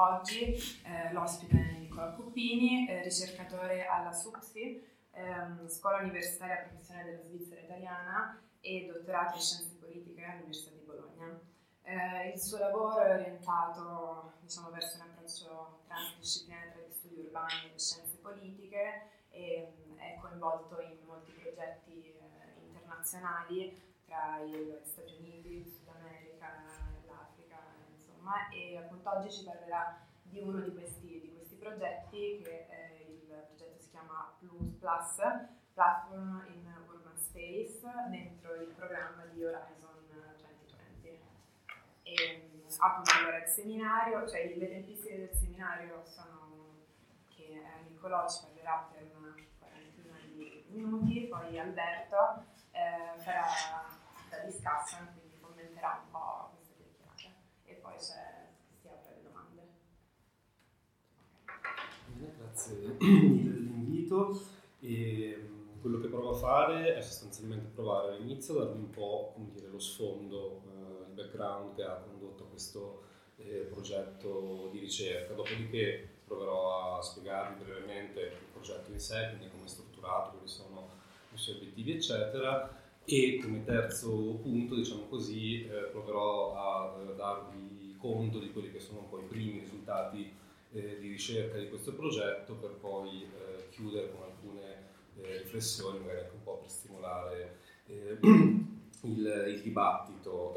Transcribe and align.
oggi 0.00 0.54
eh, 0.84 1.12
l'ospite 1.12 1.56
è 1.56 1.78
Nicola 1.78 2.12
Cuppini, 2.12 2.88
eh, 2.88 3.02
ricercatore 3.02 3.86
alla 3.86 4.12
SUPSI, 4.12 4.86
ehm, 5.12 5.68
Scuola 5.68 5.98
Universitaria 5.98 6.66
Professionale 6.66 7.10
della 7.10 7.22
Svizzera 7.22 7.60
Italiana 7.60 8.40
e 8.60 8.86
dottorato 8.86 9.34
in 9.34 9.40
Scienze 9.40 9.76
Politiche 9.76 10.24
all'Università 10.24 10.70
di 10.70 10.84
Bologna. 10.84 11.40
Eh, 11.82 12.30
il 12.34 12.38
suo 12.38 12.58
lavoro 12.58 13.00
è 13.00 13.14
orientato 13.14 14.34
diciamo, 14.40 14.70
verso 14.70 14.96
un 14.96 15.02
approccio 15.08 15.80
transdisciplinare 15.86 16.72
tra 16.72 16.80
gli 16.82 16.92
studi 16.92 17.20
urbani 17.20 17.64
e 17.64 17.72
le 17.72 17.78
scienze 17.78 18.16
politiche 18.18 19.10
e 19.30 19.72
mm, 19.88 19.96
è 19.96 20.18
coinvolto 20.20 20.80
in 20.80 20.98
molti 21.06 21.32
progetti 21.32 22.14
eh, 22.14 22.66
internazionali 22.66 23.86
tra 24.04 24.40
gli 24.40 24.70
Stati 24.82 25.16
Uniti, 25.18 25.48
il 25.48 25.66
Sud 25.66 25.88
America, 25.88 26.64
l'Africa, 27.06 27.56
insomma, 28.28 28.48
e 28.50 28.76
appunto 28.76 29.10
oggi 29.10 29.30
ci 29.32 29.44
parlerà 29.44 30.06
di 30.22 30.40
uno 30.40 30.60
di 30.60 30.72
questi, 30.72 31.20
di 31.20 31.32
questi 31.34 31.56
progetti 31.56 32.40
che 32.42 32.66
è 32.68 33.06
il 33.08 33.46
progetto 33.46 33.78
si 33.78 33.90
chiama 33.90 34.34
Plus 34.38 34.74
Plus, 34.78 35.16
Platform 35.72 36.44
in 36.48 36.66
Urban 36.86 37.16
Space, 37.16 37.80
dentro 38.10 38.54
il 38.54 38.68
programma 38.74 39.24
di 39.24 39.42
Horizon 39.44 40.04
2020. 40.06 41.20
E 42.02 42.50
appunto 42.78 43.10
allora 43.18 43.38
il 43.38 43.48
seminario, 43.48 44.28
cioè 44.28 44.54
le 44.54 44.68
tempistiche 44.68 45.18
del 45.18 45.34
seminario 45.34 46.04
sono 46.04 46.76
che 47.28 47.44
eh, 47.44 47.88
Nicolò 47.88 48.28
ci 48.28 48.42
parlerà 48.42 48.88
per 48.92 49.10
una 49.16 49.34
quarantina 49.58 50.16
di 50.26 50.64
minuti, 50.68 51.26
poi 51.28 51.58
Alberto 51.58 52.44
eh, 52.72 53.18
farà 53.18 53.46
da 54.28 54.38
discussion, 54.40 55.08
quindi 55.14 55.38
commenterà 55.40 56.02
un 56.04 56.10
po' 56.10 56.50
queste 56.54 56.74
chiacchierate 56.74 57.46
e 57.68 57.74
poi 57.74 57.96
c'è, 57.96 58.48
si 58.80 58.88
apre 58.88 59.14
le 59.16 59.22
domande. 59.22 59.68
Grazie 62.68 62.98
dell'invito. 62.98 64.40
E 64.80 65.36
mm, 65.38 65.80
quello 65.80 65.98
che 66.00 66.08
provo 66.08 66.30
a 66.30 66.34
fare 66.34 66.94
è 66.96 67.00
sostanzialmente 67.00 67.70
provare 67.74 68.14
all'inizio 68.14 68.54
a 68.54 68.64
darvi 68.64 68.78
un 68.78 68.90
po' 68.90 69.34
dire, 69.52 69.68
lo 69.68 69.78
sfondo, 69.78 70.62
eh, 70.66 71.08
il 71.08 71.14
background 71.14 71.74
che 71.74 71.82
ha 71.82 71.96
condotto 71.96 72.44
questo 72.44 73.02
eh, 73.36 73.68
progetto 73.70 74.68
di 74.70 74.78
ricerca, 74.78 75.34
dopodiché 75.34 76.16
proverò 76.26 76.96
a 76.96 77.02
spiegarvi 77.02 77.64
brevemente 77.64 78.20
il 78.20 78.50
progetto 78.52 78.90
in 78.90 79.00
sé, 79.00 79.28
quindi 79.28 79.48
come 79.50 79.64
è 79.64 79.68
strutturato, 79.68 80.32
quali 80.32 80.48
sono 80.48 80.90
i 81.32 81.38
suoi 81.38 81.56
obiettivi, 81.56 81.92
eccetera, 81.92 82.76
e 83.04 83.38
come 83.40 83.64
terzo 83.64 84.10
punto, 84.42 84.74
diciamo 84.74 85.06
così, 85.08 85.64
eh, 85.64 85.88
proverò 85.90 86.54
a 86.54 87.00
eh, 87.00 87.14
darvi 87.14 87.96
conto 87.98 88.38
di 88.38 88.52
quelli 88.52 88.70
che 88.70 88.80
sono 88.80 89.00
un 89.00 89.08
po' 89.08 89.18
i 89.18 89.26
primi 89.26 89.60
risultati 89.60 90.30
eh, 90.72 90.98
di 90.98 91.08
ricerca 91.08 91.58
di 91.58 91.68
questo 91.68 91.94
progetto 91.94 92.54
per 92.54 92.72
poi 92.72 93.22
eh, 93.22 93.68
chiudere 93.70 94.10
con 94.10 94.22
alcune 94.22 94.86
eh, 95.20 95.38
riflessioni, 95.38 95.98
magari 95.98 96.20
anche 96.20 96.34
un 96.34 96.42
po' 96.42 96.58
per 96.58 96.70
stimolare 96.70 97.56
eh, 97.86 98.18
il, 98.22 99.44
il, 99.48 99.60
dibattito. 99.62 100.54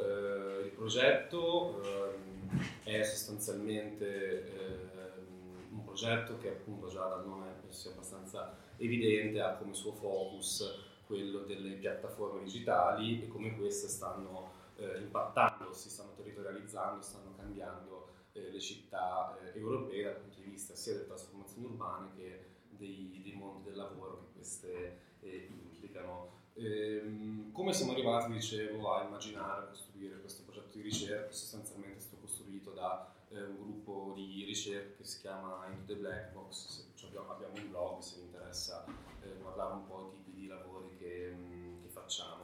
il 0.63 0.71
progetto 0.75 1.81
ehm, 1.83 2.59
è 2.83 3.03
sostanzialmente 3.03 4.45
ehm, 4.45 5.67
un 5.71 5.83
progetto 5.83 6.37
che 6.37 6.49
appunto 6.49 6.87
già 6.89 7.07
dal 7.07 7.25
nome 7.25 7.47
penso 7.61 7.79
sia 7.79 7.91
abbastanza 7.91 8.57
evidente, 8.77 9.39
ha 9.39 9.55
come 9.55 9.73
suo 9.73 9.93
focus 9.93 10.89
quello 11.05 11.39
delle 11.39 11.75
piattaforme 11.75 12.43
digitali 12.43 13.23
e 13.23 13.27
come 13.27 13.55
queste 13.57 13.87
stanno 13.87 14.51
eh, 14.77 14.99
impattando, 14.99 15.73
si 15.73 15.89
stanno 15.89 16.13
territorializzando, 16.15 17.01
stanno 17.01 17.33
cambiando 17.35 18.00
eh, 18.33 18.51
le 18.51 18.59
città 18.59 19.37
eh, 19.39 19.57
europee 19.57 20.03
dal 20.03 20.17
punto 20.17 20.39
di 20.39 20.49
vista 20.49 20.75
sia 20.75 20.93
delle 20.93 21.05
trasformazioni 21.05 21.65
urbane 21.65 22.11
che 22.15 22.45
dei, 22.69 23.21
dei 23.23 23.33
mondi 23.33 23.63
del 23.63 23.75
lavoro 23.75 24.19
che 24.19 24.33
queste 24.35 24.99
eh, 25.21 25.47
implicano. 25.49 26.39
Ehm, 26.53 27.51
come 27.51 27.73
siamo 27.73 27.91
arrivati, 27.91 28.31
dicevo, 28.31 28.93
a 28.93 29.03
immaginare, 29.03 29.63
a 29.63 29.67
costruire 29.67 30.19
questo 30.19 30.43
progetto 30.43 30.77
di 30.77 30.83
ricerca? 30.83 31.31
Sostanzialmente 31.31 31.97
è 31.97 32.01
stato 32.01 32.21
costruito 32.21 32.71
da 32.71 33.13
eh, 33.29 33.43
un 33.43 33.57
gruppo 33.57 34.13
di 34.15 34.43
ricerca 34.45 34.97
che 34.97 35.05
si 35.05 35.21
chiama 35.21 35.65
Into 35.67 35.93
the 35.93 35.99
Black 35.99 36.33
Box, 36.33 36.87
cioè 36.95 37.09
abbiamo 37.27 37.53
un 37.55 37.69
blog 37.69 37.99
se 38.01 38.17
vi 38.17 38.25
interessa 38.25 38.85
eh, 39.21 39.37
guardare 39.41 39.73
un 39.73 39.87
po' 39.87 40.13
i 40.13 40.23
tipi 40.23 40.39
di 40.39 40.47
lavori 40.47 40.95
che, 40.97 41.35
che 41.81 41.87
facciamo. 41.87 42.40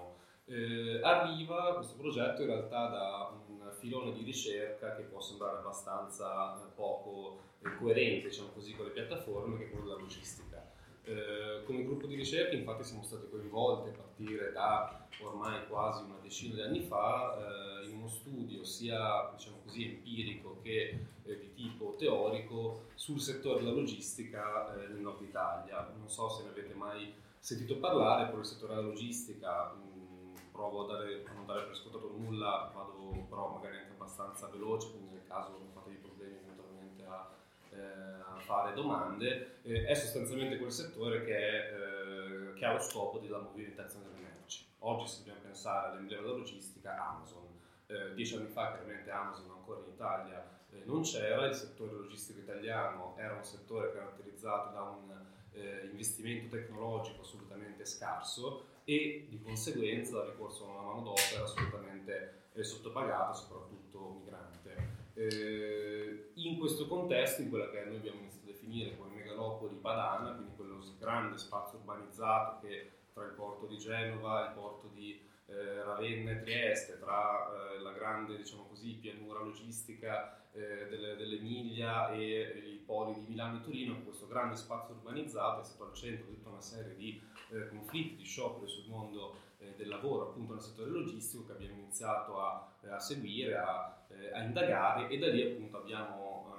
Eh, 0.49 1.01
arriva 1.03 1.73
questo 1.75 1.95
progetto 1.97 2.41
in 2.41 2.47
realtà 2.47 2.87
da 2.87 3.37
un 3.49 3.69
filone 3.77 4.13
di 4.13 4.23
ricerca 4.23 4.95
che 4.95 5.03
può 5.03 5.19
sembrare 5.19 5.57
abbastanza 5.57 6.55
eh, 6.55 6.71
poco 6.73 7.41
eh, 7.59 7.75
coerente 7.75 8.29
diciamo 8.29 8.49
così, 8.53 8.73
con 8.73 8.85
le 8.85 8.91
piattaforme, 8.91 9.57
che 9.57 9.65
è 9.65 9.69
quello 9.69 9.87
della 9.87 9.99
logistica. 9.99 10.65
Eh, 11.03 11.63
come 11.65 11.83
gruppo 11.83 12.07
di 12.07 12.15
ricerca 12.15 12.55
infatti 12.55 12.83
siamo 12.83 13.03
stati 13.03 13.29
coinvolti 13.29 13.89
a 13.89 13.91
partire 13.91 14.51
da 14.53 15.05
ormai 15.21 15.67
quasi 15.67 16.03
una 16.03 16.17
decina 16.21 16.55
di 16.55 16.61
anni 16.61 16.81
fa 16.81 17.37
eh, 17.81 17.87
in 17.87 17.97
uno 17.97 18.07
studio 18.07 18.63
sia 18.63 19.29
diciamo 19.35 19.57
così, 19.63 19.83
empirico 19.85 20.59
che 20.61 20.99
eh, 21.23 21.39
di 21.39 21.53
tipo 21.53 21.95
teorico 21.97 22.85
sul 22.95 23.19
settore 23.19 23.59
della 23.59 23.73
logistica 23.73 24.73
nel 24.77 24.99
nord 24.99 25.21
Italia. 25.23 25.93
Non 25.97 26.09
so 26.09 26.29
se 26.29 26.43
ne 26.43 26.49
avete 26.49 26.73
mai 26.73 27.13
sentito 27.37 27.77
parlare, 27.77 28.27
però 28.27 28.39
il 28.39 28.45
settore 28.45 28.75
della 28.75 28.87
logistica 28.87 29.73
provo 30.57 30.85
a, 30.85 30.87
dare, 30.87 31.23
non 31.35 31.45
dare 31.45 31.65
per 31.65 31.75
scontato 31.75 32.09
nulla, 32.17 32.71
vado 32.73 33.25
però 33.29 33.53
magari 33.53 33.77
anche 33.77 33.91
abbastanza 33.91 34.47
veloce, 34.47 34.89
quindi 34.89 35.13
nel 35.13 35.27
caso 35.27 35.51
non 35.51 35.69
fate 35.71 35.89
dei 35.89 35.99
problemi 35.99 36.37
eventualmente 36.37 37.05
a 37.05 37.29
eh, 37.69 37.79
a 37.79 38.39
fare 38.39 38.73
domande, 38.73 39.59
eh, 39.61 39.85
è 39.85 39.93
sostanzialmente 39.93 40.57
quel 40.57 40.71
settore 40.71 41.23
che, 41.23 41.37
è, 41.37 41.73
eh, 41.73 42.53
che, 42.53 42.65
ha 42.65 42.73
lo 42.73 42.79
scopo 42.79 43.19
della 43.19 43.39
movimentazione 43.39 44.05
delle 44.09 44.27
merci. 44.35 44.65
Oggi 44.79 45.07
se 45.07 45.17
dobbiamo 45.19 45.41
pensare 45.41 45.91
all'emblema 45.91 46.21
della 46.23 46.37
logistica, 46.37 47.07
Amazon. 47.07 47.45
dieci 48.15 48.35
anni 48.35 48.47
fa 48.47 48.71
chiaramente 48.71 49.09
Amazon 49.11 49.51
ancora 49.51 49.79
in 49.79 49.93
Italia 49.93 50.55
non 50.83 51.01
c'era, 51.03 51.45
il 51.45 51.55
settore 51.55 51.93
logistico 51.93 52.39
italiano 52.39 53.15
era 53.17 53.33
un 53.33 53.43
settore 53.43 53.93
caratterizzato 53.93 54.73
da 54.73 54.81
un 54.81 55.25
eh, 55.53 55.87
investimento 55.89 56.55
tecnologico 56.55 57.21
assolutamente 57.21 57.85
scarso 57.85 58.65
e 58.89 59.27
di 59.27 59.41
conseguenza 59.41 60.23
il 60.23 60.29
ricorso 60.29 60.65
a 60.65 60.71
una 60.71 60.93
manodopera 60.93 61.43
assolutamente 61.43 62.43
eh, 62.53 62.63
sottopagata, 62.63 63.33
soprattutto 63.33 64.21
migrante. 64.21 65.11
Eh, 65.13 66.31
in 66.35 66.57
questo 66.57 66.87
contesto, 66.87 67.41
in 67.41 67.49
quella 67.49 67.69
che 67.69 67.83
noi 67.83 67.97
abbiamo 67.97 68.19
iniziato 68.19 68.47
a 68.47 68.51
definire 68.53 68.95
come 68.95 69.15
megalopoli 69.15 69.75
padana, 69.75 70.35
quindi 70.35 70.55
quello 70.55 70.77
grande 70.97 71.37
spazio 71.37 71.79
urbanizzato 71.79 72.65
che 72.65 72.91
tra 73.13 73.25
il 73.25 73.31
porto 73.31 73.65
di 73.65 73.77
Genova, 73.77 74.47
il 74.47 74.53
porto 74.53 74.89
di 74.93 75.19
eh, 75.47 75.83
Ravenna 75.83 76.31
e 76.31 76.41
Trieste, 76.41 76.99
tra 76.99 77.47
eh, 77.47 77.79
la 77.79 77.91
grande 77.91 78.37
diciamo 78.37 78.65
così, 78.67 78.95
pianura 78.95 79.39
logistica 79.39 80.43
eh, 80.51 80.87
delle, 80.89 81.15
dell'Emilia 81.15 82.11
e 82.11 82.73
i 82.73 82.83
poli 82.85 83.13
di 83.13 83.25
Milano 83.27 83.57
e 83.57 83.61
Torino, 83.61 84.01
questo 84.03 84.27
grande 84.27 84.55
spazio 84.55 84.95
urbanizzato 84.95 85.61
è 85.61 85.63
stato 85.63 85.85
al 85.85 85.93
centro 85.93 86.27
di 86.27 86.35
tutta 86.35 86.49
una 86.49 86.61
serie 86.61 86.95
di 86.95 87.21
eh, 87.51 87.69
conflitti, 87.69 88.17
di 88.17 88.25
scioperi 88.25 88.67
sul 88.67 88.89
mondo 88.89 89.37
eh, 89.59 89.73
del 89.75 89.87
lavoro 89.87 90.29
appunto 90.29 90.53
nel 90.53 90.61
settore 90.61 90.89
logistico 90.89 91.45
che 91.45 91.53
abbiamo 91.53 91.75
iniziato 91.75 92.39
a, 92.41 92.69
a 92.89 92.99
seguire, 92.99 93.57
a, 93.57 94.05
a, 94.33 94.41
indagare 94.41 95.07
e 95.07 95.17
da 95.17 95.27
lì 95.27 95.43
appunto 95.43 95.77
abbiamo 95.77 96.53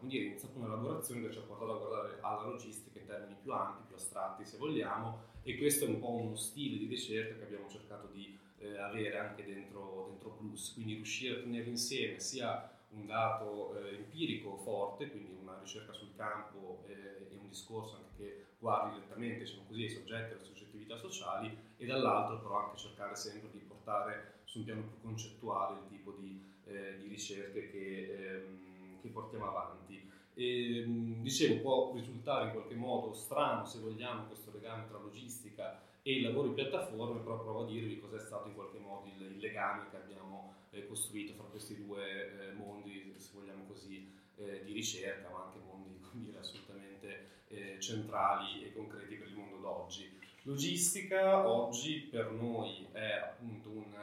eh, 0.00 0.06
dire, 0.06 0.24
iniziato 0.26 0.58
un'elaborazione 0.58 1.22
che 1.22 1.32
ci 1.32 1.38
ha 1.38 1.42
portato 1.42 1.72
a 1.72 1.78
guardare 1.78 2.18
alla 2.20 2.44
logistica 2.44 2.98
in 3.00 3.06
termini 3.06 3.36
più 3.40 3.52
ampi, 3.52 3.82
più 3.86 3.96
astratti 3.96 4.44
se 4.44 4.56
vogliamo 4.58 5.30
e 5.42 5.56
questo 5.56 5.84
è 5.84 5.88
un 5.88 5.98
po' 5.98 6.10
uno 6.10 6.36
stile 6.36 6.78
di 6.78 6.86
ricerca 6.86 7.36
che 7.36 7.44
abbiamo 7.44 7.68
cercato 7.68 8.08
di 8.12 8.38
eh, 8.58 8.78
avere 8.78 9.18
anche 9.18 9.44
dentro, 9.44 10.06
dentro 10.08 10.30
Plus, 10.30 10.72
quindi 10.74 10.94
riuscire 10.94 11.38
a 11.38 11.42
tenere 11.42 11.68
insieme 11.68 12.20
sia 12.20 12.70
un 12.90 13.06
dato 13.06 13.76
eh, 13.78 13.96
empirico 13.96 14.56
forte, 14.56 15.10
quindi 15.10 15.32
una 15.40 15.58
ricerca 15.60 15.92
sul 15.92 16.14
campo 16.16 16.84
eh, 16.86 17.28
e 17.30 17.36
un 17.36 17.48
discorso 17.48 17.96
anche 17.96 18.10
che 18.16 18.44
guardi 18.58 18.94
direttamente 18.94 19.40
diciamo 19.40 19.64
così, 19.66 19.82
ai 19.82 19.90
soggetti 19.90 20.32
e 20.32 20.34
alle 20.34 20.44
soggettività 20.44 20.96
sociali 20.96 21.56
e 21.76 21.86
dall'altro 21.86 22.40
però 22.40 22.66
anche 22.66 22.78
cercare 22.78 23.16
sempre 23.16 23.50
di 23.50 23.58
portare 23.58 24.40
su 24.44 24.58
un 24.58 24.64
piano 24.64 24.82
più 24.82 25.00
concettuale 25.00 25.80
il 25.80 25.88
tipo 25.88 26.12
di, 26.12 26.40
eh, 26.66 26.98
di 26.98 27.08
ricerche 27.08 27.70
che, 27.70 28.14
ehm, 28.14 29.00
che, 29.00 29.08
portiamo 29.08 29.48
avanti. 29.48 30.10
E, 30.42 30.80
ehm, 30.80 31.22
dicevo, 31.22 31.60
può 31.60 31.92
risultare 31.94 32.46
in 32.46 32.52
qualche 32.52 32.74
modo 32.74 33.12
strano 33.12 33.64
se 33.64 33.78
vogliamo 33.78 34.24
questo 34.24 34.50
legame 34.52 34.88
tra 34.88 34.98
logistica 34.98 35.80
e 36.02 36.14
i 36.14 36.22
lavori 36.22 36.50
piattaforme, 36.50 37.20
però 37.20 37.40
provo 37.40 37.62
a 37.62 37.66
dirvi 37.66 38.00
cos'è 38.00 38.18
stato 38.18 38.48
in 38.48 38.54
qualche 38.54 38.78
modo 38.78 39.06
il, 39.06 39.22
il 39.22 39.38
legame 39.38 39.88
che 39.90 39.96
abbiamo 39.96 40.54
eh, 40.70 40.86
costruito 40.88 41.34
fra 41.34 41.44
questi 41.44 41.76
due 41.84 42.48
eh, 42.48 42.52
mondi, 42.54 43.14
se 43.16 43.30
vogliamo 43.34 43.64
così, 43.68 44.10
eh, 44.36 44.64
di 44.64 44.72
ricerca, 44.72 45.28
ma 45.30 45.44
anche 45.44 45.58
mondi 45.64 46.00
dire, 46.10 46.38
assolutamente 46.38 47.28
eh, 47.48 47.76
centrali 47.78 48.64
e 48.64 48.72
concreti 48.72 49.14
per 49.14 49.28
il 49.28 49.36
mondo 49.36 49.58
d'oggi. 49.58 50.18
Logistica 50.42 51.46
oggi 51.46 52.08
per 52.10 52.32
noi 52.32 52.88
è 52.90 53.12
appunto 53.12 53.68
un, 53.68 53.94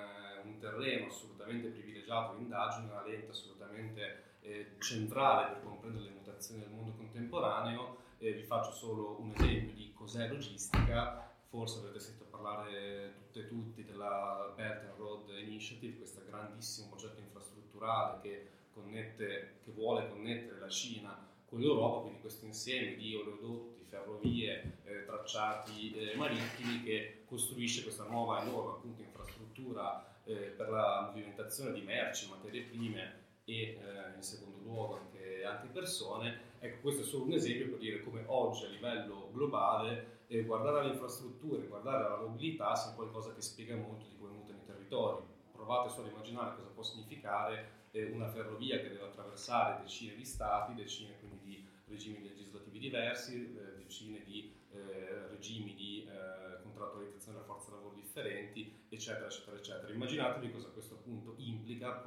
un 0.43 0.57
terreno 0.57 1.07
assolutamente 1.07 1.67
privilegiato 1.67 2.37
di 2.37 2.43
indagine, 2.43 2.89
una 2.89 3.05
lente 3.05 3.29
assolutamente 3.29 4.27
eh, 4.41 4.71
centrale 4.79 5.51
per 5.51 5.63
comprendere 5.63 6.05
le 6.05 6.18
mutazioni 6.39 6.61
del 6.61 6.71
mondo 6.71 6.93
contemporaneo. 6.93 7.97
Eh, 8.17 8.31
vi 8.31 8.43
faccio 8.43 8.71
solo 8.71 9.17
un 9.19 9.31
esempio 9.31 9.73
di 9.73 9.91
cos'è 9.93 10.27
logistica. 10.29 11.27
Forse 11.49 11.79
avrete 11.79 11.99
sentito 11.99 12.25
parlare 12.29 13.13
tutte 13.17 13.39
e 13.39 13.47
tutti 13.47 13.83
della 13.83 14.53
Belt 14.55 14.83
and 14.83 14.97
Road 14.97 15.29
Initiative, 15.39 15.97
questo 15.97 16.21
grandissimo 16.27 16.89
progetto 16.89 17.19
infrastrutturale 17.19 18.21
che, 18.21 18.49
connette, 18.71 19.59
che 19.63 19.71
vuole 19.71 20.07
connettere 20.09 20.59
la 20.59 20.69
Cina 20.69 21.27
con 21.45 21.59
l'Europa, 21.59 22.01
quindi 22.01 22.21
questo 22.21 22.45
insieme 22.45 22.95
di 22.95 23.15
oleodotti, 23.15 23.83
ferrovie, 23.83 24.77
eh, 24.83 25.05
tracciati 25.05 25.91
eh, 25.95 26.15
marittimi 26.15 26.83
che 26.83 27.23
costruisce 27.25 27.81
questa 27.81 28.03
nuova 28.03 28.43
enorme 28.43 28.73
appunto, 28.73 29.01
infrastruttura 29.01 30.21
eh, 30.25 30.35
per 30.35 30.69
la 30.69 31.09
movimentazione 31.09 31.71
di 31.71 31.81
merci, 31.81 32.29
materie 32.29 32.61
prime 32.61 33.27
e 33.45 33.53
eh, 33.53 34.15
in 34.15 34.21
secondo 34.21 34.59
luogo 34.59 34.99
anche, 34.99 35.18
anche, 35.43 35.67
persone. 35.67 36.47
Ecco, 36.59 36.81
questo 36.81 37.01
è 37.01 37.05
solo 37.05 37.25
un 37.25 37.33
esempio 37.33 37.69
per 37.69 37.79
dire 37.79 38.03
come 38.03 38.23
oggi 38.27 38.65
a 38.65 38.69
livello 38.69 39.29
globale 39.31 40.19
eh, 40.27 40.43
guardare 40.43 40.79
alle 40.79 40.91
infrastrutture, 40.91 41.67
guardare 41.67 42.05
alla 42.05 42.21
mobilità 42.21 42.75
sia 42.75 42.93
qualcosa 42.93 43.33
che 43.33 43.41
spiega 43.41 43.75
molto 43.75 44.05
di 44.07 44.17
come 44.17 44.31
mutano 44.31 44.59
i 44.59 44.65
territori. 44.65 45.23
Provate 45.51 45.89
solo 45.89 46.07
a 46.07 46.11
immaginare 46.11 46.55
cosa 46.55 46.69
può 46.69 46.83
significare 46.83 47.87
eh, 47.91 48.11
una 48.11 48.29
ferrovia 48.29 48.77
che 48.77 48.89
deve 48.89 49.05
attraversare 49.05 49.81
decine 49.81 50.15
di 50.15 50.25
stati, 50.25 50.73
decine 50.73 51.17
quindi 51.19 51.39
di 51.43 51.67
regimi 51.87 52.21
legislativi 52.21 52.79
diversi, 52.79 53.55
eh, 53.57 53.77
decine 53.83 54.23
di 54.23 54.53
eh, 54.71 55.27
regimi 55.29 55.73
di 55.73 56.07
eh, 56.07 56.61
contrattualizzazione 56.61 57.39
della 57.39 57.47
forza 57.47 57.71
lavoro 57.71 57.95
differenti, 57.95 58.71
eccetera, 58.89 59.25
eccetera, 59.25 59.57
eccetera. 59.57 59.91
Immaginatevi 59.91 60.51
cosa 60.51 60.67
questo 60.69 60.95
appunto 60.95 61.33
implica, 61.37 62.03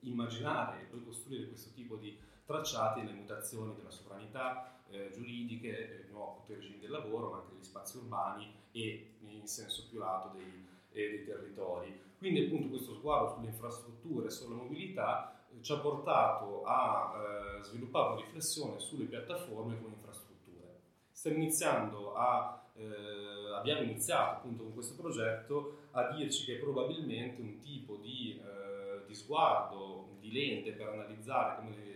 immaginare 0.00 0.82
e 0.82 0.84
poi 0.84 1.02
costruire 1.02 1.48
questo 1.48 1.72
tipo 1.74 1.96
di 1.96 2.16
tracciati 2.46 3.04
le 3.04 3.12
mutazioni 3.12 3.74
della 3.74 3.90
sovranità 3.90 4.80
eh, 4.88 5.10
giuridiche, 5.12 6.04
il 6.06 6.10
nuovo 6.10 6.44
regime 6.46 6.78
del 6.78 6.90
lavoro, 6.90 7.30
ma 7.30 7.36
anche 7.38 7.52
degli 7.54 7.64
spazi 7.64 7.98
urbani 7.98 8.54
e 8.72 9.14
in 9.20 9.46
senso 9.46 9.86
più 9.90 9.98
lato 9.98 10.36
dei, 10.36 10.66
eh, 10.92 11.08
dei 11.10 11.24
territori. 11.24 12.00
Quindi 12.18 12.46
appunto 12.46 12.68
questo 12.68 12.94
sguardo 12.94 13.34
sulle 13.34 13.48
infrastrutture 13.48 14.26
e 14.26 14.30
sulla 14.30 14.56
mobilità 14.56 15.44
eh, 15.50 15.62
ci 15.62 15.72
ha 15.72 15.78
portato 15.78 16.62
a 16.64 17.58
eh, 17.58 17.62
sviluppare 17.64 18.12
una 18.12 18.22
riflessione 18.22 18.78
sulle 18.78 19.04
piattaforme 19.04 19.80
come 19.80 19.94
infrastrutture. 19.94 20.80
Stiamo 21.10 21.36
iniziando 21.38 22.14
a, 22.14 22.64
eh, 22.74 23.52
abbiamo 23.54 23.82
iniziato 23.82 24.36
appunto 24.36 24.62
con 24.62 24.74
questo 24.74 24.94
progetto 24.94 25.88
a 25.92 26.10
dirci 26.12 26.44
che 26.44 26.56
probabilmente 26.56 27.40
un 27.40 27.58
tipo 27.58 27.96
di, 27.96 28.40
eh, 28.40 29.04
di 29.06 29.14
sguardo, 29.14 30.16
di 30.20 30.32
lente 30.32 30.72
per 30.72 30.88
analizzare 30.88 31.56
come 31.56 31.70
le, 31.76 31.95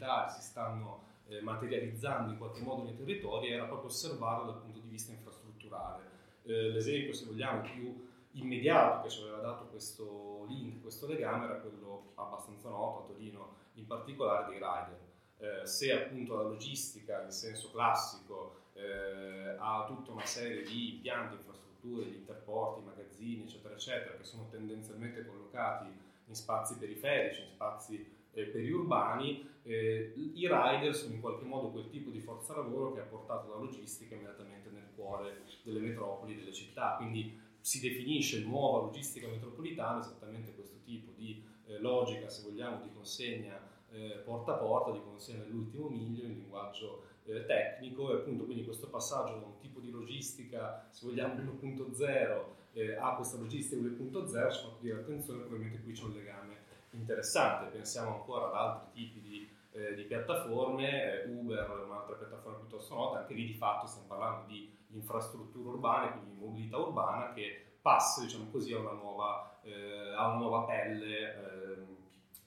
digitali 0.00 0.30
si 0.30 0.40
stanno 0.40 1.04
eh, 1.28 1.40
materializzando 1.42 2.32
in 2.32 2.38
qualche 2.38 2.62
modo 2.62 2.84
nei 2.84 2.96
territori 2.96 3.52
era 3.52 3.64
proprio 3.64 3.88
osservarlo 3.90 4.50
dal 4.50 4.60
punto 4.60 4.80
di 4.80 4.88
vista 4.88 5.12
infrastrutturale. 5.12 6.08
Eh, 6.44 6.70
l'esempio, 6.70 7.12
se 7.12 7.26
vogliamo, 7.26 7.60
più 7.60 8.08
immediato 8.32 9.02
che 9.02 9.10
ci 9.10 9.20
aveva 9.22 9.38
dato 9.38 9.66
questo 9.66 10.46
link, 10.48 10.80
questo 10.80 11.06
legame, 11.06 11.44
era 11.44 11.56
quello 11.56 12.12
abbastanza 12.14 12.70
noto 12.70 13.04
a 13.04 13.06
Torino, 13.06 13.56
in 13.74 13.86
particolare 13.86 14.46
dei 14.48 14.58
rider. 14.58 14.98
Eh, 15.38 15.66
se 15.66 15.92
appunto 15.92 16.36
la 16.36 16.42
logistica 16.42 17.22
in 17.22 17.30
senso 17.30 17.70
classico 17.70 18.68
eh, 18.74 19.56
ha 19.58 19.84
tutta 19.86 20.12
una 20.12 20.26
serie 20.26 20.62
di 20.62 20.96
impianti, 20.96 21.34
infrastrutture, 21.34 22.10
di 22.10 22.16
interporti, 22.16 22.84
magazzini, 22.84 23.42
eccetera, 23.42 23.74
eccetera, 23.74 24.16
che 24.16 24.24
sono 24.24 24.48
tendenzialmente 24.50 25.24
collocati 25.24 25.86
in 26.26 26.34
spazi 26.34 26.76
periferici, 26.76 27.42
in 27.42 27.48
spazi 27.48 28.18
eh, 28.32 28.44
periurbani, 28.44 29.48
eh, 29.62 30.12
i 30.14 30.48
rider 30.48 30.94
sono 30.94 31.14
in 31.14 31.20
qualche 31.20 31.44
modo 31.44 31.70
quel 31.70 31.88
tipo 31.90 32.10
di 32.10 32.20
forza 32.20 32.54
lavoro 32.54 32.92
che 32.92 33.00
ha 33.00 33.04
portato 33.04 33.48
la 33.50 33.56
logistica 33.56 34.14
immediatamente 34.14 34.70
nel 34.70 34.88
cuore 34.94 35.42
delle 35.62 35.80
metropoli, 35.80 36.36
delle 36.36 36.52
città. 36.52 36.94
Quindi 36.96 37.38
si 37.60 37.80
definisce 37.80 38.40
nuova 38.40 38.84
logistica 38.86 39.28
metropolitana 39.28 40.00
esattamente 40.00 40.54
questo 40.54 40.78
tipo 40.84 41.12
di 41.14 41.42
eh, 41.66 41.78
logica, 41.78 42.28
se 42.28 42.48
vogliamo, 42.48 42.82
di 42.82 42.90
consegna 42.94 43.60
eh, 43.90 44.22
porta 44.24 44.52
a 44.52 44.56
porta, 44.56 44.92
di 44.92 45.02
consegna 45.02 45.42
dell'ultimo 45.44 45.88
miglio 45.88 46.24
in 46.24 46.34
linguaggio 46.34 47.04
eh, 47.24 47.44
tecnico 47.44 48.12
e 48.12 48.16
appunto 48.16 48.44
quindi 48.44 48.64
questo 48.64 48.88
passaggio 48.88 49.38
da 49.38 49.46
un 49.46 49.58
tipo 49.58 49.80
di 49.80 49.90
logistica, 49.90 50.88
se 50.90 51.06
vogliamo, 51.06 51.34
1.0 51.34 52.44
eh, 52.72 52.94
a 52.94 53.14
questa 53.16 53.36
logistica 53.36 53.82
2.0 53.82 54.52
ci 54.52 54.60
fa 54.60 54.76
dire 54.80 54.94
attenzione, 54.98 55.40
probabilmente 55.40 55.82
qui 55.82 55.92
c'è 55.92 56.04
un 56.04 56.12
legame 56.12 56.58
interessante, 56.92 57.70
pensiamo 57.70 58.14
ancora 58.14 58.46
ad 58.46 58.54
altri 58.54 58.88
tipi 58.92 59.20
di, 59.20 59.50
eh, 59.72 59.94
di 59.94 60.02
piattaforme, 60.02 61.22
eh, 61.22 61.28
Uber 61.28 61.84
un'altra 61.86 62.16
piattaforma 62.16 62.58
piuttosto 62.58 62.94
nota, 62.94 63.20
anche 63.20 63.34
lì 63.34 63.46
di 63.46 63.54
fatto 63.54 63.86
stiamo 63.86 64.08
parlando 64.08 64.46
di 64.46 64.76
infrastrutture 64.92 65.68
urbane, 65.68 66.12
quindi 66.12 66.40
mobilità 66.40 66.78
urbana 66.78 67.32
che 67.32 67.74
passa 67.80 68.22
diciamo 68.22 68.50
così, 68.50 68.72
a, 68.72 68.78
una 68.78 68.92
nuova, 68.92 69.60
eh, 69.62 70.14
a 70.16 70.28
una 70.28 70.38
nuova 70.38 70.64
pelle 70.64 71.34
ehm, 71.34 71.96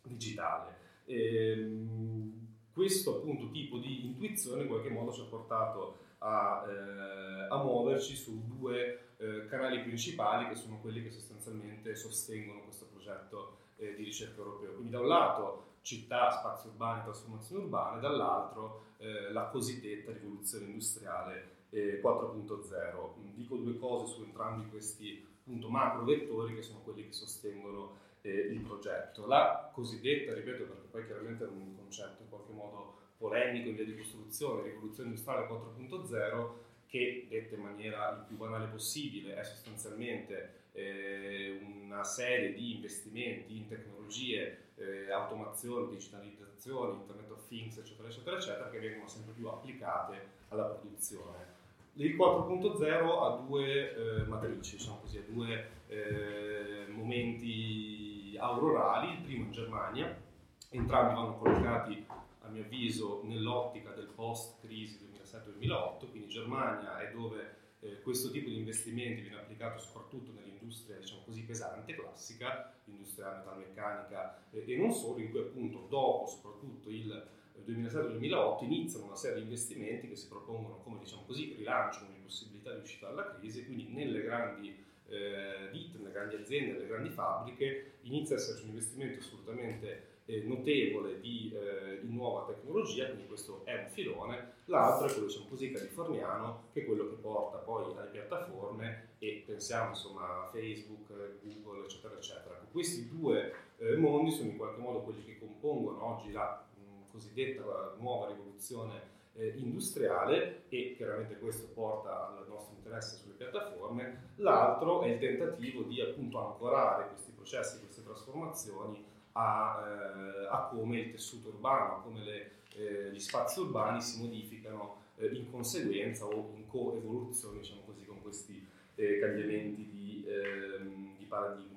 digitale. 0.04 0.78
E, 1.06 1.52
ehm, 1.52 2.48
questo 2.74 3.18
appunto 3.18 3.52
tipo 3.52 3.78
di 3.78 4.06
intuizione 4.06 4.64
in 4.64 4.68
qualche 4.68 4.90
modo 4.90 5.12
ci 5.12 5.22
ha 5.22 5.26
portato 5.26 6.00
a, 6.20 6.66
eh, 6.68 7.48
a 7.50 7.58
muoverci 7.64 8.16
su 8.16 8.46
due 8.48 9.14
eh, 9.18 9.46
canali 9.48 9.82
principali 9.82 10.48
che 10.48 10.56
sono 10.56 10.80
quelli 10.80 11.04
che 11.04 11.12
sostanzialmente 11.12 11.96
sostengono 11.96 12.64
questo 12.64 12.86
progetto 12.86 13.58
eh, 13.84 13.96
di 13.96 14.04
ricerca 14.04 14.38
europeo. 14.38 14.74
Quindi 14.74 14.92
da 14.92 15.00
un 15.00 15.08
lato 15.08 15.72
città, 15.82 16.32
spazi 16.32 16.68
urbani, 16.68 17.04
trasformazione 17.04 17.64
urbana, 17.64 17.98
e 17.98 18.02
dall'altro 18.02 18.86
eh, 18.98 19.32
la 19.32 19.46
cosiddetta 19.46 20.12
rivoluzione 20.12 20.66
industriale 20.66 21.52
4.0. 21.74 23.20
Mm, 23.20 23.34
dico 23.34 23.56
due 23.58 23.78
cose 23.78 24.14
su 24.14 24.22
entrambi 24.24 24.70
questi 24.70 25.26
appunto, 25.40 25.70
macro 25.70 26.04
vettori 26.04 26.56
che 26.56 26.62
sono 26.62 26.80
quelli 26.80 27.06
che 27.06 27.14
sostengono 27.14 27.98
eh, 28.22 28.32
il 28.32 28.62
progetto. 28.62 29.26
La 29.26 29.70
cosiddetta, 29.74 30.34
ripeto 30.34 30.64
perché 30.64 30.88
poi 30.90 31.06
chiaramente 31.06 31.44
è 31.44 31.48
un 31.48 31.76
concetto 31.76 32.22
in 32.22 32.30
qualche 32.30 32.54
modo 32.54 32.98
polemico 33.18 33.70
in 33.70 33.76
via 33.76 33.86
di 33.86 33.98
costruzione, 33.98 34.64
rivoluzione 34.64 35.10
industriale 35.10 35.48
4.0, 35.48 36.50
che 36.88 37.26
detta 37.30 37.56
in 37.56 37.62
maniera 37.62 38.10
il 38.12 38.26
più 38.28 38.38
banale 38.38 38.68
possibile 38.68 39.36
è 39.36 39.44
sostanzialmente 39.44 40.62
eh, 40.74 41.60
una 41.84 42.04
serie 42.04 42.54
di 42.54 42.76
investimenti 42.76 43.56
in 43.56 43.68
tecnologie, 43.68 44.72
eh, 44.76 45.12
automazione, 45.12 45.90
digitalizzazione, 45.90 46.96
Internet 46.96 47.32
of 47.32 47.48
Things, 47.48 47.78
eccetera, 47.78 48.08
eccetera, 48.08 48.38
eccetera, 48.38 48.70
che 48.70 48.80
vengono 48.80 49.08
sempre 49.08 49.34
più 49.34 49.48
applicate 49.48 50.28
alla 50.50 50.66
produzione. 50.66 51.52
Il 51.96 52.16
4.0 52.16 53.24
ha 53.24 53.46
due 53.46 53.96
eh, 53.96 54.24
matrici, 54.24 54.78
diciamo 54.78 54.98
così, 55.02 55.20
ha 55.20 55.24
due 55.28 55.70
eh, 55.88 56.86
momenti 56.90 58.36
aurorali, 58.40 59.14
il 59.14 59.22
primo 59.22 59.46
in 59.46 59.52
Germania, 59.52 60.22
entrambi 60.70 61.14
vanno 61.14 61.38
collocati 61.38 62.06
a 62.42 62.48
mio 62.48 62.64
avviso 62.64 63.22
nell'ottica 63.26 63.92
del 63.92 64.08
post-crisi 64.08 65.08
2007-2008, 65.14 66.10
quindi 66.10 66.28
Germania 66.30 67.00
è 67.00 67.12
dove 67.12 67.62
eh, 67.82 68.02
questo 68.02 68.32
tipo 68.32 68.50
di 68.50 68.58
investimenti 68.58 69.22
viene 69.22 69.38
applicato 69.38 69.80
soprattutto 69.80 70.32
nell'industria 70.64 70.98
diciamo 70.98 71.22
così 71.26 71.44
pesante, 71.44 71.94
classica, 71.94 72.74
l'industria 72.86 73.36
metalmeccanica 73.38 74.44
eh, 74.52 74.64
e 74.66 74.78
non 74.78 74.92
solo, 74.92 75.20
in 75.20 75.30
cui 75.30 75.40
appunto 75.40 75.86
dopo 75.90 76.28
soprattutto 76.28 76.90
il 76.90 77.28
2007-2008 77.66 78.64
iniziano 78.64 79.06
una 79.06 79.16
serie 79.16 79.38
di 79.38 79.44
investimenti 79.44 80.08
che 80.08 80.16
si 80.16 80.28
propongono 80.28 80.78
come 80.78 81.00
diciamo 81.00 81.24
così 81.26 81.54
rilanciano 81.56 82.08
le 82.10 82.20
possibilità 82.24 82.74
di 82.74 82.82
uscita 82.82 83.08
dalla 83.08 83.36
crisi 83.36 83.66
quindi 83.66 83.90
nelle 83.94 84.22
grandi 84.22 84.76
eh, 85.08 85.70
ditte, 85.72 85.98
nelle 85.98 86.12
grandi 86.12 86.36
aziende, 86.36 86.74
nelle 86.74 86.88
grandi 86.88 87.10
fabbriche 87.10 87.98
inizia 88.02 88.36
ad 88.36 88.42
esserci 88.42 88.64
un 88.64 88.70
investimento 88.70 89.20
assolutamente 89.20 90.12
eh, 90.26 90.42
notevole 90.44 91.20
di, 91.20 91.54
eh, 91.54 92.00
di, 92.02 92.14
nuova 92.14 92.46
tecnologia, 92.46 93.08
quindi 93.08 93.28
questo 93.28 93.62
è 93.66 93.74
un 93.74 93.90
filone, 93.90 94.54
l'altro 94.66 95.08
è 95.08 95.12
quello 95.12 95.28
diciamo 95.28 95.48
così 95.48 95.72
californiano 95.72 96.64
che 96.74 96.82
è 96.82 96.86
quello 96.86 97.10
che 97.10 97.16
porta 97.16 97.58
poi 97.58 97.94
alle 97.96 98.10
piattaforme 98.10 99.10
e 99.20 99.44
pensiamo 99.46 99.90
insomma 99.90 100.44
a 100.44 100.50
Facebook, 100.52 101.12
Google 101.42 101.84
eccetera 101.86 102.16
eccetera. 102.16 102.62
Questi 102.72 103.10
due 103.10 103.54
eh, 103.78 103.96
mondi 103.98 104.32
sono 104.32 104.50
in 104.50 104.58
qualche 104.58 104.80
modo 104.80 105.02
quelli 105.02 105.24
che 105.24 105.40
compongono 105.40 106.04
oggi 106.06 106.32
la 106.32 106.66
cosiddetta 107.12 107.96
nuova 108.00 108.28
rivoluzione 108.28 109.12
eh, 109.36 109.54
industriale 109.58 110.64
e 110.70 110.94
chiaramente 110.96 111.38
questo 111.38 111.68
porta 111.74 112.30
al 112.38 112.48
nostro 112.48 112.76
interesse 112.76 113.18
sulle 113.18 113.36
piattaforme, 113.36 114.32
l'altro 114.38 115.02
è 115.02 115.10
il 115.10 115.20
tentativo 115.20 115.84
di 115.84 116.02
appunto 116.02 116.40
ancorare 116.40 117.08
questi 117.10 117.32
processi, 117.32 117.80
queste 117.80 118.04
trasformazioni 118.04 119.12
a, 119.34 119.84
eh, 119.86 120.48
a 120.50 120.68
come 120.70 121.00
il 121.00 121.12
tessuto 121.12 121.50
urbano, 121.50 121.98
a 121.98 122.02
come 122.02 122.24
le, 122.24 122.52
eh, 122.76 123.12
gli 123.12 123.20
spazi 123.20 123.60
urbani 123.60 124.02
si 124.02 124.22
modificano 124.22 125.02
eh, 125.18 125.28
in 125.28 125.50
conseguenza 125.50 126.26
o 126.26 126.54
in 126.56 126.68
coevoluzione 126.68 127.60
diciamo 127.60 127.82
così, 127.86 128.06
con 128.06 128.22
questi 128.22 128.66
eh, 128.96 129.20
cambiamenti 129.20 129.90
di, 129.90 130.26
ehm, 130.28 131.18
di 131.18 131.26
paradigma. 131.26 131.72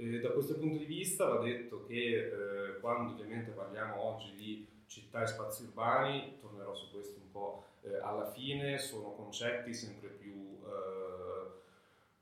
Da 0.00 0.30
questo 0.30 0.54
punto 0.54 0.78
di 0.78 0.86
vista 0.86 1.26
va 1.26 1.44
detto 1.44 1.84
che 1.86 2.16
eh, 2.16 2.80
quando 2.80 3.12
ovviamente 3.12 3.50
parliamo 3.50 4.00
oggi 4.00 4.34
di 4.34 4.66
città 4.86 5.22
e 5.22 5.26
spazi 5.26 5.64
urbani, 5.64 6.38
tornerò 6.40 6.74
su 6.74 6.90
questo 6.90 7.20
un 7.22 7.30
po' 7.30 7.64
alla 8.02 8.30
fine, 8.30 8.78
sono 8.78 9.12
concetti 9.12 9.74
sempre 9.74 10.08
più 10.08 10.58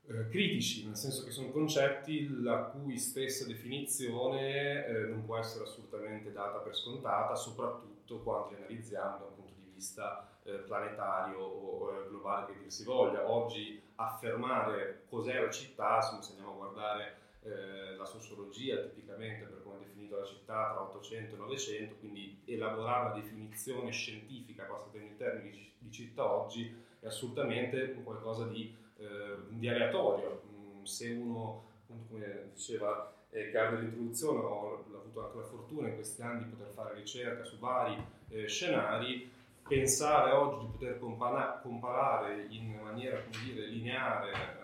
eh, 0.09 0.19
eh, 0.19 0.29
critici, 0.29 0.85
nel 0.85 0.95
senso 0.95 1.23
che 1.23 1.31
sono 1.31 1.49
concetti 1.51 2.41
la 2.41 2.63
cui 2.63 2.97
stessa 2.97 3.45
definizione 3.45 4.85
eh, 4.85 5.05
non 5.05 5.25
può 5.25 5.37
essere 5.37 5.63
assolutamente 5.63 6.31
data 6.31 6.59
per 6.59 6.75
scontata, 6.75 7.35
soprattutto 7.35 8.19
quando 8.19 8.49
li 8.49 8.55
analizziamo 8.55 9.17
da 9.17 9.25
un 9.25 9.35
punto 9.35 9.53
di 9.55 9.71
vista 9.73 10.25
planetario 10.65 11.37
o 11.37 12.07
globale 12.09 12.53
che 12.53 12.59
dir 12.59 12.71
si 12.71 12.83
voglia. 12.83 13.29
Oggi 13.29 13.79
affermare 13.95 15.03
cos'è 15.07 15.39
la 15.39 15.51
città, 15.51 16.01
se 16.01 16.31
andiamo 16.31 16.53
a 16.53 16.55
guardare 16.55 17.17
eh, 17.43 17.95
la 17.95 18.05
sociologia 18.05 18.77
tipicamente 18.79 19.45
per 19.45 19.63
come 19.63 19.77
è 19.77 19.79
definita 19.85 20.17
la 20.17 20.25
città 20.25 20.71
tra 20.71 20.81
800 20.81 21.35
e 21.35 21.37
900, 21.37 21.95
quindi 21.99 22.41
elaborare 22.45 23.11
una 23.11 23.21
definizione 23.21 23.91
scientifica, 23.91 24.63
passatemi 24.63 25.07
in 25.07 25.17
termini 25.17 25.51
di, 25.51 25.71
di 25.77 25.91
città 25.91 26.29
oggi, 26.29 26.75
è 26.99 27.05
assolutamente 27.05 27.93
qualcosa 28.03 28.45
di, 28.45 28.75
eh, 28.99 29.35
di 29.49 29.67
aleatorio. 29.67 30.41
Mm, 30.51 30.83
se 30.83 31.09
uno, 31.09 31.63
come 32.09 32.51
diceva 32.53 33.13
eh, 33.31 33.51
Carlo 33.51 33.77
nell'introduzione, 33.77 34.39
ho 34.39 34.85
avuto 34.93 35.25
anche 35.25 35.37
la 35.37 35.43
fortuna 35.43 35.87
in 35.87 35.95
questi 35.95 36.21
anni 36.21 36.43
di 36.43 36.49
poter 36.49 36.71
fare 36.73 36.95
ricerca 36.95 37.43
su 37.43 37.57
vari 37.57 37.97
eh, 38.29 38.47
scenari, 38.47 39.31
pensare 39.67 40.31
oggi 40.31 40.65
di 40.65 40.71
poter 40.71 40.99
compara- 40.99 41.59
comparare 41.61 42.47
in 42.49 42.79
maniera, 42.81 43.21
dire, 43.43 43.67
lineare 43.67 44.57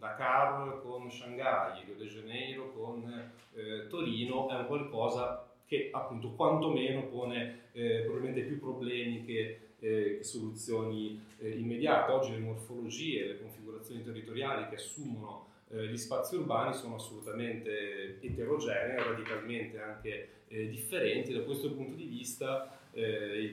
Dakar 0.00 0.80
con 0.82 1.10
Shanghai, 1.10 1.84
Rio 1.84 1.94
de 1.94 2.06
Janeiro 2.06 2.72
con 2.72 3.30
eh, 3.54 3.86
Torino 3.88 4.48
è 4.48 4.54
un 4.54 4.66
qualcosa 4.66 5.46
che 5.66 5.90
appunto 5.92 6.30
quantomeno 6.30 7.02
pone 7.04 7.68
eh, 7.72 8.00
probabilmente 8.04 8.42
più 8.42 8.58
problemi 8.58 9.24
che, 9.26 9.69
eh, 9.80 10.18
soluzioni 10.22 11.20
eh, 11.38 11.50
immediate. 11.50 12.12
Oggi 12.12 12.32
le 12.32 12.38
morfologie, 12.38 13.26
le 13.26 13.40
configurazioni 13.40 14.02
territoriali 14.02 14.68
che 14.68 14.76
assumono 14.76 15.48
eh, 15.70 15.86
gli 15.86 15.96
spazi 15.96 16.36
urbani 16.36 16.74
sono 16.74 16.96
assolutamente 16.96 18.20
eterogenee, 18.20 19.02
radicalmente 19.02 19.80
anche 19.80 20.28
eh, 20.48 20.68
differenti. 20.68 21.32
Da 21.32 21.42
questo 21.42 21.72
punto 21.72 21.94
di 21.94 22.06
vista 22.06 22.76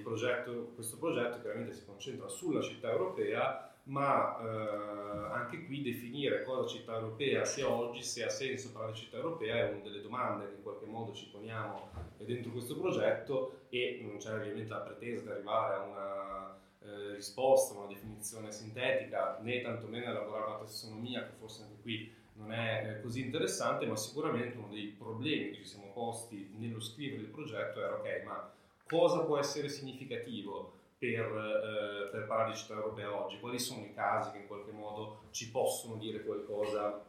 progetto, 0.02 0.72
questo 0.74 0.98
progetto 0.98 1.40
chiaramente 1.42 1.72
si 1.72 1.86
concentra 1.86 2.28
sulla 2.28 2.60
città 2.60 2.90
europea 2.90 3.67
ma 3.88 4.38
eh, 4.40 5.34
anche 5.34 5.66
qui 5.66 5.82
definire 5.82 6.44
cosa 6.44 6.68
città 6.68 6.96
europea 6.96 7.46
sia 7.46 7.70
oggi, 7.70 8.04
se 8.04 8.24
ha 8.24 8.30
senso 8.30 8.72
parlare 8.72 8.94
di 8.94 9.00
città 9.00 9.18
europea, 9.18 9.56
è 9.56 9.72
una 9.72 9.82
delle 9.82 10.02
domande 10.02 10.48
che 10.48 10.56
in 10.56 10.64
qualche 10.64 10.86
modo 10.86 11.14
ci 11.14 11.30
poniamo 11.32 11.90
dentro 12.18 12.52
questo 12.52 12.78
progetto 12.78 13.62
e 13.70 14.00
non 14.02 14.18
c'è 14.18 14.34
ovviamente 14.34 14.70
la 14.70 14.80
pretesa 14.80 15.22
di 15.22 15.30
arrivare 15.30 15.76
a 15.76 15.82
una 15.84 16.58
eh, 16.82 17.14
risposta, 17.16 17.78
una 17.78 17.88
definizione 17.88 18.52
sintetica, 18.52 19.40
né 19.42 19.62
tantomeno 19.62 20.10
elaborare 20.12 20.46
una 20.48 20.60
tassonomia, 20.60 21.24
che 21.24 21.34
forse 21.40 21.64
anche 21.64 21.82
qui 21.82 22.14
non 22.34 22.52
è 22.52 22.90
eh, 22.90 23.02
così 23.02 23.22
interessante, 23.22 23.86
ma 23.86 23.96
sicuramente 23.96 24.58
uno 24.58 24.68
dei 24.68 24.88
problemi 24.88 25.52
che 25.52 25.56
ci 25.56 25.66
siamo 25.66 25.92
posti 25.94 26.54
nello 26.58 26.82
scrivere 26.82 27.22
il 27.22 27.30
progetto 27.30 27.82
era 27.82 27.96
ok, 27.96 28.24
ma 28.26 28.52
cosa 28.86 29.20
può 29.22 29.38
essere 29.38 29.70
significativo? 29.70 30.77
Per, 30.98 31.26
eh, 31.26 32.10
per 32.10 32.26
parlare 32.26 32.52
di 32.52 32.58
città 32.58 32.74
europea 32.74 33.14
oggi? 33.14 33.40
Quali 33.40 33.60
sono 33.60 33.86
i 33.86 33.94
casi 33.94 34.32
che 34.32 34.40
in 34.40 34.48
qualche 34.48 34.72
modo 34.72 35.22
ci 35.32 35.52
possono 35.52 35.96
dire 35.96 36.24
qualcosa 36.24 37.04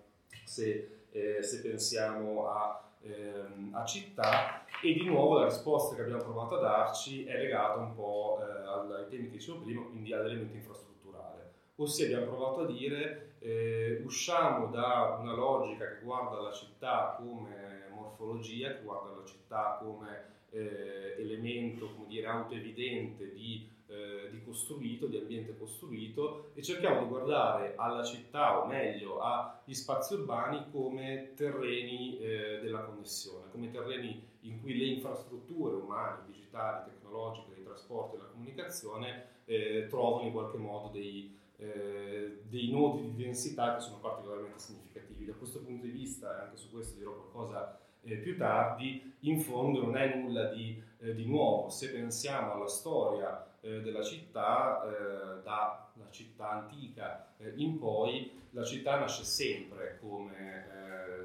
se, 0.44 1.06
eh, 1.10 1.42
se 1.42 1.60
pensiamo 1.60 2.48
a, 2.48 2.90
ehm, 3.02 3.70
a, 3.74 3.84
città? 3.84 4.64
E 4.82 4.92
di 4.92 5.04
nuovo 5.04 5.38
la 5.38 5.46
risposta 5.46 5.94
che 5.94 6.02
abbiamo 6.02 6.22
provato 6.22 6.58
a 6.58 6.60
darci 6.60 7.24
è 7.24 7.38
legata 7.38 7.78
un 7.78 7.94
po' 7.94 8.40
eh, 8.42 8.94
ai 8.94 9.08
temi 9.08 9.30
che 9.30 9.36
dicevo 9.36 9.60
prima, 9.60 9.82
quindi 9.82 10.12
all'elemento 10.12 10.54
infrastrutturale. 10.54 11.52
Ossia 11.76 12.04
abbiamo 12.04 12.26
provato 12.26 12.60
a 12.60 12.66
dire 12.66 13.36
eh, 13.38 14.02
usciamo 14.04 14.66
da 14.66 15.16
una 15.20 15.34
logica 15.34 15.86
che 15.86 16.02
guarda 16.02 16.40
la 16.40 16.52
città 16.52 17.16
come 17.18 17.86
morfologia, 17.90 18.74
che 18.74 18.82
guarda 18.82 19.16
la 19.16 19.24
città 19.24 19.78
come 19.82 20.36
eh, 20.50 21.14
elemento, 21.18 21.92
come 21.94 22.08
dire, 22.08 22.26
autoevidente 22.26 23.32
di 23.32 23.76
eh, 23.88 24.28
di 24.30 24.42
costruito, 24.44 25.06
di 25.06 25.16
ambiente 25.16 25.56
costruito 25.56 26.50
e 26.54 26.62
cerchiamo 26.62 27.00
di 27.00 27.08
guardare 27.08 27.72
alla 27.76 28.04
città 28.04 28.62
o 28.62 28.66
meglio 28.66 29.20
agli 29.20 29.74
spazi 29.74 30.14
urbani 30.14 30.66
come 30.70 31.32
terreni 31.34 32.18
eh, 32.18 32.60
della 32.62 32.80
connessione, 32.80 33.50
come 33.50 33.70
terreni 33.70 34.22
in 34.40 34.60
cui 34.60 34.76
le 34.76 34.84
infrastrutture 34.84 35.74
umane, 35.74 36.24
digitali, 36.26 36.90
tecnologiche, 36.90 37.54
dei 37.54 37.64
trasporti 37.64 38.14
e 38.14 38.18
della 38.18 38.30
comunicazione 38.30 39.26
eh, 39.46 39.86
trovano 39.88 40.26
in 40.26 40.32
qualche 40.32 40.58
modo 40.58 40.88
dei, 40.88 41.34
eh, 41.56 42.42
dei 42.42 42.70
nodi 42.70 43.10
di 43.10 43.24
densità 43.24 43.74
che 43.74 43.80
sono 43.80 43.98
particolarmente 44.00 44.58
significativi. 44.58 45.24
Da 45.24 45.32
questo 45.32 45.60
punto 45.60 45.86
di 45.86 45.92
vista, 45.92 46.42
anche 46.42 46.56
su 46.56 46.70
questo 46.70 46.98
dirò 46.98 47.12
qualcosa 47.12 47.80
eh, 48.02 48.16
più 48.16 48.36
tardi, 48.36 49.14
in 49.20 49.40
fondo 49.40 49.82
non 49.82 49.96
è 49.96 50.14
nulla 50.14 50.52
di, 50.52 50.80
eh, 51.00 51.14
di 51.14 51.24
nuovo. 51.24 51.68
Se 51.70 51.90
pensiamo 51.90 52.52
alla 52.52 52.68
storia 52.68 53.47
eh, 53.60 53.80
della 53.80 54.02
città, 54.02 54.82
eh, 54.84 55.42
dalla 55.42 55.88
città 56.10 56.50
antica 56.50 57.34
eh, 57.38 57.52
in 57.56 57.78
poi, 57.78 58.46
la 58.50 58.64
città 58.64 58.98
nasce 58.98 59.24
sempre 59.24 59.98
come 60.00 60.66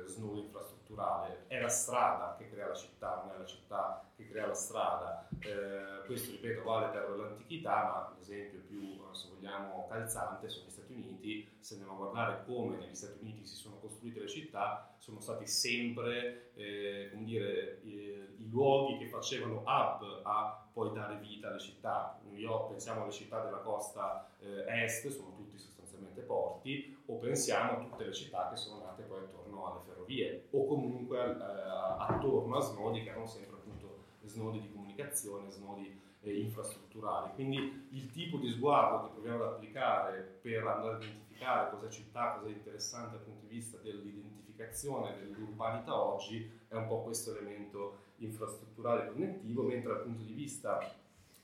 eh, 0.04 0.08
snodo 0.08 0.40
infrastrutturale. 0.40 1.46
È 1.48 1.60
la 1.60 1.70
strada 1.70 2.36
che 2.38 2.50
crea 2.50 2.68
la 2.68 2.74
città, 2.76 3.24
non 3.24 3.36
è 3.36 3.38
la 3.38 3.46
città 3.46 4.10
che 4.16 4.28
crea 4.28 4.48
la 4.48 4.54
strada. 4.54 5.28
Eh, 5.40 6.06
questo, 6.06 6.32
ripeto, 6.32 6.64
vale 6.64 6.88
per 6.88 7.10
l'antichità, 7.10 7.84
ma 7.84 8.16
l'esempio 8.18 8.60
più, 8.68 9.00
se 9.14 9.30
vogliamo, 9.34 9.88
calzante 9.88 10.50
sono 10.50 10.66
gli 10.66 10.72
Stati 10.72 10.94
Uniti. 10.94 11.48
Se 11.60 11.76
andiamo 11.76 11.94
a 11.94 11.98
guardare 11.98 12.44
come 12.46 12.78
negli 12.78 12.96
Stati 12.96 13.20
Uniti 13.22 13.46
si 13.46 13.56
sono 13.56 13.78
costruite 13.80 14.20
le 14.20 14.28
città, 14.28 14.96
sono 14.98 15.20
stati 15.20 15.48
sempre, 15.48 16.52
come 16.54 17.24
dire, 17.24 17.80
i 17.84 18.50
luoghi 18.50 18.98
che 18.98 19.08
facevano 19.08 19.64
hub 19.66 20.22
a 20.24 20.63
poi 20.74 20.92
dare 20.92 21.18
vita 21.18 21.50
alle 21.50 21.60
città. 21.60 22.20
Io, 22.36 22.66
pensiamo 22.66 23.04
alle 23.04 23.12
città 23.12 23.44
della 23.44 23.60
costa 23.60 24.28
eh, 24.40 24.84
est, 24.84 25.08
sono 25.10 25.34
tutti 25.36 25.58
sostanzialmente 25.58 26.22
porti, 26.22 26.98
o 27.06 27.16
pensiamo 27.16 27.72
a 27.72 27.76
tutte 27.76 28.06
le 28.06 28.14
città 28.14 28.50
che 28.50 28.56
sono 28.56 28.84
nate 28.84 29.04
poi 29.04 29.20
attorno 29.20 29.72
alle 29.72 29.82
ferrovie, 29.86 30.48
o 30.52 30.66
comunque 30.66 31.20
eh, 31.20 31.44
attorno 32.00 32.58
a 32.58 32.62
snodi 32.62 33.04
che 33.04 33.10
erano 33.10 33.28
sempre 33.28 33.58
appunto 33.58 34.04
snodi 34.24 34.62
di 34.62 34.72
comunicazione, 34.72 35.50
snodi 35.52 36.02
eh, 36.22 36.40
infrastrutturali. 36.40 37.34
Quindi 37.36 37.88
il 37.92 38.12
tipo 38.12 38.38
di 38.38 38.50
sguardo 38.50 39.08
che 39.08 39.14
proviamo 39.14 39.44
ad 39.44 39.54
applicare 39.54 40.40
per 40.42 40.66
andare 40.66 40.96
a 40.96 40.98
identificare 40.98 41.70
cosa 41.70 41.88
è 41.88 41.90
città, 41.90 42.34
cosa 42.40 42.48
è 42.48 42.52
interessante 42.52 43.12
dal 43.12 43.26
punto 43.26 43.46
di 43.46 43.54
vista 43.54 43.78
dell'identificazione 43.78 45.18
dell'urbanità 45.20 45.96
oggi, 45.96 46.50
è 46.68 46.76
un 46.76 46.88
po' 46.88 47.04
questo 47.04 47.38
elemento 47.38 48.12
infrastrutturale 48.26 49.12
connettivo, 49.12 49.64
mentre 49.64 49.94
dal 49.94 50.04
punto 50.04 50.24
di 50.24 50.34
vista 50.34 50.80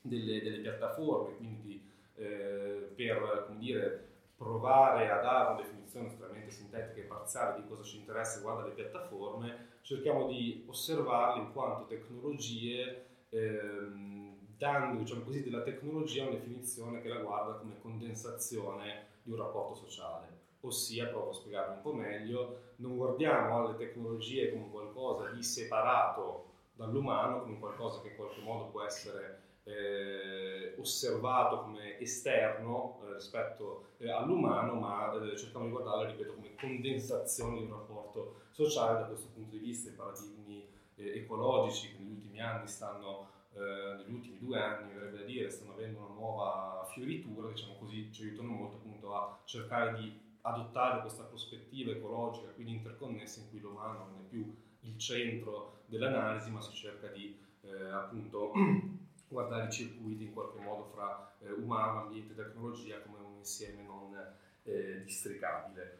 delle, 0.00 0.42
delle 0.42 0.58
piattaforme, 0.58 1.36
quindi 1.36 1.82
eh, 2.16 2.92
per 2.94 3.54
dire, 3.58 4.08
provare 4.36 5.10
a 5.10 5.20
dare 5.20 5.52
una 5.52 5.60
definizione 5.60 6.06
estremamente 6.06 6.50
sintetica 6.50 7.00
e 7.00 7.04
parziale 7.04 7.60
di 7.60 7.68
cosa 7.68 7.82
ci 7.82 7.98
interessa 7.98 8.36
riguardo 8.36 8.62
alle 8.62 8.74
piattaforme, 8.74 9.68
cerchiamo 9.82 10.28
di 10.28 10.64
osservarle 10.66 11.42
in 11.42 11.52
quanto 11.52 11.86
tecnologie, 11.86 13.04
ehm, 13.28 14.36
dando 14.56 14.98
diciamo 14.98 15.22
così, 15.22 15.42
della 15.42 15.62
tecnologia 15.62 16.22
una 16.22 16.32
definizione 16.32 17.00
che 17.00 17.08
la 17.08 17.20
guarda 17.20 17.54
come 17.54 17.78
condensazione 17.80 19.06
di 19.22 19.30
un 19.30 19.36
rapporto 19.36 19.74
sociale. 19.74 20.38
Ossia, 20.60 21.06
provo 21.06 21.30
a 21.30 21.34
spiegarlo 21.34 21.74
un 21.74 21.80
po' 21.82 21.94
meglio, 21.94 22.60
non 22.76 22.96
guardiamo 22.96 23.58
alle 23.58 23.76
tecnologie 23.76 24.50
come 24.50 24.68
qualcosa 24.70 25.30
di 25.30 25.42
separato 25.42 26.49
dall'umano 26.80 27.42
come 27.42 27.58
qualcosa 27.58 28.00
che 28.00 28.08
in 28.08 28.16
qualche 28.16 28.40
modo 28.40 28.70
può 28.70 28.82
essere 28.82 29.42
eh, 29.64 30.74
osservato 30.78 31.60
come 31.60 31.98
esterno 31.98 33.02
eh, 33.04 33.12
rispetto 33.12 33.90
eh, 33.98 34.10
all'umano, 34.10 34.74
ma 34.76 35.12
eh, 35.12 35.36
cerchiamo 35.36 35.66
di 35.66 35.72
guardarlo, 35.72 36.06
ripeto, 36.06 36.32
come 36.32 36.54
condensazione 36.54 37.58
di 37.58 37.64
un 37.64 37.72
rapporto 37.72 38.40
sociale 38.52 39.00
da 39.00 39.06
questo 39.08 39.28
punto 39.34 39.50
di 39.50 39.58
vista. 39.58 39.90
I 39.90 39.92
paradigmi 39.92 40.66
eh, 40.94 41.18
ecologici 41.18 41.92
che 41.92 41.98
negli 41.98 42.12
ultimi 42.12 42.40
anni 42.40 42.66
stanno, 42.66 43.28
eh, 43.52 43.96
negli 43.98 44.14
ultimi 44.14 44.38
due 44.38 44.58
anni, 44.58 44.94
verrebbe 44.94 45.18
da 45.18 45.24
dire, 45.24 45.50
stanno 45.50 45.72
avendo 45.72 45.98
una 45.98 46.14
nuova 46.14 46.88
fioritura, 46.94 47.48
diciamo 47.48 47.74
così, 47.78 48.10
ci 48.10 48.22
aiutano 48.22 48.48
molto 48.48 48.76
appunto 48.76 49.14
a 49.14 49.38
cercare 49.44 49.98
di 49.98 50.18
adottare 50.40 51.02
questa 51.02 51.24
prospettiva 51.24 51.92
ecologica, 51.92 52.48
quindi 52.52 52.72
interconnessa, 52.72 53.40
in 53.40 53.50
cui 53.50 53.60
l'umano 53.60 53.98
non 53.98 54.24
è 54.24 54.28
più 54.30 54.50
il 54.82 54.98
centro 54.98 55.82
dell'analisi, 55.86 56.50
ma 56.50 56.60
si 56.60 56.74
cerca 56.74 57.08
di 57.08 57.38
eh, 57.62 57.90
appunto 57.90 58.52
guardare 59.28 59.66
i 59.66 59.72
circuiti 59.72 60.24
in 60.24 60.32
qualche 60.32 60.60
modo 60.60 60.84
fra 60.92 61.34
eh, 61.40 61.52
umano, 61.52 62.02
ambiente 62.02 62.32
e 62.32 62.36
tecnologia 62.36 63.00
come 63.00 63.18
un 63.18 63.36
insieme 63.38 63.82
non 63.82 64.16
eh, 64.62 65.02
districabile. 65.04 65.98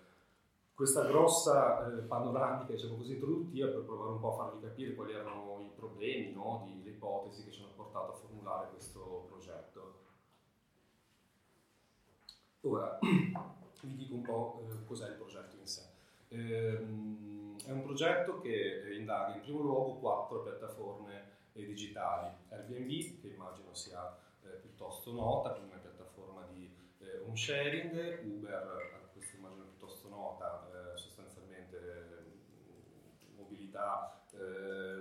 questa 0.75 1.07
grossa 1.07 1.87
eh, 1.87 2.03
panoramica, 2.03 2.73
diciamo 2.73 2.97
così, 2.97 3.15
introduttiva 3.15 3.69
per 3.69 3.83
provare 3.83 4.13
un 4.13 4.21
po' 4.21 4.33
a 4.33 4.37
farvi 4.37 4.61
capire 4.61 4.95
quali 4.95 5.13
erano 5.13 5.61
i 5.61 5.71
problemi, 5.75 6.33
no, 6.33 6.67
di, 6.67 6.83
le 6.83 6.91
ipotesi 6.91 7.45
che 7.45 7.51
ci 7.51 7.61
hanno 7.61 7.73
portato 7.75 8.13
a 8.13 8.17
formulare 8.17 8.71
questo 8.71 9.27
progetto. 9.29 9.99
Ora, 12.63 12.99
vi 13.83 13.97
dico 13.97 14.15
un 14.15 14.23
po' 14.23 14.67
eh, 14.69 14.85
cos'è 14.85 15.09
il 15.09 15.15
progetto 15.15 15.57
in 15.57 15.67
sé. 15.67 15.90
Ehm, 16.33 17.59
è 17.67 17.71
un 17.73 17.83
progetto 17.83 18.41
che 18.41 18.95
indaga 18.97 19.35
in 19.35 19.41
primo 19.41 19.61
luogo 19.61 19.99
quattro 19.99 20.43
piattaforme 20.43 21.25
eh, 21.53 21.65
digitali. 21.65 22.33
Airbnb, 22.49 23.21
che 23.21 23.29
immagino 23.29 23.75
sia 23.75 24.17
eh, 24.45 24.49
piuttosto 24.61 25.13
nota, 25.13 25.53
una 25.63 25.77
piattaforma 25.77 26.47
di 26.53 26.71
eh, 27.01 27.19
home 27.19 27.37
sharing, 27.37 28.23
Uber, 28.25 29.09
questa 29.13 29.37
immagino 29.37 29.65
piuttosto 29.65 30.09
nota, 30.09 30.69
eh, 30.73 30.97
sostanzialmente 30.97 31.79
mobilità 33.37 34.15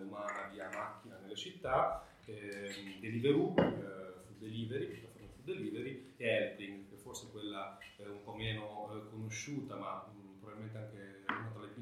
umana 0.01 0.48
via 0.51 0.69
macchina 0.74 1.17
nelle 1.19 1.36
città, 1.36 2.03
ehm, 2.25 3.00
Deliveroo, 3.00 3.53
food 3.53 4.38
delivery, 4.39 5.07
piattaforma 5.19 5.27
food 5.27 5.45
delivery, 5.45 6.13
e 6.17 6.27
Helping, 6.27 6.89
che 6.89 6.95
forse 6.98 7.27
è 7.27 7.31
quella 7.31 7.77
un 7.98 8.24
po' 8.24 8.33
meno 8.33 9.07
conosciuta, 9.09 9.75
ma 9.75 10.05
mh, 10.07 10.39
probabilmente 10.39 10.77
anche 10.77 11.18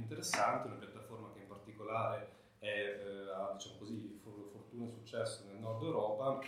interessanti, 0.07 0.67
una 0.67 0.77
piattaforma 0.77 1.31
che 1.33 1.39
in 1.39 1.47
particolare 1.47 2.29
è, 2.59 2.67
eh, 2.67 3.31
ha 3.31 3.51
diciamo 3.53 3.77
così, 3.77 4.19
fortuna 4.23 4.85
e 4.85 4.89
successo 4.89 5.43
nel 5.45 5.57
nord 5.57 5.83
Europa 5.83 6.39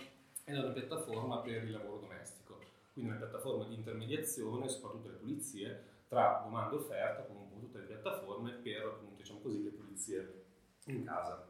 ed 0.44 0.56
è 0.56 0.58
una 0.58 0.72
piattaforma 0.72 1.38
per 1.40 1.64
il 1.64 1.70
lavoro 1.70 1.98
domestico, 1.98 2.58
quindi 2.92 3.10
una 3.10 3.20
piattaforma 3.20 3.64
di 3.64 3.74
intermediazione, 3.74 4.68
soprattutto 4.68 5.08
le 5.08 5.16
pulizie, 5.16 5.84
tra 6.08 6.40
domanda 6.42 6.74
e 6.74 6.78
offerta, 6.78 7.22
come 7.22 7.40
tutte 7.60 7.78
le 7.78 7.84
piattaforme, 7.84 8.52
per 8.52 8.84
appunto, 8.84 9.16
diciamo 9.16 9.40
così, 9.40 9.62
le 9.62 9.70
pulizie 9.70 10.44
in 10.86 11.04
casa. 11.04 11.46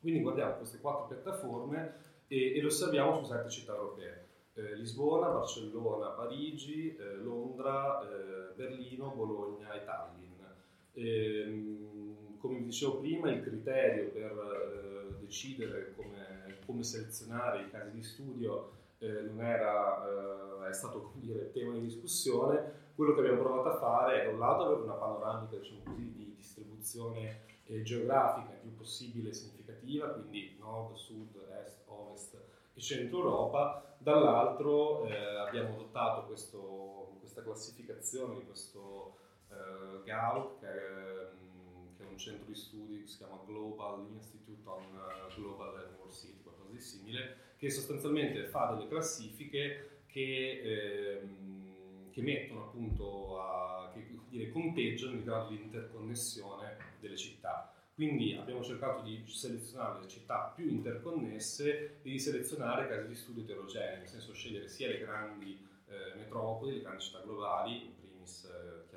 Quindi 0.00 0.22
guardiamo 0.22 0.56
queste 0.56 0.80
quattro 0.80 1.06
piattaforme 1.06 1.94
e, 2.26 2.56
e 2.56 2.60
le 2.60 2.66
osserviamo 2.66 3.14
su 3.14 3.24
sette 3.30 3.50
città 3.50 3.74
europee. 3.74 4.28
Eh, 4.54 4.74
Lisbona, 4.74 5.28
Barcellona, 5.28 6.08
Parigi, 6.08 6.96
eh, 6.96 7.14
Londra, 7.16 8.02
eh, 8.02 8.54
Berlino, 8.54 9.10
Bologna 9.10 9.72
e 9.74 9.84
Tallinn. 9.84 10.29
Ehm, 11.00 12.36
come 12.38 12.58
vi 12.58 12.64
dicevo 12.64 12.98
prima, 12.98 13.30
il 13.30 13.42
criterio 13.42 14.10
per 14.10 14.32
eh, 14.32 15.20
decidere 15.20 15.94
come, 15.96 16.58
come, 16.66 16.82
selezionare 16.82 17.62
i 17.62 17.70
casi 17.70 17.92
di 17.92 18.02
studio 18.02 18.72
eh, 18.98 19.22
non 19.22 19.40
era, 19.42 20.68
è 20.68 20.72
stato 20.72 21.12
dire, 21.14 21.50
tema 21.52 21.72
di 21.74 21.80
discussione. 21.80 22.88
Quello 22.94 23.14
che 23.14 23.20
abbiamo 23.20 23.40
provato 23.40 23.68
a 23.68 23.78
fare 23.78 24.22
è 24.22 24.24
da 24.26 24.32
un 24.32 24.38
lato 24.38 24.64
avere 24.64 24.82
una 24.82 24.92
panoramica 24.92 25.56
diciamo 25.56 25.80
così, 25.84 26.12
di 26.12 26.34
distribuzione 26.36 27.48
geografica 27.82 28.52
il 28.52 28.58
più 28.62 28.74
possibile 28.74 29.32
significativa, 29.32 30.08
quindi 30.08 30.56
nord, 30.58 30.96
sud, 30.96 31.36
est, 31.62 31.82
ovest 31.86 32.36
e 32.74 32.80
centro 32.80 33.18
Europa, 33.18 33.94
dall'altro 33.98 35.04
eh, 35.04 35.36
abbiamo 35.36 35.74
adottato 35.74 36.26
questo, 36.26 37.16
questa 37.20 37.42
classificazione 37.42 38.36
di 38.36 38.44
questo 38.44 39.18
eh, 39.60 40.04
GAL, 40.04 40.56
che 40.58 40.66
mm, 40.66 41.96
che 41.96 42.02
è, 42.04 42.06
un 42.06 42.18
centro 42.18 42.46
di 42.46 42.54
studi 42.54 43.00
che 43.00 43.06
si 43.06 43.18
chiama 43.18 43.40
Global 43.44 44.06
Institute 44.10 44.66
on 44.68 44.84
uh, 44.94 45.34
Global 45.34 45.76
and 45.76 45.96
World 45.98 46.12
City, 46.12 46.42
qualcosa 46.42 46.70
di 46.70 46.80
simile, 46.80 47.36
che 47.56 47.70
sostanzialmente 47.70 48.46
fa 48.46 48.72
delle 48.72 48.88
classifiche 48.88 50.02
che, 50.06 51.20
ehm, 51.20 52.10
che 52.10 52.22
mettono 52.22 52.64
appunto 52.64 53.40
a, 53.40 53.90
che 53.92 54.06
dire, 54.28 54.48
conteggiano 54.50 55.14
il 55.14 55.24
grado 55.24 55.48
di 55.48 55.60
interconnessione 55.62 56.76
delle 57.00 57.16
città. 57.16 57.72
Quindi 57.94 58.34
abbiamo 58.34 58.62
cercato 58.62 59.02
di 59.02 59.22
selezionare 59.26 60.00
le 60.00 60.08
città 60.08 60.52
più 60.54 60.66
interconnesse 60.68 62.00
e 62.02 62.10
di 62.10 62.18
selezionare 62.18 62.88
casi 62.88 63.08
di 63.08 63.14
studio 63.14 63.42
eterogenei, 63.42 63.98
nel 63.98 64.08
senso 64.08 64.32
scegliere 64.32 64.68
sia 64.68 64.88
le 64.88 64.98
grandi 65.00 65.68
eh, 65.86 66.16
metropoli, 66.16 66.76
le 66.76 66.80
grandi 66.80 67.02
città 67.02 67.20
globali, 67.20 67.84
in 67.84 67.94
primis 67.94 68.44
eh, 68.44 68.89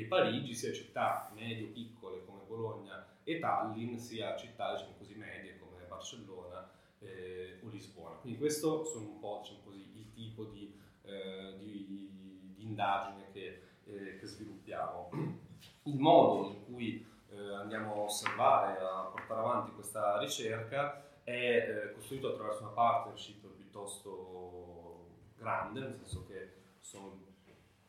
e 0.00 0.06
Parigi, 0.06 0.54
sia 0.54 0.72
città 0.72 1.30
medio-piccole 1.34 2.24
come 2.24 2.42
Bologna 2.48 3.06
e 3.22 3.38
Tallinn, 3.38 3.96
sia 3.96 4.36
città 4.36 4.72
diciamo 4.72 4.94
così, 4.98 5.14
medie 5.14 5.56
come 5.58 5.84
Barcellona 5.86 6.68
eh, 6.98 7.60
o 7.62 7.68
Lisbona. 7.68 8.16
Quindi 8.16 8.38
questo 8.38 8.84
sono 8.84 9.08
un 9.08 9.20
po' 9.20 9.38
diciamo 9.42 9.60
così, 9.64 9.90
il 9.94 10.12
tipo 10.12 10.44
di, 10.46 10.76
eh, 11.02 11.54
di, 11.58 11.86
di 11.86 12.54
indagine 12.58 13.30
che, 13.32 13.62
eh, 13.84 14.18
che 14.18 14.26
sviluppiamo. 14.26 15.10
Il 15.84 15.98
modo 15.98 16.48
in 16.48 16.64
cui 16.64 17.06
eh, 17.30 17.54
andiamo 17.54 17.94
a 17.94 17.98
osservare, 17.98 18.80
a 18.80 19.10
portare 19.12 19.40
avanti 19.40 19.72
questa 19.72 20.18
ricerca 20.18 21.20
è 21.22 21.30
eh, 21.30 21.92
costruito 21.92 22.32
attraverso 22.32 22.62
una 22.62 22.72
partnership 22.72 23.46
piuttosto 23.46 25.06
grande, 25.36 25.80
nel 25.80 25.94
senso 25.94 26.26
che 26.26 26.52
sono 26.80 27.23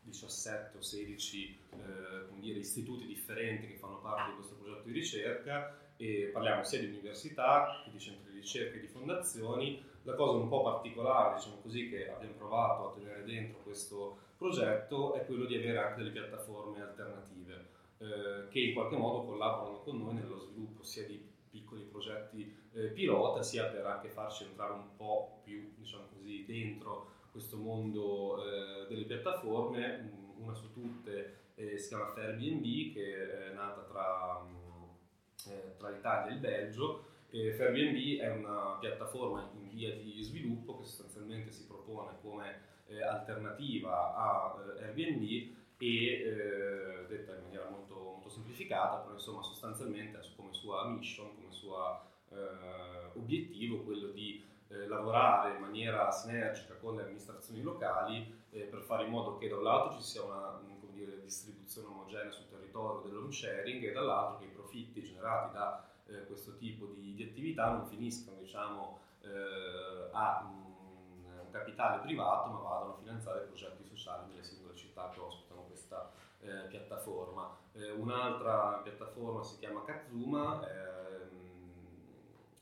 17 0.06 0.78
o 0.78 0.82
16 0.82 1.60
eh, 1.72 2.40
dire, 2.40 2.60
istituti 2.60 3.06
differenti 3.06 3.68
che 3.68 3.76
fanno 3.76 4.00
parte 4.00 4.30
di 4.30 4.36
questo 4.36 4.56
progetto 4.56 4.88
di 4.88 4.94
ricerca 4.94 5.78
e 5.98 6.30
parliamo 6.32 6.64
sia 6.64 6.80
di 6.80 6.88
università 6.88 7.82
che 7.84 7.92
di 7.92 8.00
centri 8.00 8.32
di 8.32 8.40
ricerca 8.40 8.78
e 8.78 8.82
di 8.82 8.88
fondazioni. 8.88 9.84
La 10.04 10.14
cosa 10.14 10.38
un 10.38 10.48
po' 10.48 10.62
particolare, 10.62 11.36
diciamo 11.36 11.62
così, 11.62 11.90
che 11.90 12.10
abbiamo 12.12 12.36
provato 12.36 12.90
a 12.90 12.94
tenere 12.94 13.24
dentro 13.24 13.60
questo 13.64 14.20
progetto 14.38 15.14
è 15.14 15.26
quello 15.26 15.46
di 15.46 15.56
avere 15.56 15.78
anche 15.80 15.98
delle 15.98 16.12
piattaforme 16.12 16.82
alternative 16.82 17.74
eh, 17.98 18.48
che 18.50 18.60
in 18.60 18.74
qualche 18.74 18.98
modo 18.98 19.24
collaborano 19.24 19.80
con 19.80 19.98
noi 19.98 20.14
nello 20.14 20.38
sviluppo 20.38 20.84
sia 20.84 21.06
di 21.06 21.34
piccoli 21.50 21.84
progetti 21.84 22.54
eh, 22.74 22.88
pilota, 22.88 23.42
sia 23.42 23.66
per 23.66 23.86
anche 23.86 24.10
farci 24.10 24.44
entrare 24.44 24.74
un 24.74 24.96
po' 24.98 25.40
più 25.44 25.74
diciamo 25.78 26.08
così, 26.14 26.44
dentro 26.46 27.14
questo 27.36 27.58
mondo 27.58 28.38
eh, 28.46 28.88
delle 28.88 29.04
piattaforme. 29.04 30.10
Una 30.38 30.54
su 30.54 30.72
tutte 30.72 31.52
eh, 31.56 31.78
si 31.78 31.90
chiama 31.90 32.14
Airbnb, 32.16 32.94
che 32.94 33.50
è 33.50 33.54
nata 33.54 33.82
tra, 33.82 34.42
mm, 34.42 35.52
eh, 35.52 35.76
tra 35.78 35.90
l'Italia 35.90 36.32
e 36.32 36.36
il 36.36 36.40
Belgio. 36.40 37.04
Airbnb 37.32 38.20
è 38.22 38.32
una 38.32 38.78
piattaforma 38.80 39.50
in 39.54 39.68
via 39.68 39.94
di 39.94 40.24
sviluppo 40.24 40.78
che 40.78 40.86
sostanzialmente 40.86 41.52
si 41.52 41.68
propone 41.68 42.12
come 42.22 42.62
eh, 42.88 43.04
alternativa 43.04 44.16
a 44.16 44.56
Airbnb 44.80 45.54
e 45.78 46.06
eh, 46.06 47.06
detta 47.10 47.36
in 47.36 47.42
maniera 47.44 47.70
molto, 47.70 47.96
molto, 47.96 48.30
semplificata, 48.30 49.00
però 49.00 49.16
insomma 49.16 49.44
sostanzialmente 49.44 50.22
come 50.38 50.54
sua 50.54 50.88
mission, 50.88 51.36
come 51.36 51.52
suo 51.52 52.00
eh, 52.30 53.18
obiettivo 53.18 53.84
quello 53.84 54.08
di 54.12 54.42
eh, 54.68 54.88
lavorare 54.88 55.56
in 55.56 55.62
maniera 55.62 56.12
sinergica 56.12 56.76
con 56.76 56.96
le 56.96 57.04
amministrazioni 57.04 57.62
locali 57.62 58.44
eh, 58.52 58.62
per 58.62 58.82
fare 58.82 59.04
in 59.04 59.12
modo 59.12 59.38
che 59.38 59.48
da 59.48 59.58
un 59.58 59.64
lato 59.64 59.96
ci 59.96 60.02
sia 60.02 60.24
una 60.24 60.60
dire, 60.96 61.22
distribuzione 61.22 61.88
omogenea 61.88 62.32
sul 62.32 62.50
territorio 62.50 63.02
dell'home 63.02 63.32
sharing 63.32 63.84
e 63.84 63.92
dall'altro 63.92 64.40
che 64.40 64.46
i 64.46 64.50
profitti 64.50 65.04
generati 65.04 65.54
da 65.54 65.86
eh, 66.08 66.26
questo 66.26 66.56
tipo 66.58 66.86
di, 66.88 67.14
di, 67.14 67.24
attività 67.24 67.72
non 67.72 67.86
finiscano 67.86 68.38
diciamo, 68.40 69.00
eh, 69.22 70.10
a 70.12 70.50
un, 70.50 71.36
un 71.40 71.52
capitale 71.52 72.02
privato 72.02 72.50
ma 72.50 72.60
vadano 72.60 72.94
a 72.94 72.98
finanziare 72.98 73.42
progetti 73.42 73.84
sociali 73.84 74.30
nelle 74.30 74.44
singole 74.44 74.76
città 74.76 75.10
che 75.14 75.20
ospitano 75.20 75.64
questa 75.64 76.12
eh, 76.40 76.68
piattaforma. 76.70 77.58
Eh, 77.74 77.92
un'altra 77.92 78.80
piattaforma 78.84 79.44
si 79.44 79.58
chiama 79.58 79.84
Kazuma, 79.84 80.66
ehm, 80.68 81.44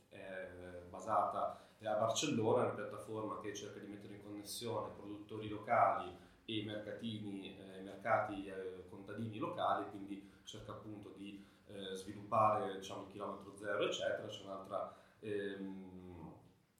è 0.09 0.49
basata 0.89 1.62
a 1.85 1.95
Barcellona, 1.95 2.61
è 2.61 2.65
una 2.65 2.73
piattaforma 2.73 3.39
che 3.39 3.53
cerca 3.53 3.79
di 3.79 3.87
mettere 3.87 4.15
in 4.15 4.23
connessione 4.23 4.93
produttori 4.95 5.47
locali 5.49 6.15
e 6.45 6.63
mercatini, 6.65 7.57
eh, 7.57 7.81
mercati 7.81 8.45
eh, 8.45 8.87
contadini 8.89 9.37
locali, 9.37 9.89
quindi 9.89 10.29
cerca 10.43 10.71
appunto 10.71 11.13
di 11.15 11.45
eh, 11.67 11.95
sviluppare 11.95 12.77
diciamo, 12.77 13.03
il 13.03 13.11
chilometro 13.11 13.55
zero, 13.55 13.85
eccetera. 13.85 14.27
C'è 14.27 14.43
un'altra, 14.43 14.95
ehm, 15.19 16.33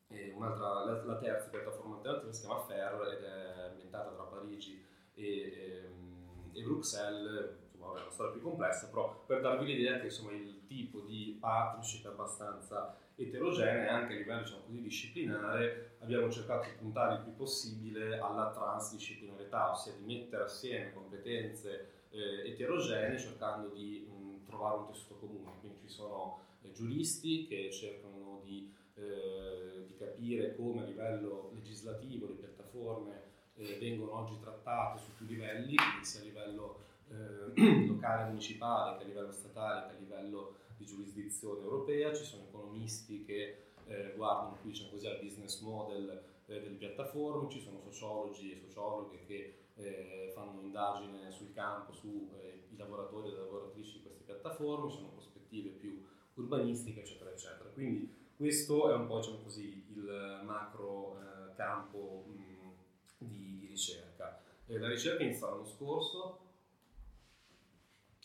eh, 0.08 0.32
un'altra 0.36 0.84
la, 0.84 1.04
la, 1.04 1.18
terza 1.18 1.50
piattaforma 1.50 1.96
alternativa 1.96 2.32
si 2.32 2.42
chiama 2.42 2.60
FAIR 2.62 3.14
ed 3.14 3.24
è 3.24 3.62
ambientata 3.70 4.12
tra 4.12 4.24
Parigi 4.24 4.86
e, 5.16 5.84
ehm, 5.86 6.52
e 6.54 6.62
Bruxelles, 6.62 7.58
insomma, 7.72 7.98
è 7.98 8.02
una 8.02 8.12
storia 8.12 8.32
più 8.34 8.42
complessa, 8.42 8.88
però 8.88 9.24
per 9.26 9.42
darvi 9.42 9.66
l'idea 9.66 10.00
che 10.00 10.06
insomma, 10.06 10.32
il 10.32 10.66
tipo 10.68 11.00
di 11.02 11.38
partnership 11.40 12.06
è 12.06 12.10
abbastanza 12.10 12.98
eterogenea 13.16 13.86
e 13.86 13.90
anche 13.90 14.14
a 14.14 14.18
livello 14.18 14.42
diciamo 14.42 14.64
così, 14.66 14.82
disciplinare 14.82 15.96
abbiamo 16.00 16.30
cercato 16.30 16.68
di 16.68 16.76
puntare 16.78 17.16
il 17.16 17.22
più 17.22 17.36
possibile 17.36 18.20
alla 18.20 18.52
transdisciplinarietà, 18.52 19.72
ossia 19.72 19.94
di 19.94 20.04
mettere 20.04 20.44
assieme 20.44 20.94
competenze 20.94 22.06
eh, 22.10 22.50
eterogenee 22.50 23.18
cercando 23.18 23.70
di 23.70 24.08
mh, 24.08 24.46
trovare 24.46 24.78
un 24.78 24.88
tessuto 24.88 25.16
comune. 25.16 25.52
Quindi 25.60 25.80
ci 25.82 25.90
sono 25.90 26.40
eh, 26.62 26.72
giuristi 26.72 27.48
che 27.48 27.72
cercano 27.72 28.42
di, 28.44 28.72
eh, 28.96 29.86
di 29.88 29.96
capire 29.96 30.56
come 30.56 30.82
a 30.82 30.86
livello 30.86 31.52
legislativo 31.54 32.28
le 32.28 32.34
piattaforme 32.34 33.22
eh, 33.56 33.78
vengono 33.80 34.16
oggi 34.16 34.40
trattate 34.40 35.00
su 35.00 35.16
più 35.16 35.26
livelli, 35.28 35.76
sia 36.02 36.22
a 36.22 36.24
livello 36.24 36.80
eh, 37.10 37.86
locale 37.88 38.26
municipale 38.26 38.98
che 38.98 39.04
a 39.04 39.08
livello 39.08 39.32
statale 39.32 39.88
che 39.88 39.96
a 39.96 40.00
livello 40.00 40.56
di 40.78 40.86
giurisdizione 40.86 41.62
europea, 41.62 42.14
ci 42.14 42.24
sono 42.24 42.44
economisti 42.48 43.24
che 43.24 43.64
eh, 43.86 44.14
guardano 44.16 44.58
qui 44.62 44.72
diciamo 44.72 44.92
così, 44.92 45.08
al 45.08 45.20
business 45.22 45.60
model 45.62 46.24
eh, 46.46 46.60
delle 46.60 46.76
piattaforme, 46.76 47.50
ci 47.50 47.62
sono 47.62 47.80
sociologi 47.82 48.52
e 48.52 48.60
sociologhe 48.60 49.24
che 49.26 49.58
eh, 49.76 50.32
fanno 50.34 50.62
indagine 50.62 51.32
sul 51.32 51.54
campo 51.54 51.94
sui 51.94 52.30
eh, 52.32 52.68
lavoratori 52.76 53.30
e 53.30 53.32
le 53.32 53.38
lavoratrici 53.38 53.94
di 53.94 54.02
queste 54.02 54.24
piattaforme, 54.24 54.90
ci 54.90 54.98
sono 54.98 55.10
prospettive 55.10 55.70
più 55.70 56.06
urbanistiche, 56.36 57.02
eccetera, 57.02 57.32
eccetera. 57.32 57.70
Quindi 57.70 58.22
questo 58.36 58.92
è 58.92 58.96
un 58.96 59.08
po' 59.08 59.18
diciamo 59.18 59.38
così, 59.44 59.86
il 59.94 60.42
macro 60.44 61.20
eh, 61.20 61.56
campo 61.56 62.26
mh, 62.28 63.26
di, 63.26 63.58
di, 63.60 63.68
ricerca. 63.68 64.42
Eh, 64.66 64.78
la 64.78 64.90
ricerca 64.90 65.22
è 65.22 65.26
iniziata 65.26 65.54
l'anno 65.54 65.66
scorso, 65.66 66.40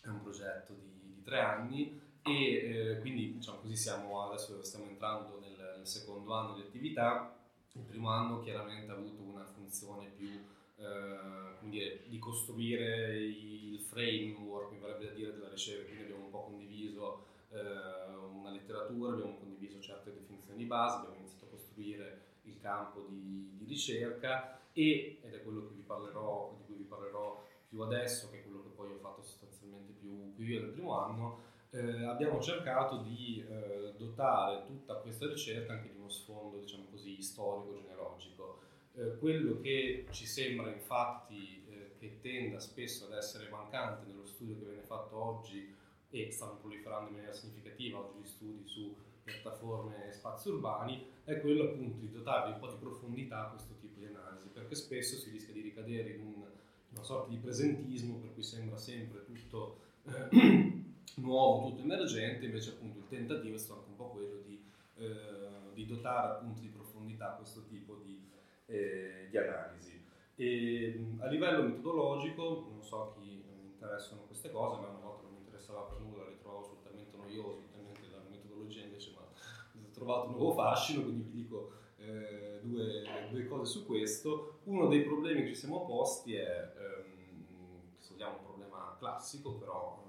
è 0.03 0.09
un 0.09 0.23
progetto 0.23 0.75
di, 0.75 1.15
di 1.15 1.23
tre 1.23 1.41
anni 1.41 2.01
e 2.29 2.71
eh, 2.71 2.99
quindi 3.01 3.35
diciamo 3.35 3.59
così 3.59 3.77
siamo 3.77 4.23
adesso 4.23 4.63
stiamo 4.63 4.87
entrando 4.87 5.39
nel, 5.41 5.75
nel, 5.77 5.87
secondo 5.87 6.35
anno 6.35 6.55
di 6.55 6.61
attività. 6.61 7.35
Il 7.73 7.83
primo 7.83 8.11
anno 8.11 8.41
chiaramente 8.41 8.91
ha 8.91 8.95
avuto 8.95 9.23
una 9.23 9.45
funzione 9.45 10.09
più 10.17 10.29
eh, 10.77 11.69
dire, 11.69 12.03
di 12.07 12.19
costruire 12.19 13.17
il 13.17 13.79
framework, 13.81 14.73
mi 14.73 14.79
verrebbe 14.79 15.15
dire, 15.15 15.33
della 15.33 15.49
ricerca, 15.49 15.85
quindi 15.85 16.05
abbiamo 16.05 16.25
un 16.25 16.31
po' 16.31 16.45
condiviso 16.45 17.25
eh, 17.51 17.59
una 17.59 18.51
letteratura, 18.51 19.13
abbiamo 19.13 19.37
condiviso 19.39 19.81
certe 19.81 20.13
definizioni 20.13 20.59
di 20.59 20.65
base, 20.65 20.97
abbiamo 20.97 21.17
iniziato 21.17 21.47
a 21.47 21.49
costruire 21.51 22.23
il 22.43 22.59
campo 22.59 23.07
di, 23.09 23.57
di 23.57 23.65
ricerca 23.65 24.61
e, 24.73 25.21
ed 25.23 25.35
è 25.35 25.43
quello 25.43 25.69
parlerò, 25.89 26.55
di 26.59 26.65
cui 26.67 26.77
vi 26.77 26.85
parlerò 26.85 27.43
più 27.67 27.81
adesso, 27.81 28.31
che 28.31 28.39
è 28.39 28.43
quello 28.43 28.63
che 28.63 28.69
poi 28.69 28.93
ho 28.93 28.99
fatto 28.99 29.23
sostanzialmente 29.23 29.93
più, 29.99 30.33
più 30.35 30.45
io 30.45 30.61
nel 30.61 30.71
primo 30.71 30.97
anno, 30.99 31.41
eh, 31.71 32.05
abbiamo 32.05 32.41
cercato 32.41 32.99
di 32.99 33.45
eh, 33.47 33.93
dotare 33.97 34.65
tutta 34.67 34.95
questa 34.95 35.27
ricerca 35.27 35.75
anche 35.75 35.91
di 35.91 35.99
uno 35.99 36.09
sfondo, 36.09 36.59
diciamo 36.59 36.87
così, 36.91 37.21
storico-genealogico. 37.21 38.61
Eh, 38.95 39.19
quello 39.19 39.61
che 39.61 40.07
ci 40.11 40.27
sembra 40.27 40.71
infatti 40.71 41.65
eh, 41.69 41.93
che 41.99 42.21
tenda 42.21 42.59
spesso 42.59 43.07
ad 43.07 43.13
essere 43.13 43.49
mancante 43.49 44.07
nello 44.07 44.25
studio 44.25 44.59
che 44.59 44.65
viene 44.65 44.83
fatto 44.83 45.17
oggi 45.17 45.75
e 46.11 46.31
stanno 46.31 46.57
proliferando 46.57 47.09
in 47.09 47.15
maniera 47.17 47.35
significativa 47.35 47.99
oggi 47.99 48.19
gli 48.19 48.27
studi 48.27 48.67
su 48.67 48.97
piattaforme 49.23 50.09
e 50.09 50.13
spazi 50.13 50.49
urbani, 50.49 51.07
è 51.25 51.39
quello 51.41 51.65
appunto 51.65 51.99
di 51.99 52.11
dotare 52.11 52.53
un 52.53 52.59
po' 52.59 52.69
di 52.69 52.77
profondità 52.79 53.47
a 53.47 53.51
questo 53.51 53.75
tipo 53.79 54.01
di 54.01 54.07
analisi, 54.07 54.49
perché 54.49 54.75
spesso 54.75 55.17
si 55.17 55.31
rischia 55.31 55.53
di 55.53 55.61
ricadere 55.61 56.15
in, 56.15 56.21
un, 56.23 56.45
una 56.93 57.03
sorta 57.03 57.29
di 57.29 57.37
presentismo 57.37 58.17
per 58.17 58.33
cui 58.33 58.43
sembra 58.43 58.79
sempre 58.79 59.25
tutto 59.27 59.81
nuovo, 61.21 61.69
tutto 61.69 61.83
emergente, 61.83 62.45
invece 62.47 62.71
appunto 62.71 62.99
il 62.99 63.09
tentativo 63.09 63.55
è 63.55 63.59
stato 63.59 63.81
anche 63.81 63.91
un 63.91 63.97
po' 63.97 64.11
quello 64.11 64.41
di, 64.45 64.63
eh, 64.97 65.73
di 65.75 65.87
dotare 65.87 66.35
appunto 66.35 66.61
di 66.61 66.69
profondità 66.69 67.35
questo 67.37 67.65
tipo 67.67 67.97
di, 68.05 68.29
eh, 68.67 69.29
di 69.31 69.37
analisi. 69.37 70.05
E, 70.37 71.05
a 71.19 71.27
livello 71.27 71.63
metodologico, 71.63 72.69
non 72.71 72.83
so 72.83 73.15
chi 73.19 73.43
interessano 73.65 74.23
queste 74.23 74.51
cose, 74.51 74.81
ma 74.81 74.89
una 74.89 74.99
volta 74.99 75.23
non 75.23 75.33
mi 75.33 75.39
interessava 75.39 75.83
per 75.83 76.01
nulla, 76.01 76.29
le 76.29 76.39
trovo 76.39 76.61
assolutamente 76.61 77.17
noioso, 77.17 77.69
talmente 77.73 78.09
la 78.11 78.23
metodologia 78.29 78.83
invece 78.83 79.13
ma 79.15 79.23
ho 79.23 79.91
trovato 79.93 80.29
un 80.29 80.35
nuovo 80.35 80.53
fascino, 80.53 81.03
quindi 81.03 81.23
vi 81.23 81.43
dico 81.43 81.73
eh, 81.99 82.61
due, 82.63 83.05
due, 83.31 83.47
cose 83.47 83.71
su 83.71 83.87
questo. 83.87 84.61
Uno 84.65 84.87
dei 84.87 85.03
problemi 85.03 85.43
che 85.43 85.49
ci 85.49 85.55
siamo 85.57 85.85
posti 85.85 86.35
è, 86.35 86.73
ehm, 86.77 87.97
se 87.99 88.13
vogliamo, 88.13 88.39
un 88.39 88.45
problema 88.45 88.97
classico, 88.99 89.55
però 89.55 90.08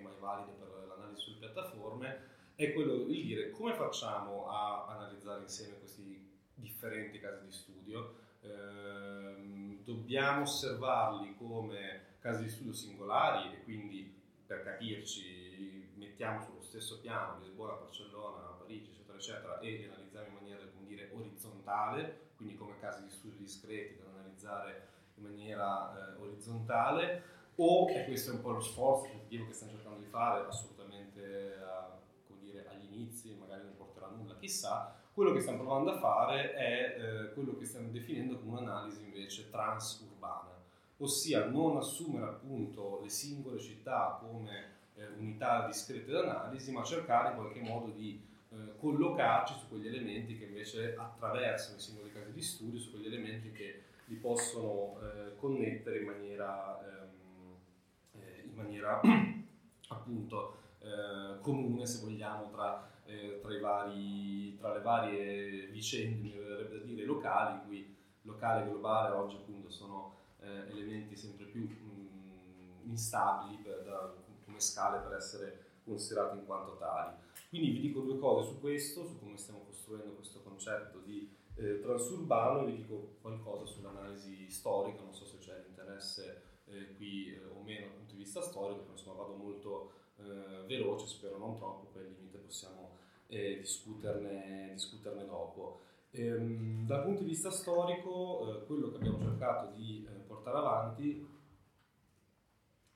mai 0.00 0.14
valide 0.18 0.52
per 0.52 0.68
l'analisi 0.86 1.22
sulle 1.22 1.38
piattaforme, 1.38 2.34
è 2.54 2.72
quello 2.72 3.04
di 3.04 3.22
dire 3.22 3.50
come 3.50 3.74
facciamo 3.74 4.48
a 4.48 4.86
analizzare 4.86 5.42
insieme 5.42 5.78
questi 5.78 6.30
differenti 6.54 7.18
casi 7.18 7.44
di 7.44 7.52
studio. 7.52 8.14
Eh, 8.40 9.80
dobbiamo 9.84 10.42
osservarli 10.42 11.36
come 11.36 12.16
casi 12.20 12.44
di 12.44 12.48
studio 12.48 12.72
singolari 12.72 13.52
e 13.52 13.62
quindi 13.62 14.12
per 14.46 14.62
capirci 14.62 15.92
mettiamo 15.94 16.42
sullo 16.42 16.62
stesso 16.62 17.00
piano 17.00 17.40
Lisbona, 17.40 17.74
Barcellona, 17.74 18.56
Parigi, 18.58 18.90
eccetera, 18.90 19.16
eccetera, 19.18 19.58
e 19.60 19.70
li 19.70 19.84
analizziamo 19.84 20.26
in 20.28 20.34
maniera, 20.34 20.64
come 20.74 20.86
dire, 20.86 21.10
orizzontale, 21.12 22.30
quindi 22.36 22.56
come 22.56 22.78
casi 22.80 23.02
di 23.02 23.10
studio 23.10 23.38
discreti 23.38 23.96
da 23.96 24.08
analizzare 24.08 24.88
in 25.16 25.24
maniera 25.24 26.14
eh, 26.14 26.20
orizzontale 26.20 27.22
o, 27.56 27.88
e 27.88 28.04
questo 28.04 28.30
è 28.30 28.34
un 28.34 28.42
po' 28.42 28.50
lo 28.50 28.60
sforzo 28.60 29.04
tentativo 29.04 29.46
che 29.46 29.52
stiamo 29.52 29.72
cercando 29.72 29.98
di 29.98 30.06
fare, 30.06 30.46
assolutamente 30.46 31.56
a, 31.62 31.98
dire, 32.40 32.66
agli 32.68 32.92
inizi, 32.92 33.34
magari 33.38 33.62
non 33.64 33.76
porterà 33.76 34.06
a 34.06 34.10
nulla, 34.10 34.36
chissà, 34.38 34.94
quello 35.12 35.32
che 35.32 35.40
stiamo 35.40 35.62
provando 35.62 35.92
a 35.92 35.98
fare 35.98 36.52
è 36.52 36.96
eh, 36.98 37.32
quello 37.32 37.56
che 37.56 37.64
stiamo 37.64 37.88
definendo 37.88 38.38
come 38.38 38.60
un'analisi 38.60 39.02
invece 39.02 39.48
transurbana, 39.50 40.54
ossia 40.98 41.46
non 41.46 41.78
assumere 41.78 42.26
appunto 42.26 43.00
le 43.02 43.08
singole 43.08 43.58
città 43.58 44.18
come 44.20 44.74
eh, 44.96 45.06
unità 45.18 45.66
discrete 45.66 46.10
d'analisi, 46.10 46.70
ma 46.72 46.82
cercare 46.82 47.30
in 47.30 47.36
qualche 47.36 47.60
modo 47.60 47.92
di 47.92 48.20
eh, 48.50 48.76
collocarci 48.78 49.54
su 49.54 49.68
quegli 49.68 49.86
elementi 49.86 50.36
che 50.36 50.44
invece 50.44 50.94
attraversano 50.96 51.78
i 51.78 51.80
singoli 51.80 52.12
casi 52.12 52.32
di 52.32 52.42
studio, 52.42 52.78
su 52.78 52.90
quegli 52.90 53.06
elementi 53.06 53.50
che 53.52 53.82
li 54.06 54.16
possono 54.16 54.98
eh, 55.00 55.36
connettere 55.36 55.98
in 55.98 56.04
maniera 56.04 56.78
ehm, 56.80 57.05
maniera 58.56 59.00
appunto 59.88 60.56
eh, 60.80 61.40
comune, 61.40 61.86
se 61.86 62.04
vogliamo, 62.04 62.50
tra, 62.50 62.88
eh, 63.04 63.38
tra, 63.40 63.60
vari, 63.60 64.56
tra, 64.56 64.72
le 64.72 64.80
varie 64.80 65.66
vicende, 65.68 66.20
mi 66.20 66.30
verrebbe 66.32 66.78
da 66.78 66.84
dire, 66.84 67.04
locali, 67.04 67.64
cui 67.66 67.94
locale 68.22 68.64
e 68.64 68.68
globale 68.68 69.14
oggi 69.14 69.36
appunto 69.36 69.70
sono 69.70 70.14
eh, 70.40 70.70
elementi 70.70 71.16
sempre 71.16 71.46
più 71.46 71.62
mh, 71.62 72.88
instabili 72.88 73.56
per, 73.62 73.82
da, 73.84 74.14
come 74.44 74.60
scale 74.60 74.98
per 74.98 75.16
essere 75.16 75.64
considerati 75.84 76.38
in 76.38 76.44
quanto 76.44 76.76
tali. 76.76 77.14
Quindi 77.48 77.70
vi 77.70 77.80
dico 77.80 78.00
due 78.00 78.18
cose 78.18 78.50
su 78.50 78.60
questo, 78.60 79.06
su 79.06 79.18
come 79.18 79.36
stiamo 79.36 79.60
costruendo 79.60 80.14
questo 80.14 80.42
concetto 80.42 80.98
di 80.98 81.34
eh, 81.54 81.80
transurbano 81.80 82.62
e 82.62 82.66
vi 82.66 82.76
dico 82.76 83.16
qualcosa 83.20 83.64
sull'analisi 83.64 84.50
storica, 84.50 85.02
non 85.02 85.14
so 85.14 85.24
se 85.24 85.38
c'è 85.38 85.62
l'interesse 85.64 86.42
eh, 86.66 86.94
qui 86.96 87.32
eh, 87.32 87.44
o 87.44 87.62
meno 87.62 87.86
di 88.16 88.24
vista 88.24 88.40
storico, 88.40 88.90
insomma 88.90 89.22
vado 89.22 89.34
molto 89.34 89.92
eh, 90.16 90.64
veloce, 90.66 91.06
spero 91.06 91.38
non 91.38 91.54
troppo, 91.56 91.90
poi 91.92 92.02
al 92.02 92.08
limite 92.08 92.38
possiamo 92.38 92.96
eh, 93.28 93.58
discuterne, 93.58 94.70
discuterne, 94.72 95.26
dopo. 95.26 95.80
Ehm, 96.10 96.86
dal 96.86 97.02
punto 97.04 97.22
di 97.22 97.28
vista 97.28 97.50
storico, 97.50 98.62
eh, 98.62 98.66
quello 98.66 98.90
che 98.90 98.96
abbiamo 98.96 99.20
cercato 99.20 99.72
di 99.74 100.06
portare 100.26 100.56
avanti 100.56 101.34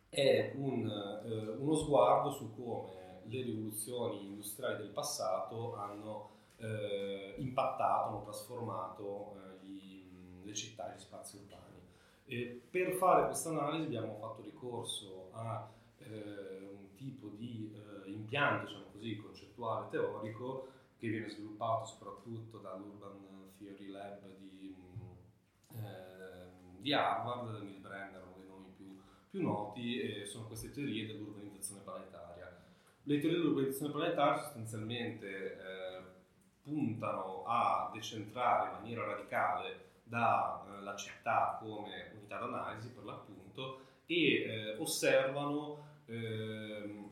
è 0.08 0.52
un, 0.56 1.56
uno 1.58 1.74
sguardo 1.76 2.30
su 2.30 2.52
come 2.54 3.22
le 3.24 3.42
rivoluzioni 3.42 4.26
industriali 4.26 4.78
del 4.78 4.90
passato 4.90 5.76
hanno 5.76 6.30
eh, 6.56 7.34
impattato, 7.38 8.08
hanno 8.08 8.22
trasformato 8.22 9.36
eh, 9.36 9.66
gli, 9.66 10.42
le 10.42 10.54
città 10.54 10.92
e 10.92 10.96
gli 10.96 11.00
spazi 11.00 11.36
urbani. 11.36 11.79
E 12.32 12.62
per 12.70 12.92
fare 12.92 13.26
questa 13.26 13.48
analisi 13.48 13.86
abbiamo 13.86 14.16
fatto 14.20 14.40
ricorso 14.42 15.30
a 15.32 15.68
eh, 15.98 16.58
un 16.60 16.94
tipo 16.94 17.26
di 17.30 17.74
eh, 17.74 18.08
impianto, 18.08 18.66
diciamo 18.66 18.84
così, 18.92 19.16
concettuale 19.16 19.88
teorico 19.90 20.68
che 20.96 21.08
viene 21.08 21.28
sviluppato 21.28 21.86
soprattutto 21.86 22.58
dall'Urban 22.58 23.50
Theory 23.58 23.88
Lab 23.88 24.20
di, 24.38 24.76
eh, 25.72 26.78
di 26.78 26.92
Harvard, 26.92 27.62
Neil 27.62 27.80
Brenner, 27.80 28.22
uno 28.22 28.36
dei 28.36 28.46
nomi 28.46 28.72
più, 28.76 29.00
più 29.28 29.42
noti, 29.42 30.24
sono 30.24 30.46
queste 30.46 30.70
teorie 30.70 31.08
dell'urbanizzazione 31.08 31.82
planetaria. 31.82 32.62
Le 33.02 33.18
teorie 33.18 33.38
dell'urbanizzazione 33.38 33.92
planetaria 33.92 34.40
sostanzialmente 34.40 35.56
eh, 35.56 36.02
puntano 36.62 37.42
a 37.44 37.90
decentrare 37.92 38.68
in 38.68 38.74
maniera 38.76 39.04
radicale 39.04 39.88
dalla 40.10 40.92
eh, 40.92 40.98
città 40.98 41.56
come 41.60 42.10
unità 42.16 42.38
d'analisi 42.38 42.90
per 42.90 43.04
l'appunto 43.04 43.80
e 44.06 44.42
eh, 44.42 44.76
osservano 44.76 45.86
eh, 46.06 47.08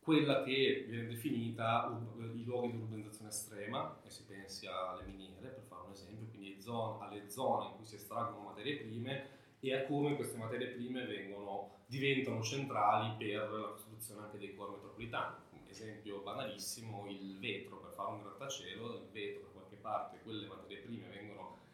quella 0.00 0.42
che 0.42 0.84
viene 0.86 1.06
definita 1.06 1.86
ur- 1.86 2.36
i 2.36 2.44
luoghi 2.44 2.72
di 2.72 2.76
urbanizzazione 2.76 3.30
estrema, 3.30 3.96
e 4.04 4.10
si 4.10 4.24
pensi 4.24 4.66
alle 4.66 5.04
miniere 5.04 5.48
per 5.48 5.64
fare 5.66 5.82
un 5.86 5.92
esempio, 5.92 6.26
quindi 6.28 6.60
zone, 6.60 7.04
alle 7.04 7.30
zone 7.30 7.66
in 7.66 7.76
cui 7.76 7.84
si 7.86 7.94
estraggono 7.94 8.48
materie 8.48 8.76
prime 8.76 9.38
e 9.60 9.74
a 9.74 9.84
come 9.84 10.16
queste 10.16 10.36
materie 10.36 10.68
prime 10.68 11.04
vengono, 11.06 11.78
diventano 11.86 12.42
centrali 12.42 13.14
per 13.16 13.50
la 13.50 13.68
costruzione 13.68 14.22
anche 14.22 14.38
dei 14.38 14.54
core 14.54 14.72
metropolitani. 14.72 15.36
Un 15.52 15.68
esempio 15.68 16.20
banalissimo, 16.20 17.06
il 17.08 17.38
vetro, 17.38 17.76
per 17.76 17.92
fare 17.92 18.10
un 18.10 18.22
grattacielo, 18.22 18.94
il 18.94 19.08
vetro 19.12 19.42
da 19.42 19.48
qualche 19.52 19.76
parte, 19.76 20.18
quelle 20.22 20.46
materie 20.46 20.78
prime 20.78 21.08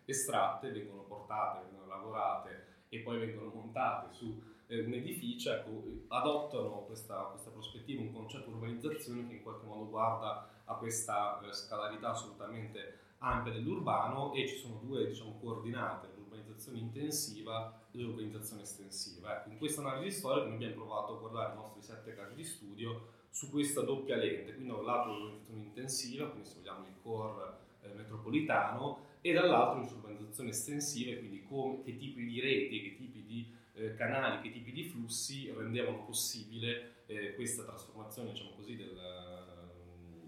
estratte, 0.07 0.71
vengono 0.71 1.03
portate, 1.03 1.65
vengono 1.65 1.87
lavorate 1.87 2.85
e 2.89 3.01
poi 3.01 3.19
vengono 3.19 3.51
montate 3.53 4.15
su 4.15 4.41
eh, 4.69 4.81
un 4.81 4.93
edificio, 4.93 5.53
ecco, 5.53 5.83
adottano 6.09 6.85
questa, 6.87 7.17
questa, 7.31 7.51
prospettiva, 7.51 8.01
un 8.01 8.13
concetto 8.13 8.47
di 8.47 8.53
urbanizzazione 8.53 9.27
che 9.27 9.35
in 9.35 9.43
qualche 9.43 9.67
modo 9.67 9.89
guarda 9.89 10.49
a 10.65 10.75
questa 10.75 11.41
eh, 11.41 11.53
scalarità 11.53 12.11
assolutamente 12.11 12.99
ampia 13.19 13.53
dell'urbano 13.53 14.33
e 14.35 14.47
ci 14.47 14.57
sono 14.57 14.81
due 14.83 15.07
diciamo, 15.07 15.39
coordinate, 15.41 16.09
l'urbanizzazione 16.17 16.79
intensiva 16.79 17.87
e 17.93 18.01
l'urbanizzazione 18.01 18.63
estensiva. 18.63 19.39
Ecco, 19.39 19.51
in 19.51 19.59
questa 19.59 19.81
analisi 19.81 20.19
storica 20.19 20.47
noi 20.47 20.55
abbiamo 20.55 20.75
provato 20.75 21.17
a 21.17 21.19
guardare 21.19 21.53
i 21.53 21.57
nostri 21.57 21.83
sette 21.83 22.15
casi 22.15 22.35
di 22.35 22.45
studio 22.45 23.15
su 23.31 23.51
questa 23.51 23.83
doppia 23.83 24.17
lente, 24.17 24.55
quindi 24.55 24.69
da 24.69 24.79
un 24.79 24.85
lato 24.85 25.11
l'urbanizzazione 25.11 25.61
intensiva, 25.61 26.29
quindi 26.29 26.49
se 26.49 26.57
vogliamo 26.57 26.87
il 26.87 26.95
core 27.03 27.57
eh, 27.83 27.89
metropolitano, 27.95 29.06
e 29.29 29.33
dall'altro 29.33 29.81
l'urbanizzazione 29.81 30.51
estensiva, 30.51 31.19
quindi 31.19 31.43
come, 31.43 31.83
che 31.83 31.97
tipi 31.97 32.25
di 32.25 32.41
reti, 32.41 32.81
che 32.81 32.97
tipi 32.97 33.25
di 33.25 33.53
eh, 33.75 33.95
canali, 33.97 34.41
che 34.41 34.53
tipi 34.53 34.71
di 34.71 34.85
flussi 34.85 35.53
rendevano 35.53 36.05
possibile 36.05 37.03
eh, 37.07 37.35
questa 37.35 37.65
trasformazione 37.65 38.31
diciamo 38.31 38.51
così, 38.51 38.77
del, 38.77 38.97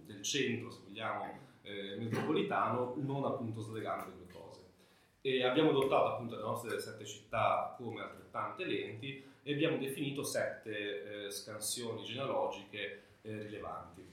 del 0.04 0.20
centro, 0.22 0.72
se 0.72 0.80
vogliamo, 0.84 1.38
eh, 1.62 1.94
metropolitano, 1.96 2.94
non 2.96 3.24
appunto 3.24 3.60
slegando 3.60 4.06
le 4.06 4.16
due 4.16 4.32
cose. 4.32 4.60
E 5.20 5.44
abbiamo 5.44 5.70
adottato 5.70 6.14
appunto 6.14 6.34
le 6.34 6.42
nostre 6.42 6.80
sette 6.80 7.04
città 7.04 7.74
come 7.78 8.00
altrettante 8.00 8.64
lenti 8.64 9.22
e 9.44 9.52
abbiamo 9.52 9.76
definito 9.78 10.24
sette 10.24 11.26
eh, 11.26 11.30
scansioni 11.30 12.02
genealogiche 12.02 13.02
eh, 13.22 13.42
rilevanti. 13.42 14.04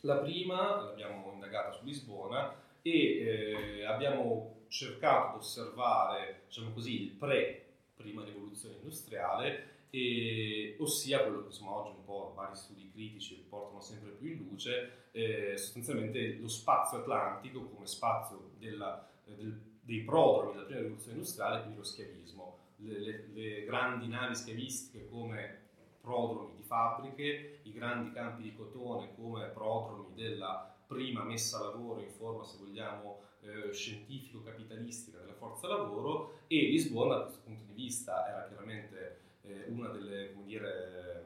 La 0.00 0.16
prima 0.16 0.82
l'abbiamo 0.82 1.30
indagata 1.32 1.70
su 1.70 1.84
Lisbona 1.84 2.64
e 2.86 3.80
eh, 3.80 3.84
abbiamo 3.84 4.66
cercato 4.68 5.32
di 5.32 5.44
osservare, 5.44 6.42
diciamo 6.46 6.70
così, 6.70 7.02
il 7.02 7.10
pre 7.10 7.64
prima 7.96 8.22
rivoluzione 8.22 8.76
industriale 8.76 9.86
e, 9.90 10.76
ossia 10.78 11.22
quello 11.22 11.40
che 11.40 11.46
insomma, 11.46 11.72
oggi 11.72 11.96
un 11.96 12.04
po' 12.04 12.32
vari 12.36 12.54
studi 12.54 12.88
critici 12.92 13.44
portano 13.48 13.80
sempre 13.80 14.10
più 14.10 14.30
in 14.30 14.46
luce, 14.48 15.08
eh, 15.10 15.56
sostanzialmente 15.56 16.36
lo 16.36 16.46
spazio 16.46 16.98
atlantico 16.98 17.64
come 17.64 17.86
spazio 17.86 18.50
della, 18.56 19.04
eh, 19.26 19.34
del, 19.34 19.60
dei 19.80 20.02
prodromi 20.02 20.52
della 20.52 20.64
prima 20.66 20.80
rivoluzione 20.80 21.16
industriale, 21.16 21.60
quindi 21.62 21.78
lo 21.78 21.84
schiavismo. 21.84 22.58
Le, 22.76 22.98
le, 23.00 23.28
le, 23.32 23.64
grandi 23.64 24.06
navi 24.06 24.36
schiavistiche 24.36 25.08
come 25.08 25.64
prodromi 26.00 26.54
di 26.54 26.62
fabbriche, 26.62 27.60
i 27.62 27.72
grandi 27.72 28.12
campi 28.12 28.42
di 28.42 28.54
cotone 28.54 29.12
come 29.16 29.46
prodromi 29.46 30.14
della 30.14 30.75
prima 30.86 31.24
messa 31.24 31.58
a 31.58 31.64
lavoro 31.64 32.00
in 32.00 32.10
forma, 32.10 32.44
se 32.44 32.58
vogliamo, 32.58 33.20
eh, 33.40 33.72
scientifico-capitalistica 33.72 35.18
della 35.18 35.34
forza 35.34 35.68
lavoro 35.68 36.40
e 36.46 36.62
Lisbona 36.62 37.16
da 37.16 37.22
questo 37.22 37.42
punto 37.44 37.64
di 37.64 37.72
vista 37.74 38.26
era 38.28 38.46
chiaramente 38.46 39.20
eh, 39.42 39.66
come 39.66 40.44
dire, 40.44 41.24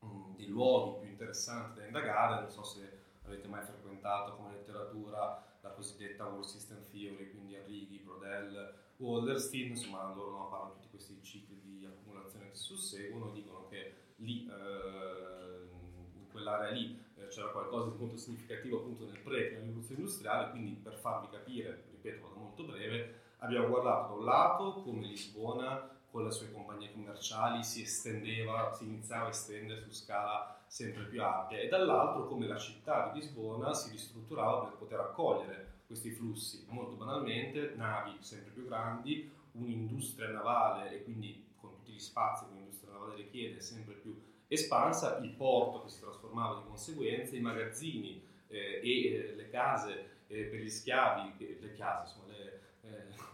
um, 0.00 0.34
dei 0.36 0.48
luoghi 0.48 1.00
più 1.00 1.10
interessanti 1.10 1.80
da 1.80 1.86
indagare, 1.86 2.42
non 2.42 2.50
so 2.50 2.62
se 2.62 3.06
avete 3.24 3.48
mai 3.48 3.64
frequentato 3.64 4.36
come 4.36 4.52
letteratura 4.52 5.44
la 5.60 5.70
cosiddetta 5.70 6.26
World 6.26 6.44
System 6.44 6.84
Theory, 6.90 7.30
quindi 7.30 7.56
Arrighi, 7.56 7.98
Brodel, 7.98 8.74
Wallerstein, 8.96 9.68
insomma 9.70 10.12
loro 10.14 10.30
no, 10.30 10.48
parlano 10.48 10.74
tutti 10.74 10.88
questi 10.88 11.18
cicli 11.22 11.60
di 11.60 11.84
accumulazione 11.86 12.50
che 12.50 12.56
si 12.56 12.64
susseguono, 12.64 13.30
dicono 13.30 13.66
che 13.68 13.94
lì, 14.16 14.46
eh, 14.46 15.68
in 16.14 16.28
quell'area 16.30 16.70
lì, 16.70 16.98
c'era 17.28 17.48
qualcosa 17.48 17.90
di 17.90 17.96
molto 17.98 18.16
significativo 18.16 18.78
appunto 18.78 19.04
nel 19.06 19.20
pre 19.20 19.50
della 19.50 19.60
rivoluzione 19.60 20.00
industriale, 20.00 20.50
quindi 20.50 20.72
per 20.72 20.94
farvi 20.98 21.28
capire, 21.30 21.84
ripeto, 21.90 22.26
vado 22.26 22.40
molto 22.40 22.64
breve, 22.64 23.20
abbiamo 23.38 23.68
guardato 23.68 24.08
da 24.08 24.14
un 24.14 24.24
lato 24.24 24.72
come 24.82 25.06
Lisbona 25.06 25.96
con 26.10 26.24
le 26.24 26.30
sue 26.30 26.50
compagnie 26.50 26.92
commerciali 26.92 27.62
si 27.62 27.82
estendeva, 27.82 28.72
si 28.72 28.84
iniziava 28.84 29.26
a 29.26 29.30
estendere 29.30 29.82
su 29.82 29.92
scala 29.92 30.58
sempre 30.66 31.04
più 31.04 31.22
ampia 31.22 31.58
e 31.58 31.68
dall'altro 31.68 32.26
come 32.26 32.46
la 32.46 32.56
città 32.56 33.10
di 33.12 33.20
Lisbona 33.20 33.74
si 33.74 33.90
ristrutturava 33.90 34.64
per 34.64 34.78
poter 34.78 35.00
accogliere 35.00 35.82
questi 35.86 36.10
flussi. 36.10 36.66
Molto 36.68 36.96
banalmente, 36.96 37.74
navi 37.76 38.16
sempre 38.20 38.52
più 38.52 38.66
grandi, 38.66 39.30
un'industria 39.52 40.28
navale 40.28 40.92
e 40.92 41.04
quindi 41.04 41.46
con 41.56 41.72
tutti 41.72 41.92
gli 41.92 41.98
spazi 41.98 42.46
che 42.46 42.54
l'industria 42.54 42.92
navale 42.92 43.16
richiede 43.16 43.60
sempre 43.60 43.94
più 43.94 44.18
espansa, 44.48 45.18
il 45.18 45.30
porto 45.30 45.82
che 45.82 45.90
si 45.90 46.00
trasformava 46.00 46.60
di 46.60 46.66
conseguenza, 46.66 47.36
i 47.36 47.40
magazzini 47.40 48.22
eh, 48.48 48.80
e 48.82 49.12
eh, 49.12 49.34
le 49.34 49.50
case 49.50 50.16
eh, 50.26 50.44
per 50.44 50.60
gli 50.60 50.70
schiavi, 50.70 51.58
le 51.60 51.74
case, 51.76 52.06
insomma, 52.06 52.32
le, 52.32 52.60
eh, 52.82 53.26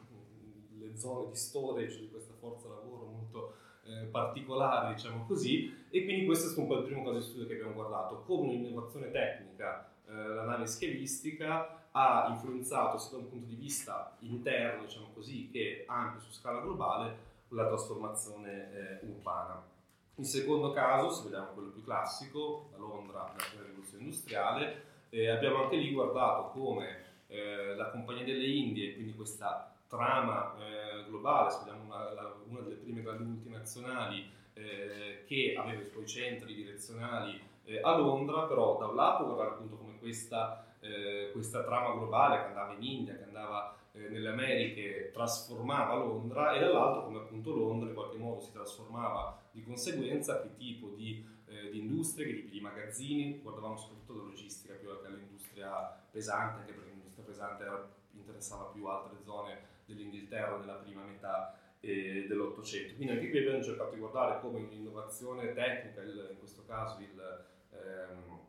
le 0.78 0.96
zone 0.96 1.30
di 1.30 1.36
storage 1.36 2.00
di 2.00 2.10
questa 2.10 2.34
forza 2.38 2.68
lavoro 2.68 3.06
molto 3.06 3.54
eh, 3.84 4.06
particolari, 4.06 4.94
diciamo 4.94 5.24
così, 5.26 5.86
e 5.90 6.04
quindi 6.04 6.24
questo 6.24 6.46
è 6.46 6.48
stato 6.48 6.62
un 6.62 6.68
po' 6.68 6.78
il 6.78 6.84
primo 6.84 7.04
caso 7.04 7.18
di 7.18 7.24
studio 7.24 7.46
che 7.46 7.54
abbiamo 7.54 7.74
guardato, 7.74 8.22
come 8.22 8.54
un'innovazione 8.54 9.10
tecnica, 9.10 9.90
eh, 10.06 10.12
l'analisi 10.12 10.74
schiavistica 10.74 11.88
ha 11.92 12.26
influenzato 12.28 12.98
sia 12.98 13.16
da 13.16 13.22
un 13.22 13.30
punto 13.30 13.46
di 13.46 13.54
vista 13.54 14.16
interno, 14.20 14.84
diciamo 14.84 15.10
così, 15.14 15.48
che 15.50 15.84
ampio 15.86 16.20
su 16.20 16.32
scala 16.32 16.60
globale, 16.60 17.32
la 17.48 17.66
trasformazione 17.66 18.72
eh, 18.72 19.06
urbana. 19.06 19.73
Il 20.16 20.26
secondo 20.26 20.70
caso, 20.70 21.10
se 21.10 21.24
vediamo 21.24 21.48
quello 21.54 21.70
più 21.70 21.82
classico, 21.82 22.68
da 22.70 22.76
Londra, 22.76 23.32
la 23.36 23.44
prima 23.48 23.64
rivoluzione 23.64 24.04
industriale, 24.04 24.84
eh, 25.10 25.28
abbiamo 25.28 25.64
anche 25.64 25.76
lì 25.76 25.92
guardato 25.92 26.50
come 26.50 27.02
eh, 27.26 27.74
la 27.74 27.90
Compagnia 27.90 28.24
delle 28.24 28.46
Indie, 28.46 28.94
quindi 28.94 29.12
questa 29.14 29.74
trama 29.88 30.54
eh, 30.58 31.04
globale, 31.08 31.50
se 31.50 31.58
vediamo 31.64 31.84
una, 31.84 32.12
la, 32.12 32.32
una, 32.46 32.60
delle 32.60 32.76
prime 32.76 33.02
grandi 33.02 33.24
multinazionali 33.24 34.30
eh, 34.52 35.24
che 35.26 35.56
aveva 35.58 35.82
i 35.82 35.90
suoi 35.90 36.06
centri 36.06 36.54
direzionali 36.54 37.40
eh, 37.64 37.80
a 37.82 37.96
Londra, 37.96 38.42
però 38.42 38.78
da 38.78 38.86
un 38.86 38.94
lato 38.94 39.24
guardare 39.24 39.50
appunto 39.50 39.76
come 39.76 39.98
questa, 39.98 40.64
eh, 40.78 41.30
questa 41.32 41.64
trama 41.64 41.92
globale 41.94 42.38
che 42.38 42.46
andava 42.46 42.72
in 42.74 42.84
India, 42.84 43.16
che 43.16 43.24
andava 43.24 43.76
eh, 43.96 44.08
nelle 44.08 44.28
Americhe, 44.28 45.10
trasformava 45.12 45.94
Londra 45.94 46.52
e 46.54 46.58
dall'altro 46.58 47.04
come 47.04 47.18
appunto 47.18 47.54
Londra 47.54 47.88
in 47.88 47.94
qualche 47.94 48.18
modo 48.18 48.40
si 48.40 48.50
trasformava 48.50 49.40
di 49.52 49.62
conseguenza, 49.62 50.42
che 50.42 50.56
tipo 50.56 50.88
di, 50.96 51.24
eh, 51.46 51.70
di 51.70 51.78
industrie, 51.78 52.26
che 52.26 52.34
tipi 52.34 52.50
di 52.50 52.60
magazzini, 52.60 53.38
guardavamo 53.40 53.76
soprattutto 53.76 54.14
la 54.14 54.24
logistica 54.24 54.74
più 54.74 54.88
che 55.00 55.06
all'industria 55.06 55.96
pesante, 56.10 56.60
anche 56.60 56.72
perché 56.72 56.90
l'industria 56.90 57.24
pesante 57.24 57.62
era, 57.62 57.88
interessava 58.10 58.64
più 58.64 58.84
altre 58.86 59.16
zone 59.22 59.58
dell'Inghilterra 59.84 60.58
nella 60.58 60.74
prima 60.74 61.04
metà 61.04 61.56
eh, 61.78 62.24
dell'Ottocento. 62.26 62.96
Quindi 62.96 63.14
anche 63.14 63.30
qui 63.30 63.38
abbiamo 63.38 63.62
cercato 63.62 63.94
di 63.94 64.00
guardare 64.00 64.40
come 64.40 64.58
un'innovazione 64.58 65.52
tecnica, 65.52 66.00
il, 66.00 66.30
in 66.32 66.38
questo 66.38 66.64
caso 66.66 66.98
il, 67.00 67.46
ehm, 67.70 67.78
eh, 67.78 68.43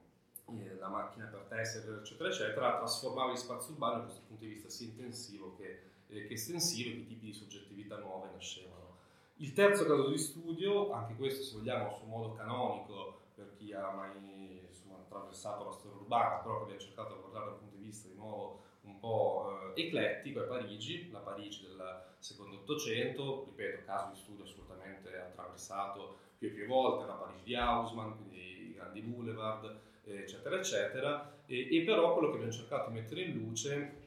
la 0.79 0.88
macchina 0.88 1.25
per 1.25 1.45
tessere, 1.49 1.99
eccetera, 1.99 2.29
eccetera, 2.29 2.77
trasformava 2.77 3.34
gli 3.34 3.38
spazi 3.38 3.71
urbani 3.71 3.95
da 3.95 4.01
questo 4.03 4.21
punto 4.27 4.43
di 4.43 4.51
vista 4.51 4.69
sia 4.69 4.88
intensivo 4.88 5.55
che, 5.58 5.81
eh, 6.08 6.27
che 6.27 6.34
estensivo 6.34 6.89
e 6.89 6.93
che 6.93 7.08
tipi 7.08 7.25
di 7.25 7.34
soggettività 7.34 7.97
nuove 7.97 8.29
nascevano. 8.31 8.97
Il 9.38 9.53
terzo 9.53 9.86
caso 9.86 10.10
di 10.10 10.17
studio, 10.17 10.91
anche 10.91 11.15
questo 11.15 11.43
se 11.43 11.58
vogliamo 11.58 11.91
su 11.91 12.05
modo 12.05 12.34
canonico 12.34 13.21
per 13.36 13.53
chi 13.58 13.73
ha 13.73 13.89
mai 13.91 14.62
insomma, 14.67 14.97
attraversato 14.97 15.65
la 15.65 15.71
storia 15.71 15.97
urbana, 15.97 16.36
però 16.38 16.58
che 16.58 16.63
abbiamo 16.63 16.79
cercato 16.79 17.13
di 17.15 17.19
guardare 17.19 17.45
dal 17.45 17.58
punto 17.58 17.75
di 17.75 17.84
vista 17.84 18.08
di 18.08 18.15
nuovo 18.15 18.63
un 18.84 18.99
po' 18.99 19.73
eh, 19.75 19.81
eclettico 19.81 20.43
è 20.43 20.47
Parigi, 20.47 21.10
la 21.12 21.19
Parigi 21.19 21.63
del 21.63 22.03
secondo 22.19 22.58
Ottocento, 22.58 23.45
ripeto, 23.45 23.84
caso 23.86 24.12
di 24.13 24.19
studio 24.19 24.43
assolutamente 24.43 25.10
attraversato 25.17 26.17
più 26.38 26.47
e 26.47 26.51
più 26.51 26.67
volte, 26.67 27.05
la 27.05 27.13
Parigi 27.13 27.43
di 27.43 27.55
Haussmann, 27.55 28.12
quindi 28.12 28.69
i 28.69 28.73
grandi 28.73 29.01
boulevard, 29.01 29.79
eccetera, 30.13 30.58
eccetera, 30.58 31.38
e, 31.46 31.76
e 31.76 31.84
però 31.84 32.13
quello 32.13 32.30
che 32.30 32.36
abbiamo 32.36 32.54
cercato 32.54 32.89
di 32.89 32.96
mettere 32.96 33.22
in 33.22 33.38
luce 33.38 34.04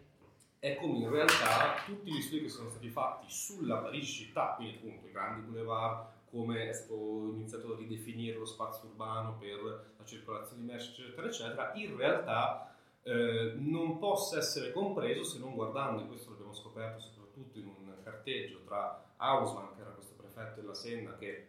è 0.59 0.75
come 0.77 0.99
in 0.99 1.11
realtà 1.11 1.83
tutti 1.85 2.11
gli 2.11 2.21
studi 2.21 2.43
che 2.43 2.49
sono 2.49 2.69
stati 2.71 2.89
fatti 2.89 3.27
sulla 3.29 3.77
Parigi 3.77 4.11
città, 4.11 4.55
quindi 4.57 4.77
appunto 4.77 5.07
i 5.07 5.13
grandi 5.13 5.47
boulevard, 5.47 6.07
come 6.31 6.69
è 6.69 6.73
stato 6.73 7.33
iniziato 7.35 7.73
a 7.73 7.77
ridefinire 7.77 8.37
lo 8.37 8.45
spazio 8.45 8.89
urbano 8.89 9.37
per 9.39 9.63
la 9.97 10.05
circolazione 10.05 10.63
di 10.63 10.69
merci, 10.69 11.01
eccetera, 11.01 11.27
eccetera, 11.27 11.73
in 11.75 11.97
realtà 11.97 12.75
eh, 13.03 13.53
non 13.57 13.99
possa 13.99 14.39
essere 14.39 14.73
compreso 14.73 15.23
se 15.23 15.39
non 15.39 15.55
guardando, 15.55 16.03
e 16.03 16.07
questo 16.07 16.31
l'abbiamo 16.31 16.55
scoperto 16.55 17.01
soprattutto 17.01 17.59
in 17.59 17.67
un 17.67 17.95
carteggio 18.03 18.61
tra 18.65 19.13
Hausmann, 19.17 19.75
che 19.77 19.81
era 19.81 19.91
questo 19.91 20.15
prefetto 20.15 20.61
della 20.61 20.75
Senna 20.75 21.17
che 21.17 21.47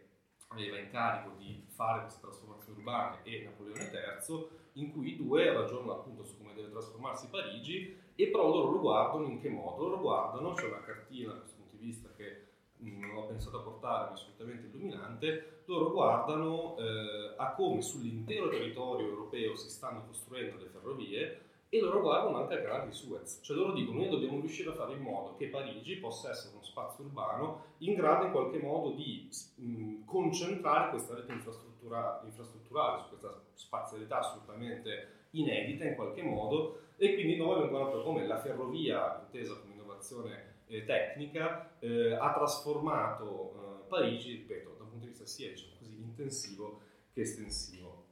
aveva 0.50 0.78
incarico 0.78 1.34
di 1.38 1.64
fare 1.68 2.02
queste 2.02 2.20
trasformazioni 2.20 2.78
urbane, 2.78 3.18
e 3.22 3.42
Napoleone 3.44 3.90
III, 3.90 4.46
in 4.74 4.92
cui 4.92 5.12
i 5.12 5.16
due 5.16 5.52
ragionano 5.52 5.92
appunto 5.92 6.24
su 6.24 6.36
come 6.38 6.54
deve 6.54 6.70
trasformarsi 6.70 7.28
Parigi, 7.28 7.96
e 8.14 8.28
però 8.28 8.48
loro 8.48 8.72
lo 8.72 8.80
guardano 8.80 9.26
in 9.26 9.40
che 9.40 9.48
modo? 9.48 9.88
Loro 9.88 10.00
guardano, 10.00 10.52
c'è 10.52 10.66
una 10.66 10.82
cartina 10.82 11.32
da 11.32 11.38
questo 11.38 11.56
punto 11.56 11.76
di 11.76 11.84
vista 11.84 12.10
che 12.16 12.46
non 12.78 13.16
ho 13.16 13.26
pensato 13.26 13.58
a 13.58 13.62
portare, 13.62 14.04
ma 14.04 14.10
è 14.10 14.12
assolutamente 14.12 14.66
illuminante, 14.66 15.62
loro 15.66 15.90
guardano 15.90 16.76
eh, 16.78 17.34
a 17.36 17.52
come 17.52 17.80
sull'intero 17.82 18.48
territorio 18.48 19.06
europeo 19.06 19.54
si 19.54 19.68
stanno 19.68 20.04
costruendo 20.06 20.56
le 20.56 20.68
ferrovie, 20.68 21.49
e 21.72 21.80
loro 21.80 22.00
guardano 22.00 22.38
anche 22.38 22.54
al 22.54 22.62
canale 22.62 22.88
di 22.88 22.92
Suez, 22.92 23.38
cioè 23.42 23.56
loro 23.56 23.72
dicono 23.72 24.00
noi 24.00 24.08
dobbiamo 24.08 24.40
riuscire 24.40 24.70
a 24.70 24.74
fare 24.74 24.92
in 24.94 25.02
modo 25.02 25.36
che 25.36 25.46
Parigi 25.46 25.96
possa 25.96 26.30
essere 26.30 26.52
uno 26.52 26.64
spazio 26.64 27.04
urbano 27.04 27.66
in 27.78 27.94
grado 27.94 28.26
in 28.26 28.32
qualche 28.32 28.58
modo 28.58 28.90
di 28.90 29.28
mh, 29.54 30.04
concentrare 30.04 30.90
questa 30.90 31.14
rete 31.14 31.32
infrastruttura, 31.32 32.22
infrastrutturale 32.24 33.02
su 33.02 33.08
questa 33.10 33.40
spazialità 33.54 34.18
assolutamente 34.18 35.26
inedita 35.30 35.84
in 35.84 35.94
qualche 35.94 36.22
modo 36.22 36.80
e 36.96 37.14
quindi 37.14 37.36
noi 37.36 37.52
abbiamo 37.52 37.70
guardato 37.70 38.02
come 38.02 38.26
la 38.26 38.38
ferrovia 38.38 39.22
intesa 39.24 39.56
come 39.60 39.74
innovazione 39.74 40.58
eh, 40.66 40.84
tecnica 40.84 41.78
eh, 41.78 42.14
ha 42.14 42.32
trasformato 42.32 43.54
eh, 43.54 43.88
Parigi, 43.88 44.32
ripeto, 44.32 44.74
da 44.76 44.84
un 44.84 44.90
punto 44.90 45.04
di 45.04 45.10
vista 45.10 45.26
sia 45.26 45.50
diciamo 45.50 45.74
così, 45.78 46.00
intensivo 46.00 46.80
che 47.12 47.22
estensivo. 47.22 48.04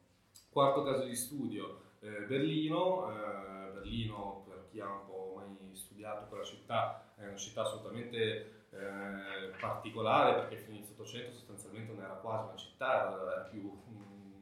Quarto 0.50 0.82
caso 0.82 1.04
di 1.04 1.14
studio, 1.14 1.82
eh, 2.00 2.24
Berlino, 2.26 3.10
eh, 3.10 3.70
Berlino 3.72 4.44
per 4.46 4.66
chi 4.70 4.80
ha 4.80 4.90
un 4.90 5.06
po' 5.06 5.32
mai 5.36 5.74
studiato 5.74 6.26
quella 6.26 6.44
città 6.44 7.12
è 7.16 7.26
una 7.26 7.36
città 7.36 7.62
assolutamente 7.62 8.66
eh, 8.70 9.50
particolare 9.58 10.34
perché 10.34 10.56
fino 10.56 10.70
all'inizio 10.70 10.94
dell'Ottocento 10.94 11.32
sostanzialmente 11.32 11.92
non 11.92 12.04
era 12.04 12.14
quasi 12.14 12.48
una 12.48 12.56
città, 12.56 13.22
era 13.22 13.40
più 13.50 13.80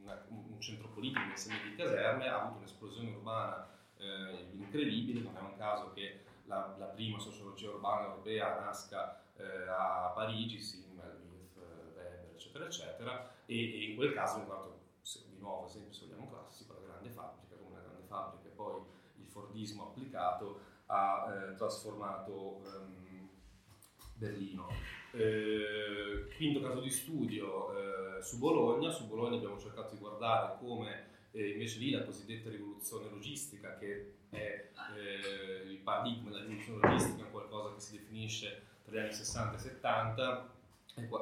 una, 0.03 0.25
un 0.29 0.59
centro 0.59 0.89
politico 0.89 1.23
insieme 1.29 1.61
di 1.63 1.75
caserme, 1.75 2.27
ha 2.27 2.41
avuto 2.41 2.57
un'esplosione 2.57 3.09
urbana 3.09 3.67
eh, 3.97 4.49
incredibile, 4.53 5.21
non 5.21 5.37
è 5.37 5.39
un 5.39 5.57
caso 5.57 5.91
che 5.93 6.23
la, 6.45 6.75
la 6.77 6.85
prima 6.85 7.19
sociologia 7.19 7.69
urbana 7.69 8.07
europea 8.07 8.59
nasca 8.59 9.21
eh, 9.37 9.67
a 9.67 10.11
Parigi, 10.13 10.59
Simmel, 10.59 11.19
Milf, 11.29 11.55
Weber, 11.95 12.31
eccetera, 12.33 12.65
eccetera, 12.65 13.31
e, 13.45 13.55
e 13.55 13.89
in 13.89 13.95
quel 13.95 14.13
caso, 14.13 14.43
guardato 14.43 14.75
di 15.29 15.37
nuovo 15.39 15.65
esempio 15.67 15.93
se 15.93 16.05
vogliamo 16.05 16.29
classico, 16.29 16.73
la 16.73 16.87
grande 16.87 17.09
fabbrica, 17.09 17.36
fabbrica, 18.07 18.47
e 18.47 18.51
poi 18.51 18.81
il 19.19 19.27
Fordismo 19.27 19.89
applicato 19.89 20.59
ha 20.87 21.27
eh, 21.31 21.55
trasformato 21.55 22.61
um, 22.63 23.29
Berlino. 24.15 24.67
Eh, 25.11 26.27
quinto 26.35 26.61
caso 26.61 26.81
di 26.81 26.89
studio 26.89 28.17
eh, 28.17 28.21
su 28.21 28.37
Bologna, 28.39 28.89
su 28.89 29.07
Bologna 29.07 29.35
abbiamo 29.35 29.59
cercato 29.59 29.93
di 29.93 29.99
guardare 29.99 30.57
come 30.59 31.05
eh, 31.31 31.51
invece 31.51 31.79
lì 31.79 31.91
la 31.91 32.03
cosiddetta 32.03 32.49
rivoluzione 32.49 33.09
logistica, 33.09 33.77
che 33.77 34.13
è 34.29 34.69
eh, 34.95 35.69
il 35.69 35.77
paradigma 35.77 36.29
della 36.29 36.43
rivoluzione 36.43 36.79
logistica, 36.81 37.25
qualcosa 37.25 37.73
che 37.73 37.79
si 37.79 37.97
definisce 37.97 38.63
tra 38.83 38.95
gli 38.95 38.99
anni 38.99 39.13
60 39.13 39.55
e 39.55 39.59
70, 39.59 40.55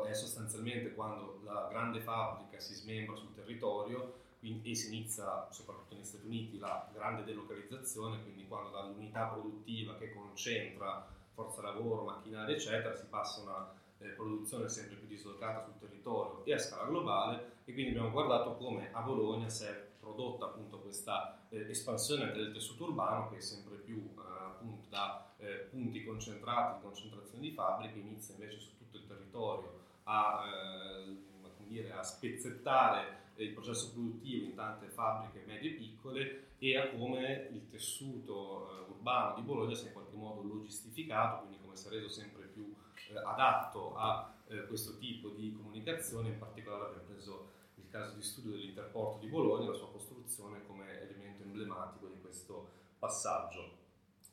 è 0.08 0.14
sostanzialmente 0.14 0.94
quando 0.94 1.42
la 1.44 1.68
grande 1.70 2.00
fabbrica 2.00 2.60
si 2.60 2.74
smembra 2.76 3.16
sul 3.16 3.34
territorio 3.34 4.24
e 4.64 4.76
si 4.76 4.94
inizia, 4.94 5.48
soprattutto 5.50 5.96
negli 5.96 6.04
Stati 6.04 6.26
Uniti, 6.26 6.60
la 6.60 6.88
grande 6.94 7.24
delocalizzazione, 7.24 8.22
quindi 8.22 8.46
quando 8.48 8.70
dall'unità 8.70 9.26
produttiva 9.26 9.96
che 9.98 10.14
concentra 10.14 11.08
forza 11.34 11.62
lavoro, 11.62 12.04
macchinari, 12.04 12.54
eccetera, 12.54 12.96
si 12.96 13.06
passa 13.10 13.40
a 13.40 13.44
una 13.44 13.74
eh, 13.98 14.10
produzione 14.10 14.70
sempre 14.70 14.98
più 14.98 15.08
dislocata 15.08 15.64
sul 15.64 15.80
territorio 15.80 16.46
e 16.46 16.54
a 16.54 16.60
scala 16.60 16.86
globale 16.86 17.54
e 17.66 17.74
quindi 17.74 17.92
abbiamo 17.92 18.12
guardato 18.12 18.56
come 18.56 18.90
a 18.94 19.02
Bologna 19.02 19.50
si 19.50 19.66
è 19.66 19.94
prodotta 20.00 20.46
appunto 20.46 20.80
questa 20.80 21.40
eh, 21.50 21.70
espansione 21.70 22.32
del 22.32 22.54
tessuto 22.54 22.86
urbano 22.86 23.30
che 23.30 23.38
è 23.38 23.42
sempre 23.42 23.78
più 23.78 23.98
eh, 24.18 24.44
appunto 24.44 24.88
da 24.90 25.34
eh, 25.38 25.68
punti 25.72 26.04
concentrati, 26.04 26.82
concentrazione 26.82 27.42
di 27.42 27.52
fabbriche, 27.52 28.00
inizia 28.00 28.36
invece 28.36 28.60
su 28.60 28.78
tutto 28.78 28.98
il 28.98 29.08
territorio 29.08 29.80
a, 30.04 30.44
eh, 30.46 31.18
dire, 31.66 31.92
a 31.92 32.04
spezzettare 32.04 33.24
il 33.44 33.52
processo 33.52 33.92
produttivo 33.92 34.46
in 34.46 34.56
tante 34.56 34.88
fabbriche 34.88 35.44
medie 35.46 35.72
e 35.72 35.74
piccole 35.74 36.44
e 36.58 36.78
a 36.78 36.90
come 36.90 37.50
il 37.52 37.68
tessuto 37.70 38.70
eh, 38.70 38.92
urbano 38.92 39.36
di 39.36 39.42
Bologna 39.42 39.76
sia 39.76 39.88
in 39.88 39.94
qualche 39.94 40.16
modo 40.16 40.42
logistificato, 40.42 41.40
quindi 41.40 41.60
come 41.62 41.76
si 41.76 41.88
è 41.88 41.90
reso 41.92 42.08
sempre 42.08 42.46
più 42.46 42.74
eh, 43.10 43.18
adatto 43.18 43.96
a 43.96 44.34
eh, 44.48 44.66
questo 44.68 44.98
tipo 44.98 45.30
di 45.30 45.54
comunicazione, 45.54 46.30
in 46.30 46.40
particolare 46.40 46.86
abbiamo 46.86 47.08
preso 47.08 47.52
il 47.76 47.90
caso 47.90 48.16
di 48.16 48.22
studio 48.22 48.52
dell'interporto 48.52 49.20
di 49.20 49.28
Bologna, 49.28 49.70
la 49.70 49.76
sua 49.76 49.92
costruzione 49.92 50.66
come 50.66 51.02
elemento 51.02 51.44
emblematico 51.44 52.08
di 52.08 52.20
questo 52.22 52.70
passaggio. 52.98 53.84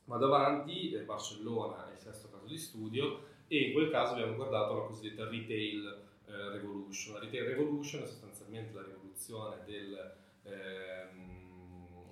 Vado 0.05 0.25
avanti, 0.25 0.91
eh, 0.91 1.01
Barcellona 1.01 1.89
è 1.89 1.93
il 1.93 1.99
sesto 1.99 2.29
caso 2.29 2.45
di 2.45 2.57
studio 2.57 3.31
e 3.47 3.67
in 3.67 3.73
quel 3.73 3.89
caso 3.89 4.13
abbiamo 4.13 4.35
guardato 4.35 4.73
la 4.73 4.85
cosiddetta 4.85 5.29
retail 5.29 6.11
eh, 6.25 6.49
revolution. 6.49 7.13
La 7.13 7.19
retail 7.19 7.45
revolution 7.45 8.03
è 8.03 8.07
sostanzialmente 8.07 8.73
la 8.73 8.83
rivoluzione 8.83 9.63
del, 9.65 10.15
ehm, 10.43 12.07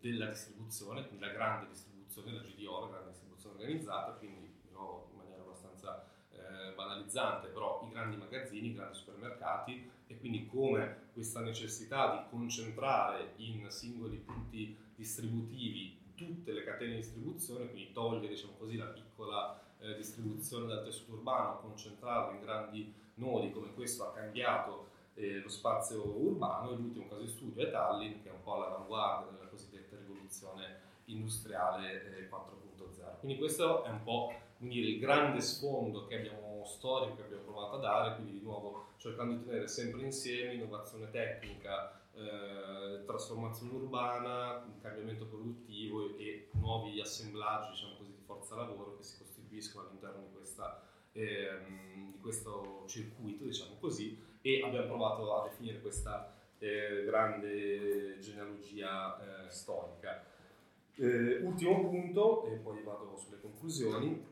della 0.00 0.26
distribuzione, 0.26 1.06
quindi 1.06 1.24
la 1.24 1.32
grande 1.32 1.68
distribuzione, 1.70 2.32
la 2.32 2.42
GDO, 2.42 2.80
la 2.80 2.88
grande 2.88 3.10
distribuzione 3.10 3.56
organizzata, 3.56 4.12
quindi 4.12 4.40
di 4.62 4.70
nuovo 4.72 5.08
in 5.10 5.18
maniera 5.18 5.42
abbastanza 5.42 6.06
eh, 6.32 6.72
banalizzante, 6.74 7.48
però 7.48 7.86
i 7.88 7.92
grandi 7.92 8.16
magazzini, 8.16 8.68
i 8.68 8.74
grandi 8.74 8.96
supermercati 8.96 9.90
e 10.06 10.18
quindi 10.18 10.46
come 10.46 11.08
questa 11.12 11.40
necessità 11.40 12.16
di 12.16 12.30
concentrare 12.30 13.34
in 13.36 13.66
singoli 13.70 14.16
punti 14.16 14.76
distributivi 14.96 15.98
tutte 16.14 16.52
le 16.52 16.64
catene 16.64 16.90
di 16.90 16.96
distribuzione, 16.96 17.70
quindi 17.70 17.92
togliere 17.92 18.28
diciamo 18.28 18.54
così, 18.58 18.76
la 18.76 18.86
piccola 18.86 19.58
eh, 19.78 19.94
distribuzione 19.96 20.66
del 20.66 20.84
tessuto 20.84 21.12
urbano, 21.12 21.60
concentrarlo 21.60 22.36
in 22.36 22.44
grandi 22.44 22.92
nodi 23.20 23.52
come 23.52 23.72
questo 23.74 24.08
ha 24.08 24.12
cambiato 24.12 24.88
eh, 25.14 25.40
lo 25.40 25.48
spazio 25.48 26.04
urbano 26.04 26.70
e 26.70 26.76
l'ultimo 26.76 27.06
caso 27.06 27.20
di 27.20 27.28
studio 27.28 27.62
è 27.62 27.70
Tallinn 27.70 28.22
che 28.22 28.28
è 28.28 28.32
un 28.32 28.42
po' 28.42 28.54
all'avanguardia 28.54 29.30
della 29.32 29.48
cosiddetta 29.48 29.96
rivoluzione 29.96 30.88
industriale 31.06 32.18
eh, 32.18 32.28
4.0. 32.28 33.18
Quindi 33.20 33.38
questo 33.38 33.84
è 33.84 33.90
un 33.90 34.02
po' 34.02 34.32
dire, 34.56 34.88
il 34.88 34.98
grande 34.98 35.40
sfondo 35.40 36.06
che 36.06 36.16
abbiamo 36.16 36.64
storico 36.64 37.16
che 37.16 37.22
abbiamo 37.22 37.44
provato 37.44 37.76
a 37.76 37.80
dare, 37.80 38.14
quindi 38.14 38.32
di 38.32 38.40
nuovo 38.42 38.88
cercando 38.96 39.34
di 39.34 39.44
tenere 39.44 39.68
sempre 39.68 40.02
insieme 40.02 40.54
innovazione 40.54 41.10
tecnica, 41.10 42.00
eh, 42.14 43.04
trasformazione 43.06 43.72
urbana, 43.72 44.64
cambiamento 44.80 45.26
produttivo 45.26 46.16
e, 46.18 46.48
nuovi 46.52 47.00
assemblaggi 47.00 47.70
diciamo 47.70 47.96
così, 47.96 48.10
di 48.10 48.22
forza 48.24 48.56
lavoro 48.56 48.96
che 48.96 49.02
si 49.02 49.18
costituiscono 49.18 49.88
all'interno 49.88 50.20
di, 50.20 50.32
questa, 50.34 50.82
ehm, 51.12 52.12
di 52.12 52.18
questo 52.18 52.84
circuito, 52.86 53.44
diciamo 53.44 53.76
così, 53.78 54.18
e 54.42 54.62
abbiamo 54.62 54.86
provato 54.86 55.34
a 55.36 55.48
definire 55.48 55.80
questa 55.80 56.34
eh, 56.58 57.04
grande 57.04 58.18
genealogia 58.20 59.46
eh, 59.46 59.50
storica. 59.50 60.24
Eh, 60.94 61.38
ultimo 61.42 61.88
punto, 61.88 62.44
e 62.46 62.56
poi 62.56 62.82
vado 62.82 63.16
sulle 63.16 63.40
conclusioni, 63.40 64.28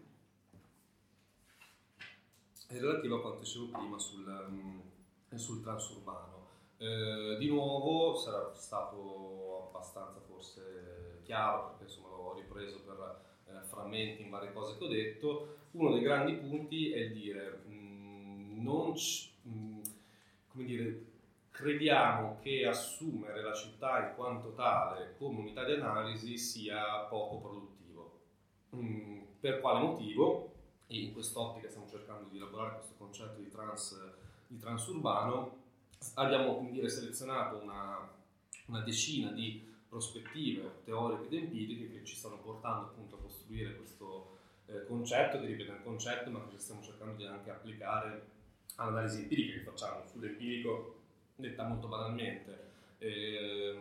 è 2.69 2.79
relativo 2.79 3.17
a 3.17 3.21
quanto 3.23 3.41
dicevo 3.41 3.69
prima 3.69 3.99
sul, 3.99 4.27
um, 4.27 4.83
sul 5.35 5.63
transurbano. 5.63 6.47
Eh, 6.77 7.37
di 7.39 7.49
nuovo 7.49 8.15
sarà 8.15 8.55
stato 8.55 9.69
abbastanza 9.69 10.21
forse 10.21 11.21
chiaro 11.25 11.71
perché 11.71 11.85
insomma 11.85 12.09
l'ho 12.09 12.35
ripreso 12.35 12.81
per 12.83 13.28
frammenti 13.79 14.23
in 14.23 14.31
varie 14.31 14.53
cose 14.53 14.77
che 14.77 14.85
ho 14.85 14.89
detto. 14.89 15.57
Uno 15.73 15.93
dei 15.93 16.03
grandi 16.03 16.35
punti 16.35 16.93
è 16.93 16.99
il 16.99 17.13
dire 17.13 17.63
mh, 17.67 17.73
mm, 17.73 18.63
non 18.63 18.91
mh, 18.91 19.51
mm, 19.51 19.81
come 20.49 20.65
dire, 20.65 21.05
crediamo 21.51 22.39
che 22.41 22.67
assumere 22.67 23.43
la 23.43 23.55
città 23.55 24.09
in 24.09 24.15
quanto 24.15 24.53
tale 24.53 25.15
come 25.19 25.41
unità 25.41 25.65
di 25.65 25.73
analisi 25.73 26.39
sia 26.39 27.01
poco 27.09 27.39
produttivo. 27.39 28.21
Mm, 28.75 29.21
per 29.41 29.61
quale 29.61 29.81
motivo? 29.81 30.53
E 30.87 31.01
in 31.01 31.13
quest'ottica 31.13 31.69
stiamo 31.69 31.89
cercando 31.89 32.29
di 32.31 32.39
elaborare 32.39 32.77
questo 32.77 32.95
concetto 32.97 33.41
di, 33.41 33.49
trans, 33.49 33.97
di 34.47 34.59
transurbano 34.59 35.67
abbiamo 36.15 36.67
dire, 36.71 36.89
selezionato 36.89 37.61
una, 37.63 38.09
una, 38.67 38.81
decina 38.81 39.31
di 39.31 39.68
prospettive 39.89 40.83
teoriche 40.85 41.27
ed 41.27 41.43
empiriche 41.43 41.91
che 41.91 42.05
ci 42.05 42.15
stanno 42.15 42.39
portando 42.39 42.87
appunto 42.87 43.17
a 43.17 43.19
costruire 43.21 43.77
questo 43.77 44.37
eh, 44.67 44.87
concetto, 44.87 45.41
che 45.41 45.47
ripeto 45.47 45.73
è 45.73 45.77
un 45.77 45.83
concetto 45.83 46.31
ma 46.31 46.47
che 46.49 46.59
stiamo 46.59 46.83
cercando 46.83 47.15
di 47.15 47.25
anche 47.25 47.51
applicare 47.51 48.27
all'analisi 48.77 49.23
empirica 49.23 49.55
che 49.55 49.65
facciamo. 49.65 50.05
Sull'empirico, 50.07 51.01
detta 51.37 51.65
molto 51.65 51.89
banalmente, 51.89 52.67
eh, 52.99 53.81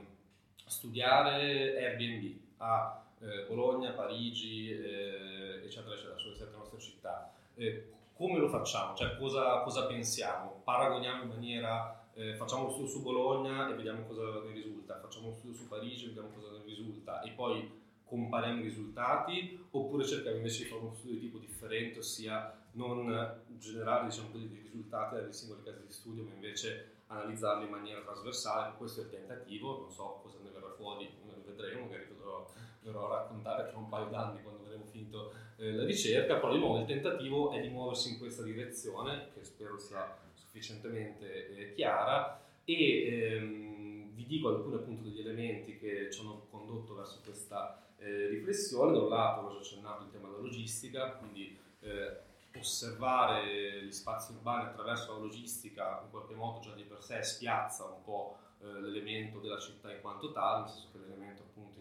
studiare 0.65 1.77
Airbnb 1.77 2.35
a 2.57 3.03
eh, 3.19 3.45
Bologna, 3.47 3.91
Parigi, 3.91 4.71
eh, 4.71 5.61
eccetera, 5.63 5.93
eccetera, 5.95 6.17
sulle 6.17 6.35
sette 6.35 6.55
nostre 6.55 6.79
città. 6.79 7.31
Eh, 7.55 7.91
come 8.15 8.39
lo 8.39 8.47
facciamo? 8.47 8.95
Cioè 8.95 9.17
cosa, 9.17 9.59
cosa 9.61 9.85
pensiamo? 9.85 10.61
Paragoniamo 10.63 11.23
in 11.23 11.29
maniera 11.29 12.06
eh, 12.17 12.33
facciamo 12.33 12.63
uno 12.63 12.71
studio 12.71 12.89
su 12.89 13.01
Bologna 13.03 13.69
e 13.69 13.75
vediamo 13.75 14.05
cosa 14.07 14.41
ne 14.41 14.51
risulta, 14.51 14.99
facciamo 14.99 15.27
uno 15.27 15.35
studio 15.35 15.55
su 15.55 15.67
Parigi 15.67 16.05
e 16.05 16.07
vediamo 16.07 16.29
cosa 16.33 16.51
ne 16.51 16.63
risulta. 16.65 17.21
E 17.21 17.29
poi 17.31 17.71
compariamo 18.03 18.59
i 18.59 18.63
risultati 18.63 19.67
oppure 19.69 20.03
cerchiamo 20.03 20.37
invece 20.37 20.63
di 20.63 20.69
fare 20.69 20.81
uno 20.81 20.93
studio 20.93 21.13
di 21.13 21.19
tipo 21.21 21.37
differente, 21.37 21.99
ossia 21.99 22.65
non 22.71 23.41
generare 23.59 24.05
diciamo 24.05 24.31
così, 24.31 24.49
dei 24.49 24.61
risultati 24.61 25.15
dai 25.15 25.31
singoli 25.31 25.61
casi 25.63 25.85
di 25.85 25.91
studio 25.91 26.23
ma 26.23 26.33
invece 26.33 26.95
analizzarli 27.07 27.65
in 27.65 27.71
maniera 27.71 28.01
trasversale, 28.01 28.75
questo 28.77 29.01
è 29.01 29.03
il 29.03 29.09
tentativo, 29.11 29.79
non 29.79 29.91
so 29.91 30.19
cosa 30.23 30.37
ne 30.41 30.49
verrà 30.49 30.71
fuori, 30.71 31.09
vedremo, 31.45 31.85
magari 31.85 32.07
lo 32.17 32.49
verrò 32.81 33.11
a 33.11 33.21
raccontare 33.21 33.69
tra 33.69 33.77
un 33.77 33.89
paio 33.89 34.07
d'anni 34.07 34.41
quando 34.41 34.63
avremo 34.63 34.85
finito 34.85 35.33
eh, 35.57 35.73
la 35.73 35.85
ricerca, 35.85 36.35
però 36.35 36.53
di 36.53 36.59
nuovo 36.59 36.79
il 36.79 36.85
tentativo 36.85 37.51
è 37.51 37.61
di 37.61 37.69
muoversi 37.69 38.11
in 38.11 38.17
questa 38.17 38.43
direzione, 38.43 39.29
che 39.33 39.43
spero 39.43 39.77
sia 39.77 40.25
sufficientemente 40.57 41.49
eh, 41.55 41.73
chiara, 41.73 42.41
e 42.65 43.07
ehm, 43.07 44.13
vi 44.13 44.25
dico 44.25 44.49
alcuni 44.49 44.75
appunto 44.75 45.03
degli 45.03 45.19
elementi 45.19 45.77
che 45.77 46.11
ci 46.11 46.19
hanno 46.21 46.47
condotto 46.49 46.95
verso 46.95 47.21
questa 47.23 47.81
eh, 47.99 48.27
riflessione. 48.27 48.91
Da 48.91 48.99
un 48.99 49.09
lato, 49.09 49.41
ho 49.41 49.51
già 49.51 49.59
accennato 49.59 50.03
il 50.03 50.11
tema 50.11 50.27
della 50.27 50.41
logistica, 50.41 51.11
quindi 51.11 51.57
eh, 51.81 52.17
osservare 52.57 53.83
gli 53.83 53.91
spazi 53.91 54.31
urbani 54.33 54.65
attraverso 54.65 55.13
la 55.13 55.19
logistica 55.19 56.01
in 56.03 56.09
qualche 56.09 56.33
modo 56.33 56.59
già 56.59 56.73
di 56.73 56.83
per 56.83 57.03
sé 57.03 57.21
spiazza 57.21 57.85
un 57.85 58.03
po' 58.03 58.37
eh, 58.61 58.81
l'elemento 58.81 59.39
della 59.39 59.59
città 59.59 59.93
in 59.93 60.01
quanto 60.01 60.31
tale, 60.31 60.61
nel 60.61 60.69
senso 60.69 60.89
che 60.91 60.97
l'elemento 60.97 61.43
appunto 61.43 61.79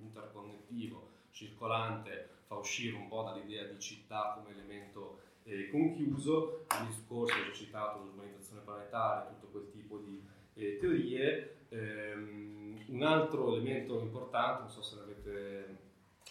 interconnettivo, 0.00 1.08
circolante, 1.30 2.28
fa 2.46 2.56
uscire 2.56 2.96
un 2.96 3.08
po' 3.08 3.22
dall'idea 3.22 3.64
di 3.64 3.78
città 3.78 4.32
come 4.34 4.54
elemento 4.56 5.20
eh, 5.50 5.68
conchiuso, 5.68 6.64
il 6.80 6.86
discorso 6.86 7.34
ho 7.34 7.44
già 7.44 7.52
citato 7.52 7.98
l'urbanizzazione 7.98 8.62
planetaria, 8.62 9.30
tutto 9.30 9.48
quel 9.48 9.70
tipo 9.72 9.98
di 9.98 10.22
eh, 10.54 10.78
teorie. 10.78 11.56
Um, 11.70 12.78
un 12.86 13.02
altro 13.02 13.54
elemento 13.54 14.00
importante, 14.00 14.62
non 14.62 14.70
so 14.70 14.82
se 14.82 14.96
l'avete 14.96 15.78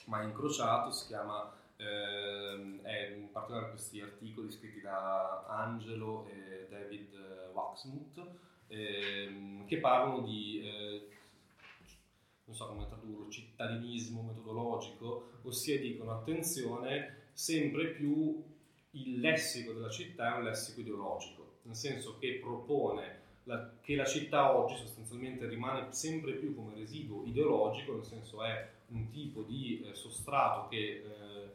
mai 0.05 0.26
incrociato, 0.26 0.91
si 0.91 1.07
chiama 1.07 1.53
eh, 1.78 2.82
è 2.82 3.15
in 3.15 3.32
particolare 3.32 3.70
questi 3.70 4.01
articoli 4.01 4.51
scritti 4.51 4.82
da 4.82 5.45
Angelo 5.47 6.28
e 6.28 6.67
David 6.70 7.13
Waxmuth 7.53 8.28
eh, 8.67 9.63
che 9.65 9.78
parlano 9.80 10.22
di 10.22 10.61
eh, 10.61 11.07
non 12.45 12.55
so 12.55 12.67
come 12.67 12.88
tradurlo, 12.88 13.30
cittadinismo 13.30 14.24
metodologico, 14.24 15.30
ossia 15.43 15.80
dicono 15.80 16.11
attenzione, 16.11 17.28
sempre 17.34 17.89
più 17.89 18.43
il 18.91 19.19
lessico 19.19 19.73
della 19.73 19.89
città 19.89 20.35
è 20.35 20.37
un 20.37 20.43
lessico 20.45 20.79
ideologico, 20.79 21.57
nel 21.63 21.75
senso 21.75 22.17
che 22.17 22.39
propone 22.41 23.27
la, 23.43 23.71
che 23.81 23.95
la 23.95 24.05
città 24.05 24.55
oggi 24.55 24.75
sostanzialmente 24.75 25.47
rimane 25.47 25.91
sempre 25.91 26.33
più 26.33 26.55
come 26.55 26.73
residuo 26.75 27.23
ideologico, 27.25 27.93
nel 27.93 28.05
senso 28.05 28.43
è 28.43 28.69
un 28.87 29.09
tipo 29.09 29.43
di 29.43 29.83
eh, 29.83 29.93
sostrato 29.93 30.67
che 30.69 30.77
eh, 30.77 31.49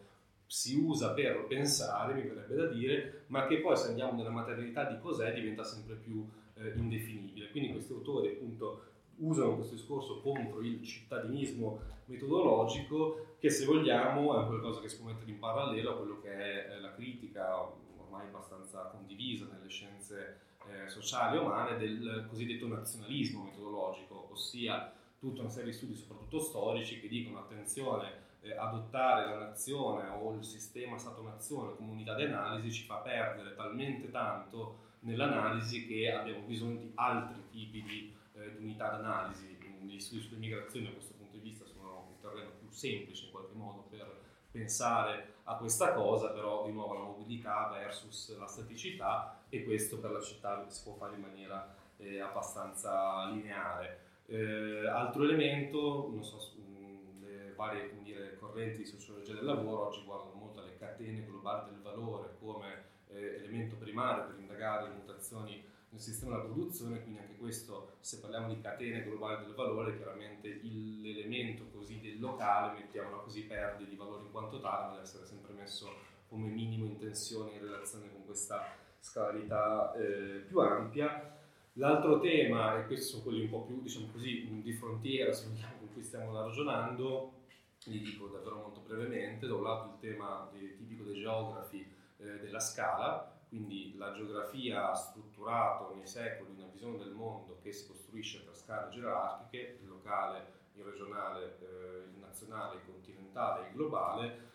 si 0.47 0.76
usa 0.76 1.12
per 1.12 1.47
pensare, 1.47 2.14
mi 2.14 2.22
verrebbe 2.22 2.55
da 2.55 2.66
dire, 2.66 3.24
ma 3.28 3.47
che 3.47 3.59
poi 3.59 3.76
se 3.76 3.89
andiamo 3.89 4.12
nella 4.12 4.30
materialità 4.30 4.85
di 4.85 4.99
cos'è 5.01 5.32
diventa 5.32 5.64
sempre 5.64 5.97
più 5.97 6.26
eh, 6.55 6.72
indefinibile. 6.76 7.51
Quindi 7.51 7.72
questi 7.72 7.93
autori 7.93 8.28
appunto 8.28 8.93
usano 9.19 9.57
questo 9.57 9.75
discorso 9.75 10.21
contro 10.21 10.61
il 10.61 10.83
cittadinismo 10.83 11.81
metodologico 12.07 13.37
che 13.39 13.51
se 13.51 13.65
vogliamo 13.65 14.41
è 14.41 14.47
qualcosa 14.47 14.81
che 14.81 14.89
si 14.89 14.99
può 14.99 15.07
mettere 15.07 15.31
in 15.31 15.39
parallelo 15.39 15.91
a 15.91 15.97
quello 15.97 16.21
che 16.21 16.67
è 16.67 16.79
la 16.79 16.93
critica 16.95 17.62
ormai 17.99 18.27
abbastanza 18.27 18.83
condivisa 18.85 19.47
nelle 19.51 19.69
scienze 19.69 20.41
eh, 20.67 20.89
sociali 20.89 21.37
umane 21.37 21.77
del 21.77 22.27
cosiddetto 22.29 22.67
nazionalismo 22.67 23.45
metodologico, 23.45 24.29
ossia 24.31 24.93
tutta 25.19 25.41
una 25.41 25.51
serie 25.51 25.71
di 25.71 25.77
studi, 25.77 25.95
soprattutto 25.95 26.39
storici, 26.39 27.01
che 27.01 27.09
dicono 27.09 27.39
attenzione, 27.39 28.23
eh, 28.41 28.57
adottare 28.57 29.29
la 29.31 29.39
nazione 29.47 30.09
o 30.09 30.35
il 30.35 30.45
sistema 30.45 30.99
Stato-nazione 30.99 31.77
come 31.77 31.93
unità 31.93 32.15
di 32.15 32.25
analisi 32.25 32.73
ci 32.73 32.85
fa 32.85 32.97
perdere 32.97 33.55
talmente 33.55 34.11
tanto 34.11 34.83
nell'analisi 35.01 35.87
che 35.87 36.12
abbiamo 36.12 36.47
bisogno 36.47 36.79
di 36.79 36.93
altri 36.95 37.43
tipi 37.51 37.83
di, 37.83 38.15
eh, 38.35 38.57
di 38.57 38.62
unità 38.62 38.91
d'analisi. 38.91 39.53
Gli 39.80 40.01
studi 40.01 40.22
sulle 40.22 40.39
migrazioni 40.39 40.87
da 40.87 40.93
questo 40.93 41.14
punto 41.14 41.37
di 41.37 41.43
vista 41.43 41.64
sono 41.66 42.09
un 42.09 42.20
terreno 42.20 42.51
più 42.59 42.68
semplice 42.70 43.26
in 43.26 43.30
qualche 43.30 43.55
modo 43.55 43.87
per 43.89 44.22
pensare 44.51 45.35
a 45.45 45.57
questa 45.57 45.93
cosa, 45.93 46.30
però 46.30 46.64
di 46.64 46.72
nuovo 46.72 46.95
la 46.95 47.05
mobilità 47.05 47.68
versus 47.70 48.37
la 48.39 48.47
staticità 48.47 49.43
e 49.49 49.64
questo 49.64 49.99
per 49.99 50.11
la 50.11 50.20
città 50.20 50.68
si 50.68 50.82
può 50.82 50.95
fare 50.95 51.14
in 51.16 51.20
maniera 51.20 51.74
eh, 51.99 52.20
abbastanza 52.20 53.28
lineare. 53.30 54.01
Eh, 54.26 54.87
altro 54.87 55.24
elemento, 55.24 56.09
non 56.11 56.24
so, 56.24 56.39
le 57.20 57.53
varie 57.55 57.95
dire, 58.03 58.37
correnti 58.39 58.78
di 58.78 58.85
sociologia 58.85 59.35
del 59.35 59.45
lavoro 59.45 59.89
oggi 59.89 60.03
guardano 60.05 60.35
molto 60.35 60.61
alle 60.61 60.76
catene 60.76 61.24
globali 61.24 61.70
del 61.70 61.82
valore 61.82 62.37
come 62.39 62.85
eh, 63.09 63.37
elemento 63.37 63.76
primario 63.76 64.26
per 64.26 64.39
indagare 64.39 64.89
le 64.89 64.95
mutazioni 64.95 65.64
nel 65.95 66.03
sistema 66.03 66.33
della 66.33 66.49
produzione, 66.49 67.03
quindi 67.03 67.21
anche 67.21 67.37
questo, 67.37 67.97
se 68.01 68.19
parliamo 68.19 68.53
di 68.53 68.61
catene 68.61 69.05
globali 69.05 69.45
del 69.45 69.55
valore, 69.55 69.97
chiaramente 69.97 70.61
l'elemento 70.61 71.67
così 71.73 72.01
del 72.01 72.19
locale, 72.19 72.81
mettiamola 72.81 73.23
così, 73.23 73.45
perde 73.45 73.87
di 73.87 73.95
valore 73.95 74.25
in 74.25 74.33
quanto 74.33 74.59
tale, 74.61 74.91
deve 74.91 75.03
essere 75.03 75.25
sempre 75.25 75.53
messo 75.53 75.89
come 76.27 76.49
minimo 76.49 76.87
in 76.87 76.99
tensione 76.99 77.53
in 77.53 77.61
relazione 77.61 78.11
con 78.11 78.25
questa 78.25 78.67
scalarità 78.99 79.95
eh, 79.95 80.43
più 80.49 80.59
ampia. 80.59 81.33
L'altro 81.75 82.19
tema, 82.19 82.77
e 82.77 82.87
questi 82.87 83.11
sono 83.11 83.23
quelli 83.23 83.43
un 83.43 83.51
po' 83.51 83.63
più, 83.63 83.81
diciamo 83.81 84.09
così, 84.11 84.63
di 84.63 84.73
frontiera, 84.73 85.33
se 85.33 85.47
vogliamo, 85.47 85.79
con 85.79 85.93
cui 85.93 86.03
stiamo 86.03 86.33
ragionando, 86.33 87.33
li 87.85 88.01
dico 88.01 88.27
davvero 88.27 88.57
molto 88.57 88.81
brevemente, 88.81 89.47
da 89.47 89.55
un 89.55 89.63
lato 89.63 89.91
il 89.93 90.01
tema 90.01 90.51
di, 90.53 90.75
tipico 90.77 91.05
dei 91.05 91.21
geografi 91.21 91.87
eh, 92.17 92.39
della 92.41 92.61
scala, 92.61 93.34
quindi 93.55 93.95
la 93.97 94.11
geografia 94.11 94.91
ha 94.91 94.95
strutturato 94.95 95.95
nei 95.95 96.09
secoli 96.09 96.51
una 96.57 96.67
visione 96.73 96.99
del 96.99 97.13
mondo 97.13 97.61
che 97.63 97.71
si 97.71 97.87
costruisce 97.87 98.43
per 98.43 98.57
scale 98.57 98.91
gerarchiche, 98.91 99.79
il 99.81 99.87
locale, 99.87 100.53
il 100.75 100.83
regionale, 100.83 101.59
eh, 101.61 102.09
il 102.13 102.19
nazionale, 102.19 102.79
il 102.79 102.85
continentale, 102.85 103.69
il 103.69 103.75
globale. 103.75 104.53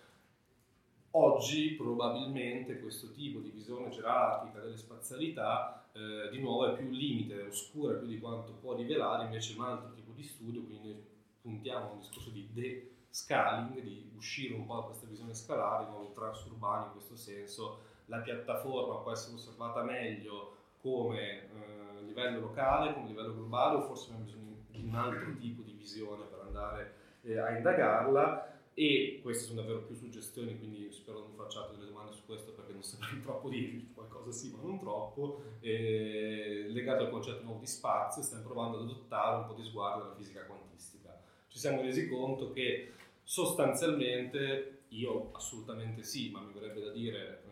Oggi 1.11 1.75
probabilmente 1.75 2.81
questo 2.81 3.09
tipo 3.11 3.39
di 3.39 3.51
visione 3.51 3.87
gerarchica 3.87 4.59
delle 4.59 4.75
spazialità 4.75 5.89
eh, 5.93 6.29
di 6.29 6.39
nuovo 6.41 6.67
è 6.67 6.75
più 6.75 6.89
limite, 6.89 7.43
oscura 7.43 7.93
più 7.93 8.07
di 8.07 8.19
quanto 8.19 8.51
può 8.51 8.75
rivelare 8.75 9.23
invece 9.23 9.55
un 9.57 9.63
altro 9.63 9.93
tipo 9.93 10.11
di 10.11 10.23
studio, 10.23 10.61
quindi 10.63 11.01
puntiamo 11.39 11.87
a 11.87 11.91
un 11.93 11.99
discorso 11.99 12.31
di 12.31 12.49
de-scaling, 12.51 13.79
di 13.81 14.11
uscire 14.17 14.55
un 14.55 14.65
po' 14.65 14.75
da 14.75 14.81
questa 14.81 15.07
visione 15.07 15.33
scalare, 15.33 15.85
di 15.85 15.91
nuovo 15.91 16.11
transurbani 16.11 16.87
in 16.87 16.91
questo 16.91 17.15
senso, 17.15 17.87
la 18.09 18.19
piattaforma 18.19 18.97
può 18.97 19.11
essere 19.11 19.35
osservata 19.35 19.83
meglio 19.83 20.57
come 20.81 21.43
eh, 21.43 22.01
livello 22.03 22.39
locale, 22.39 22.93
come 22.93 23.07
livello 23.07 23.33
globale 23.33 23.77
o 23.77 23.81
forse 23.81 24.11
abbiamo 24.11 24.25
bisogno 24.25 24.57
di 24.67 24.83
un 24.83 24.95
altro 24.95 25.35
tipo 25.39 25.61
di 25.61 25.73
visione 25.73 26.25
per 26.25 26.39
andare 26.45 26.93
eh, 27.21 27.37
a 27.37 27.55
indagarla 27.55 28.57
e 28.73 29.19
queste 29.21 29.45
sono 29.45 29.61
davvero 29.61 29.81
più 29.81 29.93
suggestioni, 29.93 30.57
quindi 30.57 30.91
spero 30.91 31.19
non 31.19 31.33
facciate 31.35 31.75
delle 31.75 31.87
domande 31.87 32.13
su 32.13 32.25
questo 32.25 32.51
perché 32.53 32.71
non 32.71 32.81
sembra 32.81 33.09
troppo 33.21 33.49
di 33.49 33.91
qualcosa 33.93 34.31
sì 34.31 34.51
ma 34.51 34.61
non 34.61 34.79
troppo, 34.79 35.43
eh, 35.59 36.65
legato 36.69 37.03
al 37.03 37.09
concetto 37.11 37.43
nuovo 37.43 37.59
di 37.59 37.67
spazio 37.67 38.21
stiamo 38.21 38.43
provando 38.43 38.77
ad 38.77 38.83
adottare 38.83 39.37
un 39.37 39.47
po' 39.47 39.53
di 39.53 39.63
sguardo 39.63 40.03
dalla 40.03 40.15
fisica 40.15 40.45
quantistica. 40.45 41.21
Ci 41.47 41.59
siamo 41.59 41.81
resi 41.81 42.07
conto 42.07 42.51
che 42.51 42.93
sostanzialmente, 43.23 44.83
io 44.89 45.29
assolutamente 45.33 46.01
sì, 46.03 46.31
ma 46.31 46.39
mi 46.39 46.53
verrebbe 46.53 46.81
da 46.81 46.91
dire 46.91 47.43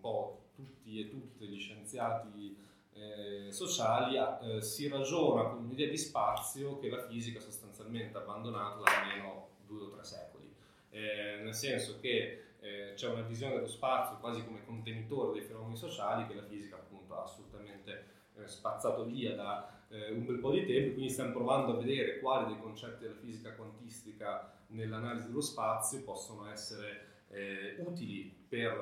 po' 0.00 0.48
tutti 0.54 1.00
e 1.00 1.08
tutte 1.08 1.46
gli 1.46 1.58
scienziati 1.58 2.56
eh, 2.92 3.52
sociali, 3.52 4.16
eh, 4.16 4.60
si 4.60 4.88
ragiona 4.88 5.44
con 5.44 5.64
un'idea 5.64 5.88
di 5.88 5.96
spazio 5.96 6.78
che 6.78 6.88
la 6.88 7.06
fisica 7.06 7.40
sostanzialmente 7.40 8.18
ha 8.18 8.20
abbandonato 8.20 8.82
da 8.82 9.02
almeno 9.02 9.48
due 9.66 9.84
o 9.84 9.88
tre 9.90 10.04
secoli. 10.04 10.52
Eh, 10.90 11.40
nel 11.42 11.54
senso 11.54 11.98
che 12.00 12.44
eh, 12.60 12.92
c'è 12.94 13.08
una 13.08 13.22
visione 13.22 13.54
dello 13.54 13.68
spazio 13.68 14.18
quasi 14.18 14.44
come 14.44 14.64
contenitore 14.64 15.32
dei 15.32 15.46
fenomeni 15.46 15.76
sociali 15.76 16.26
che 16.26 16.34
la 16.34 16.44
fisica 16.44 16.76
appunto 16.76 17.16
ha 17.16 17.22
assolutamente 17.22 18.04
eh, 18.36 18.46
spazzato 18.48 19.04
via 19.04 19.34
da 19.34 19.84
eh, 19.88 20.10
un 20.10 20.26
bel 20.26 20.38
po' 20.38 20.50
di 20.50 20.66
tempo, 20.66 20.94
quindi 20.94 21.10
stiamo 21.10 21.32
provando 21.32 21.72
a 21.72 21.80
vedere 21.80 22.18
quali 22.18 22.52
dei 22.52 22.60
concetti 22.60 23.02
della 23.02 23.16
fisica 23.16 23.54
quantistica 23.54 24.52
nell'analisi 24.68 25.28
dello 25.28 25.40
spazio 25.40 26.02
possono 26.02 26.48
essere 26.50 27.08
utili 27.78 28.34
per 28.48 28.72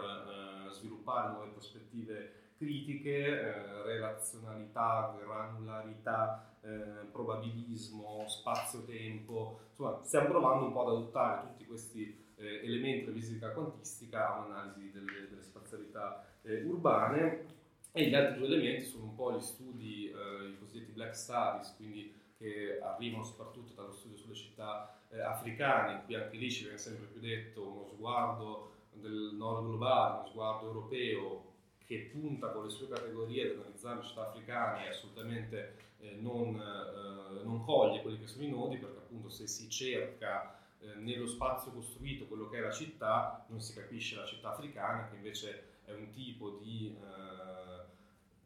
sviluppare 0.71 1.33
nuove 1.33 1.51
prospettive 1.51 2.47
critiche, 2.57 3.41
eh, 3.41 3.83
relazionalità, 3.85 5.17
granularità, 5.19 6.57
eh, 6.61 7.07
probabilismo, 7.13 8.27
spazio-tempo, 8.27 9.61
insomma 9.71 10.01
stiamo 10.03 10.29
provando 10.29 10.67
un 10.67 10.73
po' 10.73 10.83
ad 10.83 10.89
adottare 10.89 11.49
tutti 11.49 11.65
questi 11.65 12.27
eh, 12.37 12.61
elementi 12.65 13.07
della 13.07 13.17
fisica 13.17 13.51
quantistica 13.53 14.35
a 14.35 14.45
un'analisi 14.45 14.91
delle, 14.93 15.29
delle 15.29 15.43
spazialità 15.43 16.25
eh, 16.43 16.63
urbane. 16.65 17.57
E 17.93 18.09
gli 18.09 18.15
altri 18.15 18.39
due 18.39 18.47
elementi 18.49 18.85
sono 18.85 19.05
un 19.05 19.15
po' 19.15 19.33
gli 19.33 19.41
studi, 19.41 20.11
eh, 20.11 20.49
i 20.49 20.59
cosiddetti 20.59 20.93
black 20.93 21.17
studies, 21.17 21.75
quindi 21.77 22.13
che 22.37 22.79
arrivano 22.81 23.25
soprattutto 23.25 23.73
dallo 23.75 23.93
studio 23.93 24.17
sulle 24.17 24.35
città 24.35 25.01
eh, 25.11 25.21
africane, 25.21 26.05
qui 26.05 26.15
anche 26.15 26.37
lì 26.37 26.51
ci 26.51 26.63
viene 26.63 26.79
sempre 26.79 27.07
più 27.07 27.21
detto 27.21 27.67
uno 27.67 27.87
sguardo 27.87 28.73
del 29.01 29.35
nord 29.35 29.67
globale, 29.67 30.19
uno 30.21 30.29
sguardo 30.29 30.67
europeo 30.67 31.45
che 31.87 32.11
punta 32.13 32.51
con 32.51 32.65
le 32.65 32.71
sue 32.71 32.89
categorie 32.89 33.51
ad 33.51 33.59
analizzare 33.61 34.01
le 34.01 34.07
città 34.07 34.29
africane 34.29 34.85
e 34.85 34.89
assolutamente 34.89 35.77
eh, 36.01 36.17
non, 36.21 36.55
eh, 36.55 37.43
non, 37.45 37.65
coglie 37.65 38.03
quelli 38.03 38.21
che 38.21 38.27
sono 38.27 38.45
i 38.45 38.51
nodi, 38.51 38.77
perché 38.77 38.99
appunto 38.99 39.31
se 39.31 39.47
si 39.47 39.71
cerca 39.71 40.59
eh, 40.81 40.95
nello 40.97 41.27
spazio 41.27 41.73
costruito 41.73 42.27
quello 42.27 42.49
che 42.49 42.59
è 42.59 42.61
la 42.61 42.71
città, 42.71 43.47
non 43.49 43.61
si 43.61 43.73
capisce 43.75 44.17
la 44.17 44.27
città 44.27 44.53
africana, 44.53 45.09
che 45.09 45.17
invece 45.17 45.65
è 45.87 45.93
un 45.93 46.11
tipo 46.13 46.59
di 46.63 46.95
eh, 46.95 47.85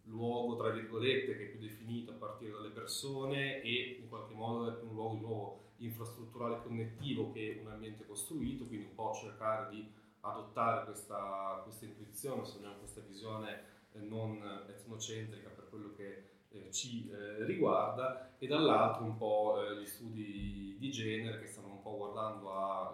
luogo, 0.04 0.56
tra 0.56 0.70
virgolette, 0.70 1.36
che 1.36 1.44
è 1.44 1.48
più 1.48 1.60
definito 1.60 2.12
a 2.12 2.14
partire 2.14 2.52
dalle 2.52 2.70
persone 2.70 3.60
e 3.62 3.98
in 4.00 4.08
qualche 4.08 4.34
modo 4.34 4.70
è 4.70 4.78
più 4.78 4.88
un 4.88 4.94
luogo 4.94 5.14
di 5.14 5.20
nuovo 5.20 5.60
infrastrutturale 5.78 6.62
connettivo 6.62 7.32
che 7.32 7.60
un 7.60 7.70
ambiente 7.70 8.06
costruito, 8.06 8.64
quindi 8.66 8.86
un 8.86 8.94
po' 8.94 9.12
cercare 9.14 9.68
di 9.70 10.00
adottare 10.22 10.84
questa, 10.84 11.60
questa 11.62 11.84
intuizione, 11.84 12.44
se 12.44 12.56
abbiamo 12.56 12.78
questa 12.78 13.00
visione 13.00 13.64
eh, 13.92 14.00
non 14.00 14.42
etnocentrica 14.68 15.48
per 15.50 15.68
quello 15.68 15.92
che 15.94 16.30
eh, 16.50 16.70
ci 16.70 17.10
eh, 17.10 17.44
riguarda 17.44 18.36
e 18.38 18.46
dall'altro 18.46 19.04
un 19.04 19.16
po' 19.16 19.62
eh, 19.62 19.80
gli 19.80 19.86
studi 19.86 20.76
di 20.78 20.90
genere 20.90 21.40
che 21.40 21.46
stanno 21.46 21.72
un 21.72 21.82
po' 21.82 21.96
guardando 21.96 22.52
al 22.52 22.92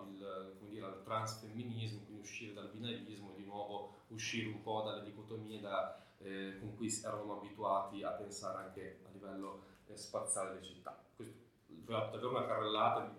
transfemminismo, 1.03 2.03
quindi 2.05 2.21
uscire 2.21 2.53
dal 2.53 2.69
binarismo 2.69 3.33
e 3.33 3.37
di 3.37 3.45
nuovo 3.45 3.95
uscire 4.09 4.49
un 4.49 4.63
po' 4.63 4.83
dalle 4.83 5.03
dicotomie 5.03 5.61
da, 5.61 6.01
eh, 6.19 6.57
con 6.61 6.77
cui 6.77 6.89
eravamo 7.03 7.39
abituati 7.39 8.03
a 8.03 8.11
pensare 8.11 8.59
anche 8.59 9.01
a 9.05 9.09
livello 9.13 9.63
eh, 9.87 9.97
spaziale 9.97 10.51
delle 10.51 10.65
città. 10.65 11.03
Questo 11.17 11.37
è 11.67 11.75
davvero 11.85 12.31
una 12.31 12.47
carrellata, 12.47 13.17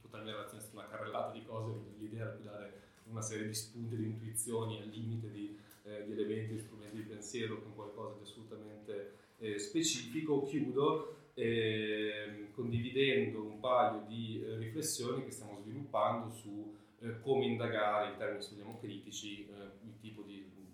tutta 0.00 0.18
la 0.18 0.22
mia 0.22 0.32
relazione 0.32 0.62
è 0.62 0.66
stata 0.66 0.78
una 0.78 0.88
carrellata 0.88 1.32
di 1.32 1.44
cose, 1.44 1.94
l'idea 1.98 2.22
era 2.22 2.34
di 2.34 2.42
dare 2.42 2.85
una 3.10 3.22
serie 3.22 3.46
di 3.46 3.54
spunti, 3.54 3.96
di 3.96 4.04
intuizioni 4.04 4.80
al 4.80 4.88
limite 4.88 5.30
di, 5.30 5.58
eh, 5.84 6.04
di 6.04 6.12
elementi 6.12 6.54
e 6.54 6.58
strumenti 6.58 6.96
di 6.96 7.02
pensiero 7.02 7.62
con 7.62 7.74
qualcosa 7.74 8.16
di 8.16 8.22
assolutamente 8.22 9.12
eh, 9.38 9.58
specifico. 9.58 10.44
Chiudo 10.44 11.16
eh, 11.34 12.48
condividendo 12.54 13.42
un 13.42 13.60
paio 13.60 14.04
di 14.06 14.42
eh, 14.42 14.56
riflessioni 14.56 15.24
che 15.24 15.30
stiamo 15.30 15.60
sviluppando 15.60 16.30
su 16.30 16.74
eh, 17.00 17.20
come 17.20 17.44
indagare 17.44 18.12
in 18.12 18.16
termini, 18.16 18.42
se 18.42 18.54
vogliamo, 18.54 18.78
critici 18.80 19.46
eh, 19.46 19.84
il 19.84 19.98
tipo 20.00 20.22
di, 20.22 20.50
di, 20.54 20.64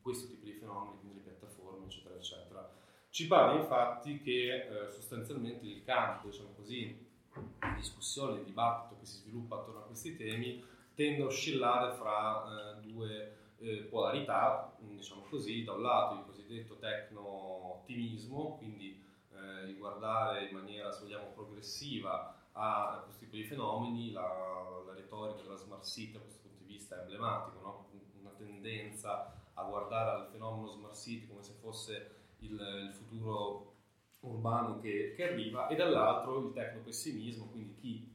questo 0.00 0.28
tipo 0.28 0.44
di 0.44 0.52
fenomeni, 0.52 0.98
quindi 1.00 1.18
le 1.18 1.30
piattaforme, 1.30 1.86
eccetera, 1.86 2.14
eccetera. 2.14 2.72
Ci 3.08 3.26
pare 3.26 3.58
infatti 3.58 4.20
che 4.20 4.66
sostanzialmente 4.92 5.64
il 5.64 5.82
campo, 5.84 6.28
diciamo 6.28 6.50
così, 6.56 6.94
di 7.32 7.74
discussione, 7.76 8.38
di 8.38 8.44
dibattito 8.44 9.00
che 9.00 9.06
si 9.06 9.18
sviluppa 9.18 9.56
attorno 9.56 9.80
a 9.80 9.84
questi 9.84 10.16
temi 10.16 10.62
tende 10.94 11.22
a 11.22 11.26
oscillare 11.26 11.94
fra 11.94 12.44
eh, 12.44 12.80
due 12.80 13.36
eh, 13.58 13.76
polarità, 13.90 14.74
diciamo 14.78 15.22
così, 15.22 15.64
da 15.64 15.72
un 15.72 15.82
lato 15.82 16.14
il 16.14 16.24
cosiddetto 16.24 16.76
tecno-ottimismo, 16.76 18.56
quindi 18.58 19.02
eh, 19.32 19.70
il 19.70 19.76
guardare 19.76 20.46
in 20.46 20.54
maniera, 20.54 20.92
se 20.92 21.02
vogliamo, 21.02 21.32
progressiva 21.34 22.36
a 22.52 23.00
questo 23.04 23.24
tipo 23.24 23.36
di 23.36 23.44
fenomeni, 23.44 24.12
la, 24.12 24.82
la 24.86 24.94
retorica 24.94 25.42
della 25.42 25.56
smart 25.56 25.84
city 25.84 26.12
da 26.12 26.20
questo 26.20 26.40
punto 26.42 26.62
di 26.64 26.72
vista 26.72 26.96
è 26.96 27.00
emblematico, 27.00 27.60
no? 27.60 27.88
una 28.20 28.30
tendenza 28.36 29.32
a 29.54 29.62
guardare 29.64 30.10
al 30.20 30.28
fenomeno 30.28 30.68
smart 30.68 30.96
city 30.96 31.26
come 31.26 31.42
se 31.42 31.52
fosse 31.60 32.14
il, 32.38 32.52
il 32.52 32.92
futuro 32.92 33.72
urbano 34.20 34.80
che, 34.80 35.14
che, 35.16 35.30
arriva, 35.30 35.66
e 35.68 35.76
dall'altro 35.76 36.46
il 36.46 36.52
tecno-pessimismo, 36.52 37.46
quindi 37.46 37.74
chi 37.74 38.12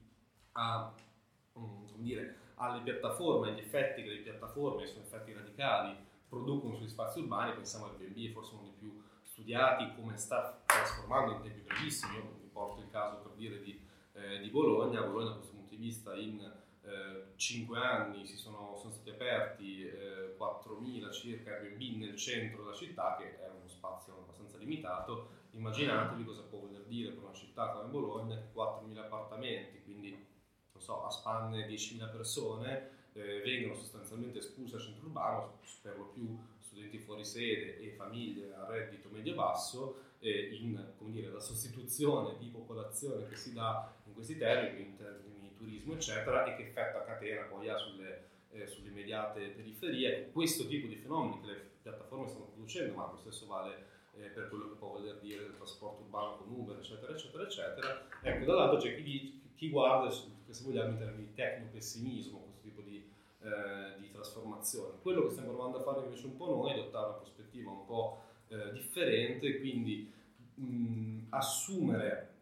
ha, 0.54 0.94
um, 1.54 1.88
come 1.92 2.04
dire, 2.04 2.38
alle 2.60 2.82
piattaforme, 2.82 3.50
agli 3.52 3.60
effetti 3.60 4.04
che 4.04 4.10
le 4.10 4.20
piattaforme, 4.20 4.86
sono 4.86 5.04
effetti 5.04 5.34
radicali, 5.34 5.96
producono 6.28 6.76
sugli 6.76 6.90
spazi 6.90 7.20
urbani, 7.20 7.54
pensiamo 7.54 7.86
al 7.86 7.96
Airbnb, 8.00 8.34
forse 8.34 8.54
uno 8.54 8.64
dei 8.64 8.74
più 8.78 9.02
studiati, 9.24 9.94
come 9.96 10.18
sta 10.18 10.62
trasformando 10.66 11.34
in 11.34 11.42
tempi 11.42 11.62
brevissimi, 11.62 12.16
io 12.16 12.24
mi 12.24 12.50
porto 12.52 12.82
il 12.82 12.90
caso 12.90 13.18
per 13.22 13.32
dire 13.34 13.62
di, 13.62 13.80
eh, 14.14 14.40
di 14.40 14.50
Bologna, 14.50 15.02
Bologna 15.02 15.30
da 15.30 15.36
questo 15.36 15.54
punto 15.56 15.76
di 15.76 15.82
vista 15.82 16.14
in 16.16 16.40
eh, 16.84 17.32
5 17.36 17.80
anni 17.80 18.26
si 18.26 18.36
sono, 18.36 18.76
sono 18.78 18.92
stati 18.92 19.10
aperti 19.12 19.86
eh, 19.86 20.36
4.000 20.38 21.12
circa 21.12 21.52
Airbnb 21.52 22.02
nel 22.02 22.18
centro 22.18 22.64
della 22.64 22.76
città, 22.76 23.16
che 23.18 23.40
è 23.40 23.50
uno 23.50 23.68
spazio 23.68 24.18
abbastanza 24.20 24.58
limitato, 24.58 25.30
immaginatevi 25.52 26.26
cosa 26.26 26.42
può 26.42 26.60
voler 26.60 26.84
dire 26.84 27.12
per 27.12 27.24
una 27.24 27.34
città 27.34 27.70
come 27.70 27.88
Bologna, 27.88 28.36
4.000 28.54 28.98
appartamenti, 28.98 29.82
quindi 29.84 30.28
so, 30.90 31.06
a 31.06 31.12
spanne 31.12 31.68
10.000 31.68 32.10
persone, 32.10 32.90
eh, 33.14 33.42
vengono 33.42 33.76
sostanzialmente 33.76 34.40
espulse 34.40 34.78
dal 34.78 34.82
centro 34.82 35.06
urbano, 35.06 35.60
per 35.82 35.98
lo 35.98 36.06
più 36.06 36.36
studenti 36.60 36.98
fuori 36.98 37.24
sede 37.24 37.80
e 37.80 37.92
famiglie 37.92 38.54
a 38.56 38.66
reddito 38.66 39.10
medio-basso, 39.10 40.08
eh, 40.20 40.50
in 40.60 40.84
dire, 41.12 41.30
la 41.30 41.40
sostituzione 41.40 42.38
di 42.40 42.48
popolazione 42.48 43.28
che 43.28 43.36
si 43.36 43.54
dà 43.54 43.94
in 44.06 44.14
questi 44.14 44.38
termini, 44.38 44.88
in 44.88 44.98
termini 44.98 45.40
di 45.40 45.56
turismo, 45.56 45.94
eccetera, 45.94 46.46
e 46.46 46.56
che 46.56 46.64
effetto 46.64 46.98
a 46.98 47.02
catena 47.02 47.44
poi 47.44 47.70
ha 47.70 47.78
sulle, 47.78 48.30
eh, 48.52 48.68
sulle 48.68 48.90
immediate 48.90 49.50
periferie. 49.50 50.32
Questo 50.32 50.68
tipo 50.68 50.88
di 50.88 50.96
fenomeni 50.96 51.42
che 51.42 51.48
le 51.48 51.70
piattaforme 51.84 52.28
stanno 52.28 52.46
producendo, 52.46 52.96
ma 52.96 53.12
lo 53.12 53.18
stesso 53.18 53.46
vale 53.46 53.88
eh, 54.16 54.28
per 54.28 54.50
quello 54.50 54.70
che 54.70 54.76
può 54.76 54.90
voler 54.90 55.20
dire 55.20 55.44
del 55.44 55.56
trasporto 55.56 56.02
urbano 56.02 56.38
con 56.38 56.52
Uber, 56.52 56.78
eccetera, 56.78 57.14
eccetera, 57.14 57.44
eccetera. 57.44 58.08
Ecco, 58.22 58.46
dall'altro 58.46 58.80
c'è 58.80 58.96
chi, 59.02 59.40
chi 59.60 59.70
guarda 59.70 60.10
se 60.10 60.64
vogliamo 60.64 60.92
in 60.92 60.98
termini 60.98 61.26
di 61.26 61.34
tecno-pessimismo, 61.34 62.40
questo 62.40 62.62
tipo 62.62 62.80
di, 62.80 63.06
eh, 63.42 64.00
di, 64.00 64.10
trasformazione. 64.10 65.02
Quello 65.02 65.24
che 65.24 65.32
stiamo 65.32 65.50
provando 65.50 65.80
a 65.80 65.82
fare 65.82 66.06
invece 66.06 66.28
un 66.28 66.38
po' 66.38 66.48
noi 66.48 66.70
è 66.70 66.74
adottare 66.76 67.08
una 67.08 67.18
prospettiva 67.18 67.70
un 67.70 67.86
po' 67.86 68.22
eh, 68.48 68.72
differente, 68.72 69.60
quindi 69.60 70.10
mh, 70.56 71.26
assumere 71.32 72.36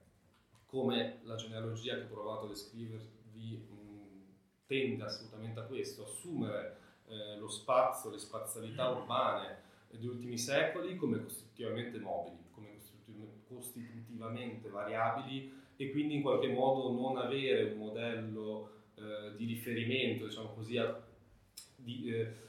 come 0.68 1.22
la 1.24 1.34
genealogia 1.34 1.96
che 1.96 2.04
ho 2.04 2.08
provato 2.08 2.46
a 2.46 2.50
descrivervi 2.50 3.66
mh, 3.68 4.66
tende 4.68 5.04
assolutamente 5.04 5.60
a 5.60 5.64
questo, 5.64 6.04
assumere 6.04 6.78
eh, 7.08 7.38
lo 7.40 7.50
spazio, 7.50 8.12
le 8.12 8.20
spazialità 8.20 8.90
urbane 8.90 9.58
degli 9.90 10.06
ultimi 10.06 10.38
secoli 10.38 10.96
come 10.96 11.24
costitutivamente 11.24 11.98
mobili, 11.98 12.38
come 12.52 12.78
costitutivamente 13.48 14.70
variabili 14.70 15.66
e 15.78 15.92
quindi 15.92 16.16
in 16.16 16.22
qualche 16.22 16.48
modo 16.48 16.92
non 16.92 17.18
avere 17.18 17.72
un 17.72 17.78
modello 17.78 18.70
eh, 18.96 19.36
di 19.38 19.46
riferimento, 19.46 20.26
diciamo 20.26 20.54
così, 20.54 20.78
a, 20.78 21.00
di, 21.76 22.10
eh, 22.12 22.46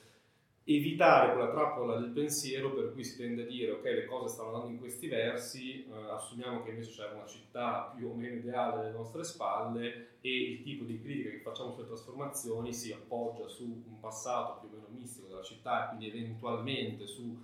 evitare 0.65 1.33
quella 1.33 1.51
trappola 1.51 1.99
del 1.99 2.11
pensiero 2.11 2.75
per 2.75 2.93
cui 2.93 3.03
si 3.03 3.17
tende 3.17 3.43
a 3.43 3.47
dire 3.47 3.71
ok 3.71 3.85
le 3.85 4.05
cose 4.05 4.35
stanno 4.35 4.49
andando 4.49 4.71
in 4.71 4.79
questi 4.79 5.09
versi, 5.09 5.85
eh, 5.85 6.11
assumiamo 6.11 6.63
che 6.63 6.71
invece 6.71 6.91
c'è 6.91 7.11
una 7.11 7.27
città 7.27 7.95
più 7.97 8.09
o 8.09 8.15
meno 8.15 8.37
ideale 8.37 8.81
alle 8.81 8.91
nostre 8.91 9.25
spalle 9.25 10.17
e 10.21 10.51
il 10.51 10.63
tipo 10.63 10.85
di 10.85 11.01
critica 11.01 11.31
che 11.31 11.41
facciamo 11.41 11.73
sulle 11.73 11.87
trasformazioni 11.87 12.75
si 12.75 12.93
appoggia 12.93 13.49
su 13.49 13.65
un 13.65 13.99
passato 13.99 14.61
più 14.61 14.69
o 14.69 14.73
meno 14.73 14.89
mistico 14.91 15.29
della 15.29 15.43
città 15.43 15.87
e 15.87 15.97
quindi 15.97 16.09
eventualmente 16.09 17.07
su 17.07 17.35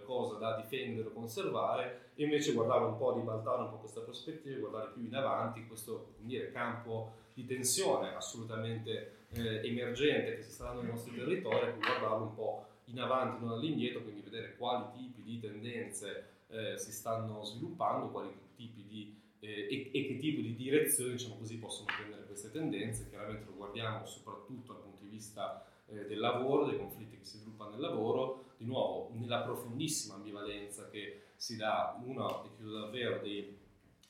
qualcosa 0.00 0.38
da 0.38 0.56
difendere 0.56 1.08
o 1.08 1.12
conservare 1.12 2.10
e 2.14 2.24
invece 2.24 2.52
guardare 2.52 2.84
un 2.84 2.96
po', 2.96 3.14
ribaltare 3.14 3.62
un 3.62 3.70
po' 3.70 3.76
questa 3.76 4.00
prospettiva, 4.00 4.58
guardare 4.58 4.92
più 4.92 5.04
in 5.04 5.14
avanti 5.14 5.66
questo 5.66 6.14
dire, 6.18 6.50
campo 6.52 7.22
di 7.34 7.44
tensione 7.46 8.14
assolutamente 8.14 9.26
eh, 9.30 9.66
emergente 9.66 10.36
che 10.36 10.42
si 10.42 10.50
sta 10.50 10.64
dando 10.64 10.82
nei 10.82 10.90
nostri 10.90 11.16
territori, 11.16 11.68
e 11.68 11.74
guardarlo 11.78 12.24
un 12.24 12.34
po' 12.34 12.66
in 12.86 13.00
avanti, 13.00 13.44
non 13.44 13.54
all'indietro, 13.54 14.02
quindi 14.02 14.20
vedere 14.20 14.56
quali 14.56 14.84
tipi 14.92 15.22
di 15.22 15.40
tendenze 15.40 16.28
eh, 16.48 16.78
si 16.78 16.92
stanno 16.92 17.42
sviluppando, 17.42 18.10
quali 18.10 18.30
tipi 18.54 18.84
di, 18.86 19.20
eh, 19.40 19.66
e, 19.68 19.90
e, 19.92 20.06
che 20.06 20.18
tipo 20.18 20.40
di 20.40 20.54
direzioni 20.54 21.12
diciamo 21.12 21.36
così, 21.36 21.58
possono 21.58 21.86
prendere 21.96 22.24
queste 22.26 22.50
tendenze. 22.50 23.08
Chiaramente 23.08 23.46
lo 23.46 23.56
guardiamo 23.56 24.06
soprattutto 24.06 24.72
dal 24.72 24.82
punto 24.82 25.02
di 25.02 25.08
vista 25.08 25.66
eh, 25.86 26.06
del 26.06 26.18
lavoro, 26.18 26.66
dei 26.66 26.78
conflitti 26.78 27.18
che 27.18 27.24
si 27.24 27.38
sviluppano 27.38 27.70
nel 27.70 27.80
lavoro, 27.80 28.43
di 28.64 28.70
nuovo 28.70 29.10
nella 29.12 29.42
profondissima 29.42 30.14
ambivalenza 30.14 30.88
che 30.88 31.26
si 31.36 31.56
dà, 31.56 32.00
una, 32.02 32.42
e 32.44 32.48
chiudo 32.56 32.80
davvero, 32.80 33.20
dei 33.20 33.58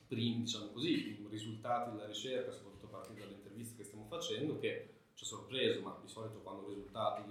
primi 0.07 0.43
diciamo 0.43 0.67
così, 0.67 1.25
risultati 1.29 1.91
della 1.91 2.05
ricerca, 2.07 2.51
soprattutto 2.51 2.85
a 2.85 2.89
partire 2.89 3.19
dalle 3.19 3.33
interviste 3.33 3.75
che 3.75 3.83
stiamo 3.83 4.05
facendo, 4.05 4.57
che 4.59 4.89
ci 5.13 5.23
ha 5.23 5.27
sorpreso, 5.27 5.81
ma 5.81 5.99
di 6.01 6.07
solito 6.07 6.39
quando 6.39 6.67
risultati 6.67 7.21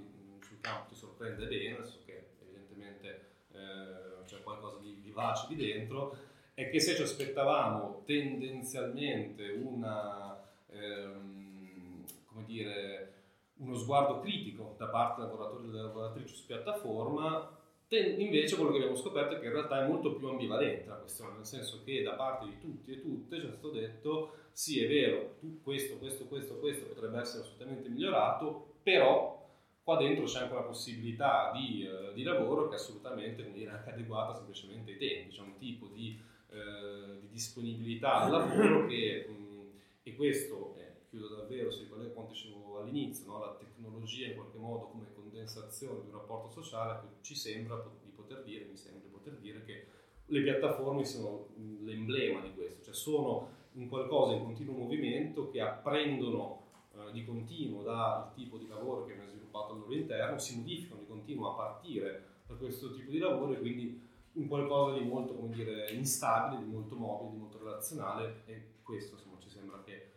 sul 0.43 0.61
campo 0.61 0.91
ti 0.91 0.95
sorprende 0.95 1.47
bene, 1.47 1.85
so 1.85 1.99
che 2.05 2.33
evidentemente 2.43 3.29
eh, 3.53 4.25
c'è 4.27 4.43
qualcosa 4.43 4.79
di 4.79 4.99
vivace 5.01 5.47
di 5.49 5.57
dentro, 5.57 6.17
è 6.53 6.69
che 6.69 6.79
se 6.79 6.95
ci 6.95 7.03
aspettavamo 7.03 8.03
tendenzialmente 8.05 9.51
una, 9.51 10.39
ehm, 10.69 12.05
come 12.27 12.45
dire, 12.45 13.14
uno 13.57 13.77
sguardo 13.77 14.21
critico 14.21 14.75
da 14.79 14.87
parte 14.87 15.21
del 15.21 15.31
lavoratore 15.31 15.65
e 15.65 15.67
delle 15.69 15.83
lavoratrici 15.83 16.35
su 16.35 16.47
piattaforma, 16.47 17.63
invece 17.89 18.57
quello 18.57 18.71
che 18.71 18.79
abbiamo 18.79 18.97
scoperto 18.97 19.37
è 19.37 19.39
che 19.39 19.47
in 19.47 19.53
realtà 19.53 19.85
è 19.85 19.87
molto 19.87 20.15
più 20.15 20.27
ambivalente 20.27 20.89
la 20.89 20.97
questione, 20.97 21.37
nel 21.37 21.47
senso 21.47 21.83
che 21.85 22.03
da 22.03 22.15
parte 22.15 22.47
di 22.47 22.59
tutti 22.59 22.93
e 22.93 23.01
tutte 23.01 23.39
ci 23.39 23.47
è 23.47 23.51
stato 23.51 23.71
detto 23.71 24.33
sì 24.53 24.83
è 24.83 24.89
vero, 24.89 25.37
tu, 25.39 25.61
questo, 25.63 25.99
questo, 25.99 26.27
questo, 26.27 26.59
questo 26.59 26.87
potrebbe 26.87 27.19
essere 27.19 27.43
assolutamente 27.43 27.89
migliorato, 27.89 28.75
però 28.83 29.45
qua 29.83 29.97
dentro 29.97 30.25
c'è 30.25 30.41
anche 30.41 30.53
una 30.55 30.63
possibilità 30.63 31.53
di, 31.53 31.87
eh, 31.87 32.13
di 32.15 32.23
lavoro 32.23 32.69
che 32.69 32.77
è 32.77 32.79
assolutamente 32.79 33.51
dire, 33.53 33.71
anche 33.71 33.91
adeguata 33.91 34.35
semplicemente 34.35 34.93
ai 34.93 34.99
tempi, 34.99 35.35
c'è 35.35 35.43
un 35.43 35.57
tipo 35.59 35.87
di, 35.89 36.19
eh, 36.51 37.21
di 37.21 37.29
disponibilità 37.29 38.23
al 38.23 38.31
lavoro 38.31 38.87
che, 38.87 39.27
mh, 39.29 39.45
e 40.05 40.15
questo, 40.15 40.77
eh, 40.79 40.84
chiudo 41.15 41.29
davvero, 41.29 41.71
si 41.71 41.83
ricollega 41.83 42.11
a 42.11 42.13
quanto 42.13 42.33
dicevo 42.33 42.81
all'inizio, 42.81 43.27
no? 43.27 43.39
la 43.39 43.57
tecnologia 43.57 44.27
in 44.27 44.35
qualche 44.35 44.59
modo 44.59 44.87
come 44.87 45.07
condensazione 45.15 46.01
di 46.01 46.09
un 46.09 46.15
rapporto 46.15 46.51
sociale, 46.51 47.09
ci 47.21 47.37
sembra 47.37 47.77
di 48.03 48.11
poter 48.11 48.43
dire, 48.43 48.65
mi 48.65 48.77
sembra 48.77 49.03
di 49.03 49.09
poter 49.09 49.35
dire 49.35 49.65
che 49.65 49.87
le 50.27 50.43
piattaforme 50.43 51.05
sono 51.05 51.51
l'emblema 51.83 52.41
di 52.41 52.53
questo, 52.55 52.83
cioè 52.83 52.95
sono 52.95 53.49
un 53.75 53.89
qualcosa 53.89 54.35
in 54.35 54.43
continuo 54.43 54.75
movimento 54.75 55.51
che 55.51 55.61
apprendono 55.61 56.63
eh, 56.97 57.13
di 57.13 57.25
continuo 57.25 57.83
dal 57.83 58.33
tipo 58.35 58.57
di 58.57 58.67
lavoro 58.67 59.05
che 59.05 59.13
hanno 59.13 59.29
sviluppato 59.29 59.75
al 59.75 59.81
loro 59.81 59.95
interno, 59.95 60.39
si 60.39 60.57
modificano 60.57 61.01
di 61.01 61.07
continuo 61.07 61.53
a 61.53 61.55
partire 61.55 62.25
da 62.47 62.55
questo 62.55 62.93
tipo 62.93 63.11
di 63.11 63.19
lavoro 63.19 63.53
e 63.53 63.61
quindi 63.61 64.03
un 64.33 64.49
qualcosa 64.49 64.99
di 64.99 65.05
molto 65.05 65.35
come 65.35 65.55
dire, 65.55 65.91
instabile, 65.93 66.65
di 66.65 66.71
molto 66.71 66.97
mobile, 66.97 67.31
di 67.31 67.37
molto 67.39 67.59
relazionale 67.59 68.43
e 68.47 68.73
questo 68.83 69.15
insomma, 69.15 69.39
ci 69.39 69.49
sembra 69.49 69.81
che 69.85 70.14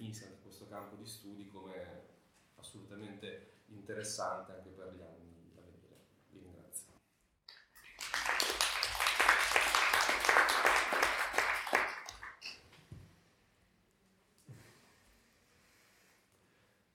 definisca 0.00 0.24
anche 0.24 0.40
questo 0.40 0.66
campo 0.66 0.96
di 0.96 1.06
studi 1.06 1.46
come 1.48 2.08
assolutamente 2.56 3.52
interessante 3.66 4.52
anche 4.52 4.70
per 4.70 4.94
gli 4.96 5.02
anni 5.02 5.28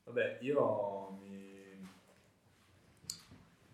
Vabbè, 0.06 0.38
io 0.40 1.10
mi, 1.20 1.90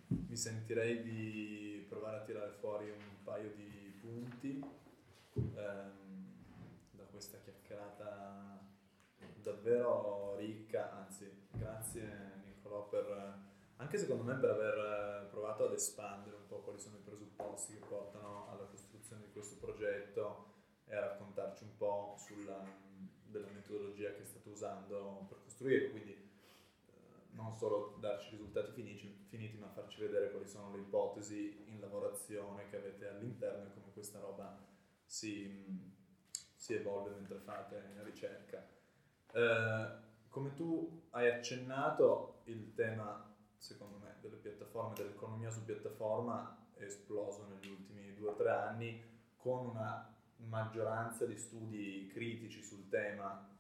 mi 0.08 0.36
sentirei 0.36 1.04
di 1.04 1.86
provare 1.88 2.18
a 2.18 2.22
tirare 2.22 2.52
fuori 2.60 2.90
un 2.90 3.24
paio 3.24 3.52
di 3.52 3.94
punti 4.02 4.60
ehm, 5.36 5.94
da 6.94 7.04
questa 7.12 7.38
chiacchierata 7.44 8.51
davvero 9.52 10.36
ricca, 10.38 10.92
anzi 10.94 11.30
grazie 11.52 12.40
Nicolò 12.46 12.88
per 12.88 13.50
anche 13.78 13.98
secondo 13.98 14.24
me 14.24 14.36
per 14.36 14.52
aver 14.52 15.30
provato 15.32 15.66
ad 15.66 15.74
espandere 15.74 16.36
un 16.36 16.48
po' 16.48 16.60
quali 16.60 16.80
sono 16.80 16.98
i 16.98 17.02
presupposti 17.02 17.74
che 17.74 17.86
portano 17.86 18.50
alla 18.52 18.66
costruzione 18.66 19.24
di 19.24 19.32
questo 19.32 19.58
progetto 19.58 20.54
e 20.86 20.96
a 20.96 21.00
raccontarci 21.00 21.64
un 21.64 21.78
po' 21.78 22.16
sulla, 22.18 22.64
della 23.26 23.50
metodologia 23.50 24.14
che 24.14 24.24
state 24.24 24.50
usando 24.50 25.26
per 25.28 25.40
costruire, 25.42 25.90
quindi 25.90 26.30
non 27.32 27.56
solo 27.56 27.98
darci 28.00 28.32
risultati 28.32 28.72
finiti, 28.72 29.26
finiti, 29.30 29.58
ma 29.58 29.70
farci 29.70 30.02
vedere 30.02 30.30
quali 30.30 30.48
sono 30.48 30.72
le 30.76 30.82
ipotesi 30.82 31.64
in 31.68 31.80
lavorazione 31.80 32.70
che 32.70 32.76
avete 32.76 33.08
all'interno 33.08 33.66
e 33.66 33.74
come 33.74 33.92
questa 33.94 34.20
roba 34.20 34.64
si, 35.06 35.92
si 36.54 36.74
evolve 36.76 37.12
mentre 37.12 37.40
fate 37.40 37.94
ricerca. 38.04 38.80
Eh, 39.34 40.00
come 40.30 40.54
tu 40.54 41.04
hai 41.12 41.30
accennato, 41.30 42.42
il 42.46 42.74
tema, 42.74 43.34
secondo 43.58 43.98
me, 43.98 44.16
delle 44.22 44.38
piattaforme, 44.38 44.96
dell'economia 44.96 45.50
su 45.50 45.64
piattaforma 45.64 46.58
è 46.74 46.84
esploso 46.84 47.48
negli 47.48 47.70
ultimi 47.70 48.14
due 48.16 48.30
o 48.30 48.36
tre 48.36 48.50
anni 48.50 49.04
con 49.38 49.68
una 49.68 50.14
maggioranza 50.48 51.26
di 51.26 51.38
studi 51.38 52.10
critici 52.12 52.64
sul 52.64 52.90
tema 52.90 53.52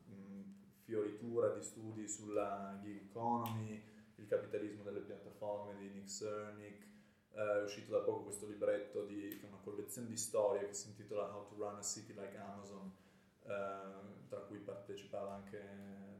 fioritura 0.91 1.53
di 1.53 1.63
studi 1.63 2.05
sulla 2.05 2.77
gig 2.81 3.03
economy, 3.09 3.81
il 4.15 4.27
capitalismo 4.27 4.83
delle 4.83 4.99
piattaforme 4.99 5.77
di 5.77 5.87
Nick 5.87 6.09
Cernick, 6.09 6.85
eh, 7.31 7.59
è 7.59 7.63
uscito 7.63 7.93
da 7.93 7.99
poco 7.99 8.23
questo 8.23 8.45
libretto 8.45 9.05
di, 9.05 9.41
una 9.47 9.57
collezione 9.63 10.09
di 10.09 10.17
storie 10.17 10.67
che 10.67 10.73
si 10.73 10.89
intitola 10.89 11.33
How 11.33 11.47
to 11.47 11.55
Run 11.55 11.77
a 11.77 11.81
City 11.81 12.13
Like 12.13 12.35
Amazon, 12.35 12.91
eh, 13.51 14.29
tra 14.29 14.39
cui 14.39 14.59
partecipava 14.59 15.33
anche, 15.33 15.61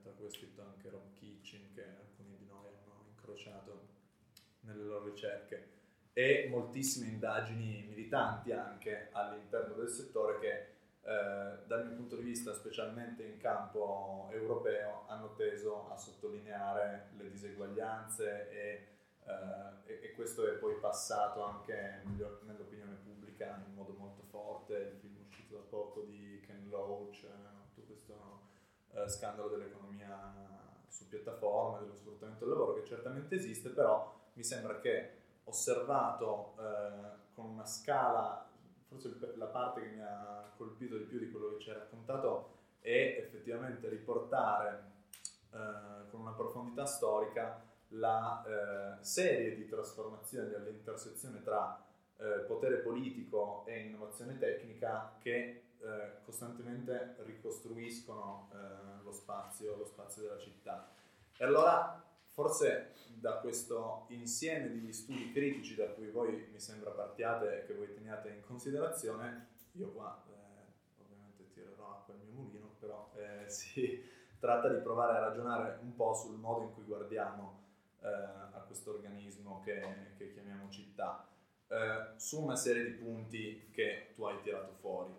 tra 0.03 0.11
cui 0.11 0.25
ha 0.25 0.29
scritto 0.29 0.61
anche 0.61 0.89
Rob 0.89 1.13
Kitchen, 1.15 1.71
che 1.73 1.83
alcuni 1.83 2.35
di 2.37 2.45
noi 2.45 2.67
hanno 2.83 3.05
incrociato 3.07 3.87
nelle 4.61 4.83
loro 4.83 5.05
ricerche, 5.05 5.79
e 6.13 6.47
moltissime 6.49 7.07
indagini 7.07 7.85
militanti 7.87 8.51
anche 8.51 9.09
all'interno 9.13 9.75
del 9.75 9.87
settore 9.87 10.39
che 10.39 10.71
eh, 11.03 11.57
dal 11.65 11.87
mio 11.87 11.95
punto 11.95 12.15
di 12.15 12.23
vista, 12.23 12.53
specialmente 12.53 13.23
in 13.23 13.37
campo 13.37 14.29
europeo, 14.31 15.05
hanno 15.07 15.33
teso 15.33 15.89
a 15.89 15.97
sottolineare 15.97 17.11
le 17.17 17.29
diseguaglianze 17.31 18.49
e, 18.51 18.87
eh, 19.25 19.99
e, 20.03 20.11
questo 20.11 20.47
è 20.47 20.51
poi 20.57 20.75
passato 20.79 21.41
anche 21.43 22.01
nell'opinione 22.03 22.97
pubblica 23.03 23.63
in 23.65 23.73
modo 23.73 23.93
molto 23.97 24.21
forte. 24.29 24.99
Uscito 25.51 25.57
da 25.57 25.63
poco 25.69 26.01
di 26.03 26.41
Ken 26.45 26.69
Loach, 26.69 27.23
eh, 27.23 27.73
tutto 27.73 27.87
questo 27.87 28.39
eh, 28.93 29.09
scandalo 29.09 29.49
dell'economia 29.49 30.33
su 30.87 31.07
piattaforme, 31.09 31.79
dello 31.79 31.93
sfruttamento 31.95 32.45
del 32.45 32.53
lavoro 32.53 32.75
che 32.75 32.85
certamente 32.85 33.35
esiste, 33.35 33.69
però 33.69 34.13
mi 34.33 34.43
sembra 34.43 34.79
che 34.79 35.19
osservato 35.43 36.55
eh, 36.57 37.33
con 37.33 37.45
una 37.47 37.65
scala 37.65 38.47
forse 38.87 39.17
la 39.35 39.45
parte 39.47 39.81
che 39.81 39.87
mi 39.87 40.01
ha 40.01 40.51
colpito 40.55 40.97
di 40.97 41.03
più 41.03 41.19
di 41.19 41.31
quello 41.31 41.49
che 41.49 41.59
ci 41.59 41.69
hai 41.69 41.77
raccontato 41.77 42.59
è 42.79 43.17
effettivamente 43.19 43.89
riportare 43.89 44.91
eh, 45.51 46.09
con 46.09 46.21
una 46.21 46.31
profondità 46.31 46.85
storica 46.85 47.61
la 47.89 48.43
eh, 48.99 49.03
serie 49.03 49.55
di 49.55 49.67
trasformazioni 49.67 50.53
all'intersezione 50.53 51.41
tra 51.41 51.90
eh, 52.21 52.43
potere 52.45 52.77
politico 52.77 53.65
e 53.65 53.79
innovazione 53.79 54.37
tecnica 54.37 55.17
che 55.19 55.63
eh, 55.79 56.21
costantemente 56.23 57.15
ricostruiscono 57.25 58.49
eh, 58.53 59.03
lo 59.03 59.11
spazio, 59.11 59.75
lo 59.75 59.85
spazio 59.85 60.21
della 60.21 60.37
città. 60.37 60.93
E 61.35 61.43
allora 61.43 62.03
forse 62.27 62.93
da 63.15 63.39
questo 63.39 64.05
insieme 64.09 64.69
di 64.69 64.93
studi 64.93 65.31
critici 65.31 65.75
da 65.75 65.87
cui 65.87 66.09
voi 66.09 66.47
mi 66.51 66.59
sembra 66.59 66.91
partiate 66.91 67.61
e 67.61 67.65
che 67.65 67.73
voi 67.73 67.91
teniate 67.91 68.29
in 68.29 68.41
considerazione, 68.41 69.47
io 69.73 69.89
qua 69.89 70.23
eh, 70.27 71.01
ovviamente 71.01 71.51
tirerò 71.53 71.97
acqua 71.97 72.13
al 72.13 72.19
mio 72.19 72.33
mulino, 72.33 72.75
però 72.79 73.11
eh, 73.15 73.49
si 73.49 74.03
tratta 74.39 74.69
di 74.69 74.79
provare 74.81 75.17
a 75.17 75.21
ragionare 75.21 75.79
un 75.81 75.95
po' 75.95 76.13
sul 76.13 76.37
modo 76.37 76.65
in 76.65 76.73
cui 76.73 76.83
guardiamo 76.83 77.63
eh, 78.01 78.07
a 78.07 78.63
questo 78.65 78.91
organismo 78.91 79.61
che, 79.63 80.13
che 80.17 80.31
chiamiamo 80.31 80.69
città, 80.69 81.27
eh, 81.71 82.19
su 82.19 82.41
una 82.41 82.57
serie 82.57 82.83
di 82.83 82.91
punti 82.91 83.69
che 83.71 84.11
tu 84.13 84.25
hai 84.25 84.39
tirato 84.41 84.73
fuori. 84.81 85.13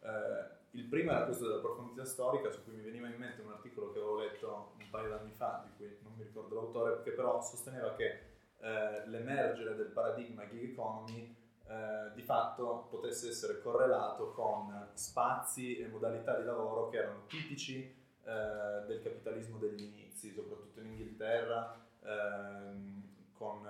Eh, 0.00 0.56
il 0.72 0.84
primo 0.84 1.10
era 1.10 1.24
questo 1.24 1.46
della 1.46 1.60
profondità 1.60 2.04
storica, 2.04 2.50
su 2.50 2.64
cui 2.64 2.74
mi 2.74 2.82
veniva 2.82 3.08
in 3.08 3.16
mente 3.16 3.42
un 3.42 3.52
articolo 3.52 3.92
che 3.92 3.98
avevo 3.98 4.20
letto 4.20 4.72
un 4.78 4.90
paio 4.90 5.10
d'anni 5.10 5.32
fa, 5.32 5.64
di 5.66 5.76
cui 5.76 5.98
non 6.02 6.14
mi 6.16 6.22
ricordo 6.22 6.54
l'autore, 6.54 7.02
che 7.02 7.10
però 7.10 7.42
sosteneva 7.42 7.94
che 7.94 8.20
eh, 8.60 9.06
l'emergere 9.06 9.76
del 9.76 9.88
paradigma 9.88 10.46
gig 10.48 10.70
economy 10.70 11.36
eh, 11.66 12.12
di 12.14 12.22
fatto 12.22 12.86
potesse 12.90 13.28
essere 13.28 13.60
correlato 13.60 14.32
con 14.32 14.88
spazi 14.94 15.78
e 15.78 15.86
modalità 15.88 16.38
di 16.38 16.44
lavoro 16.44 16.88
che 16.88 16.96
erano 16.96 17.26
tipici 17.26 17.82
eh, 17.84 18.86
del 18.86 19.00
capitalismo 19.02 19.58
degli 19.58 19.82
inizi, 19.82 20.32
soprattutto 20.32 20.80
in 20.80 20.86
Inghilterra, 20.86 21.78
ehm, 22.02 23.02
con, 23.32 23.66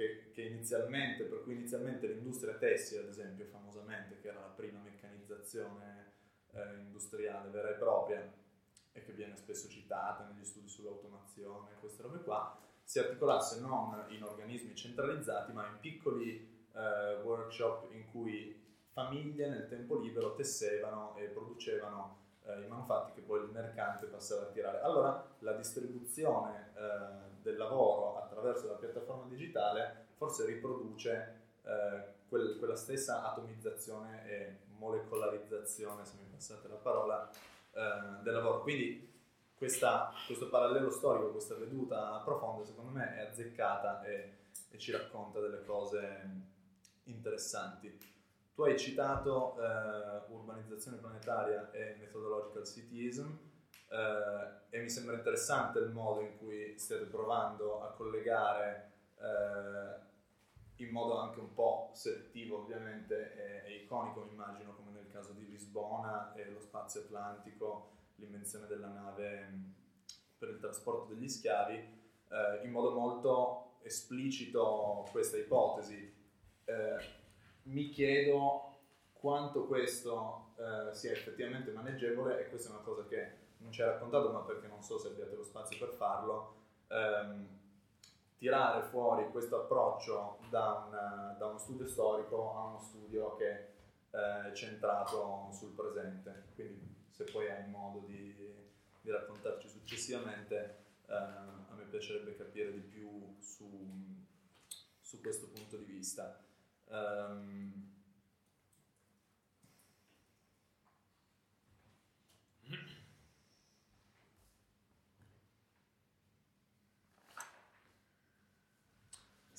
che, 0.00 0.30
che, 0.32 0.42
inizialmente, 0.42 1.24
per 1.24 1.42
cui 1.42 1.52
inizialmente 1.52 2.06
l'industria 2.06 2.54
tessile, 2.54 3.02
ad 3.02 3.08
esempio, 3.08 3.44
famosamente, 3.44 4.18
che 4.20 4.28
era 4.28 4.40
la 4.40 4.46
prima 4.46 4.80
meccanizzazione 4.80 6.12
eh, 6.52 6.78
industriale 6.78 7.50
vera 7.50 7.68
e 7.68 7.74
propria 7.74 8.32
e 8.92 9.02
che 9.02 9.12
viene 9.12 9.36
spesso 9.36 9.68
citata 9.68 10.24
negli 10.24 10.44
studi 10.44 10.68
sull'automazione, 10.68 11.76
queste 11.80 12.02
robe 12.02 12.20
qua, 12.20 12.58
si 12.82 12.98
articolasse 12.98 13.60
non 13.60 14.06
in 14.08 14.22
organismi 14.24 14.74
centralizzati 14.74 15.52
ma 15.52 15.66
in 15.68 15.78
piccoli 15.80 16.66
eh, 16.72 17.20
workshop 17.22 17.92
in 17.92 18.10
cui 18.10 18.58
famiglie 18.92 19.48
nel 19.48 19.68
tempo 19.68 20.00
libero 20.00 20.34
tessevano 20.34 21.14
e 21.16 21.26
producevano 21.26 22.16
eh, 22.46 22.62
i 22.62 22.66
manufatti 22.66 23.12
che 23.12 23.20
poi 23.20 23.44
il 23.44 23.50
mercante 23.50 24.06
passava 24.06 24.42
a 24.42 24.46
tirare. 24.46 24.80
Allora 24.80 25.36
la 25.40 25.52
distribuzione 25.52 26.72
eh, 26.74 27.29
del 27.42 27.56
lavoro 27.56 28.18
attraverso 28.18 28.66
la 28.66 28.74
piattaforma 28.74 29.26
digitale 29.28 30.06
forse 30.16 30.44
riproduce 30.44 31.40
eh, 31.62 32.04
quel, 32.28 32.58
quella 32.58 32.76
stessa 32.76 33.30
atomizzazione 33.30 34.28
e 34.28 34.56
molecolarizzazione, 34.78 36.04
se 36.04 36.16
mi 36.18 36.28
passate 36.30 36.68
la 36.68 36.76
parola, 36.76 37.30
eh, 37.72 38.22
del 38.22 38.34
lavoro. 38.34 38.60
Quindi 38.62 39.10
questa, 39.56 40.12
questo 40.26 40.48
parallelo 40.48 40.90
storico, 40.90 41.32
questa 41.32 41.54
veduta 41.54 42.20
profonda, 42.24 42.64
secondo 42.64 42.90
me 42.90 43.16
è 43.16 43.20
azzeccata 43.26 44.02
e, 44.04 44.38
e 44.70 44.78
ci 44.78 44.92
racconta 44.92 45.40
delle 45.40 45.64
cose 45.64 46.48
interessanti. 47.04 47.98
Tu 48.54 48.62
hai 48.62 48.78
citato 48.78 49.56
eh, 49.58 50.32
urbanizzazione 50.32 50.98
planetaria 50.98 51.70
e 51.72 51.96
methodological 51.98 52.66
cityism. 52.66 53.26
Eh, 53.90 54.76
e 54.76 54.80
mi 54.80 54.88
sembra 54.88 55.16
interessante 55.16 55.80
il 55.80 55.90
modo 55.90 56.20
in 56.20 56.38
cui 56.38 56.78
stiate 56.78 57.04
provando 57.04 57.82
a 57.82 57.92
collegare 57.92 58.92
eh, 59.16 60.08
in 60.84 60.90
modo 60.90 61.18
anche 61.18 61.40
un 61.40 61.52
po' 61.52 61.90
selettivo 61.92 62.62
ovviamente 62.62 63.64
e, 63.66 63.82
iconico 63.82 64.28
immagino 64.30 64.74
come 64.74 64.92
nel 64.92 65.08
caso 65.08 65.32
di 65.32 65.46
Lisbona 65.48 66.32
e 66.34 66.48
lo 66.50 66.60
spazio 66.60 67.00
atlantico, 67.00 67.90
l'invenzione 68.16 68.66
della 68.66 68.88
nave 68.88 69.48
per 70.38 70.50
il 70.50 70.58
trasporto 70.58 71.12
degli 71.12 71.28
schiavi, 71.28 71.74
eh, 71.76 72.60
in 72.64 72.70
modo 72.70 72.92
molto 72.92 73.78
esplicito 73.82 75.06
questa 75.10 75.36
ipotesi. 75.36 76.14
Eh, 76.64 76.96
mi 77.64 77.90
chiedo 77.90 78.78
quanto 79.12 79.66
questo 79.66 80.52
eh, 80.56 80.94
sia 80.94 81.12
effettivamente 81.12 81.72
maneggevole 81.72 82.40
e 82.40 82.48
questa 82.48 82.70
è 82.70 82.72
una 82.72 82.82
cosa 82.82 83.06
che 83.06 83.48
non 83.60 83.72
ci 83.72 83.82
hai 83.82 83.88
raccontato 83.88 84.30
ma 84.30 84.40
perché 84.40 84.66
non 84.66 84.82
so 84.82 84.98
se 84.98 85.08
abbiate 85.08 85.34
lo 85.34 85.44
spazio 85.44 85.78
per 85.78 85.94
farlo. 85.94 86.54
Ehm, 86.88 87.58
tirare 88.36 88.82
fuori 88.82 89.28
questo 89.30 89.62
approccio 89.62 90.38
da, 90.48 90.86
un, 90.86 91.36
da 91.38 91.46
uno 91.46 91.58
studio 91.58 91.86
storico 91.86 92.56
a 92.56 92.64
uno 92.64 92.78
studio 92.80 93.36
che 93.36 93.68
eh, 94.10 94.50
è 94.50 94.52
centrato 94.54 95.48
sul 95.52 95.72
presente. 95.72 96.46
Quindi 96.54 97.06
se 97.10 97.24
poi 97.24 97.50
hai 97.50 97.68
modo 97.68 98.00
di, 98.06 98.34
di 99.00 99.10
raccontarci 99.10 99.68
successivamente, 99.68 100.84
eh, 101.06 101.14
a 101.14 101.74
me 101.76 101.84
piacerebbe 101.84 102.34
capire 102.36 102.72
di 102.72 102.80
più 102.80 103.36
su, 103.40 103.68
su 105.00 105.20
questo 105.20 105.48
punto 105.48 105.76
di 105.76 105.84
vista. 105.84 106.42
Um, 106.86 107.99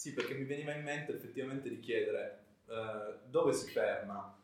Sì, 0.02 0.16
perché 0.16 0.34
mi 0.34 0.46
veniva 0.46 0.74
in 0.74 0.82
mente 0.82 1.14
effettivamente 1.14 1.70
di 1.70 1.80
chiedere 1.80 2.46
eh, 2.66 3.20
dove 3.26 3.54
si 3.54 3.70
ferma 3.70 4.36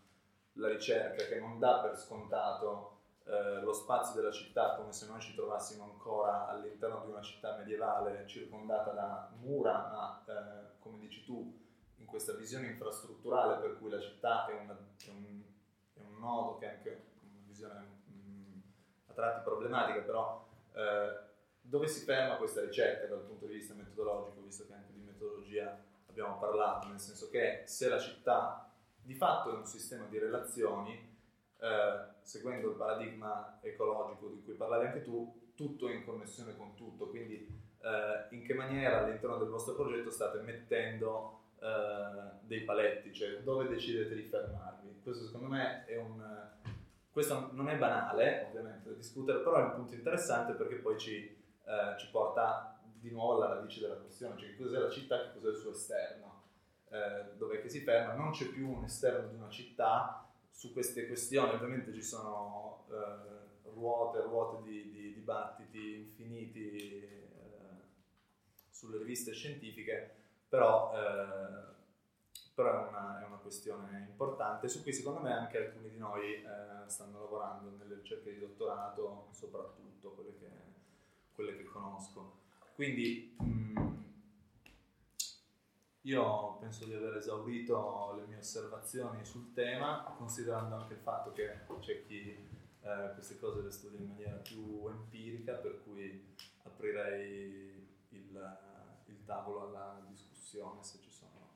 la 0.53 0.69
ricerca 0.69 1.25
che 1.25 1.39
non 1.39 1.57
dà 1.57 1.79
per 1.79 1.97
scontato 1.97 2.99
eh, 3.23 3.61
lo 3.61 3.73
spazio 3.73 4.21
della 4.21 4.31
città 4.31 4.75
come 4.75 4.93
se 4.93 5.07
noi 5.07 5.19
ci 5.19 5.33
trovassimo 5.33 5.85
ancora 5.85 6.47
all'interno 6.47 7.01
di 7.05 7.09
una 7.09 7.23
città 7.23 7.57
medievale 7.57 8.27
circondata 8.27 8.91
da 8.91 9.31
mura, 9.39 9.71
ma 9.73 10.23
eh, 10.27 10.77
come 10.77 10.99
dici 10.99 11.23
tu, 11.23 11.59
in 11.95 12.05
questa 12.05 12.33
visione 12.33 12.67
infrastrutturale 12.67 13.59
per 13.59 13.79
cui 13.79 13.89
la 13.89 13.99
città 13.99 14.45
è, 14.45 14.53
una, 14.53 14.77
è, 15.03 15.09
un, 15.09 15.41
è 15.95 16.01
un, 16.01 16.19
nodo 16.19 16.59
che 16.59 16.65
è 16.67 16.75
anche 16.75 17.05
una 17.19 17.41
visione 17.47 17.79
mh, 18.05 18.13
mm, 18.13 18.59
a 19.07 19.13
tratti 19.13 19.41
problematica, 19.41 20.01
però 20.01 20.47
eh, 20.73 21.19
dove 21.61 21.87
si 21.87 22.05
ferma 22.05 22.35
questa 22.35 22.61
ricerca 22.61 23.07
dal 23.07 23.21
punto 23.21 23.47
di 23.47 23.55
vista 23.55 23.73
metodologico, 23.73 24.39
visto 24.41 24.67
che 24.67 24.73
anche 24.73 24.95
metodologia 25.17 25.83
abbiamo 26.09 26.37
parlato, 26.37 26.87
nel 26.87 26.99
senso 26.99 27.29
che 27.29 27.63
se 27.65 27.89
la 27.89 27.99
città 27.99 28.71
di 29.01 29.13
fatto 29.13 29.51
è 29.51 29.55
un 29.55 29.65
sistema 29.65 30.05
di 30.05 30.19
relazioni, 30.19 31.15
eh, 31.59 32.05
seguendo 32.21 32.69
il 32.69 32.75
paradigma 32.75 33.59
ecologico 33.61 34.29
di 34.29 34.43
cui 34.43 34.53
parlavi 34.53 34.85
anche 34.85 35.03
tu, 35.03 35.51
tutto 35.55 35.87
è 35.89 35.93
in 35.93 36.05
connessione 36.05 36.55
con 36.55 36.75
tutto, 36.75 37.09
quindi 37.09 37.47
eh, 37.81 38.35
in 38.35 38.43
che 38.43 38.53
maniera 38.53 39.03
all'interno 39.03 39.37
del 39.37 39.49
vostro 39.49 39.75
progetto 39.75 40.11
state 40.11 40.39
mettendo 40.39 41.41
eh, 41.59 42.37
dei 42.41 42.61
paletti, 42.61 43.13
cioè 43.13 43.39
dove 43.41 43.67
decidete 43.67 44.13
di 44.13 44.23
fermarvi. 44.23 45.01
Questo 45.01 45.25
secondo 45.25 45.47
me 45.47 45.85
è 45.85 45.97
un... 45.97 46.45
Questo 47.11 47.49
non 47.53 47.67
è 47.67 47.77
banale, 47.77 48.45
ovviamente, 48.47 48.89
da 48.89 48.95
discutere, 48.95 49.39
però 49.39 49.55
è 49.55 49.63
un 49.63 49.73
punto 49.73 49.95
interessante 49.95 50.53
perché 50.53 50.75
poi 50.75 50.99
ci, 50.99 51.15
eh, 51.15 51.97
ci 51.97 52.09
porta 52.11 52.76
di 53.07 53.13
nuovo 53.13 53.35
alla 53.35 53.55
radice 53.55 53.81
della 53.81 53.95
questione, 53.95 54.37
cioè 54.37 54.49
che 54.49 54.57
cos'è 54.57 54.77
la 54.79 54.89
città, 54.89 55.21
che 55.21 55.39
cos'è 55.39 55.49
il 55.49 55.57
suo 55.57 55.71
esterno, 55.71 56.43
eh, 56.89 57.35
dove 57.37 57.61
che 57.61 57.69
si 57.69 57.81
ferma, 57.81 58.13
non 58.13 58.31
c'è 58.31 58.45
più 58.47 58.69
un 58.69 58.83
esterno 58.83 59.27
di 59.27 59.35
una 59.35 59.49
città, 59.49 60.27
su 60.57 60.73
queste 60.73 61.05
questioni. 61.05 61.53
Ovviamente 61.53 61.93
ci 61.93 62.01
sono 62.01 62.85
eh, 62.89 63.69
ruote, 63.73 64.21
ruote 64.21 64.63
di, 64.63 64.89
di, 64.89 65.13
dibattiti 65.13 65.97
infiniti 65.97 67.03
eh, 67.03 67.29
sulle 68.71 68.97
riviste 68.97 69.33
scientifiche, 69.33 70.15
però, 70.49 70.91
eh, 70.95 71.75
però 72.55 72.85
è, 72.85 72.89
una, 72.89 73.21
è, 73.21 73.25
una, 73.27 73.37
questione 73.37 74.07
importante. 74.09 74.67
Su 74.67 74.81
cui 74.81 74.93
secondo 74.93 75.19
me 75.19 75.31
anche 75.31 75.57
alcuni 75.59 75.91
di 75.91 75.97
noi 75.97 76.41
eh, 76.41 76.87
stanno 76.87 77.19
lavorando 77.19 77.77
nelle 77.77 77.93
ricerche 77.93 78.33
di 78.33 78.39
dottorato, 78.39 79.27
soprattutto 79.29 80.09
quelle 80.09 80.35
che, 80.39 80.49
quelle 81.35 81.55
che 81.55 81.65
conosco. 81.65 82.45
Quindi 82.77 83.35
mh, 83.39 83.43
mm, 83.43 83.87
io 86.01 86.57
penso 86.59 86.85
di 86.85 86.93
aver 86.93 87.17
esaurito 87.17 88.13
le 88.19 88.27
mie 88.27 88.37
osservazioni 88.37 89.25
sul 89.25 89.51
tema, 89.51 90.13
considerando 90.15 90.75
anche 90.75 90.93
il 90.93 90.99
fatto 90.99 91.33
che 91.33 91.65
c'è 91.79 92.05
chi 92.05 92.37
eh, 92.81 93.11
queste 93.15 93.39
cose 93.39 93.63
le 93.63 93.71
studia 93.71 93.97
in 93.97 94.09
maniera 94.09 94.35
più 94.35 94.87
empirica, 94.89 95.53
per 95.53 95.81
cui 95.83 96.35
aprirei 96.65 97.83
il, 98.09 98.57
il 99.05 99.25
tavolo 99.25 99.69
alla 99.69 100.05
discussione 100.07 100.83
se 100.83 100.99
ci 101.01 101.09
sono 101.09 101.49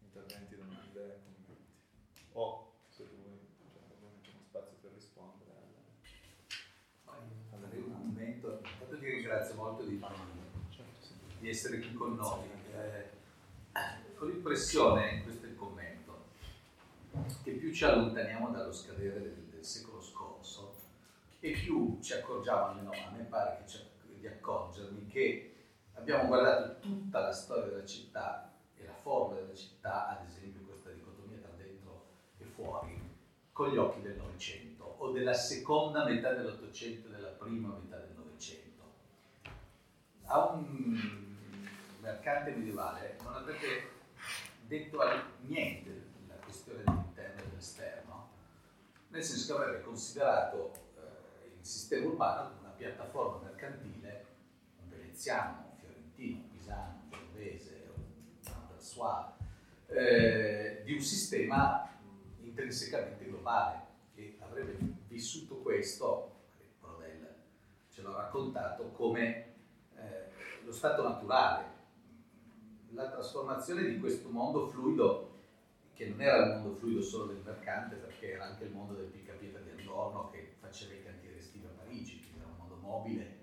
interventi, 0.00 0.56
domande, 0.56 1.20
commenti. 1.22 1.56
O 2.32 2.72
se 2.88 3.08
tu 3.08 3.14
vuoi, 3.22 3.38
c'è 3.70 3.78
ovviamente 3.88 4.30
uno 4.30 4.40
spazio 4.42 4.78
per 4.80 4.90
rispondere. 4.94 5.52
Alle... 7.04 7.22
Allora, 7.50 7.76
un 7.76 7.92
commento. 7.92 8.60
Intanto 8.64 8.98
ti 8.98 9.04
ringrazio 9.24 9.54
molto 9.54 9.82
di 9.84 10.04
di 11.38 11.48
essere 11.48 11.78
qui 11.78 11.94
con 11.94 12.14
noi. 12.14 12.42
Eh, 12.74 13.10
ho 14.18 14.24
l'impressione, 14.26 15.22
questo 15.22 15.46
è 15.46 15.48
il 15.48 15.56
commento, 15.56 16.24
che 17.42 17.52
più 17.52 17.72
ci 17.72 17.84
allontaniamo 17.84 18.50
dallo 18.50 18.72
scadere 18.72 19.20
del, 19.20 19.44
del 19.50 19.64
secolo 19.64 20.02
scorso 20.02 20.74
e 21.40 21.52
più 21.52 21.98
ci 22.02 22.12
accorgiamo, 22.12 22.66
almeno 22.66 22.90
a 22.90 23.10
me 23.16 23.22
pare 23.24 23.64
che 23.64 23.92
di 24.18 24.26
accorgermi, 24.26 25.06
che 25.06 25.54
abbiamo 25.94 26.26
guardato 26.26 26.80
tutta 26.80 27.20
la 27.20 27.32
storia 27.32 27.64
della 27.64 27.86
città 27.86 28.52
e 28.76 28.84
la 28.84 28.94
forma 28.94 29.36
della 29.36 29.54
città, 29.54 30.18
ad 30.18 30.26
esempio 30.26 30.66
questa 30.66 30.90
dicotomia 30.90 31.38
tra 31.38 31.52
dentro 31.56 32.04
e 32.38 32.44
fuori, 32.44 33.00
con 33.52 33.70
gli 33.70 33.76
occhi 33.76 34.02
del 34.02 34.16
Novecento 34.16 34.96
o 34.98 35.12
della 35.12 35.34
seconda 35.34 36.04
metà 36.04 36.32
dell'Ottocento 36.32 37.08
e 37.08 37.10
della 37.10 37.28
prima 37.28 37.68
metà 37.68 37.96
del 37.96 38.04
Novecento. 38.06 38.13
Ha 40.26 40.48
un 40.48 41.24
mercante 42.00 42.50
medievale 42.50 43.18
non 43.22 43.34
avrebbe 43.34 43.90
detto 44.66 44.98
niente 45.42 46.10
la 46.28 46.34
questione 46.36 46.82
dell'interno 46.82 47.40
e 47.40 47.48
dell'esterno, 47.48 48.28
nel 49.08 49.22
senso 49.22 49.54
che 49.56 49.62
avrebbe 49.62 49.84
considerato 49.84 50.72
eh, 50.96 51.56
il 51.58 51.64
sistema 51.64 52.06
urbano 52.06 52.48
come 52.48 52.60
una 52.60 52.70
piattaforma 52.70 53.42
mercantile, 53.42 54.26
un 54.82 54.88
veneziano, 54.88 55.70
un 55.70 55.78
fiorentino, 55.78 56.38
un 56.38 56.50
pisano, 56.50 57.00
un 57.02 57.10
genovese, 57.10 57.90
un 57.94 58.52
anversois, 58.52 59.26
eh, 59.88 60.82
di 60.84 60.92
un 60.94 61.00
sistema 61.00 61.90
intrinsecamente 62.40 63.24
globale 63.26 63.82
e 64.14 64.38
avrebbe 64.40 64.78
vissuto 65.06 65.56
questo, 65.56 66.40
Brodel 66.80 67.34
ce 67.90 68.02
l'ha 68.02 68.12
raccontato, 68.12 68.90
come 68.92 69.53
lo 70.64 70.72
stato 70.72 71.02
naturale 71.02 71.74
la 72.94 73.10
trasformazione 73.10 73.84
di 73.84 73.98
questo 73.98 74.30
mondo 74.30 74.66
fluido, 74.68 75.32
che 75.94 76.06
non 76.08 76.20
era 76.20 76.44
il 76.44 76.60
mondo 76.60 76.74
fluido 76.74 77.02
solo 77.02 77.26
del 77.26 77.42
mercante, 77.44 77.96
perché 77.96 78.32
era 78.32 78.44
anche 78.44 78.64
il 78.64 78.70
mondo 78.70 78.94
del 78.94 79.06
piccapietra 79.06 79.60
di 79.60 79.70
Adorno 79.82 80.30
che 80.30 80.54
faceva 80.60 80.94
i 80.94 81.02
cantieri 81.02 81.38
estivi 81.38 81.66
a 81.66 81.70
Parigi, 81.76 82.20
quindi 82.20 82.38
era 82.38 82.48
un 82.48 82.56
mondo 82.56 82.76
mobile, 82.76 83.38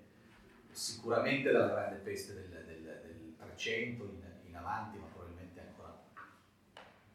sicuramente 0.72 1.52
dalla 1.52 1.68
grande 1.68 1.98
peste 1.98 2.34
del, 2.34 2.50
del, 2.50 2.82
del 2.82 3.36
300 3.38 4.04
in, 4.04 4.22
in, 4.48 4.56
avanti, 4.56 4.98
ma 4.98 5.06
probabilmente 5.08 5.60
ancora, 5.60 6.02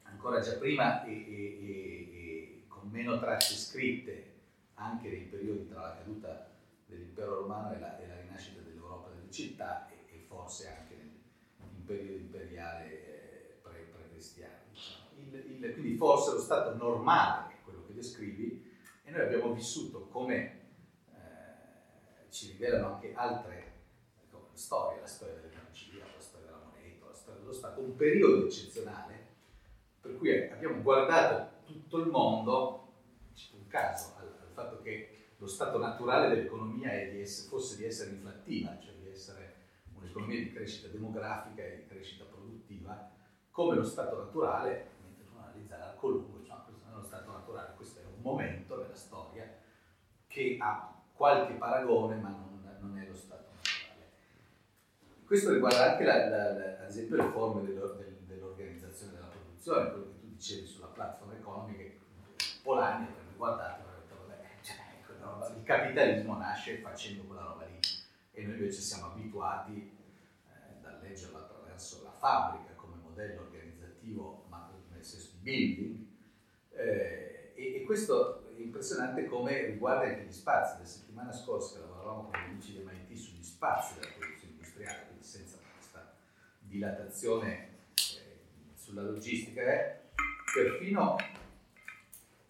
ancora 0.03 0.41
già 0.41 0.55
prima 0.57 1.05
e, 1.05 1.13
e, 1.13 1.17
e, 1.17 2.19
e 2.19 2.65
con 2.69 2.89
meno 2.91 3.19
tracce 3.19 3.55
scritte 3.55 4.35
anche 4.75 5.09
nei 5.09 5.23
periodi 5.23 5.69
tra 5.69 5.81
la 5.81 5.97
caduta 5.97 6.51
dell'impero 6.87 7.41
romano 7.41 7.75
e 7.75 7.79
la, 7.79 7.99
e 7.99 8.07
la 8.07 8.21
rinascita 8.21 8.61
dell'Europa 8.61 9.09
delle 9.09 9.31
città 9.31 9.89
e, 10.47 10.49
forse 10.49 10.69
anche 10.69 10.97
periodo 11.85 12.19
imperiale 12.19 12.85
eh, 12.87 13.59
pre, 13.63 13.93
cristiano 14.11 14.55
Diciamo. 14.71 15.73
Quindi 15.73 15.97
forse 15.97 16.33
lo 16.33 16.41
stato 16.41 16.77
normale 16.77 17.55
è 17.55 17.57
quello 17.65 17.85
che 17.87 17.95
descrivi 17.95 18.75
e 19.05 19.11
noi 19.11 19.21
abbiamo 19.21 19.53
vissuto 19.53 20.07
come 20.09 20.61
eh, 21.13 22.31
ci 22.31 22.53
rivelano 22.53 22.95
anche 22.95 23.13
altre 23.15 23.75
come 24.31 24.49
storie, 24.55 25.01
la 25.01 25.07
storia 25.07 25.35
dell'energia, 25.35 26.05
la 26.05 26.21
storia 26.21 26.47
della 26.47 26.63
moneta, 26.65 27.07
la 27.07 27.15
storia 27.15 27.41
dello 27.41 27.53
Stato, 27.53 27.81
un 27.81 27.97
periodo 27.97 28.47
eccezionale 28.47 29.27
per 30.01 30.17
cui 30.17 30.49
abbiamo 30.49 30.83
guardato 30.83 31.65
tutto 31.65 31.99
il 31.99 32.09
mondo, 32.09 32.93
c'è 33.35 33.55
un 33.55 33.67
caso 33.67 34.15
al, 34.19 34.27
al 34.41 34.53
fatto 34.53 34.81
che 34.83 35.31
lo 35.37 35.47
stato 35.47 35.79
naturale 35.79 36.29
dell'economia 36.29 36.91
di 37.11 37.21
essere, 37.21 37.49
fosse 37.49 37.77
di 37.77 37.85
essere 37.85 38.11
inflattiva, 38.11 38.79
cioè 38.81 38.95
di 38.95 39.09
essere 39.09 39.46
un'economia 40.17 40.39
di 40.39 40.53
crescita 40.53 40.89
demografica 40.89 41.63
e 41.63 41.77
di 41.77 41.87
crescita 41.87 42.25
produttiva, 42.25 43.11
come 43.51 43.77
lo 43.77 43.85
stato 43.85 44.17
naturale, 44.17 44.91
mentre 45.03 45.25
uno 45.31 45.43
analizza 45.43 45.77
l'arco 45.77 46.09
lungo, 46.09 46.39
diciamo, 46.39 46.65
questo 46.65 46.85
non 46.87 46.95
è 46.95 46.97
lo 46.97 47.05
stato 47.05 47.31
naturale, 47.31 47.75
questo 47.77 48.01
è 48.01 48.05
un 48.05 48.23
momento 48.23 48.81
nella 48.81 48.95
storia 48.95 49.49
che 50.27 50.57
ha 50.61 50.95
qualche 51.13 51.55
paragone 51.55 52.17
ma 52.17 52.29
non, 52.29 52.79
non 52.81 52.99
è 52.99 53.07
lo 53.07 53.15
stato 53.15 53.49
naturale. 53.55 54.11
Questo 55.25 55.53
riguarda 55.53 55.93
anche 55.93 56.05
la, 56.05 56.29
la, 56.29 56.53
la, 56.53 56.79
ad 56.81 56.89
esempio 56.89 57.17
le 57.17 57.29
forme 57.31 57.63
dell'organizzazione 58.27 59.13
della 59.13 59.27
produzione, 59.27 59.91
quello 59.91 60.05
che 60.05 60.21
tu 60.21 60.29
dicevi 60.29 60.67
sulla 60.67 60.87
platform 60.89 61.33
economy 61.33 61.77
che 61.77 61.99
Polanyi 62.63 63.07
avrebbe 63.07 63.37
guardato 63.37 63.81
e 63.81 63.85
avrebbe 63.85 64.07
detto 64.09 64.27
vabbè, 64.27 64.45
cioè, 64.63 65.57
il 65.57 65.63
capitalismo 65.63 66.37
nasce 66.37 66.79
facendo 66.79 67.23
quella 67.25 67.43
roba 67.43 67.65
lì 67.65 67.79
e 68.33 68.43
noi 68.43 68.53
invece 68.53 68.81
siamo 68.81 69.13
abituati 69.13 69.96
eh, 71.17 71.31
da 71.31 71.31
leggerlo 71.33 71.39
attraverso 71.39 72.03
la 72.03 72.13
fabbrica 72.13 72.73
come 72.75 72.97
modello 73.03 73.43
organizzativo 73.43 74.45
ma 74.49 74.71
nel 74.93 75.05
senso 75.05 75.31
di 75.33 75.39
building 75.41 76.07
eh, 76.73 77.53
e, 77.55 77.75
e 77.77 77.83
questo 77.85 78.49
è 78.55 78.61
impressionante 78.61 79.25
come 79.25 79.65
riguarda 79.65 80.07
anche 80.07 80.25
gli 80.25 80.33
spazi. 80.33 80.79
La 80.79 80.87
settimana 80.87 81.33
scorsa 81.33 81.79
lavoravamo 81.79 82.29
con 82.29 82.41
gli 82.41 82.51
amici 82.51 82.73
di 82.73 82.85
MIT 82.85 83.19
sugli 83.19 83.43
spazi 83.43 83.95
della 83.95 84.13
produzione 84.19 84.53
industriale, 84.53 85.05
quindi 85.07 85.25
senza 85.25 85.59
questa 85.75 86.15
dilatazione 86.59 87.69
eh, 87.95 88.75
sulla 88.75 89.03
logistica, 89.03 89.63
è 89.63 90.01
perfino 90.53 91.17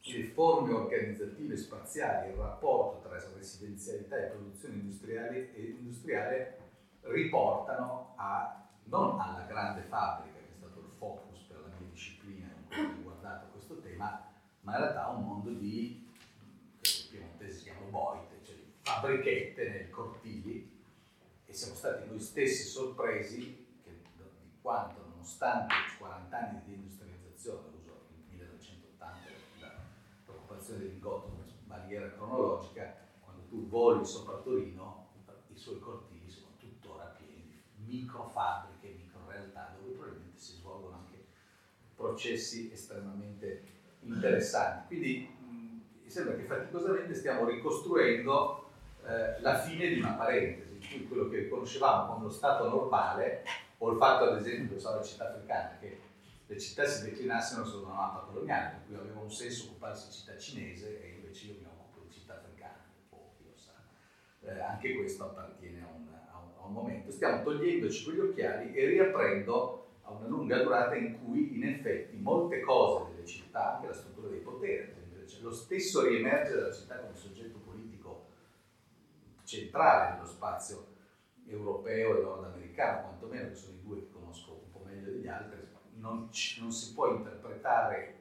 le 0.02 0.24
forme 0.24 0.72
organizzative 0.72 1.56
spaziali, 1.56 2.30
il 2.30 2.36
rapporto 2.36 3.08
tra 3.08 3.18
residenzialità 3.34 4.16
e 4.16 4.28
produzione 4.28 4.74
industriale, 4.74 5.50
industriale 5.56 6.65
riportano 7.12 8.14
a, 8.16 8.68
non 8.84 9.20
alla 9.20 9.44
grande 9.46 9.82
fabbrica, 9.82 10.38
che 10.38 10.52
è 10.52 10.56
stato 10.56 10.80
il 10.80 10.92
focus 10.96 11.40
per 11.48 11.60
la 11.60 11.68
mia 11.78 11.88
disciplina 11.88 12.46
in 12.46 12.66
cui 12.68 12.84
ho 12.84 12.96
riguardato 12.96 13.46
questo 13.52 13.80
tema, 13.80 14.32
ma 14.60 14.72
in 14.72 14.78
realtà 14.78 15.04
a 15.06 15.10
un 15.10 15.24
mondo 15.24 15.50
di, 15.50 16.08
che 16.80 16.90
in 17.02 17.10
piemontese 17.10 17.58
si 17.58 17.64
chiamano 17.64 17.86
boite, 17.90 18.40
cioè 18.44 18.54
di 18.54 18.72
fabbrichette 18.80 19.68
nei 19.68 19.90
cortili, 19.90 20.84
e 21.44 21.52
siamo 21.52 21.74
stati 21.74 22.08
noi 22.08 22.20
stessi 22.20 22.64
sorpresi 22.64 23.66
che, 23.82 23.90
di 23.90 24.58
quanto, 24.60 25.04
nonostante 25.08 25.74
40 25.98 26.36
anni 26.36 26.60
di 26.64 26.74
industrializzazione, 26.74 27.74
formazione 30.66 30.80
del 30.80 30.88
lingotto 30.88 31.28
come 31.28 31.44
barriera 31.64 32.10
cronologica, 32.10 32.96
quando 33.22 33.42
tu 33.48 33.68
voli 33.68 34.04
sopra 34.04 34.36
Torino, 34.38 35.04
i 35.52 35.58
suoi 35.58 35.78
cortili 35.78 36.28
sono 36.28 36.52
tuttora 36.58 37.14
pieni 37.16 37.62
di 37.74 37.85
microfabbriche, 37.96 38.96
microrealtà, 38.96 39.76
dove 39.78 39.92
probabilmente 39.92 40.38
si 40.38 40.52
svolgono 40.52 40.96
anche 40.96 41.24
processi 41.94 42.70
estremamente 42.72 43.62
interessanti. 44.00 44.86
Quindi 44.86 45.34
mi 46.02 46.10
sembra 46.10 46.34
che 46.34 46.42
faticosamente 46.42 47.14
stiamo 47.14 47.46
ricostruendo 47.46 48.70
eh, 49.06 49.40
la 49.40 49.58
fine 49.58 49.88
di 49.88 50.00
una 50.00 50.12
parentesi, 50.12 50.96
in 50.96 51.08
quello 51.08 51.28
che 51.28 51.48
conoscevamo 51.48 52.12
come 52.12 52.24
lo 52.24 52.30
stato 52.30 52.68
normale, 52.68 53.44
o 53.78 53.90
il 53.90 53.98
fatto 53.98 54.24
ad 54.30 54.38
esempio, 54.38 54.78
so, 54.78 54.94
la 54.94 55.02
città 55.02 55.28
africana, 55.28 55.76
che 55.80 56.00
le 56.46 56.60
città 56.60 56.86
si 56.86 57.10
declinassero 57.10 57.64
su 57.64 57.82
una 57.82 57.94
mappa 57.94 58.20
coloniale, 58.20 58.70
per 58.70 58.86
cui 58.86 58.94
aveva 58.94 59.20
un 59.20 59.30
senso 59.30 59.66
occuparsi 59.66 60.08
di 60.08 60.14
città 60.14 60.38
cinese 60.38 61.02
e 61.02 61.08
invece 61.16 61.46
io 61.46 61.54
mi 61.60 61.66
occupo 61.66 62.06
di 62.06 62.12
città 62.12 62.34
africana, 62.34 62.84
pochi 63.08 63.44
lo 63.44 63.56
sa. 63.56 63.72
Eh, 64.42 64.60
anche 64.60 64.94
questo 64.94 65.24
appartiene 65.24 65.65
un, 66.66 66.72
momento. 66.72 67.10
Stiamo 67.10 67.42
togliendoci 67.42 68.04
quegli 68.04 68.20
occhiali 68.20 68.74
e 68.74 68.86
riaprendo 68.86 69.86
a 70.02 70.12
una 70.12 70.26
lunga 70.26 70.62
durata 70.62 70.94
in 70.94 71.18
cui 71.24 71.56
in 71.56 71.64
effetti 71.64 72.16
molte 72.16 72.60
cose 72.60 73.12
delle 73.12 73.26
città, 73.26 73.74
anche 73.74 73.88
la 73.88 73.92
struttura 73.92 74.28
dei 74.28 74.40
poteri, 74.40 74.94
cioè 75.26 75.42
lo 75.42 75.52
stesso 75.52 76.06
riemergere 76.06 76.60
della 76.60 76.72
città 76.72 76.98
come 76.98 77.16
soggetto 77.16 77.58
politico 77.58 78.26
centrale 79.44 80.14
nello 80.14 80.26
spazio 80.26 80.94
europeo 81.46 82.18
e 82.18 82.22
nordamericano, 82.22 83.08
quantomeno 83.08 83.48
che 83.48 83.54
sono 83.54 83.74
i 83.74 83.82
due 83.82 84.00
che 84.00 84.10
conosco 84.10 84.52
un 84.52 84.70
po' 84.70 84.82
meglio 84.84 85.10
degli 85.10 85.28
altri, 85.28 85.58
non, 85.94 86.28
non 86.60 86.72
si 86.72 86.94
può 86.94 87.12
interpretare 87.12 88.14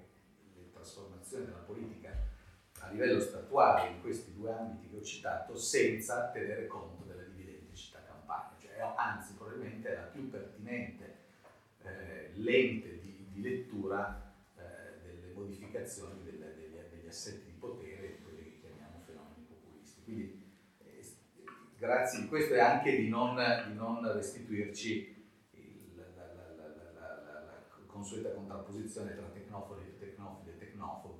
le 0.55 0.71
trasformazioni 0.71 1.45
della 1.45 1.57
politica 1.57 2.13
a 2.79 2.89
livello 2.89 3.19
statuale 3.19 3.89
in 3.89 4.01
questi 4.01 4.33
due 4.33 4.51
ambiti 4.51 4.89
che 4.89 4.97
ho 4.97 5.01
citato 5.01 5.55
senza 5.55 6.29
tenere 6.29 6.67
conto 6.67 7.04
cioè, 8.85 8.93
anzi 8.97 9.33
probabilmente 9.33 9.89
è 9.89 9.95
la 9.95 10.03
più 10.03 10.29
pertinente 10.29 11.15
eh, 11.83 12.31
lente 12.35 12.99
di, 12.99 13.27
di 13.31 13.41
lettura 13.41 14.33
eh, 14.57 15.01
delle 15.01 15.33
modificazioni 15.33 16.23
delle, 16.23 16.55
degli, 16.55 16.75
degli, 16.89 17.07
assetti 17.07 17.45
di 17.45 17.57
potere, 17.57 18.19
quelli 18.23 18.43
che 18.43 18.59
chiamiamo 18.59 19.01
fenomeni 19.05 19.45
populisti. 19.47 20.01
Quindi 20.03 20.51
eh, 20.83 21.03
grazie 21.77 22.21
di 22.21 22.27
questo 22.27 22.53
e 22.53 22.59
anche 22.59 22.95
di 22.95 23.09
non, 23.09 23.35
di 23.67 23.73
non 23.73 24.11
restituirci 24.13 25.15
consueta 27.95 28.33
contrapposizione 28.33 29.15
tra 29.15 29.25
tecnofili, 29.27 29.97
tecnofili 29.97 30.51
e 30.51 30.57
tecnofobi. 30.57 31.14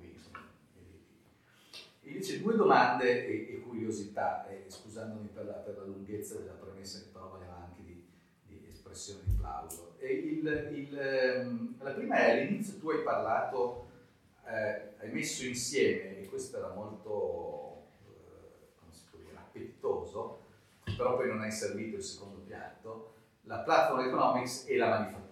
Invece 2.06 2.40
due 2.40 2.54
domande 2.54 3.26
e, 3.26 3.54
e 3.54 3.60
curiosità, 3.60 4.46
e 4.48 4.64
scusandomi 4.68 5.28
per 5.28 5.44
la, 5.44 5.52
per 5.52 5.76
la, 5.76 5.84
lunghezza 5.84 6.38
della 6.38 6.52
premessa 6.52 7.00
che 7.00 7.10
però 7.12 7.28
valeva 7.28 7.56
anche 7.56 7.82
di, 7.82 8.06
di 8.46 8.66
espressione 8.68 9.22
di 9.24 9.34
plauso. 9.34 9.96
Il, 10.00 10.46
il, 10.72 10.98
ehm, 10.98 11.74
la 11.80 11.90
prima 11.90 12.16
è 12.16 12.30
all'inizio 12.30 12.78
tu 12.78 12.90
hai 12.90 13.02
parlato, 13.02 13.88
eh, 14.44 14.94
hai 14.98 15.10
messo 15.10 15.44
insieme, 15.44 16.18
e 16.18 16.28
questo 16.28 16.58
era 16.58 16.72
molto, 16.72 17.88
eh, 18.06 18.78
come 18.78 18.92
si 18.92 19.04
può 19.10 19.18
dire, 19.18 19.36
appetitoso, 19.36 20.44
però 20.96 21.16
poi 21.16 21.28
non 21.28 21.40
hai 21.40 21.50
servito 21.50 21.96
il 21.96 22.02
secondo 22.04 22.38
piatto, 22.38 23.14
la 23.42 23.58
platform 23.58 24.06
economics 24.06 24.64
e 24.68 24.76
la 24.76 24.88
manifattura 24.88 25.26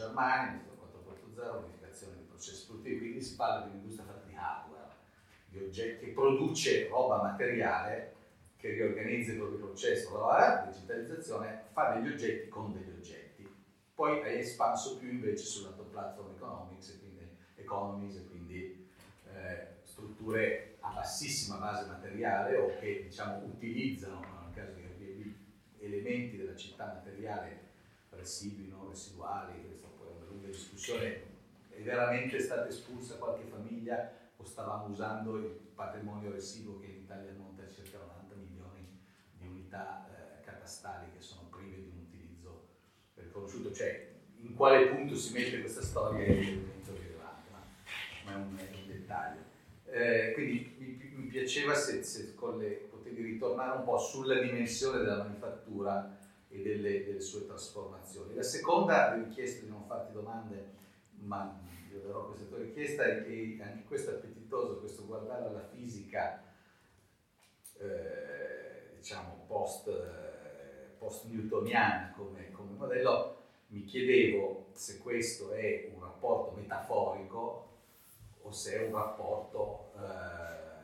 Germania, 0.00 0.52
industria 0.52 1.52
4.0, 1.54 1.64
unificazione 1.64 2.14
dei 2.16 2.24
processi 2.24 2.66
produttivi, 2.66 2.98
quindi 2.98 3.20
si 3.20 3.36
parla 3.36 3.64
di 3.64 3.70
un'industria 3.70 4.06
fatta 4.06 4.26
di 5.50 5.58
oggetti, 5.58 6.06
che 6.06 6.12
produce 6.12 6.88
roba 6.88 7.22
materiale, 7.22 8.14
che 8.56 8.72
riorganizza 8.72 9.32
i 9.32 9.36
propri 9.36 9.58
processi, 9.58 10.06
la 10.12 10.70
digitalizzazione, 10.70 11.64
fa 11.72 11.94
degli 11.94 12.12
oggetti 12.12 12.48
con 12.48 12.72
degli 12.72 12.90
oggetti. 12.90 13.48
Poi 13.94 14.22
hai 14.22 14.38
espanso 14.38 14.98
più 14.98 15.08
invece 15.08 15.44
sulla 15.44 15.70
platform 15.70 16.34
economics, 16.34 16.90
e 16.90 16.98
quindi 16.98 17.28
economies, 17.56 18.16
e 18.16 18.26
quindi 18.28 18.88
eh, 19.32 19.66
strutture 19.84 20.76
a 20.80 20.92
bassissima 20.92 21.56
base 21.56 21.86
materiale 21.86 22.56
o 22.56 22.78
che 22.78 23.02
diciamo, 23.04 23.44
utilizzano, 23.44 24.20
nel 24.20 24.54
caso 24.54 24.72
di 24.74 25.34
elementi 25.80 26.36
della 26.36 26.56
città 26.56 26.86
materiale 26.86 27.68
residui, 28.10 28.68
non 28.68 28.88
residuali, 28.88 29.70
discussione 30.80 31.28
è 31.70 31.82
veramente 31.82 32.38
stata 32.40 32.66
espulsa 32.66 33.16
qualche 33.16 33.44
famiglia 33.44 34.12
o 34.40 34.44
stavamo 34.44 34.86
usando 34.86 35.36
il 35.36 35.46
patrimonio 35.74 36.30
residuo 36.30 36.78
che 36.80 36.86
in 36.86 37.02
Italia 37.02 37.30
ammonta 37.30 37.62
a 37.62 37.68
circa 37.68 37.98
90 37.98 38.34
milioni 38.36 38.98
di 39.32 39.46
unità 39.46 40.08
eh, 40.08 40.40
catastali 40.42 41.10
che 41.12 41.20
sono 41.20 41.48
prive 41.50 41.76
di 41.76 41.90
un 41.90 41.98
utilizzo 42.06 42.68
riconosciuto, 43.14 43.72
cioè 43.72 44.08
in 44.36 44.54
quale 44.54 44.88
punto 44.88 45.14
si 45.14 45.32
mette 45.34 45.60
questa 45.60 45.82
storia 45.82 46.24
è 46.24 46.30
evidentemente 46.30 46.92
rilevante, 46.92 47.50
ma, 47.50 47.60
ma, 48.24 48.32
è 48.32 48.34
un, 48.34 48.56
è 48.56 48.74
un 48.74 48.86
dettaglio. 48.86 49.40
Eh, 49.84 50.32
quindi 50.32 50.74
mi, 50.78 51.12
mi 51.16 51.26
piaceva 51.26 51.74
se, 51.74 52.02
se 52.02 52.34
le, 52.58 52.70
potevi 52.90 53.22
ritornare 53.22 53.78
un 53.78 53.84
po' 53.84 53.98
sulla 53.98 54.40
dimensione 54.40 54.98
della 54.98 55.18
manifattura 55.18 56.16
e 56.48 56.62
delle, 56.62 57.04
delle, 57.04 57.20
sue 57.20 57.46
trasformazioni. 57.46 58.34
La 58.34 58.42
seconda, 58.42 59.14
vi 59.14 59.22
ho 59.22 59.28
chiesto 59.28 59.64
di 59.64 59.70
non 59.70 59.84
farti 59.84 60.12
domande, 60.12 60.78
ma 61.18 61.60
darò 61.98 62.26
questa 62.26 62.46
tua 62.46 62.58
richiesta, 62.58 63.04
che 63.22 63.58
anche 63.60 63.84
questo 63.84 64.10
è 64.10 64.14
appetitoso, 64.14 64.78
questo 64.78 65.06
guardare 65.06 65.46
alla 65.46 65.66
fisica, 65.68 66.42
eh, 67.78 68.94
diciamo, 68.96 69.44
post, 69.46 69.88
eh, 69.88 70.94
post-newtoniana 70.98 72.12
come, 72.16 72.50
come 72.52 72.76
modello, 72.76 73.38
mi 73.68 73.84
chiedevo 73.84 74.68
se 74.72 74.98
questo 74.98 75.52
è 75.52 75.90
un 75.92 76.00
rapporto 76.00 76.52
metaforico 76.56 77.68
o 78.42 78.50
se 78.50 78.74
è 78.76 78.86
un 78.86 78.92
rapporto 78.92 79.92
eh, 79.96 80.78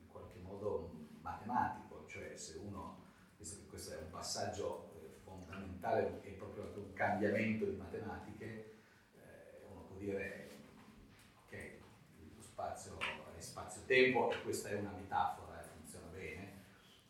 in 0.00 0.08
qualche 0.08 0.38
modo 0.40 0.90
matematico, 1.20 2.04
cioè 2.06 2.36
se 2.36 2.58
uno 2.58 3.06
questo 3.78 3.94
è 3.94 4.02
un 4.02 4.10
passaggio 4.10 4.90
eh, 4.96 5.20
fondamentale, 5.22 6.20
è 6.22 6.30
proprio 6.30 6.64
un 6.74 6.92
cambiamento 6.94 7.64
di 7.64 7.76
matematiche, 7.76 8.67
dire 9.98 10.48
che 11.48 11.80
lo 12.34 12.42
spazio 12.42 12.98
è 13.36 13.40
spazio 13.40 13.82
tempo, 13.86 14.32
e 14.32 14.42
questa 14.42 14.70
è 14.70 14.74
una 14.74 14.92
metafora, 14.92 15.60
eh, 15.60 15.66
funziona 15.76 16.06
bene, 16.12 16.52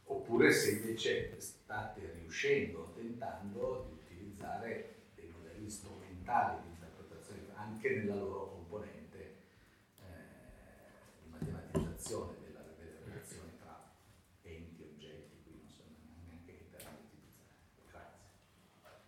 oppure 0.04 0.52
se 0.52 0.70
invece 0.72 1.40
state 1.40 2.12
riuscendo, 2.12 2.92
tentando 2.94 3.86
di 3.88 4.14
utilizzare 4.14 4.94
dei 5.14 5.28
modelli 5.28 5.68
strumentali 5.68 6.62
di 6.62 6.68
interpretazione 6.68 7.42
anche 7.54 7.90
nella 7.96 8.14
loro 8.14 8.50
componente 8.50 9.36
eh, 10.00 10.04
di 11.22 11.30
matematizzazione 11.30 12.36
della, 12.44 12.62
delle 12.76 13.00
relazioni 13.04 13.52
tra 13.58 13.90
enti, 14.42 14.82
oggetti, 14.82 15.42
qui 15.44 15.58
non 15.58 15.68
so 15.68 15.82
neanche 16.26 16.56
che 16.56 16.70
termini 16.70 17.04
utilizzare. 17.04 17.54
Grazie. 17.90 19.02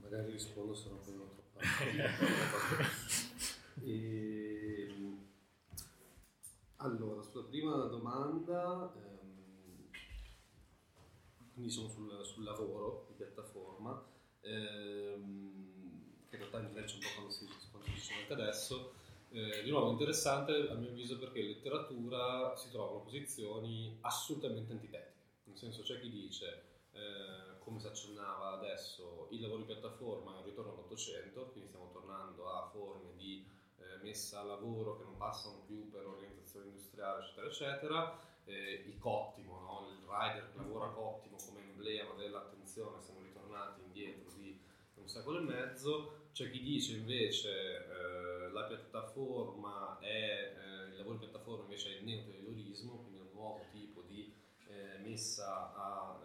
Magari 0.00 0.32
rispondo 0.32 0.72
troppo. 0.72 0.93
E, 3.82 4.94
allora, 6.76 7.22
sulla 7.22 7.44
prima 7.44 7.86
domanda, 7.86 8.92
ehm, 8.94 9.88
quindi 11.54 11.70
sono 11.70 11.88
sul, 11.88 12.24
sul, 12.24 12.44
lavoro 12.44 13.06
di 13.08 13.14
piattaforma, 13.14 14.04
ehm, 14.40 15.62
che 16.28 16.36
in 16.36 16.40
realtà 16.40 16.60
invece 16.60 16.96
un 16.96 17.00
po' 17.00 17.08
quando 17.14 17.30
si, 17.30 17.48
quando 17.70 17.88
si 17.96 18.12
adesso, 18.28 18.92
eh, 19.30 19.62
di 19.62 19.70
nuovo 19.70 19.90
interessante 19.90 20.68
a 20.68 20.74
mio 20.74 20.90
avviso 20.90 21.18
perché 21.18 21.40
in 21.40 21.48
letteratura 21.48 22.54
si 22.56 22.70
trovano 22.70 23.00
posizioni 23.00 23.96
assolutamente 24.02 24.72
antitetiche, 24.72 25.12
nel 25.44 25.56
senso 25.56 25.82
c'è 25.82 25.98
chi 26.00 26.10
dice 26.10 26.62
eh, 26.92 27.53
come 27.64 27.80
si 27.80 27.86
accennava 27.86 28.52
adesso, 28.52 29.28
il 29.30 29.40
lavoro 29.40 29.60
di 29.60 29.66
piattaforma 29.66 30.34
è 30.34 30.38
un 30.38 30.44
ritorno 30.44 30.72
all'Ottocento, 30.72 31.46
quindi 31.46 31.68
stiamo 31.70 31.90
tornando 31.92 32.50
a 32.50 32.68
forme 32.68 33.14
di 33.16 33.44
eh, 33.78 34.02
messa 34.02 34.40
a 34.40 34.44
lavoro 34.44 34.98
che 34.98 35.04
non 35.04 35.16
passano 35.16 35.62
più 35.66 35.90
per 35.90 36.06
organizzazione 36.06 36.66
industriale, 36.66 37.22
eccetera, 37.22 37.46
eccetera. 37.46 38.20
Eh, 38.44 38.84
il 38.86 38.98
cottimo, 38.98 39.58
no? 39.60 39.88
il 39.88 40.06
rider 40.06 40.52
che 40.52 40.58
lavora 40.58 40.88
cottimo 40.88 41.36
come 41.46 41.62
emblema 41.62 42.12
dell'attenzione, 42.14 43.00
siamo 43.00 43.22
ritornati 43.22 43.80
indietro 43.80 44.30
di 44.36 44.60
un 44.96 45.08
secolo 45.08 45.38
e 45.38 45.42
mezzo. 45.42 46.28
C'è 46.32 46.50
chi 46.50 46.60
dice 46.60 46.96
invece 46.96 47.86
eh, 47.86 48.50
la 48.50 48.64
piattaforma 48.64 49.98
è, 50.00 50.06
eh, 50.06 50.88
il 50.90 50.96
lavoro 50.96 51.16
di 51.16 51.24
piattaforma 51.24 51.62
invece 51.62 51.94
è 51.94 51.98
il 52.00 52.04
neoterrorismo, 52.04 52.96
quindi 52.98 53.20
un 53.20 53.28
nuovo 53.32 53.64
tipo 53.70 54.02
di 54.02 54.30
eh, 54.66 54.98
messa 54.98 55.72
a 55.74 56.23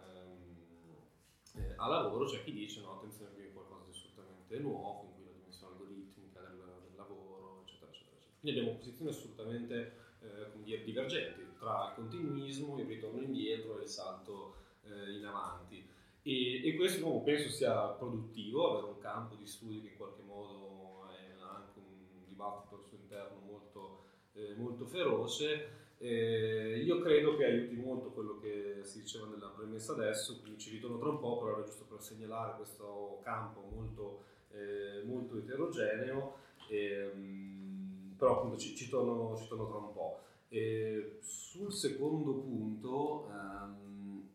eh, 1.54 1.74
a 1.76 1.88
lavoro 1.88 2.24
c'è 2.24 2.42
chi 2.44 2.52
dice 2.52 2.80
no, 2.80 2.96
attenzione 2.96 3.32
qui 3.32 3.44
è 3.44 3.52
qualcosa 3.52 3.84
di 3.84 3.90
assolutamente 3.90 4.58
nuovo, 4.58 5.04
in 5.04 5.14
cui 5.14 5.24
la 5.24 5.32
dimensione 5.32 5.72
algoritmica 5.72 6.40
del, 6.40 6.58
del 6.58 6.96
lavoro, 6.96 7.62
eccetera, 7.64 7.90
eccetera, 7.90 8.16
eccetera. 8.16 8.38
Quindi 8.40 8.58
abbiamo 8.58 8.78
posizioni 8.78 9.10
assolutamente 9.10 9.92
eh, 10.20 10.62
dire, 10.62 10.84
divergenti 10.84 11.40
tra 11.58 11.88
il 11.88 11.94
continuismo, 11.94 12.78
il 12.78 12.86
ritorno 12.86 13.20
indietro 13.20 13.78
e 13.78 13.82
il 13.82 13.88
salto 13.88 14.56
eh, 14.82 15.16
in 15.16 15.24
avanti. 15.24 15.86
E, 16.22 16.66
e 16.66 16.76
questo 16.76 17.00
nuovo 17.00 17.22
penso 17.22 17.48
sia 17.48 17.88
produttivo, 17.88 18.70
avere 18.70 18.92
un 18.92 18.98
campo 18.98 19.34
di 19.34 19.46
studi 19.46 19.80
che 19.80 19.88
in 19.88 19.96
qualche 19.96 20.22
modo 20.22 21.08
è 21.08 21.40
anche 21.40 21.78
un 21.78 22.24
dibattito 22.26 22.76
al 22.76 22.84
suo 22.84 22.96
interno 22.98 23.40
molto, 23.40 24.04
eh, 24.34 24.54
molto 24.56 24.86
feroce 24.86 25.88
eh, 26.02 26.80
io 26.82 26.98
credo 27.00 27.36
che 27.36 27.44
aiuti 27.44 27.74
molto 27.74 28.10
quello 28.12 28.38
che 28.40 28.80
si 28.84 29.00
diceva 29.00 29.26
nella 29.26 29.48
premessa 29.48 29.92
adesso, 29.92 30.40
quindi 30.40 30.58
ci 30.58 30.70
ritorno 30.70 30.98
tra 30.98 31.10
un 31.10 31.20
po', 31.20 31.38
però 31.38 31.58
era 31.58 31.64
giusto 31.66 31.84
per 31.84 32.00
segnalare 32.00 32.56
questo 32.56 33.20
campo 33.22 33.60
molto, 33.70 34.24
eh, 34.52 35.02
molto 35.04 35.36
eterogeneo, 35.36 36.36
ehm, 36.70 38.14
però 38.16 38.38
appunto 38.38 38.56
ci, 38.56 38.74
ci, 38.74 38.88
torno, 38.88 39.36
ci, 39.36 39.46
torno, 39.46 39.68
tra 39.68 39.76
un 39.76 39.92
po'. 39.92 40.20
E 40.48 41.18
sul 41.20 41.70
secondo 41.70 42.32
punto, 42.32 43.28
ehm, 43.28 44.28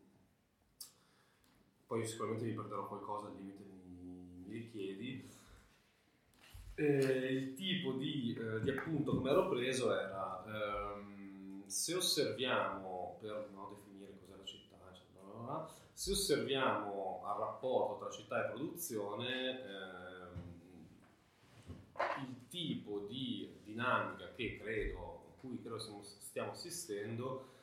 poi 1.88 2.06
sicuramente 2.06 2.44
mi 2.44 2.54
perderò 2.54 2.86
qualcosa, 2.86 3.26
al 3.26 3.34
limite 3.34 3.64
mi, 3.64 4.44
mi 4.44 4.52
richiedi, 4.52 5.28
eh, 6.76 7.32
il 7.32 7.54
tipo 7.54 7.94
di, 7.94 8.38
eh, 8.38 8.60
di, 8.60 8.70
appunto 8.70 9.20
mi 9.20 9.28
ero 9.28 9.48
preso 9.48 9.92
era... 9.92 10.44
Ehm, 10.46 11.16
se 11.66 11.94
osserviamo, 11.94 13.18
per 13.20 13.48
no, 13.52 13.74
definire 13.74 14.18
cos'è 14.18 14.36
la 14.36 14.44
città, 14.44 14.76
eccetera, 14.90 15.68
se 15.92 16.12
osserviamo 16.12 17.22
al 17.24 17.38
rapporto 17.38 17.98
tra 17.98 18.10
città 18.10 18.44
e 18.44 18.50
produzione, 18.50 19.64
ehm, 19.64 20.46
il 22.28 22.48
tipo 22.48 23.00
di 23.08 23.60
dinamica 23.64 24.32
che 24.34 24.58
credo, 24.58 25.34
cui 25.40 25.60
credo 25.60 25.78
stiamo 26.02 26.52
assistendo, 26.52 27.54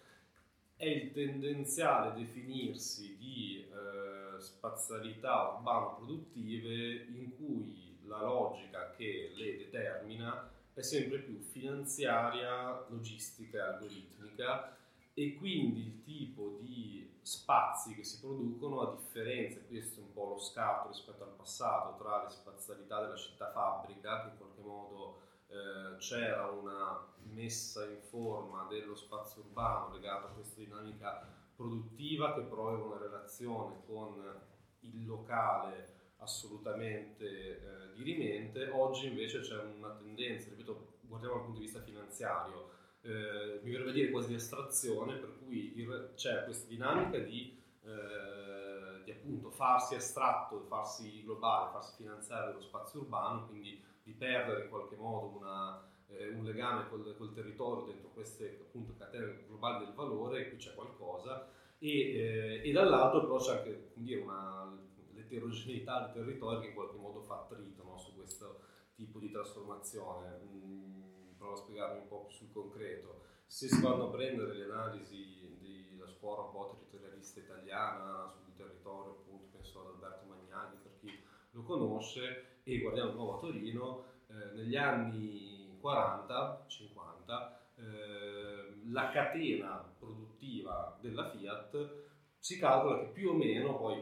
è 0.76 0.86
il 0.86 1.12
tendenziale 1.14 2.14
definirsi 2.20 3.16
di 3.18 3.66
eh, 3.66 4.40
spazialità 4.40 5.54
urbano-produttive 5.56 7.06
in 7.14 7.36
cui 7.38 7.98
la 8.06 8.22
logica 8.22 8.92
che 8.92 9.32
le 9.36 9.58
determina 9.58 10.52
è 10.74 10.82
sempre 10.82 11.20
più 11.20 11.40
finanziaria, 11.40 12.86
logistica 12.90 13.74
algoritmica 13.74 14.76
e 15.14 15.36
quindi 15.36 15.82
il 15.82 16.04
tipo 16.04 16.58
di 16.60 17.18
spazi 17.22 17.94
che 17.96 18.04
si 18.04 18.20
producono, 18.20 18.82
a 18.82 18.96
differenza, 18.96 19.60
questo 19.68 20.00
è 20.00 20.04
un 20.04 20.14
po' 20.14 20.30
lo 20.30 20.40
scatto 20.40 20.90
rispetto 20.90 21.24
al 21.24 21.36
passato, 21.36 22.02
tra 22.02 22.24
le 22.24 22.30
spazialità 22.30 23.02
della 23.02 23.16
città 23.16 23.52
fabbrica, 23.52 24.24
che 24.24 24.30
in 24.30 24.38
qualche 24.38 24.62
modo 24.62 25.22
eh, 25.48 25.98
c'era 26.00 26.50
una 26.50 27.06
messa 27.32 27.86
in 27.86 28.02
forma 28.02 28.66
dello 28.70 28.96
spazio 28.96 29.44
urbano 29.44 29.94
legato 29.94 30.28
a 30.28 30.30
questa 30.32 30.60
dinamica 30.60 31.26
produttiva 31.56 32.34
che 32.34 32.42
però 32.42 32.70
aveva 32.70 32.86
una 32.86 32.98
relazione 32.98 33.82
con 33.86 34.42
il 34.82 35.06
locale 35.06 36.02
assolutamente 36.24 37.26
eh, 37.26 37.94
dirimente, 37.94 38.70
oggi 38.70 39.08
invece 39.08 39.42
c'è 39.42 39.58
una 39.58 39.92
tendenza, 39.92 40.50
ripeto, 40.50 40.94
guardiamo 41.02 41.36
dal 41.36 41.44
punto 41.44 41.60
di 41.60 41.66
vista 41.66 41.82
finanziario, 41.82 42.72
eh, 43.02 43.60
mi 43.62 43.72
verrebbe 43.72 43.92
dire 43.92 44.10
quasi 44.10 44.30
di 44.30 44.36
astrazione, 44.36 45.16
per 45.16 45.38
cui 45.40 45.74
il, 45.76 46.12
c'è 46.16 46.46
questa 46.46 46.68
dinamica 46.68 47.18
di, 47.20 47.62
eh, 47.84 49.04
di, 49.04 49.12
appunto 49.12 49.50
farsi 49.52 49.96
astratto, 49.96 50.66
farsi 50.68 51.22
globale, 51.24 51.72
farsi 51.72 51.96
finanziare 51.98 52.48
dello 52.48 52.62
spazio 52.62 53.02
urbano, 53.02 53.48
quindi 53.48 53.82
di 54.04 54.14
perdere 54.14 54.64
in 54.64 54.70
qualche 54.70 54.96
modo 54.96 55.38
una, 55.38 55.86
eh, 56.08 56.30
un 56.30 56.44
legame 56.44 56.88
col, 56.90 57.16
col, 57.18 57.34
territorio 57.34 57.86
dentro 57.86 58.10
queste 58.10 58.60
appunto 58.62 58.96
catene 58.98 59.44
globali 59.48 59.86
del 59.86 59.94
valore, 59.94 60.50
qui 60.50 60.58
c'è 60.58 60.74
qualcosa, 60.74 61.48
e, 61.80 61.90
eh, 61.90 62.62
e 62.64 62.72
dall'altro 62.72 63.22
però 63.22 63.38
c'è 63.38 63.58
anche 63.58 63.92
dire, 63.96 64.22
una 64.22 64.78
l'eterogeneità 65.24 66.06
del 66.06 66.24
territorio 66.24 66.60
che 66.60 66.68
in 66.68 66.74
qualche 66.74 66.98
modo 66.98 67.22
fa 67.22 67.40
attrito 67.40 67.84
no, 67.84 67.98
su 67.98 68.16
questo 68.16 68.60
tipo 68.96 69.20
di 69.20 69.32
trasformazione. 69.32 70.40
Mm, 70.44 71.36
provo 71.38 71.54
a 71.54 71.58
spiegarmi 71.58 72.00
un 72.00 72.08
po' 72.08 72.26
più 72.26 72.36
sul 72.36 72.52
concreto. 72.52 73.22
Se 73.46 73.68
si 73.68 73.82
vanno 73.82 74.08
a 74.08 74.12
prendere 74.12 74.54
le 74.54 74.64
analisi 74.64 75.58
della 75.92 76.08
scuola 76.08 76.44
un 76.44 76.52
po' 76.52 76.78
territorialista 76.78 77.40
italiana 77.40 78.32
sul 78.34 78.56
territorio, 78.56 79.12
appunto, 79.12 79.48
penso 79.52 79.82
ad 79.82 79.94
Alberto 79.94 80.26
Magnani 80.26 80.78
per 80.82 80.98
chi 81.00 81.24
lo 81.52 81.64
conosce, 81.64 82.60
e 82.64 82.80
guardiamo 82.80 83.12
di 83.12 83.16
nuovo 83.16 83.36
a 83.36 83.40
Torino, 83.40 84.06
eh, 84.28 84.56
negli 84.56 84.76
anni 84.76 85.78
40-50 85.82 87.62
eh, 87.76 88.82
la 88.90 89.10
catena 89.12 89.94
produttiva 89.98 90.98
della 91.02 91.30
Fiat 91.30 92.02
si 92.38 92.58
calcola 92.58 93.00
che 93.00 93.08
più 93.08 93.30
o 93.30 93.34
meno, 93.34 93.78
poi 93.78 94.02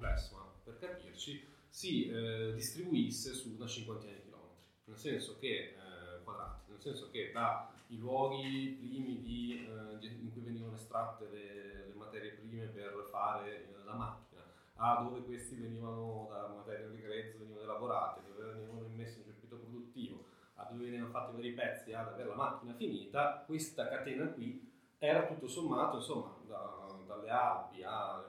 complesso, 0.00 0.36
ma 0.36 0.46
per 0.64 0.78
capirci, 0.78 1.46
si 1.68 2.08
eh, 2.08 2.52
distribuisse 2.54 3.32
su 3.34 3.54
una 3.54 3.66
cinquantina 3.66 4.12
di 4.12 4.22
chilometri, 4.22 4.64
nel 4.84 4.96
senso 4.96 5.36
che, 5.38 5.76
eh, 5.76 6.22
quadrati, 6.24 6.70
nel 6.70 6.80
senso 6.80 7.10
che 7.10 7.30
dai 7.32 7.98
luoghi 7.98 8.78
primi 8.80 9.20
di, 9.20 9.68
eh, 9.68 10.06
in 10.06 10.32
cui 10.32 10.40
venivano 10.40 10.74
estratte 10.74 11.28
le, 11.28 11.86
le, 11.88 11.94
materie 11.94 12.32
prime 12.32 12.66
per 12.66 13.06
fare 13.10 13.68
la 13.84 13.94
macchina, 13.94 14.42
a 14.76 15.02
dove 15.02 15.22
questi 15.22 15.56
venivano 15.56 16.28
da 16.30 16.48
materie 16.48 16.90
di 16.90 17.00
grezzo, 17.02 17.38
venivano 17.38 17.62
elaborate, 17.62 18.22
dove 18.26 18.52
venivano 18.54 18.86
immessi 18.86 19.18
in 19.18 19.24
circuito 19.24 19.56
produttivo, 19.56 20.24
a 20.54 20.64
dove 20.70 20.84
venivano 20.84 21.10
fatti 21.10 21.34
i 21.34 21.36
veri 21.36 21.52
pezzi 21.52 21.92
ad 21.92 22.08
avere 22.08 22.28
la 22.30 22.34
macchina 22.34 22.72
finita, 22.72 23.44
questa 23.46 23.86
catena 23.88 24.26
qui 24.28 24.68
era 24.98 25.26
tutto 25.26 25.46
sommato, 25.46 25.96
insomma, 25.96 26.34
da, 26.46 26.98
dalle 27.06 27.30
Alpi 27.30 27.82
a 27.82 28.24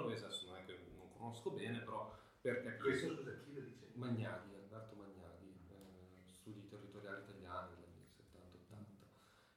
genovese, 0.00 0.24
adesso 0.24 0.46
non 0.46 0.56
è 0.56 0.64
che 0.64 0.78
non 0.96 1.08
conosco 1.16 1.50
bene, 1.50 1.78
però 1.80 2.16
per 2.40 2.62
capire... 2.62 2.78
Questo 2.78 3.14
scusa, 3.14 3.32
chi 3.44 3.52
lo 3.52 3.60
dice? 3.60 3.90
Magnaghi, 3.94 4.54
Alberto 4.54 4.96
Magnaghi, 4.96 5.52
eh, 5.68 6.30
studi 6.32 6.66
territoriali 6.68 7.22
italiani 7.22 7.74
degli 7.76 8.06
70-80 8.16 8.84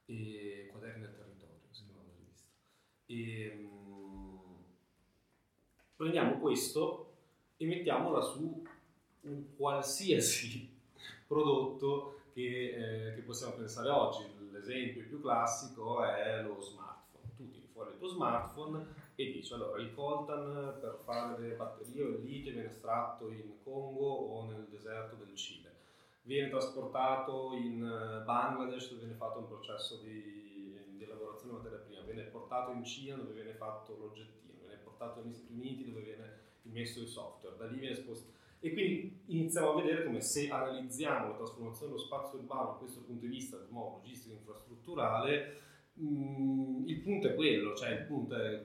e 0.06 0.68
Quaderni 0.70 1.02
del 1.02 1.16
territorio, 1.16 1.60
si 1.70 1.84
chiama 1.84 2.02
la 2.02 2.12
rivista. 2.16 2.48
E, 3.06 3.54
mh, 3.54 4.64
prendiamo 5.96 6.38
questo 6.38 7.12
e 7.56 7.66
mettiamola 7.66 8.20
su 8.20 8.66
un 9.20 9.56
qualsiasi 9.56 10.68
prodotto 11.26 12.20
che, 12.34 13.08
eh, 13.10 13.14
che 13.14 13.22
possiamo 13.22 13.54
pensare 13.54 13.88
oggi. 13.88 14.24
L'esempio 14.50 15.04
più 15.06 15.20
classico 15.20 16.04
è 16.04 16.42
lo 16.42 16.60
smartphone. 16.60 17.32
Tu 17.36 17.50
tiri 17.50 17.66
fuori 17.72 17.92
il 17.92 17.98
tuo 17.98 18.08
smartphone 18.08 18.86
e 19.16 19.30
dici 19.30 19.52
allora 19.52 19.80
il 19.80 19.94
coltan 19.94 20.78
per 20.80 20.98
fare 21.04 21.40
le 21.40 21.54
batterie 21.54 22.02
o 22.02 22.08
il 22.08 22.24
litio 22.24 22.52
viene 22.52 22.68
estratto 22.68 23.30
in 23.30 23.62
Congo 23.62 24.06
o 24.06 24.46
nel 24.46 24.66
deserto 24.68 25.14
del 25.16 25.34
Cile. 25.34 25.72
Viene 26.22 26.48
trasportato 26.48 27.52
in 27.54 27.84
eh, 27.84 28.24
Bangladesh 28.24 28.88
dove 28.88 29.02
viene 29.02 29.16
fatto 29.16 29.38
un 29.40 29.46
processo 29.46 29.98
di, 29.98 30.78
di 30.96 31.06
lavorazione 31.06 31.52
di 31.52 31.56
materia 31.58 31.78
prima, 31.78 32.00
viene 32.02 32.22
portato 32.22 32.72
in 32.72 32.84
Cina 32.84 33.16
dove 33.16 33.32
viene 33.32 33.52
fatto 33.52 33.96
l'oggettino, 33.96 34.58
viene 34.60 34.80
portato 34.82 35.22
negli 35.22 35.34
Stati 35.34 35.52
Uniti 35.52 35.84
dove 35.84 36.00
viene 36.00 36.40
immesso 36.62 37.00
il 37.00 37.08
software, 37.08 37.56
da 37.56 37.66
lì 37.66 37.78
viene 37.78 37.94
spostato 37.94 38.32
e 38.64 38.72
quindi 38.72 39.20
iniziamo 39.26 39.72
a 39.72 39.82
vedere 39.82 40.04
come 40.04 40.22
se 40.22 40.48
analizziamo 40.48 41.28
la 41.28 41.34
trasformazione 41.34 41.92
dello 41.92 42.02
spazio 42.02 42.38
urbano 42.38 42.70
da 42.70 42.78
questo 42.78 43.02
punto 43.02 43.26
di 43.26 43.30
vista, 43.30 43.58
di 43.58 43.70
nuovo 43.70 43.96
logistico 43.98 44.36
infrastrutturale, 44.36 45.60
mh, 45.92 46.06
mm, 46.06 46.88
il 46.88 47.00
punto 47.00 47.28
è 47.28 47.34
quello, 47.34 47.74
cioè 47.74 47.90
il 47.90 48.06
punto 48.06 48.34
è 48.34 48.64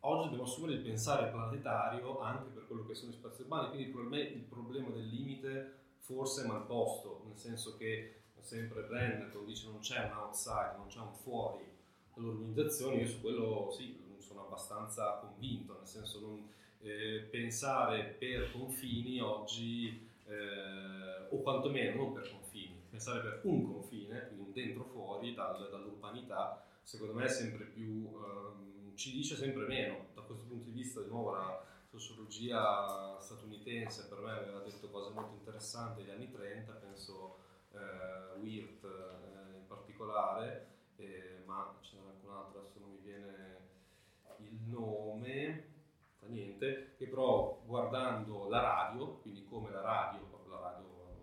oggi 0.00 0.24
dobbiamo 0.24 0.44
assumere 0.44 0.74
il 0.74 0.80
pensare 0.80 1.30
planetario 1.30 2.20
anche 2.20 2.50
per 2.50 2.66
quello 2.66 2.86
che 2.86 2.94
sono 2.94 3.10
gli 3.10 3.14
spazi 3.14 3.42
urbani, 3.42 3.68
quindi 3.68 3.86
il 3.86 3.92
problema, 3.92 4.28
il 4.28 4.44
problema 4.48 4.88
del 4.90 5.06
limite 5.06 5.78
forse 5.98 6.44
è 6.44 6.46
mal 6.46 6.66
posto, 6.66 7.22
nel 7.26 7.36
senso 7.36 7.76
che 7.76 8.14
sempre 8.40 8.82
Brandon 8.82 9.44
dice 9.44 9.68
non 9.68 9.80
c'è 9.80 10.04
un 10.04 10.12
outside, 10.12 10.74
non 10.76 10.86
c'è 10.88 10.98
un 10.98 11.12
fuori 11.12 11.70
dall'urbanizzazione, 12.14 12.96
io 12.96 13.06
su 13.06 13.20
quello 13.20 13.70
sì, 13.76 13.98
sono 14.18 14.46
abbastanza 14.46 15.18
convinto, 15.20 15.76
nel 15.78 15.86
senso 15.86 16.20
non 16.20 16.48
eh, 16.82 17.26
pensare 17.30 18.16
per 18.18 18.52
confini 18.52 19.20
oggi, 19.20 20.08
eh, 20.26 21.28
o 21.30 21.42
quantomeno 21.42 21.96
non 21.96 22.12
per 22.12 22.30
confini, 22.30 22.74
pensare 22.88 23.20
per 23.20 23.40
un 23.44 23.72
confine, 23.72 24.26
quindi 24.26 24.44
un 24.44 24.52
dentro-fuori 24.52 25.34
dal, 25.34 25.68
dall'urbanità, 25.70 26.64
secondo 26.82 27.14
me 27.14 27.24
è 27.24 27.28
sempre 27.28 27.64
più, 27.64 28.10
ehm, 28.14 28.79
ci 29.00 29.12
dice 29.12 29.34
sempre 29.34 29.66
meno. 29.66 30.08
Da 30.12 30.20
questo 30.20 30.44
punto 30.44 30.64
di 30.64 30.72
vista, 30.72 31.00
di 31.00 31.08
nuovo, 31.08 31.30
la 31.30 31.64
sociologia 31.88 33.18
statunitense 33.18 34.06
per 34.08 34.18
me 34.18 34.32
aveva 34.32 34.58
detto 34.60 34.90
cose 34.90 35.14
molto 35.14 35.32
interessanti 35.32 36.02
negli 36.02 36.10
anni 36.10 36.30
30, 36.30 36.72
penso 36.74 37.38
eh, 37.72 38.38
Wirth 38.38 38.84
eh, 38.84 39.56
in 39.56 39.66
particolare, 39.66 40.66
eh, 40.96 41.42
ma 41.46 41.78
ce 41.80 41.96
n'era 41.96 42.10
qualcun 42.10 42.30
altro, 42.30 42.60
adesso 42.60 42.78
non 42.78 42.90
mi 42.90 42.98
viene 42.98 43.68
il 44.40 44.60
nome 44.66 45.68
niente, 46.26 46.92
che 46.98 47.06
però 47.06 47.58
guardando 47.64 48.48
la 48.50 48.60
radio, 48.60 49.14
quindi 49.22 49.46
come 49.46 49.70
la 49.70 49.80
radio, 49.80 50.44
la 50.46 50.58
radio, 50.58 51.16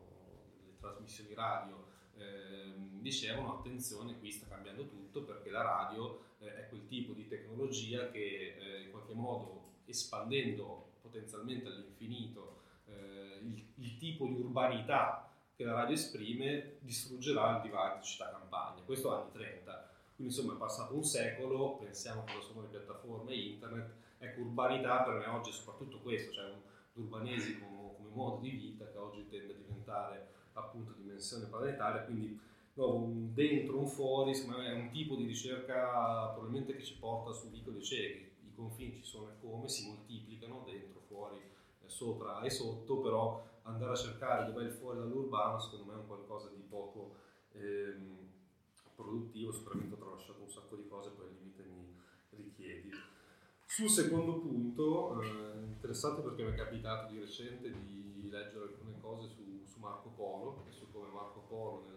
le 0.66 0.78
trasmissioni 0.80 1.34
radio, 1.36 1.86
eh, 2.16 2.74
dicevano 2.76 3.60
attenzione, 3.60 4.18
qui 4.18 4.32
sta 4.32 4.48
cambiando 4.48 4.88
tutto 4.88 5.24
perché 5.24 5.52
la 5.52 5.62
radio 5.62 6.26
eh, 6.40 6.56
è 6.56 6.70
quel 6.70 6.88
tipo 6.88 7.14
di 7.14 7.28
tecnologia 7.28 8.10
che 8.10 8.56
eh, 8.58 8.82
in 8.84 8.92
qualche 8.92 9.14
modo 9.14 9.74
espandendo 9.86 10.94
potenzialmente 11.02 11.68
all'infinito 11.68 12.62
eh, 12.88 13.40
il, 13.42 13.64
il 13.76 13.98
tipo 13.98 14.26
di 14.28 14.34
urbanità 14.34 15.30
che 15.56 15.64
la 15.64 15.74
radio 15.74 15.96
esprime 15.96 16.78
distruggerà 16.80 17.56
il 17.56 17.62
divide 17.62 18.04
città-campagna. 18.04 18.84
Questo 18.84 19.14
anni 19.14 19.32
30. 19.32 19.90
Quindi 20.16 20.34
insomma 20.34 20.54
è 20.54 20.58
passato 20.58 20.94
un 20.96 21.04
secolo, 21.04 21.78
pensiamo 21.78 22.24
cosa 22.24 22.42
sono 22.42 22.62
le 22.62 22.68
piattaforme 22.68 23.36
internet, 23.36 24.06
Ecco, 24.20 24.42
urbanità 24.42 25.04
per 25.04 25.16
me 25.16 25.28
oggi 25.28 25.52
è 25.52 25.54
soprattutto 25.54 26.00
questo, 26.00 26.32
cioè 26.34 26.46
un, 26.46 26.60
l'urbanesimo 26.94 27.96
come 27.98 28.10
modo 28.14 28.42
di 28.42 28.50
vita 28.50 28.90
che 28.90 28.98
oggi 28.98 29.28
tende 29.30 29.54
a 29.54 29.56
diventare 29.56 30.28
appunto 30.54 30.94
dimensione 30.94 31.46
planetaria, 31.46 32.02
quindi 32.02 32.40
no, 32.78 32.96
un 32.96 33.34
dentro, 33.34 33.80
un 33.80 33.88
fuori, 33.88 34.32
è 34.32 34.72
un 34.74 34.90
tipo 34.92 35.16
di 35.16 35.26
ricerca 35.26 36.32
probabilmente 36.34 36.76
che 36.76 36.84
ci 36.84 36.98
porta 36.98 37.34
su 37.34 37.50
vicoli 37.50 37.84
ciechi, 37.84 38.32
i 38.46 38.54
confini 38.56 38.96
ci 38.96 39.04
sono 39.04 39.30
e 39.30 39.34
come, 39.42 39.68
si 39.68 39.88
moltiplicano 39.88 40.64
dentro, 40.66 41.02
fuori, 41.08 41.38
eh, 41.38 41.90
sopra 41.90 42.42
e 42.42 42.50
sotto, 42.50 43.00
però 43.00 43.44
andare 43.64 43.92
a 43.92 43.96
cercare 43.96 44.46
dove 44.46 44.64
è 44.64 44.68
il 44.68 44.74
fuori 44.74 45.00
dall'urbano 45.00 45.60
secondo 45.60 45.86
me 45.86 45.94
è 45.94 45.98
un 45.98 46.08
qualcosa 46.08 46.50
di 46.50 46.62
poco 46.70 47.16
ehm, 47.54 48.16
produttivo, 48.96 49.52
sicuramente 49.52 49.96
ho 49.96 49.98
tralasciato 49.98 50.42
un 50.42 50.50
sacco 50.50 50.76
di 50.76 50.88
cose, 50.88 51.10
poi 51.10 51.28
il 51.28 51.34
limite 51.34 51.64
mi 51.64 51.96
richiedi. 52.30 52.92
Sul 53.66 53.90
secondo 53.90 54.40
punto, 54.40 55.22
eh, 55.22 55.66
interessante 55.66 56.22
perché 56.22 56.44
mi 56.44 56.52
è 56.52 56.56
capitato 56.56 57.12
di 57.12 57.20
recente 57.20 57.70
di 57.70 58.30
leggere 58.30 58.66
alcune 58.66 59.00
cose 59.02 59.28
su, 59.28 59.64
su 59.66 59.80
Marco 59.80 60.10
Polo 60.16 60.64
e 60.68 60.72
su 60.72 60.90
come 60.92 61.10
Marco 61.10 61.44
Polo 61.48 61.84
nel, 61.86 61.97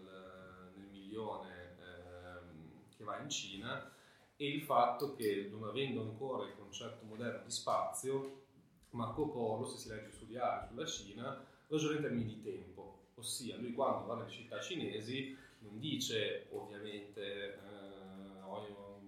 milione 1.11 1.75
ehm, 1.79 2.95
che 2.95 3.03
va 3.03 3.19
in 3.19 3.29
Cina 3.29 3.91
e 4.37 4.47
il 4.47 4.61
fatto 4.61 5.13
che 5.13 5.49
non 5.51 5.65
avendo 5.65 6.01
ancora 6.01 6.47
il 6.47 6.55
concetto 6.57 7.05
moderno 7.05 7.43
di 7.43 7.51
spazio, 7.51 8.39
Marco 8.91 9.27
Polo, 9.27 9.65
se 9.65 9.77
si 9.77 9.89
legge 9.89 10.11
su 10.11 10.25
diario 10.25 10.69
sulla 10.69 10.85
Cina, 10.85 11.45
ragiona 11.67 11.95
in 11.95 12.01
termini 12.01 12.25
di 12.25 12.41
tempo, 12.41 13.09
ossia 13.15 13.57
lui 13.57 13.73
quando 13.73 14.07
va 14.07 14.15
nelle 14.15 14.29
città 14.29 14.59
cinesi 14.59 15.37
non 15.59 15.79
dice 15.79 16.47
ovviamente 16.51 17.53
eh, 17.53 18.41
ho, 18.43 18.67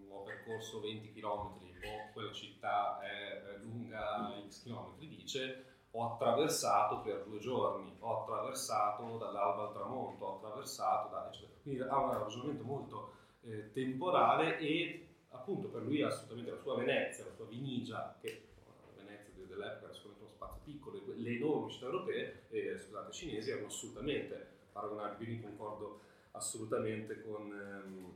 ho 0.10 0.24
percorso 0.24 0.80
20 0.82 1.14
km 1.14 1.26
o 1.26 2.12
quella 2.14 2.32
città 2.32 3.00
è 3.02 3.58
lunga 3.60 4.32
x 4.48 4.64
chilometri, 4.64 5.08
dice 5.08 5.66
ho 5.92 6.14
attraversato 6.14 7.02
per 7.02 7.24
due 7.26 7.40
giorni, 7.40 7.96
ho 8.00 8.22
attraversato 8.22 9.18
dall'alba 9.18 9.68
al 9.68 9.74
tramonto, 9.74 10.26
ho 10.26 10.36
attraversato 10.38 11.10
da... 11.10 11.28
eccetera. 11.28 11.53
Quindi 11.64 11.82
ha 11.82 11.98
un 11.98 12.12
ragionamento 12.12 12.64
molto 12.64 13.14
eh, 13.42 13.72
temporale 13.72 14.60
e 14.60 15.08
appunto 15.30 15.70
per 15.70 15.84
lui 15.84 16.02
assolutamente 16.02 16.52
la 16.52 16.58
sua 16.58 16.76
Venezia, 16.76 17.26
la 17.26 17.34
sua 17.34 17.46
Vinigia, 17.46 18.16
che 18.22 18.48
la 18.96 19.04
Venezia 19.04 19.32
dell'epoca 19.34 19.86
era 19.86 19.94
sicuramente 19.94 20.26
uno 20.26 20.34
spazio 20.34 20.62
piccolo, 20.64 21.02
le 21.16 21.30
enormi 21.30 21.72
città 21.72 21.86
europee, 21.86 22.44
eh, 22.50 22.78
scusate, 22.78 23.12
cinesi 23.12 23.50
erano 23.50 23.68
assolutamente 23.68 24.48
paragonabili, 24.74 25.26
quindi 25.26 25.42
concordo 25.46 26.00
assolutamente 26.32 27.22
con, 27.22 27.52
ehm, 27.52 28.12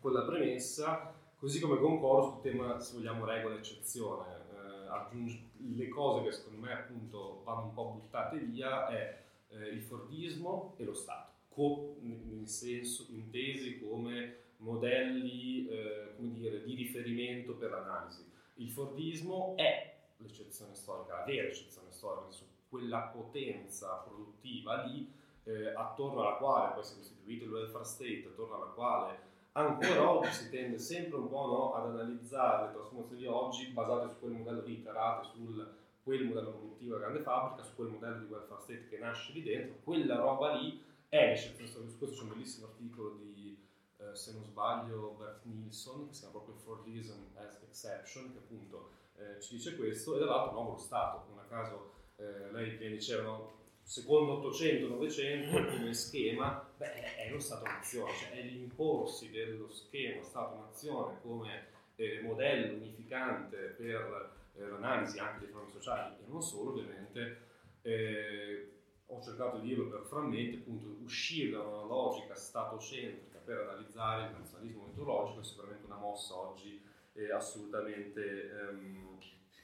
con 0.00 0.12
la 0.12 0.24
premessa. 0.24 1.14
Così 1.36 1.60
come 1.60 1.78
concordo 1.78 2.30
sul 2.30 2.40
tema, 2.42 2.78
se 2.78 2.94
vogliamo, 2.94 3.24
regola 3.24 3.56
eccezione. 3.56 4.26
Eh, 4.54 4.88
aggiunge, 4.88 5.50
le 5.56 5.88
cose 5.88 6.24
che 6.24 6.32
secondo 6.32 6.60
me 6.60 6.72
appunto 6.72 7.42
vanno 7.44 7.64
un 7.64 7.74
po' 7.74 7.98
buttate 8.00 8.38
via 8.38 8.88
è 8.88 9.22
eh, 9.48 9.68
il 9.68 9.82
Fordismo 9.82 10.74
e 10.76 10.84
lo 10.84 10.94
Stato, 10.94 11.31
co- 11.54 11.96
in 12.00 12.46
senso, 12.46 13.06
intesi 13.10 13.78
come 13.78 14.36
modelli 14.58 15.68
eh, 15.68 16.14
come 16.16 16.32
dire, 16.32 16.62
di 16.62 16.74
riferimento 16.74 17.54
per 17.54 17.70
l'analisi. 17.70 18.24
Il 18.54 18.70
Fordismo 18.70 19.54
è 19.56 19.96
l'eccezione 20.18 20.74
storica, 20.74 21.18
la 21.18 21.24
vera 21.24 21.48
eccezione 21.48 21.90
storica, 21.90 22.30
su 22.30 22.44
quella 22.68 23.00
potenza 23.00 24.02
produttiva 24.06 24.84
lì 24.84 25.10
eh, 25.44 25.74
attorno 25.74 26.20
alla 26.20 26.36
quale 26.36 26.72
poi 26.74 26.84
si 26.84 26.94
è 26.94 26.96
costituito 26.96 27.44
il 27.44 27.50
welfare 27.50 27.84
state, 27.84 28.24
attorno 28.30 28.54
alla 28.54 28.72
quale 28.72 29.30
ancora 29.52 30.10
oggi 30.10 30.30
si 30.30 30.50
tende 30.50 30.78
sempre 30.78 31.18
un 31.18 31.28
po' 31.28 31.46
no, 31.46 31.74
ad 31.74 31.90
analizzare 31.90 32.66
le 32.66 32.72
trasformazioni 32.72 33.20
di 33.20 33.26
oggi 33.26 33.66
basate 33.66 34.08
su 34.08 34.20
quel 34.20 34.32
modello 34.32 34.60
di 34.62 34.72
iterate, 34.72 35.26
su 35.26 35.66
quel 36.02 36.24
modello 36.24 36.50
produttivo 36.50 36.94
della 36.94 37.06
grande 37.06 37.22
fabbrica, 37.22 37.62
su 37.68 37.74
quel 37.74 37.88
modello 37.88 38.18
di 38.18 38.32
welfare 38.32 38.62
state 38.62 38.88
che 38.88 38.98
nasce 38.98 39.32
lì 39.32 39.42
dentro, 39.42 39.76
quella 39.82 40.16
roba 40.16 40.54
lì 40.54 40.82
l'eccezione 41.20 41.68
storica. 41.68 41.90
Su 41.90 41.98
questo 41.98 42.16
c'è 42.16 42.22
un 42.22 42.28
bellissimo 42.30 42.66
articolo 42.66 43.14
di, 43.16 43.58
eh, 43.98 44.14
se 44.16 44.32
non 44.32 44.44
sbaglio, 44.44 45.14
Bert 45.18 45.44
Nilsson, 45.44 46.08
che 46.08 46.14
si 46.14 46.20
chiama 46.20 46.36
proprio 46.36 46.56
Fordism 46.56 47.20
as 47.34 47.60
Exception, 47.62 48.32
che 48.32 48.38
appunto 48.38 48.90
eh, 49.16 49.40
ci 49.40 49.56
dice 49.56 49.76
questo, 49.76 50.16
e 50.16 50.18
dall'altro 50.20 50.52
nuovo 50.52 50.70
lo 50.72 50.78
Stato. 50.78 51.26
Non 51.28 51.38
a 51.38 51.44
caso 51.44 51.92
eh, 52.16 52.50
lei 52.52 52.76
prima 52.76 52.94
diceva 52.94 53.60
secondo 53.82 54.48
800-900 54.48 55.76
come 55.76 55.92
schema 55.92 56.72
beh, 56.76 57.16
è 57.16 57.30
lo 57.30 57.40
Stato-nazione, 57.40 58.12
cioè 58.14 58.30
è 58.30 58.42
l'imporsi 58.42 59.30
dello 59.30 59.68
schema 59.68 60.22
Stato-nazione 60.22 61.20
come 61.20 61.66
eh, 61.96 62.20
modello 62.22 62.74
unificante 62.74 63.56
per 63.76 64.32
eh, 64.54 64.66
l'analisi 64.66 65.18
anche 65.18 65.40
dei 65.40 65.48
fenomeni 65.48 65.72
sociali 65.72 66.14
e 66.14 66.26
non 66.26 66.42
solo 66.42 66.70
ovviamente. 66.70 67.50
Eh, 67.82 68.72
ho 69.14 69.20
cercato 69.20 69.58
di 69.58 69.68
dirlo 69.68 69.88
per 69.88 70.04
frammenti, 70.04 70.56
appunto 70.56 70.96
uscire 71.02 71.50
da 71.52 71.60
una 71.62 71.84
logica 71.84 72.34
statocentrica 72.34 73.38
per 73.44 73.58
analizzare 73.58 74.28
il 74.28 74.32
nazionalismo 74.38 74.86
metodologico 74.86 75.40
è 75.40 75.44
sicuramente 75.44 75.84
una 75.84 75.96
mossa 75.96 76.34
oggi 76.34 76.82
eh, 77.12 77.30
assolutamente 77.30 78.50
ehm, 78.50 79.18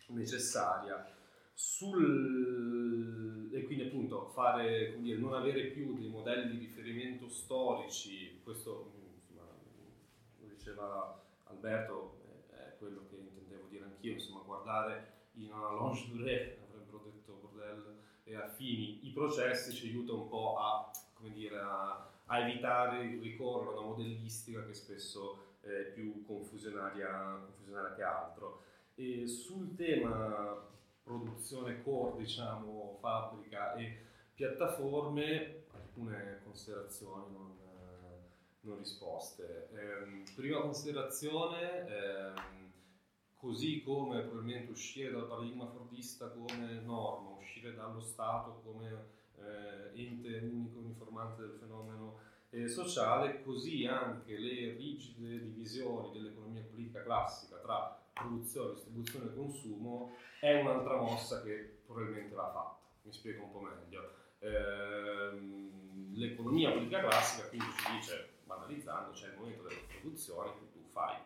necessaria. 0.08 1.14
Sul, 1.54 3.50
e 3.52 3.64
quindi 3.64 3.86
appunto 3.86 4.26
fare, 4.28 4.94
dire, 5.00 5.18
non 5.18 5.32
avere 5.34 5.68
più 5.68 5.98
dei 5.98 6.08
modelli 6.08 6.50
di 6.52 6.58
riferimento 6.58 7.28
storici, 7.28 8.40
questo 8.44 8.92
insomma, 9.16 9.48
lo 10.40 10.46
diceva 10.46 11.20
Alberto, 11.44 12.20
è 12.50 12.76
quello 12.78 13.06
che 13.08 13.16
intendevo 13.16 13.66
dire 13.68 13.84
anch'io, 13.84 14.12
insomma 14.12 14.42
guardare 14.44 15.14
in 15.32 15.50
una 15.52 15.72
longe 15.72 16.06
durée, 16.08 16.58
avrebbero 16.68 17.02
detto 17.04 17.32
Bordel 17.32 17.96
e 18.17 18.17
affini, 18.34 19.06
i 19.06 19.10
processi 19.10 19.72
ci 19.72 19.86
aiuta 19.88 20.12
un 20.12 20.28
po' 20.28 20.56
a, 20.58 20.90
dire, 21.32 21.58
a, 21.58 22.08
a 22.26 22.38
evitare 22.40 23.04
il 23.04 23.20
ricorrere 23.20 23.76
a 23.76 23.80
una 23.80 23.88
modellistica 23.88 24.64
che 24.64 24.74
spesso 24.74 25.56
è 25.60 25.90
più 25.92 26.24
confusionaria, 26.26 27.40
confusionaria 27.44 27.94
che 27.94 28.02
altro. 28.02 28.62
E 28.94 29.26
sul 29.26 29.74
tema 29.74 30.66
produzione 31.02 31.82
core, 31.82 32.18
diciamo, 32.18 32.98
fabbrica 33.00 33.74
e 33.74 34.04
piattaforme, 34.34 35.64
alcune 35.72 36.40
considerazioni 36.44 37.32
non, 37.32 37.56
non 38.60 38.78
risposte. 38.78 39.68
Eh, 39.72 40.22
prima 40.34 40.60
considerazione, 40.60 41.86
eh, 41.88 42.32
così 43.38 43.82
come 43.82 44.20
probabilmente 44.22 44.72
uscire 44.72 45.12
dal 45.12 45.26
paradigma 45.26 45.66
fordista 45.66 46.28
come 46.28 46.80
norma, 46.84 47.30
uscire 47.30 47.74
dallo 47.74 48.00
Stato 48.00 48.60
come 48.64 49.06
eh, 49.36 50.00
ente 50.00 50.38
unico 50.38 50.80
uniformante 50.80 51.42
del 51.42 51.56
fenomeno 51.58 52.18
eh, 52.50 52.68
sociale, 52.68 53.42
così 53.42 53.86
anche 53.86 54.36
le 54.36 54.72
rigide 54.72 55.40
divisioni 55.40 56.12
dell'economia 56.12 56.62
politica 56.62 57.02
classica 57.02 57.56
tra 57.56 58.00
produzione, 58.12 58.74
distribuzione 58.74 59.26
e 59.26 59.34
consumo 59.34 60.16
è 60.40 60.60
un'altra 60.60 60.96
mossa 60.96 61.42
che 61.42 61.78
probabilmente 61.86 62.34
va 62.34 62.50
fatta. 62.50 62.86
Mi 63.02 63.12
spiego 63.12 63.44
un 63.44 63.52
po' 63.52 63.60
meglio. 63.60 64.14
Eh, 64.40 65.76
l'economia 66.14 66.72
politica 66.72 67.00
classica 67.00 67.48
quindi 67.48 67.66
ci 67.76 67.92
dice, 67.92 68.30
banalizzando, 68.44 69.12
c'è 69.12 69.28
il 69.28 69.38
momento 69.38 69.62
della 69.62 69.80
produzione 70.00 70.50
tu 70.72 70.84
fai 70.88 71.16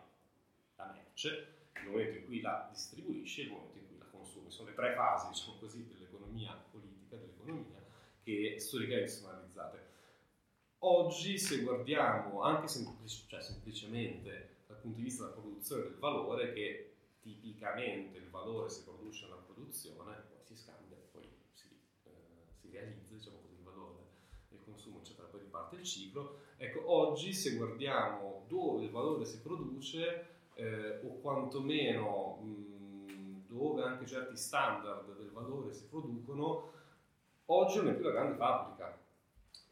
la 0.75 0.91
merce, 0.93 1.62
il 1.83 1.89
momento 1.89 2.17
in 2.17 2.25
cui 2.25 2.41
la 2.41 2.67
distribuisci 2.71 3.41
e 3.41 3.43
il 3.45 3.51
momento 3.51 3.77
in 3.77 3.87
cui 3.87 3.97
la 3.97 4.05
consumi. 4.05 4.49
Sono 4.49 4.69
le 4.69 4.75
tre 4.75 4.93
fasi, 4.93 5.27
diciamo 5.29 5.57
così, 5.59 5.87
dell'economia 5.87 6.53
politica, 6.71 7.15
dell'economia, 7.17 7.81
che 8.23 8.55
storicamente 8.59 9.11
sono 9.11 9.31
analizzate. 9.31 9.91
Oggi, 10.79 11.37
se 11.37 11.61
guardiamo 11.61 12.41
anche 12.41 12.67
semplic- 12.67 13.27
cioè, 13.27 13.41
semplicemente 13.41 14.57
dal 14.67 14.77
punto 14.77 14.97
di 14.97 15.03
vista 15.03 15.23
della 15.23 15.35
produzione 15.35 15.83
del 15.83 15.95
valore, 15.95 16.53
che 16.53 16.95
tipicamente 17.21 18.17
il 18.17 18.29
valore 18.29 18.69
si 18.69 18.83
produce 18.83 19.23
nella 19.23 19.37
produzione, 19.37 20.13
poi 20.27 20.43
si 20.43 20.55
scambia, 20.57 20.97
poi 21.11 21.23
si, 21.53 21.69
eh, 22.03 22.11
si 22.59 22.69
realizza 22.69 23.13
diciamo 23.13 23.37
così, 23.37 23.53
il 23.53 23.63
valore 23.63 24.01
del 24.49 24.59
consumo, 24.65 24.99
eccetera, 24.99 25.27
poi 25.27 25.39
riparte 25.41 25.77
il 25.77 25.83
ciclo. 25.83 26.39
Ecco, 26.57 26.91
oggi 26.91 27.33
se 27.33 27.55
guardiamo 27.55 28.43
dove 28.47 28.83
il 28.83 28.91
valore 28.91 29.23
si 29.23 29.39
produce, 29.39 30.32
eh, 30.55 30.99
o 31.03 31.19
quantomeno 31.19 32.37
mh, 32.41 33.47
dove 33.47 33.83
anche 33.83 34.05
certi 34.05 34.35
standard 34.35 35.15
del 35.17 35.31
valore 35.31 35.73
si 35.73 35.85
producono, 35.87 36.71
oggi 37.45 37.77
non 37.77 37.89
è 37.89 37.93
più 37.93 38.03
la 38.05 38.11
grande 38.11 38.35
fabbrica. 38.35 38.99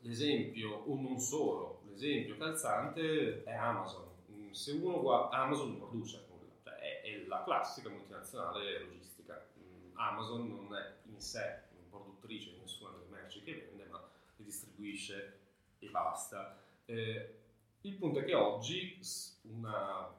L'esempio, 0.02 0.84
o 0.86 1.00
non 1.00 1.20
solo, 1.20 1.82
l'esempio 1.86 2.38
calzante 2.38 3.44
è 3.44 3.54
Amazon. 3.54 4.10
Se 4.52 4.72
uno 4.72 5.00
guarda, 5.00 5.38
Amazon 5.38 5.70
non 5.70 5.78
produce 5.78 6.26
cioè 6.64 6.76
è, 6.78 7.02
è, 7.04 7.26
la 7.28 7.44
classica 7.44 7.90
multinazionale 7.90 8.80
logistica. 8.80 9.48
Amazon 9.94 10.48
non 10.48 10.76
è 10.76 10.96
in 11.10 11.20
sé 11.20 11.70
produttrice 11.90 12.52
di 12.54 12.60
nessuna 12.60 12.92
delle 12.92 13.10
merci 13.10 13.44
che 13.44 13.54
vende, 13.54 13.86
ma 13.86 14.00
le 14.36 14.44
distribuisce 14.44 15.40
e 15.80 15.88
basta. 15.90 16.58
Eh, 16.86 17.36
il 17.82 17.96
punto 17.96 18.20
è 18.20 18.24
che 18.24 18.34
oggi 18.34 19.00
una 19.44 20.14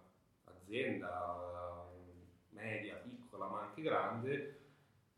un'azienda 0.73 1.91
media, 2.51 2.95
piccola 2.97 3.47
ma 3.47 3.61
anche 3.61 3.83
grande, 3.83 4.61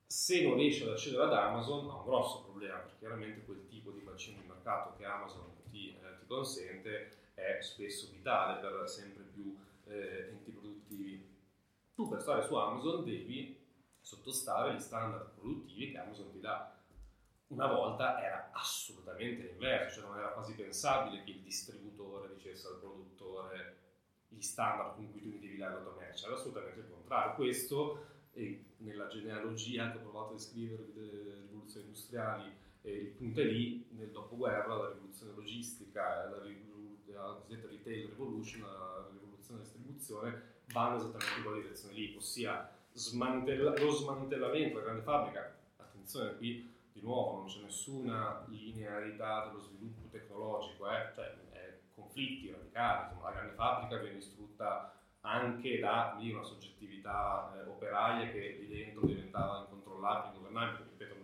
se 0.06 0.43
non 0.43 0.56
riesce 0.56 0.85
ad 0.85 0.90
accedere 0.90 1.24
ad 1.24 1.32
Amazon 1.32 1.89
ha 1.89 1.97
un 1.98 2.05
grosso 2.05 2.43
problema 2.43 2.78
perché 2.78 2.98
chiaramente 2.98 3.44
quel 3.44 3.66
tipo 3.68 3.90
di 3.90 4.01
bacino 4.01 4.40
di 4.40 4.47
mercato 4.47 4.97
che 4.97 5.05
Amazon 5.05 5.52
ti, 5.70 5.90
eh, 5.90 6.18
ti 6.18 6.26
consente 6.26 7.32
è 7.35 7.59
spesso 7.60 8.10
vitale 8.10 8.60
per 8.60 8.89
sempre 8.89 9.24
più 9.24 9.56
eh, 9.86 10.28
enti 10.31 10.51
produttivi. 10.51 11.32
Tu 11.94 12.09
per 12.09 12.20
stare 12.20 12.43
su 12.43 12.55
Amazon 12.55 13.05
devi 13.05 13.60
sottostare 14.01 14.70
agli 14.70 14.81
standard 14.81 15.35
produttivi 15.35 15.93
che 15.93 15.98
Amazon 15.98 16.31
ti 16.32 16.40
dà. 16.40 16.72
Una 17.48 17.66
volta 17.66 18.22
era 18.22 18.51
assolutamente 18.52 19.43
l'inverso, 19.43 20.01
cioè 20.01 20.09
non 20.09 20.18
era 20.18 20.28
quasi 20.28 20.55
pensabile 20.55 21.22
che 21.22 21.31
il 21.31 21.40
distributore 21.40 22.35
dicesse 22.35 22.66
al 22.66 22.78
produttore 22.78 23.84
gli 24.35 24.43
standard 24.43 24.94
con 24.94 25.11
cui 25.11 25.20
tu 25.20 25.28
mi 25.28 25.39
devi 25.39 25.56
dare 25.56 25.74
la 25.74 25.81
tua 25.81 25.97
merce, 25.98 26.27
era 26.27 26.35
assolutamente 26.35 26.81
il 26.81 26.89
contrario. 26.89 27.35
Questo, 27.35 28.06
e 28.32 28.65
nella 28.78 29.06
genealogia 29.06 29.90
che 29.90 29.98
ho 29.98 30.01
provato 30.01 30.31
a 30.31 30.35
descrivere 30.35 30.93
delle 30.93 31.40
rivoluzioni 31.40 31.86
industriali, 31.86 32.52
eh, 32.82 32.93
il 32.93 33.11
punto 33.11 33.40
è 33.40 33.44
lì, 33.44 33.86
nel 33.90 34.11
dopoguerra, 34.11 34.77
la 34.77 34.89
rivoluzione 34.90 35.32
logistica, 35.35 36.28
la, 36.28 36.43
la 37.06 37.35
cosiddetta 37.40 37.69
retail 37.69 38.09
revolution, 38.09 38.61
la 38.62 39.09
rivoluzione 39.12 39.61
della 39.61 39.70
distribuzione, 39.70 40.43
vanno 40.73 40.97
esattamente 40.97 41.36
in 41.36 41.43
quella 41.43 41.61
direzione 41.61 41.94
lì, 41.94 42.15
ossia 42.16 42.70
smantella- 42.93 43.77
lo 43.77 43.90
smantellamento 43.90 44.74
della 44.74 44.85
grande 44.85 45.02
fabbrica. 45.02 45.56
Attenzione, 45.77 46.36
qui 46.36 46.73
di 46.93 47.01
nuovo 47.01 47.39
non 47.39 47.47
c'è 47.47 47.61
nessuna 47.61 48.44
linearità 48.48 49.47
dello 49.47 49.61
sviluppo 49.61 50.09
tecnologico, 50.11 50.89
eh? 50.90 51.11
cioè, 51.15 51.36
conflitti 51.95 52.51
radicali, 52.51 53.05
insomma, 53.05 53.29
la 53.29 53.35
grande 53.35 53.55
fabbrica 53.55 53.99
viene 53.99 54.16
distrutta 54.16 54.95
anche 55.21 55.79
da 55.79 56.16
lì, 56.19 56.33
una 56.33 56.43
soggettività 56.43 57.53
eh, 57.57 57.69
operaia 57.69 58.31
che 58.31 58.59
lì 58.61 58.69
dentro 58.69 59.07
diventava 59.07 59.61
incontrollabile, 59.61 60.35
ingovernabile, 60.35 60.89
ripeto, 60.91 61.15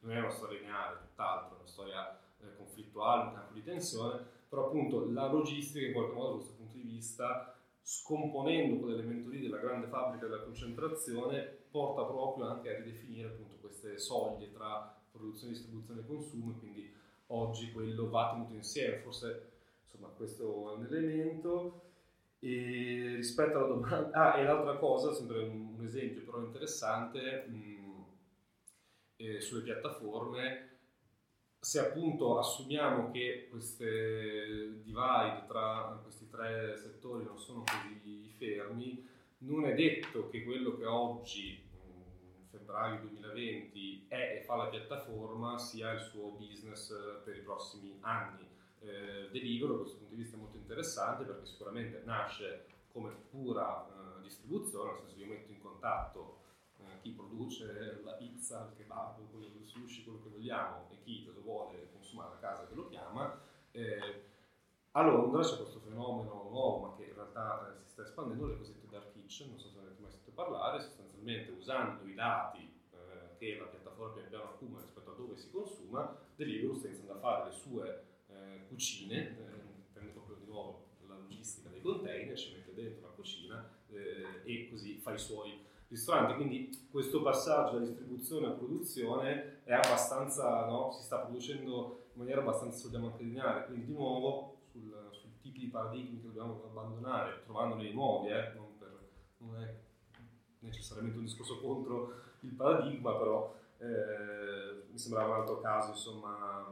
non 0.00 0.16
è 0.16 0.18
una 0.18 0.30
storia 0.30 0.58
lineare, 0.58 0.98
tutt'altro, 1.00 1.56
è 1.56 1.58
una 1.58 1.68
storia 1.68 2.18
eh, 2.40 2.56
conflittuale, 2.56 3.28
un 3.28 3.34
campo 3.34 3.54
di 3.54 3.62
tensione, 3.62 4.24
però 4.48 4.66
appunto 4.66 5.10
la 5.10 5.26
logistica 5.26 5.86
in 5.86 5.92
qualche 5.92 6.12
modo 6.12 6.28
da 6.28 6.34
questo 6.36 6.54
punto 6.54 6.76
di 6.76 6.82
vista, 6.82 7.54
scomponendo 7.82 8.78
quell'elemento 8.80 9.30
lì 9.30 9.40
della 9.40 9.58
grande 9.58 9.86
fabbrica 9.86 10.26
della 10.26 10.42
concentrazione, 10.42 11.58
porta 11.70 12.04
proprio 12.04 12.48
anche 12.48 12.68
a 12.68 12.78
ridefinire 12.78 13.28
appunto 13.28 13.56
queste 13.60 13.98
soglie 13.98 14.50
tra 14.52 14.94
produzione, 15.10 15.52
distribuzione 15.52 16.00
e 16.00 16.06
consumo, 16.06 16.50
e 16.50 16.58
quindi 16.58 16.94
oggi 17.28 17.72
quello 17.72 18.10
va 18.10 18.30
tenuto 18.32 18.54
insieme, 18.54 18.98
forse 18.98 19.49
insomma 20.00 20.08
questo 20.14 20.72
è 20.72 20.76
un 20.76 20.84
elemento. 20.84 21.82
E 22.42 23.12
rispetto 23.16 23.58
alla 23.58 23.66
domanda, 23.66 24.10
ah, 24.12 24.38
e 24.38 24.44
l'altra 24.44 24.76
cosa, 24.76 25.12
sempre 25.12 25.40
un, 25.42 25.76
esempio 25.84 26.22
però 26.22 26.40
interessante, 26.40 27.44
mh, 27.46 28.04
eh, 29.16 29.40
sulle 29.40 29.60
piattaforme, 29.62 30.68
se 31.58 31.80
appunto 31.80 32.38
assumiamo 32.38 33.10
che 33.10 33.48
queste 33.50 34.80
divide 34.82 35.44
tra 35.46 36.00
questi 36.02 36.30
tre 36.30 36.74
settori 36.78 37.24
non 37.24 37.38
sono 37.38 37.62
così 37.62 38.32
fermi, 38.38 39.06
non 39.38 39.66
è 39.66 39.74
detto 39.74 40.30
che 40.30 40.42
quello 40.42 40.78
che 40.78 40.86
oggi, 40.86 41.62
in 42.38 42.46
febbraio 42.48 43.00
2020, 43.00 44.06
è 44.08 44.38
e 44.38 44.44
fa 44.44 44.56
la 44.56 44.68
piattaforma 44.68 45.58
sia 45.58 45.92
il 45.92 46.00
suo 46.00 46.30
business 46.30 46.90
per 47.22 47.36
i 47.36 47.42
prossimi 47.42 47.98
anni 48.00 48.49
eh, 48.80 49.28
Deliveroo 49.30 49.76
da 49.76 49.80
questo 49.82 49.98
punto 49.98 50.14
di 50.14 50.22
vista 50.22 50.36
è 50.36 50.40
molto 50.40 50.56
interessante 50.56 51.24
perché 51.24 51.46
sicuramente 51.46 52.02
nasce 52.04 52.66
come 52.92 53.12
pura 53.30 53.86
eh, 53.86 54.22
distribuzione, 54.22 54.92
nel 54.92 55.00
senso 55.00 55.18
io 55.18 55.26
metto 55.26 55.52
in 55.52 55.60
contatto 55.60 56.38
eh, 56.78 57.00
chi 57.02 57.10
produce 57.10 58.00
la 58.02 58.12
pizza, 58.12 58.68
il 58.70 58.76
kebab, 58.76 59.30
quello 59.30 59.48
del 59.48 59.64
sushi, 59.64 60.04
quello 60.04 60.22
che 60.22 60.28
vogliamo 60.30 60.88
e 60.90 60.98
chi 61.02 61.24
lo 61.24 61.40
vuole 61.42 61.88
consumare 61.92 62.34
a 62.34 62.38
casa 62.38 62.66
che 62.66 62.74
lo 62.74 62.88
chiama. 62.88 63.38
Eh, 63.72 64.24
a 64.92 65.02
Londra 65.02 65.42
c'è 65.42 65.56
questo 65.56 65.78
fenomeno 65.78 66.48
nuovo 66.50 66.88
ma 66.88 66.96
che 66.96 67.04
in 67.04 67.14
realtà 67.14 67.68
eh, 67.68 67.84
si 67.84 67.90
sta 67.90 68.02
espandendo, 68.02 68.46
le 68.46 68.56
cosiddette 68.56 68.88
dark 68.88 69.12
kitchen, 69.12 69.50
non 69.50 69.58
so 69.58 69.68
se 69.68 69.76
ne 69.76 69.86
avete 69.86 70.00
mai 70.00 70.10
sentito 70.10 70.32
parlare, 70.32 70.80
sostanzialmente 70.80 71.52
usando 71.52 72.06
i 72.06 72.14
dati 72.14 72.72
eh, 72.90 73.36
che 73.38 73.56
la 73.56 73.66
piattaforma 73.66 74.14
pian 74.14 74.28
piano 74.28 74.44
accumula 74.44 74.80
rispetto 74.80 75.10
a 75.10 75.14
dove 75.14 75.36
si 75.36 75.50
consuma, 75.50 76.16
Deliveroo 76.34 76.74
sta 76.74 76.88
iniziando 76.88 77.12
a 77.12 77.18
fare 77.18 77.44
le 77.44 77.52
sue 77.52 78.04
cucine, 78.70 79.16
eh, 79.16 79.34
prende 79.92 80.12
proprio 80.12 80.36
di 80.36 80.46
nuovo 80.46 80.86
la 81.06 81.16
logistica 81.16 81.68
dei 81.68 81.82
container, 81.82 82.38
ci 82.38 82.52
mette 82.52 82.72
dentro 82.72 83.08
la 83.08 83.12
cucina 83.14 83.68
eh, 83.90 84.40
e 84.44 84.68
così 84.70 84.98
fa 84.98 85.12
i 85.12 85.18
suoi 85.18 85.66
ristoranti. 85.88 86.34
Quindi 86.34 86.86
questo 86.90 87.20
passaggio 87.20 87.78
da 87.78 87.84
distribuzione 87.84 88.46
a 88.46 88.50
produzione 88.50 89.62
è 89.64 89.74
abbastanza, 89.74 90.66
no? 90.66 90.92
si 90.92 91.02
sta 91.02 91.18
producendo 91.18 92.06
in 92.12 92.20
maniera 92.20 92.40
abbastanza, 92.40 92.78
se 92.78 92.86
vogliamo 92.86 93.10
anche 93.10 93.24
lineare, 93.24 93.66
quindi 93.66 93.86
di 93.86 93.92
nuovo 93.92 94.58
sul, 94.70 95.08
sui 95.10 95.30
tipi 95.40 95.60
di 95.60 95.66
paradigmi 95.66 96.20
che 96.20 96.26
dobbiamo 96.26 96.62
abbandonare, 96.64 97.42
trovandone 97.44 97.82
di 97.82 97.92
nuovi, 97.92 98.28
eh? 98.28 98.52
non, 98.54 98.78
per, 98.78 98.98
non 99.38 99.62
è 99.62 99.74
necessariamente 100.60 101.18
un 101.18 101.24
discorso 101.24 101.60
contro 101.60 102.14
il 102.40 102.52
paradigma, 102.52 103.16
però 103.16 103.54
eh, 103.78 104.84
mi 104.90 104.98
sembrava 104.98 105.34
un 105.34 105.40
altro 105.40 105.60
caso, 105.60 105.90
insomma, 105.90 106.68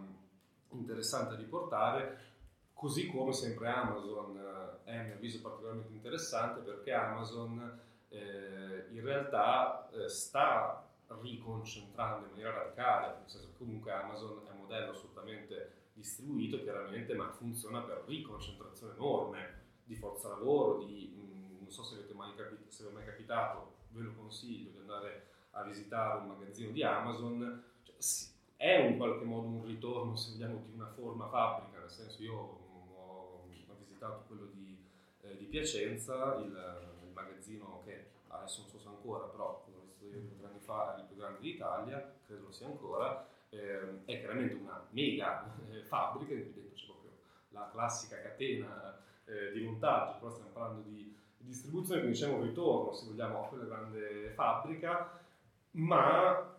interessante 0.70 1.35
da 1.35 1.40
riportare, 1.40 2.27
così 2.73 3.09
come 3.09 3.32
sempre 3.32 3.69
Amazon 3.69 4.36
eh, 4.85 4.90
è 4.90 4.97
a 4.97 5.03
mio 5.03 5.15
avviso 5.15 5.40
particolarmente 5.40 5.93
interessante 5.93 6.61
perché 6.61 6.93
Amazon 6.93 7.81
eh, 8.09 8.86
in 8.90 9.01
realtà 9.03 9.89
eh, 9.90 10.09
sta 10.09 10.85
riconcentrando 11.20 12.27
in 12.27 12.31
maniera 12.32 12.53
radicale, 12.53 13.19
nel 13.19 13.28
senso 13.28 13.49
che 13.49 13.57
comunque 13.57 13.93
Amazon 13.93 14.43
è 14.47 14.51
un 14.51 14.61
modello 14.61 14.90
assolutamente 14.90 15.86
distribuito 15.95 16.62
chiaramente, 16.62 17.15
ma 17.15 17.31
funziona 17.31 17.81
per 17.81 18.05
riconcentrazione 18.07 18.95
enorme 18.95 19.66
di 19.85 19.97
forza 19.97 20.28
lavoro, 20.28 20.85
di, 20.85 21.12
mh, 21.15 21.62
non 21.62 21.70
so 21.70 21.82
se 21.82 21.95
avete 21.97 22.15
mai 22.15 22.35
capito, 22.36 22.70
se 22.70 22.85
vi 22.85 22.90
è 22.90 22.93
mai 22.93 23.05
capitato, 23.05 23.74
ve 23.90 24.03
lo 24.03 24.12
consiglio 24.15 24.70
di 24.70 24.78
andare 24.78 25.27
a 25.53 25.62
visitare 25.62 26.20
un 26.20 26.28
magazzino 26.28 26.70
di 26.70 26.82
Amazon, 26.82 27.65
cioè, 27.82 27.97
è 28.59 28.74
in 28.80 28.97
qualche 28.97 29.24
modo 29.24 29.47
un 29.47 29.64
ritorno, 29.64 30.16
se 30.16 30.32
vogliamo, 30.32 30.64
di 30.66 30.74
una 30.74 30.89
forma 30.89 31.28
fabbrica, 31.28 31.78
nel 31.78 31.90
senso 31.90 32.20
io 32.20 32.35
ho, 32.35 33.44
ho 33.47 33.76
visitato 33.78 34.24
quello 34.26 34.47
di, 34.52 34.76
eh, 35.22 35.36
di 35.39 35.44
Piacenza, 35.44 36.35
il, 36.35 36.47
il, 36.47 37.12
magazzino 37.12 37.82
che 37.85 38.06
adesso 38.26 38.62
non 38.62 38.70
so 38.70 38.78
se 38.80 38.89
ancora, 38.89 39.26
però 39.26 39.64
l'ho 39.72 39.82
visto 39.86 40.06
io 40.06 40.22
due 40.36 40.48
anni 40.48 40.59
fa, 40.59 40.97
è 40.97 40.98
il 40.98 41.06
più 41.06 41.16
grande 41.16 41.39
d'Italia, 41.39 42.14
credo 42.26 42.47
lo 42.47 42.52
sia 42.52 42.66
ancora, 42.66 43.28
eh, 43.51 44.05
è 44.05 44.18
chiaramente 44.18 44.55
una 44.55 44.85
mega 44.90 45.55
eh, 45.70 45.85
fabbrica 45.85 46.32
in 46.32 46.52
dentro 46.52 46.74
c'è 46.74 46.86
proprio 46.86 47.10
la 47.51 47.68
classica 47.70 48.20
catena 48.20 49.01
eh, 49.24 49.52
di 49.52 49.60
montaggio, 49.60 50.18
però 50.18 50.30
stiamo 50.32 50.51
parlando 50.51 50.82
di 50.82 51.16
distribuzione, 51.36 52.01
quindi 52.01 52.18
c'è 52.18 52.26
un 52.26 52.43
ritorno, 52.43 52.93
se 52.93 53.06
vogliamo, 53.06 53.44
a 53.44 53.47
quella 53.47 53.64
grande 53.66 54.30
fabbrica, 54.30 55.16
ma 55.72 56.56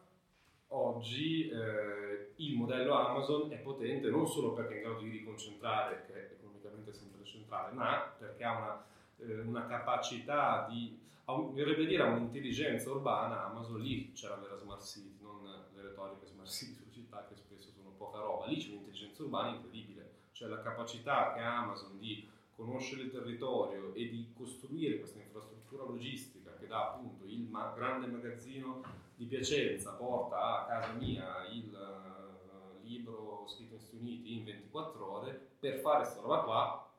oggi 0.69 1.49
eh, 1.49 2.33
il 2.35 2.55
modello 2.55 2.93
Amazon 2.93 3.51
è 3.51 3.57
potente 3.57 4.09
non 4.09 4.27
solo 4.27 4.53
perché 4.53 4.75
è 4.75 4.77
in 4.77 4.83
grado 4.83 4.99
di 4.99 5.09
riconcentrare, 5.09 6.05
che 6.05 6.13
è 6.13 6.31
economicamente 6.33 6.93
sempre 6.93 7.23
centrale, 7.23 7.73
ma 7.73 8.13
perché 8.17 8.43
ha 8.43 8.57
una, 8.57 8.85
eh, 9.17 9.39
una 9.41 9.65
capacità 9.65 10.67
di, 10.69 10.97
vorrebbe 11.25 11.85
dire, 11.85 12.03
un'intelligenza 12.03 12.91
urbana, 12.91 13.45
Amazon 13.45 13.79
lì 13.79 14.11
c'era 14.13 14.37
l'era 14.37 14.57
smart 14.57 14.83
city, 14.83 15.17
non 15.21 15.43
le 15.43 15.81
retoriche 15.81 16.25
smart 16.25 16.49
city 16.49 16.73
sulle 16.73 16.91
città 16.91 17.25
che 17.27 17.35
spesso 17.35 17.71
sono 17.71 17.93
poca 17.97 18.19
roba, 18.19 18.45
lì 18.45 18.57
c'è 18.57 18.69
un'intelligenza 18.69 19.23
urbana 19.23 19.55
incredibile, 19.55 20.11
cioè 20.31 20.49
la 20.49 20.61
capacità 20.61 21.33
che 21.33 21.39
ha 21.39 21.61
Amazon 21.63 21.97
di 21.97 22.27
conoscere 22.55 23.03
il 23.03 23.11
territorio 23.11 23.93
e 23.93 24.09
di 24.09 24.31
costruire 24.35 24.99
questa 24.99 25.19
infrastruttura 25.19 25.83
logistica 25.83 26.38
che 26.59 26.67
dà 26.67 26.89
appunto 26.89 27.25
il 27.25 27.41
ma- 27.41 27.73
grande 27.75 28.07
magazzino 28.07 28.83
di 29.15 29.25
Piacenza 29.25 29.91
porta 29.93 30.61
a 30.61 30.65
casa 30.65 30.93
mia 30.93 31.45
il 31.51 31.71
uh, 31.73 32.85
libro 32.85 33.45
scritto 33.47 33.75
negli 33.75 33.81
Stati 33.81 33.97
Uniti 33.97 34.37
in 34.37 34.43
24 34.45 35.11
ore, 35.11 35.49
per 35.59 35.79
fare 35.79 36.03
questa 36.03 36.21
roba 36.21 36.39
qua 36.43 36.93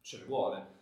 ce 0.00 0.18
ne 0.18 0.24
vuole. 0.24 0.72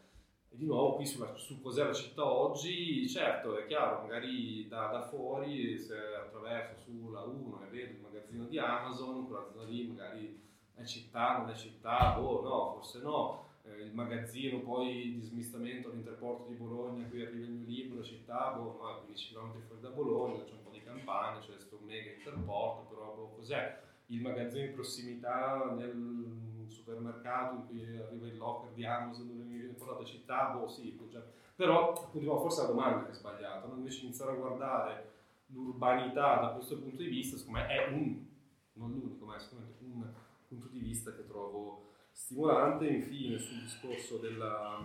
E 0.50 0.56
di 0.56 0.66
nuovo 0.66 0.96
qui 0.96 1.06
sulla, 1.06 1.34
su 1.34 1.60
cos'è 1.62 1.84
la 1.84 1.94
città 1.94 2.24
oggi, 2.24 3.08
certo 3.08 3.56
è 3.56 3.66
chiaro, 3.66 4.02
magari 4.02 4.68
da, 4.68 4.88
da 4.88 5.02
fuori 5.02 5.78
se 5.78 5.96
attraverso 5.96 6.78
sulla 6.78 7.22
1 7.22 7.64
e 7.64 7.70
vedo 7.70 7.92
il 7.94 8.00
magazzino 8.00 8.44
di 8.44 8.58
Amazon, 8.58 9.26
quella 9.26 9.48
zona 9.50 9.64
lì 9.64 9.86
magari 9.86 10.40
è 10.74 10.84
città, 10.84 11.38
non 11.38 11.50
è 11.50 11.54
città, 11.54 12.12
boh 12.18 12.42
no, 12.42 12.72
forse 12.74 13.00
no, 13.00 13.46
eh, 13.62 13.82
il 13.82 13.94
magazzino 13.94 14.60
poi 14.60 15.14
di 15.14 15.20
smistamento 15.20 15.90
all'interporto 15.90 16.48
di 16.48 16.54
Bologna, 16.54 17.06
qui 17.06 17.22
arriva 17.22 17.44
il 17.44 17.52
mio 17.52 17.66
libro, 17.66 17.98
la 17.98 18.04
città, 18.04 18.52
boh, 18.52 18.78
no, 18.80 19.02
15 19.04 19.34
km 19.34 19.60
fuori 19.66 19.80
da 19.80 19.90
Bologna, 19.90 20.42
c'è 20.42 20.52
un 20.52 20.62
po' 20.64 20.70
di 20.70 20.82
campagna, 20.82 21.40
c'è 21.40 21.52
questo 21.52 21.78
mega 21.82 22.10
interporto, 22.10 22.94
però 22.94 23.14
boh, 23.14 23.34
cos'è? 23.36 23.80
Il 24.06 24.20
magazzino 24.20 24.64
in 24.64 24.74
prossimità 24.74 25.72
nel 25.76 26.66
supermercato 26.68 27.54
in 27.54 27.66
cui 27.66 27.96
arriva 27.96 28.26
il 28.26 28.36
locker 28.36 28.72
di 28.72 28.84
Amazon 28.84 29.28
dove 29.28 29.44
mi 29.44 29.56
viene 29.56 29.74
portata 29.74 30.04
città, 30.04 30.50
boh 30.50 30.68
sì, 30.68 30.98
già. 31.08 31.24
però 31.54 31.92
appunto, 31.92 32.40
forse 32.40 32.62
la 32.62 32.68
domanda 32.68 33.08
è 33.08 33.14
sbagliata, 33.14 33.66
no? 33.66 33.76
invece 33.76 34.04
iniziare 34.04 34.32
a 34.32 34.36
guardare 34.36 35.10
l'urbanità 35.46 36.40
da 36.40 36.48
questo 36.48 36.78
punto 36.78 36.96
di 36.96 37.08
vista, 37.08 37.36
secondo 37.36 37.60
me 37.60 37.66
è 37.68 37.88
un, 37.88 38.26
non 38.74 38.90
l'unico, 38.90 39.24
ma 39.24 39.36
è 39.36 39.40
sicuramente 39.40 39.84
un 39.84 40.04
punto 40.48 40.68
di 40.68 40.80
vista 40.80 41.14
che 41.14 41.26
trovo 41.26 41.91
stimolante. 42.22 42.86
Infine, 42.86 43.38
sul 43.38 43.60
discorso 43.60 44.18
della, 44.18 44.80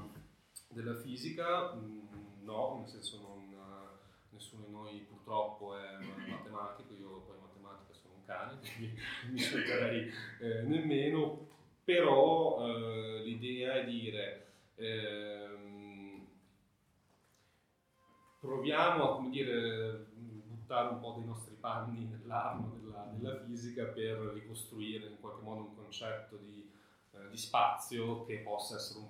della 0.69 0.95
fisica, 0.95 1.73
mm, 1.75 2.43
no, 2.43 2.77
nel 2.79 2.87
senso 2.87 3.21
non, 3.21 3.55
nessuno 4.29 4.65
di 4.65 4.71
noi 4.71 4.99
purtroppo 5.07 5.77
è 5.77 5.97
matematico, 6.29 6.93
io 6.93 7.21
poi 7.21 7.35
in 7.35 7.43
matematica 7.43 7.93
sono 7.93 8.15
un 8.15 8.25
cane, 8.25 8.59
quindi 8.75 8.99
mi 9.31 9.39
scelterei 9.39 10.11
eh, 10.41 10.61
nemmeno, 10.63 11.47
però 11.83 12.67
eh, 12.67 13.21
l'idea 13.23 13.75
è 13.75 13.85
dire 13.85 14.47
ehm, 14.75 16.27
proviamo 18.39 19.03
a 19.03 19.15
come 19.15 19.29
dire, 19.29 20.07
buttare 20.45 20.89
un 20.89 20.99
po' 20.99 21.13
dei 21.17 21.25
nostri 21.25 21.55
panni 21.59 22.05
nell'armo 22.05 22.77
della, 22.79 23.11
della 23.15 23.39
fisica 23.45 23.85
per 23.85 24.17
ricostruire 24.33 25.07
in 25.07 25.19
qualche 25.19 25.43
modo 25.43 25.61
un 25.61 25.75
concetto 25.75 26.35
di 26.37 26.66
eh, 27.17 27.29
di 27.29 27.37
spazio 27.37 28.25
che 28.25 28.37
possa 28.37 28.75
essere 28.75 28.99
un 28.99 29.09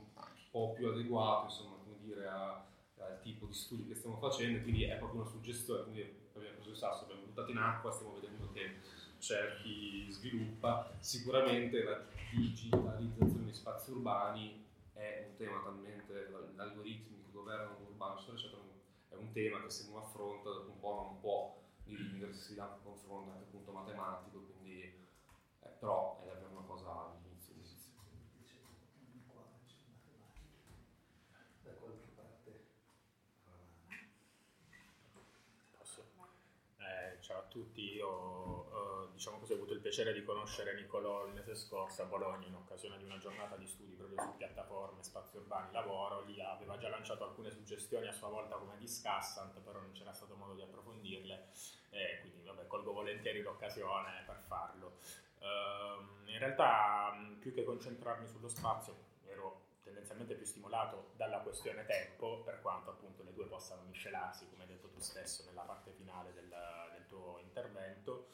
po' 0.51 0.73
più 0.73 0.87
adeguato 0.87 1.45
insomma, 1.45 1.75
come 1.83 1.97
dire, 2.01 2.27
a, 2.27 2.63
al 2.99 3.19
tipo 3.21 3.45
di 3.45 3.53
studi 3.53 3.87
che 3.87 3.95
stiamo 3.95 4.17
facendo, 4.17 4.61
quindi 4.61 4.83
è 4.83 4.97
proprio 4.97 5.21
una 5.21 5.29
suggestione, 5.29 5.83
quindi 5.83 6.01
abbiamo 6.33 6.55
preso 6.55 6.69
il 6.69 6.77
sasso, 6.77 7.03
abbiamo 7.03 7.23
buttato 7.23 7.51
in 7.51 7.57
acqua, 7.57 7.91
stiamo 7.91 8.13
vedendo 8.13 8.51
che 8.51 8.79
c'è 9.19 9.55
chi 9.61 10.07
sviluppa, 10.11 10.91
sicuramente 10.99 11.83
la 11.83 12.03
digitalizzazione 12.31 13.45
di 13.45 13.53
spazi 13.53 13.91
urbani 13.91 14.65
è 14.93 15.27
un 15.29 15.35
tema 15.37 15.61
talmente, 15.61 16.31
gli 16.53 16.59
algoritmi 16.59 17.23
che 17.23 17.31
governano 17.31 17.77
l'urbano, 17.79 18.15
eccetera, 18.15 18.37
eccetera, 18.37 18.61
è 19.09 19.15
un 19.15 19.31
tema 19.31 19.61
che 19.61 19.69
se 19.69 19.89
non 19.89 20.01
affronta 20.01 20.49
dopo 20.49 20.71
un 20.71 20.79
po' 20.79 20.93
non 20.95 21.19
può 21.19 21.61
dividersi 21.83 22.55
da 22.55 22.65
un 22.65 22.83
confronto 22.83 23.31
anche 23.31 23.43
appunto 23.43 23.71
matematico, 23.71 24.39
quindi 24.39 24.81
eh, 24.81 25.69
però 25.79 26.21
è 26.21 26.27
davvero 26.27 26.51
una 26.51 26.65
cosa 26.67 27.17
tutti, 37.57 37.95
io 37.95 38.65
eh, 38.71 39.07
diciamo 39.13 39.39
così, 39.39 39.53
ho 39.53 39.55
avuto 39.55 39.71
il 39.71 39.75
piacere 39.87 40.11
di 40.11 40.21
conoscere 40.21 40.73
Nicolò 40.73 41.25
il 41.27 41.33
mese 41.33 41.55
scorso 41.55 42.01
a 42.01 42.05
Bologna 42.05 42.45
in 42.45 42.55
occasione 42.55 42.97
di 42.97 43.05
una 43.05 43.17
giornata 43.19 43.55
di 43.55 43.65
studi 43.65 43.95
proprio 43.95 44.21
su 44.21 44.35
piattaforme, 44.35 45.01
spazi 45.01 45.37
urbani, 45.37 45.71
lavoro, 45.71 46.25
lì 46.25 46.41
aveva 46.41 46.77
già 46.77 46.89
lanciato 46.89 47.23
alcune 47.23 47.51
suggestioni 47.51 48.05
a 48.05 48.11
sua 48.11 48.27
volta 48.27 48.57
come 48.57 48.75
discussant, 48.77 49.57
però 49.61 49.79
non 49.79 49.93
c'era 49.93 50.11
stato 50.11 50.35
modo 50.35 50.55
di 50.55 50.61
approfondirle 50.61 51.47
e 51.91 52.19
quindi 52.19 52.43
vabbè, 52.43 52.67
colgo 52.67 52.91
volentieri 52.91 53.41
l'occasione 53.41 54.23
per 54.25 54.41
farlo. 54.45 54.97
Uh, 55.39 56.29
in 56.29 56.37
realtà 56.37 57.13
più 57.39 57.53
che 57.53 57.63
concentrarmi 57.63 58.27
sullo 58.27 58.49
spazio 58.49 58.93
ero 59.23 59.67
tendenzialmente 59.83 60.35
più 60.35 60.45
stimolato 60.45 61.11
dalla 61.15 61.39
questione 61.39 61.85
tempo, 61.85 62.41
per 62.43 62.59
quanto 62.61 62.89
appunto 62.89 63.23
le 63.23 63.31
due 63.31 63.45
possano 63.45 63.83
miscelarsi, 63.83 64.49
come 64.49 64.63
hai 64.63 64.69
detto 64.69 64.89
tu 64.89 64.99
stesso 64.99 65.45
nella 65.45 65.61
parte 65.61 65.91
finale 65.91 66.33
del, 66.33 66.53
del 66.91 67.07
tuo 67.07 67.39
intervento. 67.39 68.27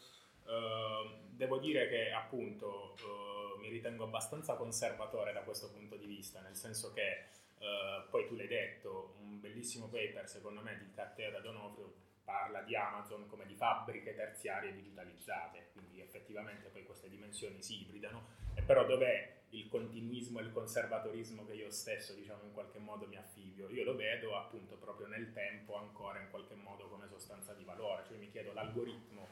Uh, 0.46 1.22
devo 1.30 1.58
dire 1.58 1.88
che 1.88 2.12
appunto 2.12 2.96
uh, 3.00 3.60
mi 3.60 3.70
ritengo 3.70 4.04
abbastanza 4.04 4.56
conservatore 4.56 5.32
da 5.34 5.42
questo 5.42 5.72
punto 5.72 5.96
di 5.96 6.06
vista, 6.06 6.42
nel 6.42 6.56
senso 6.56 6.92
che 6.94 7.26
uh, 7.60 8.10
poi 8.10 8.28
tu 8.28 8.36
l'hai 8.36 8.48
detto, 8.48 9.16
un 9.20 9.40
bellissimo 9.40 9.88
paper 9.88 10.28
secondo 10.28 10.62
me 10.62 10.78
di 10.78 10.92
Catteo 10.94 11.32
da 11.32 11.40
Donofrio 11.40 11.94
parla 12.24 12.62
di 12.62 12.76
Amazon 12.76 13.28
come 13.28 13.46
di 13.46 13.56
fabbriche 13.56 14.16
terziarie 14.16 14.74
digitalizzate, 14.74 15.70
quindi 15.74 16.02
effettivamente 16.02 16.70
poi 16.70 16.86
queste 16.86 17.10
dimensioni 17.10 17.62
si 17.62 17.82
ibridano, 17.82 18.28
e 18.54 18.62
però 18.62 18.86
dov'è 18.86 19.42
il 19.50 19.70
continuismo 19.70 20.40
e 20.40 20.44
il 20.44 20.52
conservatorismo 20.52 21.46
che 21.46 21.54
io 21.54 21.70
stesso 21.70 22.14
diciamo 22.14 22.44
in 22.44 22.54
qualche 22.54 22.80
modo 22.80 23.08
mi 23.08 23.18
affibio? 23.18 23.70
Io 23.70 23.84
lo 23.84 23.96
vedo 23.96 24.36
appunto 24.36 24.76
proprio 24.76 25.08
nel 25.08 25.32
tempo 25.32 25.76
ancora 25.76 26.20
in 26.20 26.30
qualche 26.30 26.56
modo 26.56 26.88
come 26.88 27.08
sostanza 27.08 27.54
di 27.54 27.64
valore, 27.64 28.04
cioè 28.08 28.18
mi 28.18 28.30
chiedo 28.30 28.54
l'algoritmo 28.54 29.28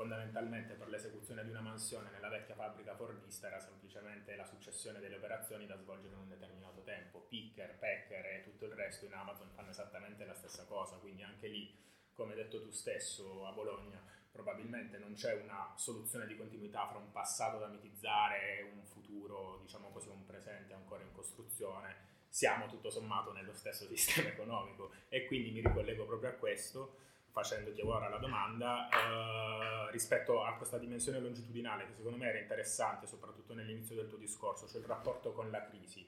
fondamentalmente 0.00 0.76
per 0.76 0.88
l'esecuzione 0.88 1.44
di 1.44 1.50
una 1.50 1.60
mansione 1.60 2.08
nella 2.10 2.30
vecchia 2.30 2.54
fabbrica 2.54 2.96
fordista 2.96 3.48
era 3.48 3.60
semplicemente 3.60 4.34
la 4.34 4.46
successione 4.46 4.98
delle 4.98 5.16
operazioni 5.16 5.66
da 5.66 5.76
svolgere 5.76 6.14
in 6.14 6.20
un 6.20 6.28
determinato 6.30 6.80
tempo. 6.84 7.26
Picker, 7.28 7.76
Packer 7.78 8.24
e 8.24 8.42
tutto 8.42 8.64
il 8.64 8.72
resto 8.72 9.04
in 9.04 9.12
Amazon 9.12 9.50
fanno 9.54 9.68
esattamente 9.68 10.24
la 10.24 10.32
stessa 10.32 10.64
cosa, 10.64 10.96
quindi 10.96 11.22
anche 11.22 11.48
lì 11.48 11.76
come 12.14 12.32
hai 12.32 12.38
detto 12.38 12.62
tu 12.62 12.70
stesso 12.70 13.46
a 13.46 13.52
Bologna, 13.52 14.02
probabilmente 14.32 14.96
non 14.96 15.12
c'è 15.12 15.34
una 15.34 15.74
soluzione 15.76 16.26
di 16.26 16.34
continuità 16.34 16.88
fra 16.88 16.96
un 16.96 17.12
passato 17.12 17.58
da 17.58 17.66
mitizzare 17.66 18.56
e 18.56 18.62
un 18.62 18.82
futuro, 18.86 19.58
diciamo 19.60 19.90
così, 19.90 20.08
un 20.08 20.24
presente 20.24 20.72
ancora 20.72 21.02
in 21.02 21.12
costruzione. 21.12 22.08
Siamo 22.26 22.68
tutto 22.68 22.88
sommato 22.88 23.32
nello 23.32 23.52
stesso 23.52 23.84
sistema 23.94 24.30
economico 24.30 24.92
e 25.10 25.26
quindi 25.26 25.50
mi 25.50 25.60
ricollego 25.60 26.06
proprio 26.06 26.30
a 26.30 26.34
questo 26.34 27.08
facendoti 27.30 27.80
ora 27.82 28.08
la 28.08 28.18
domanda 28.18 28.88
eh, 28.88 29.90
rispetto 29.92 30.42
a 30.42 30.54
questa 30.54 30.78
dimensione 30.78 31.20
longitudinale 31.20 31.86
che 31.86 31.94
secondo 31.94 32.16
me 32.16 32.28
era 32.28 32.38
interessante 32.38 33.06
soprattutto 33.06 33.54
nell'inizio 33.54 33.94
del 33.94 34.08
tuo 34.08 34.18
discorso, 34.18 34.66
cioè 34.66 34.80
il 34.80 34.86
rapporto 34.86 35.32
con 35.32 35.50
la 35.50 35.64
crisi. 35.64 36.06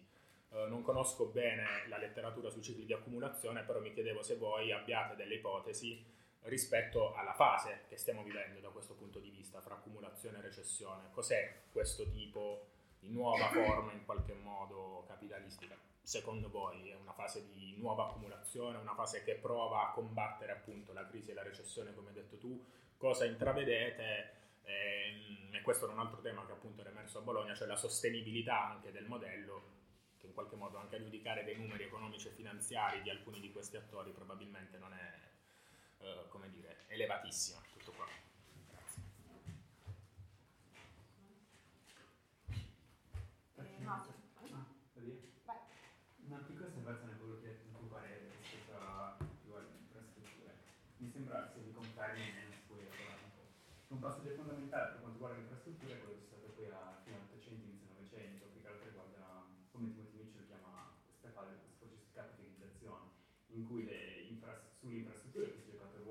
Eh, 0.51 0.67
non 0.69 0.83
conosco 0.83 1.27
bene 1.27 1.87
la 1.89 1.99
letteratura 1.99 2.51
sui 2.51 2.63
cicli 2.63 2.85
di 2.85 2.93
accumulazione, 2.93 3.63
però 3.63 3.81
mi 3.81 3.93
chiedevo 3.93 4.23
se 4.23 4.37
voi 4.37 4.73
abbiate 4.73 5.17
delle 5.17 5.37
ipotesi 5.37 6.05
rispetto 6.43 7.15
alla 7.15 7.35
fase 7.35 7.85
che 7.89 7.97
stiamo 7.97 8.23
vivendo 8.23 8.61
da 8.61 8.69
questo 8.69 8.95
punto 8.95 9.21
di 9.21 9.31
vista, 9.31 9.61
fra 9.61 9.75
accumulazione 9.75 10.39
e 10.39 10.43
recessione. 10.43 11.09
Cos'è 11.13 11.63
questo 11.71 12.09
tipo 12.11 12.67
di 12.99 13.11
nuova 13.11 13.49
forma 13.49 13.93
in 13.93 14.05
qualche 14.05 14.35
modo 14.35 15.05
capitalistica? 15.07 15.77
Secondo 16.03 16.51
voi 16.51 16.91
è 16.91 16.95
una 16.95 17.13
fase 17.13 17.47
di 17.47 17.77
nuova 17.79 18.09
accumulazione, 18.09 18.79
una 18.79 18.95
fase 18.95 19.23
che 19.25 19.35
prova 19.35 19.89
a 19.89 19.93
combattere 19.93 20.53
appunto 20.53 20.93
la 20.93 21.07
crisi 21.07 21.31
e 21.31 21.35
la 21.35 21.43
recessione, 21.43 21.95
come 21.95 22.09
hai 22.09 22.15
detto 22.15 22.37
tu? 22.39 22.65
Cosa 22.97 23.25
intravedete? 23.25 24.41
E, 24.65 25.49
e 25.51 25.63
questo 25.63 25.89
è 25.89 25.93
un 25.93 25.99
altro 25.99 26.21
tema 26.21 26.45
che 26.47 26.53
appunto 26.53 26.81
era 26.81 26.91
emerso 26.91 27.19
a 27.19 27.23
Bologna, 27.23 27.55
cioè 27.55 27.67
la 27.67 27.77
sostenibilità 27.77 28.69
anche 28.71 28.93
del 28.93 29.07
modello 29.07 29.81
che 30.19 30.27
in 30.27 30.35
qualche 30.35 30.57
modo 30.57 30.79
anche 30.79 30.97
a 30.97 31.03
giudicare 31.03 31.45
dei 31.45 31.57
numeri 31.57 31.85
economici 31.85 32.29
e 32.29 32.33
finanziari 32.33 33.03
di 33.03 33.11
alcuni 33.11 33.41
di 33.41 33.51
questi 33.51 33.77
attori 33.77 34.11
probabilmente 34.13 34.79
non 34.79 34.93
è 34.93 35.31
eh, 36.03 36.27
come 36.29 36.51
dire, 36.51 36.85
elevatissima. 36.89 37.61
Tutto 37.73 37.93
qua. 37.93 38.07
Grazie. 38.67 39.03
Eh, 43.63 43.85
no, 43.85 44.67
Una 46.27 46.39
piccola 46.39 46.67
osservazione 46.67 47.17
quello 47.19 47.41
che 47.41 47.49
il 47.49 47.71
tuo 47.71 47.87
parere 47.87 48.31
rispetto 48.37 48.77
a 48.79 49.17
infrastrutture. 49.21 50.55
Mi 50.97 51.09
sembra 51.09 51.49
se 51.53 51.61
mi 51.61 51.73
confermi 51.73 52.33
meno 52.33 52.51
su 52.51 52.67
cui 52.67 52.83
un 52.83 52.91
po'. 52.91 53.95
Un 53.95 53.99
passaggio 54.01 54.35
fondamentale 54.35 54.91
per 54.91 55.01
quanto 55.01 55.13
riguarda 55.13 55.37
le 55.37 55.43
infrastrutture 55.43 55.93
è 55.95 55.99
quello 55.99 56.15
che 56.15 56.21
c'è 56.21 56.27
stato 56.27 56.53
poi 56.53 56.67
a 56.67 57.01
fine 57.05 57.17
800, 57.31 57.63
inizio 57.63 57.89
900, 57.95 58.47
che 58.61 58.67
altro 58.67 58.87
riguarda, 58.89 59.47
come 59.71 59.93
Timothy 59.93 60.17
Mitchell 60.19 60.41
lo 60.41 60.47
chiama, 60.47 60.91
questa 61.07 61.31
fase, 61.31 61.63
questo 61.63 61.79
processo 61.79 62.03
di 62.03 62.13
capitalizzazione, 62.13 63.07
in 63.55 63.67
cui 63.69 63.85
le 63.85 64.27
infra- 64.27 64.63
sulle 64.81 64.99
infrastrutture 64.99 65.63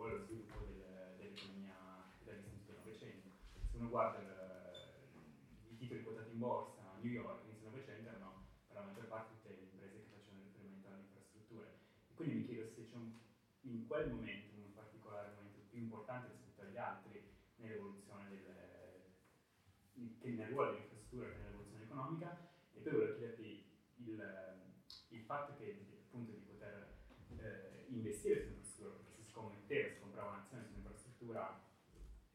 vuole 0.01 0.17
lo 0.17 0.25
sviluppo 0.25 0.65
del, 0.65 1.13
dell'economia 1.17 1.77
dall'inizio 2.25 2.73
del 2.73 2.81
Novecento. 2.81 3.29
Se 3.69 3.77
uno 3.77 3.89
guarda 3.89 4.17
il, 4.17 5.73
i 5.73 5.77
titoli 5.77 6.03
quotati 6.03 6.31
in 6.31 6.39
borsa 6.39 6.81
a 6.81 6.97
New 6.97 7.11
York 7.11 7.45
inizio 7.45 7.69
del 7.69 7.77
Novecento 7.77 8.09
erano 8.09 8.47
per 8.65 8.77
la 8.77 8.81
maggior 8.81 9.05
parte 9.05 9.37
tutte 9.37 9.53
le 9.53 9.61
imprese 9.61 10.01
che 10.01 10.09
facevano 10.09 10.41
riferimento 10.41 10.87
alle 10.87 11.05
infrastrutture. 11.05 11.69
E 12.09 12.13
quindi 12.15 12.33
mi 12.33 12.45
chiedo 12.45 12.65
se 12.65 12.83
c'è 12.89 12.95
un, 12.95 13.13
in 13.61 13.77
quel 13.91 14.09
momento 14.09 14.55
un 14.55 14.73
particolare 14.73 15.33
momento 15.35 15.59
più 15.69 15.81
importante 15.81 16.29
rispetto 16.31 16.61
agli 16.61 16.77
altri 16.77 17.27
nell'evoluzione 17.57 18.29
del, 18.29 18.45
che 20.17 20.29
nel 20.29 20.47
ruolo 20.47 20.71
dell'infrastruttura 20.71 21.27
che 21.27 21.37
nell'evoluzione 21.39 21.83
economica? 21.83 22.49
E 22.71 22.79
poi 22.79 22.91
volevo 22.93 23.15
chiederti 23.17 23.65
il, 23.97 24.61
il 25.09 25.21
fatto 25.23 25.57
che 25.57 25.85
appunto 26.05 26.31
di 26.31 26.39
poter 26.39 26.99
eh, 27.35 27.85
investire 27.89 28.63
su 28.63 28.89
scommetteva, 29.27 29.89
si 29.89 29.99
comprava 29.99 30.31
un'azione 30.31 30.63
sull'infrastruttura 30.63 31.61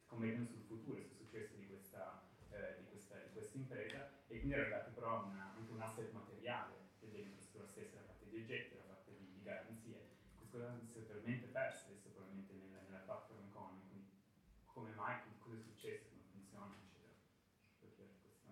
scommettendo 0.05 0.45
sul 0.45 0.61
futuro, 0.61 1.01
sul 1.01 1.15
successo 1.15 1.55
di 1.55 1.65
questa, 1.65 2.21
eh, 2.51 2.75
di 2.77 2.85
questa, 2.85 3.17
di 3.17 3.31
questa 3.33 3.57
impresa 3.57 4.11
e 4.27 4.37
quindi 4.37 4.53
era 4.53 4.69
dato 4.69 4.91
però 4.91 5.25
una, 5.25 5.55
anche 5.55 5.71
un 5.71 5.81
asset 5.81 6.11
materiale 6.11 6.75
dell'infrastruttura 6.99 7.65
stessa 7.65 7.95
da 7.95 8.03
parte 8.03 8.29
di 8.29 8.41
oggetti, 8.41 8.75
da 8.75 8.83
parte 8.83 9.15
di, 9.17 9.31
di 9.31 9.41
garanzie. 9.41 10.05
Questa 10.37 10.57
cosa 10.59 10.77
si 10.79 10.85
è 10.85 10.93
totalmente 10.93 11.47
persa 11.47 11.85
adesso 11.87 12.09
probabilmente 12.09 12.53
nella, 12.53 12.79
nella 12.81 12.99
platform 12.99 13.45
economy, 13.49 13.85
quindi 13.89 14.09
come 14.65 14.91
mai, 14.91 15.19
cosa 15.39 15.57
è 15.57 15.59
successo, 15.59 16.07
come 16.09 16.23
funziona, 16.31 16.73
eccetera. 16.81 17.13
Perché 17.79 18.07
questo... 18.21 18.47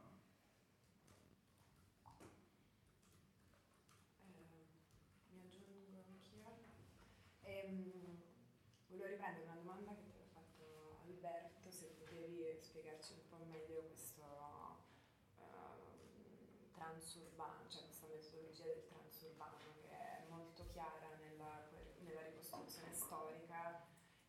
Eh, 4.27 4.65
mi 5.31 5.39
aggiungo 5.39 6.03
anch'io. 6.05 6.57
Ehm, 7.43 8.19
volevo 8.87 9.07
riprendere 9.07 9.45
una 9.45 9.55
domanda 9.55 9.95
che 9.95 10.03
ti 10.03 10.09
aveva 10.09 10.27
fatto 10.33 10.99
Alberto, 11.05 11.64
se 11.75 11.87
potevi 11.99 12.57
spiegarci 12.61 13.13
un 13.13 13.27
po' 13.27 13.43
meglio 13.45 13.83
questo 13.87 14.23
uh, 15.37 16.73
transurbano, 16.73 17.67
cioè 17.67 17.83
questa 17.83 18.07
metodologia 18.07 18.63
del 18.63 18.85
transurbano 18.87 19.57
che 19.81 19.89
è 19.89 20.25
molto 20.29 20.65
chiara 20.71 21.15
nella, 21.19 21.69
nella 21.99 22.21
ricostruzione 22.23 22.93
storica 22.93 23.85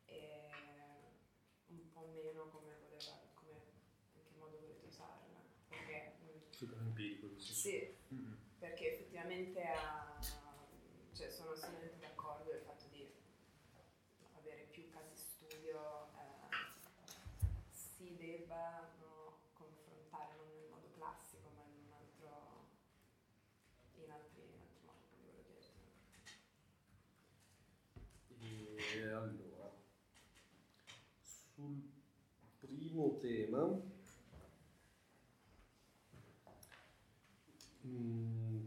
e 0.06 0.51
un 1.68 1.93
po' 1.93 2.10
meno 2.12 2.48
come 2.48 2.74
voleva, 2.81 3.20
come, 3.35 3.62
in 4.14 4.24
che 4.24 4.35
modo 4.39 4.59
volete 4.59 4.86
usarla. 4.86 5.39
Perché, 5.68 6.16
Super 6.51 6.78
empirico. 6.78 7.39
Sì, 7.39 7.97
mm-hmm. 8.12 8.35
perché 8.59 8.93
effettivamente 8.94 9.62
ha, 9.62 10.18
cioè 11.12 11.31
sono 11.31 11.52
assolutamente 11.52 11.98
d'accordo 11.98 12.51
del 12.51 12.62
fatto 12.62 12.86
di 12.90 12.97
più 14.77 14.90
casi 14.90 15.16
studio 15.16 16.10
eh, 16.18 16.47
si 17.70 18.14
debbano 18.14 19.39
confrontare 19.55 20.36
non 20.36 20.48
nel 20.52 20.68
modo 20.68 20.90
classico 20.90 21.51
ma 21.56 21.62
in 21.64 21.78
un 21.86 21.93
altro 21.93 22.68
in 23.94 24.10
altri, 24.10 24.43
in 24.43 24.60
altri 24.60 25.16
modi 25.24 25.56
quindi 28.27 28.56
volevo 28.56 28.74
chiederti 28.77 28.98
e 28.98 29.09
allora 29.09 29.73
sul 31.23 31.90
primo 32.59 33.12
tema 33.26 33.68
mm, 37.84 38.64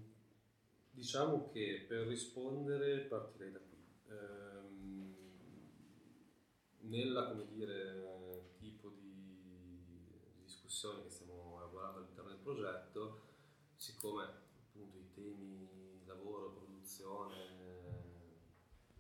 diciamo 0.92 1.50
che 1.54 1.86
per 1.88 2.08
rispondere 2.08 3.00
partirei 3.06 3.52
da 3.54 3.60
qui. 3.60 3.78
Ehm, 4.10 5.16
nella 6.80 7.28
come 7.28 7.46
dire, 7.48 8.52
tipo 8.58 8.90
di, 8.90 9.82
di 9.86 10.44
discussione 10.44 11.04
che 11.04 11.10
stiamo 11.10 11.58
elaborando 11.58 12.00
all'interno 12.00 12.32
del 12.32 12.40
progetto, 12.40 13.22
siccome 13.78 14.24
appunto 14.24 14.98
i 14.98 15.10
temi 15.14 16.04
lavoro, 16.06 16.52
produzione, 16.52 17.38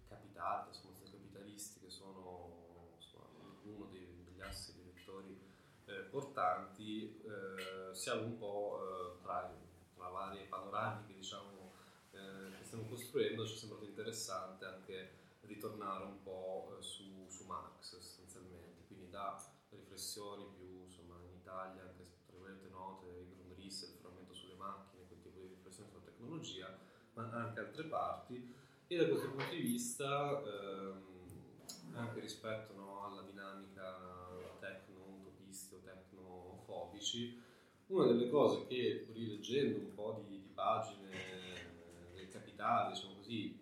capitale, 0.07 0.63
trasformazione 0.65 1.11
capitalistica 1.11 1.89
sono 1.89 2.93
insomma, 2.95 3.59
uno 3.63 3.85
dei, 3.87 4.23
degli 4.23 4.41
assi 4.41 4.73
direttori 4.73 5.47
eh, 5.89 5.93
portanti, 6.09 7.21
eh, 7.23 7.93
siamo 7.93 8.23
un 8.23 8.37
po' 8.37 8.79
eh, 8.81 9.21
tra, 9.21 9.51
tra 9.95 10.07
varie 10.09 10.45
panoramiche 10.45 11.13
diciamo, 11.13 11.71
eh, 12.11 12.57
che 12.57 12.63
stiamo 12.63 12.85
costruendo, 12.85 13.45
ci 13.45 13.53
è 13.53 13.57
sembrato 13.57 13.85
interessante 13.85 14.65
anche 14.65 15.11
ritornare 15.41 16.03
un 16.03 16.21
po' 16.21 16.77
su, 16.79 17.25
su, 17.27 17.45
Marx 17.45 17.97
sostanzialmente, 17.97 18.83
quindi 18.87 19.09
da 19.09 19.41
riflessioni 19.69 20.45
più 20.55 20.83
insomma, 20.83 21.15
in 21.23 21.35
Italia, 21.39 21.81
anche 21.83 22.03
tra 22.03 22.37
virgolette 22.37 22.69
note, 22.69 23.07
Ingram 23.07 23.55
Ries, 23.55 23.81
il 23.81 23.97
frammento 24.01 24.33
sulle 24.33 24.55
macchine, 24.55 25.05
quel 25.07 25.21
tipo 25.21 25.39
di 25.39 25.47
riflessione 25.47 25.89
sulla 25.89 26.03
tecnologia, 26.03 26.77
ma 27.13 27.29
anche 27.31 27.59
altre 27.59 27.83
parti. 27.85 28.55
E 28.87 28.97
da 28.97 29.07
questo 29.07 29.29
punto 29.29 29.51
di 29.51 29.61
vista, 29.61 30.41
ehm, 30.43 31.03
anche 31.93 32.19
rispetto 32.19 32.73
no, 32.73 33.05
alla 33.05 33.21
dinamica 33.21 34.18
tecnofobici, 36.69 37.41
una 37.87 38.05
delle 38.05 38.29
cose 38.29 38.67
che 38.67 39.07
rileggendo 39.11 39.79
un 39.79 39.93
po' 39.95 40.23
di, 40.27 40.39
di 40.39 40.49
pagine 40.53 41.09
del 42.13 42.29
capitale, 42.29 42.93
diciamo 42.93 43.15
così, 43.15 43.57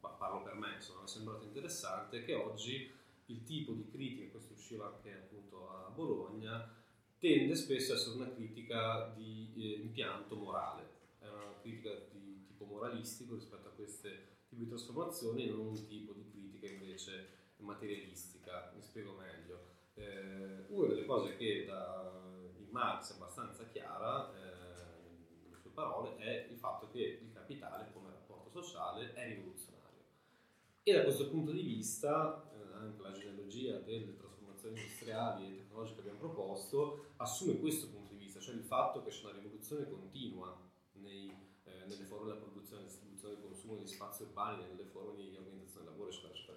parlo 0.00 0.42
per 0.42 0.54
me, 0.54 0.74
insomma, 0.76 1.00
mi 1.00 1.06
è 1.06 1.08
sembrato 1.08 1.44
interessante 1.44 2.22
che 2.24 2.34
oggi 2.34 2.90
il 3.26 3.42
tipo 3.44 3.72
di 3.72 3.88
critica, 3.90 4.30
questo 4.30 4.52
usciva 4.52 4.86
anche 4.86 5.12
appunto 5.12 5.70
a 5.70 5.90
Bologna, 5.90 6.70
tende 7.18 7.54
spesso 7.54 7.92
a 7.92 7.96
essere 7.96 8.16
una 8.16 8.30
critica 8.30 9.12
di 9.16 9.52
eh, 9.56 9.80
impianto 9.80 10.36
morale, 10.36 10.90
è 11.18 11.28
una 11.28 11.54
critica 11.60 11.90
di 12.10 12.44
tipo 12.46 12.64
moralistico 12.66 13.34
rispetto 13.34 13.68
a 13.68 13.72
queste 13.72 14.40
tipi 14.48 14.64
di 14.64 14.68
trasformazioni 14.68 15.46
non 15.46 15.60
un 15.60 15.86
tipo 15.86 16.12
di 16.12 16.28
critica 16.30 16.66
invece 16.66 17.40
materialistica. 17.56 18.72
Mi 18.74 18.82
spiego 18.82 19.12
meglio. 19.12 19.71
Eh, 19.94 20.64
una 20.68 20.88
delle 20.88 21.04
cose 21.04 21.36
che 21.36 21.64
da, 21.66 22.10
in 22.58 22.68
Marx 22.70 23.12
è 23.12 23.14
abbastanza 23.16 23.64
chiara, 23.66 24.32
eh, 24.34 25.42
nelle 25.44 25.58
sue 25.60 25.70
parole, 25.70 26.16
è 26.16 26.48
il 26.50 26.56
fatto 26.56 26.88
che 26.90 27.20
il 27.22 27.32
capitale 27.32 27.90
come 27.92 28.10
rapporto 28.10 28.50
sociale 28.50 29.12
è 29.12 29.26
rivoluzionario 29.26 29.82
e 30.84 30.92
da 30.92 31.04
questo 31.04 31.28
punto 31.28 31.52
di 31.52 31.62
vista, 31.62 32.50
eh, 32.52 32.74
anche 32.74 33.00
la 33.02 33.12
genealogia 33.12 33.78
delle 33.78 34.16
trasformazioni 34.16 34.80
industriali 34.80 35.46
e 35.46 35.56
tecnologiche 35.58 36.02
che 36.02 36.08
abbiamo 36.08 36.18
proposto 36.18 37.12
assume 37.18 37.60
questo 37.60 37.88
punto 37.88 38.10
di 38.10 38.18
vista, 38.18 38.40
cioè 38.40 38.56
il 38.56 38.64
fatto 38.64 39.00
che 39.04 39.10
c'è 39.10 39.22
una 39.26 39.38
rivoluzione 39.38 39.88
continua 39.88 40.58
nei, 40.94 41.32
eh, 41.62 41.84
nelle 41.86 42.04
forme 42.04 42.26
della 42.26 42.40
produzione, 42.40 42.82
distribuzione 42.82 43.34
e 43.34 43.40
consumo 43.40 43.76
di 43.76 43.86
spazi 43.86 44.22
urbani, 44.22 44.64
nelle 44.64 44.84
forme 44.86 45.14
di 45.14 45.36
organizzazione 45.36 45.84
del 45.84 45.92
lavoro, 45.92 46.10
eccetera, 46.10 46.32
eccetera. 46.32 46.51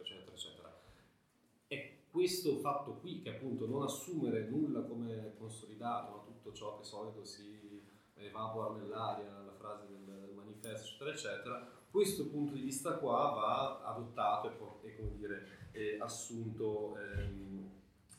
Questo 2.15 2.55
fatto 2.59 2.93
qui, 2.93 3.21
che 3.21 3.27
appunto 3.31 3.67
non 3.67 3.83
assumere 3.83 4.47
nulla 4.47 4.83
come 4.83 5.33
consolidato, 5.37 6.11
ma 6.13 6.23
tutto 6.23 6.53
ciò 6.53 6.77
che 6.77 6.85
solito 6.85 7.25
si 7.25 7.83
evapora 8.13 8.73
nell'aria, 8.73 9.41
la 9.45 9.51
frase 9.51 9.87
del, 9.89 10.21
del 10.21 10.33
manifesto, 10.33 10.87
eccetera, 10.87 11.11
eccetera, 11.11 11.69
questo 11.91 12.29
punto 12.29 12.53
di 12.53 12.61
vista 12.61 12.93
qua 12.99 13.31
va 13.31 13.81
adottato 13.83 14.47
e, 14.81 14.87
e 14.87 14.95
come 14.95 15.17
dire, 15.17 15.97
assunto, 15.99 16.97
ehm, 16.97 17.69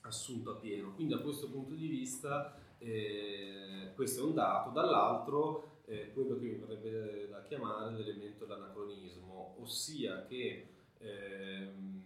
assunto 0.02 0.51
a 0.51 0.56
pieno. 0.56 0.93
Quindi 0.93 1.14
da 1.14 1.23
questo 1.23 1.48
punto 1.48 1.73
di 1.73 1.86
vista 1.86 2.55
eh, 2.77 3.93
questo 3.94 4.20
è 4.20 4.24
un 4.24 4.35
dato, 4.35 4.73
dall'altro 4.73 5.81
eh, 5.86 6.12
quello 6.12 6.39
che 6.39 6.44
mi 6.44 6.55
verrebbe 6.56 7.28
da 7.31 7.40
chiamare 7.44 7.97
l'elemento 7.97 8.44
dell'anacronismo, 8.44 9.56
ossia 9.59 10.27
che 10.27 10.68
ehm, 10.98 12.05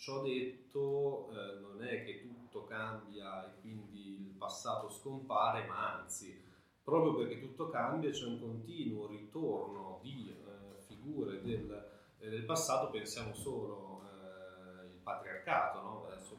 ciò 0.00 0.22
detto 0.22 1.28
eh, 1.30 1.60
non 1.60 1.84
è 1.84 2.02
che 2.04 2.22
tutto 2.22 2.64
cambia 2.64 3.46
e 3.46 3.60
quindi 3.60 4.28
il 4.28 4.34
passato 4.38 4.88
scompare, 4.88 5.66
ma 5.66 6.00
anzi, 6.00 6.42
proprio 6.82 7.14
perché 7.14 7.38
tutto 7.38 7.68
cambia 7.68 8.10
c'è 8.10 8.24
un 8.24 8.40
continuo 8.40 9.06
ritorno 9.08 10.00
di 10.02 10.30
eh, 10.30 10.80
figure 10.86 11.42
del, 11.42 11.90
eh, 12.18 12.30
del, 12.30 12.44
passato, 12.44 12.88
pensiamo 12.88 13.34
solo 13.34 14.00
al 14.02 14.86
eh, 14.86 15.00
patriarcato, 15.02 15.82
no? 15.82 16.06
adesso 16.06 16.38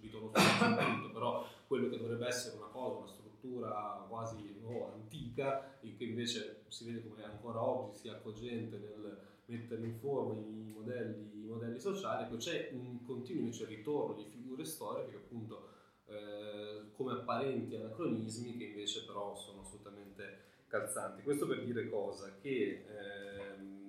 ritorno 0.00 0.30
sul 0.32 0.76
punto, 0.76 1.10
però 1.10 1.44
quello 1.66 1.88
che 1.88 1.98
dovrebbe 1.98 2.28
essere 2.28 2.56
una 2.56 2.68
cosa, 2.68 2.98
una 2.98 3.08
struttura 3.08 4.06
quasi 4.08 4.60
no, 4.60 4.92
antica 4.92 5.76
che 5.80 6.04
invece 6.04 6.62
si 6.68 6.84
vede 6.84 7.06
come 7.06 7.24
ancora 7.24 7.62
oggi 7.62 7.98
sia 7.98 8.16
cogente 8.20 8.78
nel 8.78 9.29
mettere 9.50 9.84
in 9.84 9.98
forma 9.98 10.34
i 10.34 10.72
modelli, 10.72 11.42
i 11.42 11.46
modelli 11.46 11.78
sociali, 11.78 12.24
ecco, 12.24 12.36
c'è 12.36 12.70
un 12.72 13.04
continuo 13.04 13.42
invece 13.42 13.66
ritorno 13.66 14.14
di 14.14 14.24
figure 14.24 14.64
storiche 14.64 15.10
che 15.10 15.16
appunto 15.16 15.68
eh, 16.06 16.90
come 16.96 17.12
apparenti 17.12 17.76
anacronismi 17.76 18.56
che 18.56 18.64
invece 18.64 19.04
però 19.04 19.34
sono 19.36 19.60
assolutamente 19.60 20.48
calzanti. 20.68 21.22
Questo 21.22 21.46
per 21.46 21.64
dire 21.64 21.88
cosa? 21.88 22.32
Che 22.40 22.84
ehm, 22.86 23.80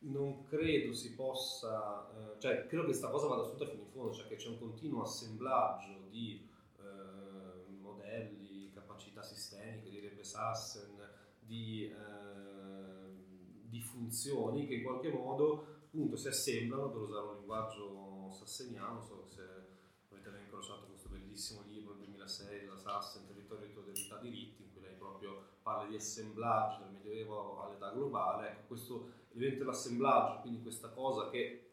non 0.00 0.44
credo 0.44 0.92
si 0.92 1.14
possa, 1.14 2.08
eh, 2.14 2.40
cioè 2.40 2.66
credo 2.66 2.82
che 2.82 2.90
questa 2.90 3.08
cosa 3.08 3.26
vada 3.26 3.42
assunta 3.42 3.66
fino 3.66 3.82
in 3.82 3.90
fondo, 3.90 4.12
cioè 4.12 4.26
che 4.26 4.36
c'è 4.36 4.48
un 4.48 4.58
continuo 4.58 5.02
assemblaggio 5.02 6.06
di 6.08 6.46
eh, 6.78 7.72
modelli, 7.80 8.70
capacità 8.72 9.22
sistemiche, 9.22 9.90
direbbe 9.90 10.24
Sassen, 10.24 10.96
di, 11.38 11.84
eh, 11.84 11.90
di, 11.90 11.94
funzioni 14.00 14.66
che 14.66 14.76
in 14.76 14.82
qualche 14.82 15.10
modo 15.10 15.66
appunto 15.86 16.16
si 16.16 16.28
assemblano, 16.28 16.90
per 16.90 17.02
usare 17.02 17.26
un 17.26 17.36
linguaggio 17.36 18.30
sasseniano, 18.30 19.02
so 19.02 19.26
se 19.26 19.42
avete 20.10 20.30
mai 20.30 20.40
incrociato 20.40 20.86
questo 20.86 21.08
bellissimo 21.10 21.62
libro 21.66 21.94
del 21.94 22.06
2006 22.06 22.60
della 22.60 22.76
Sassen, 22.76 23.26
Territorio 23.26 23.66
e 23.66 23.72
Totalità 23.72 24.16
diritti, 24.18 24.62
in 24.62 24.72
cui 24.72 24.80
lei 24.80 24.94
proprio 24.94 25.42
parla 25.62 25.88
di 25.88 25.96
assemblaggio 25.96 26.80
dal 26.80 26.92
Medioevo 26.92 27.62
all'età 27.62 27.90
globale, 27.90 28.48
ecco 28.48 28.66
questo 28.68 29.10
diventa 29.32 29.64
l'assemblaggio, 29.64 30.40
quindi 30.40 30.62
questa 30.62 30.88
cosa 30.88 31.28
che 31.28 31.66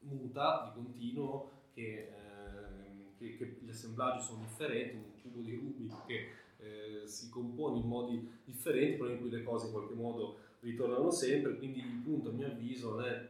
muta 0.00 0.72
di 0.72 0.82
continuo, 0.82 1.50
che, 1.72 2.12
eh, 2.14 3.14
che, 3.18 3.36
che, 3.36 3.58
gli 3.60 3.70
assemblaggi 3.70 4.22
sono 4.22 4.40
differenti, 4.40 4.96
un 4.96 5.20
cubo 5.22 5.40
di 5.40 5.56
Rubik 5.56 6.06
che 6.06 6.30
eh, 6.58 7.06
si 7.06 7.28
compone 7.30 7.78
in 7.78 7.86
modi 7.86 8.40
differenti, 8.44 8.98
però 8.98 9.10
in 9.10 9.18
cui 9.18 9.30
le 9.30 9.42
cose 9.42 9.66
in 9.66 9.72
qualche 9.72 9.94
modo 9.94 10.48
ritornano 10.60 11.10
sempre, 11.10 11.56
quindi 11.56 11.80
il 11.80 12.00
punto 12.02 12.30
a 12.30 12.32
mio 12.32 12.46
avviso 12.48 12.90
non 12.90 13.04
è 13.04 13.28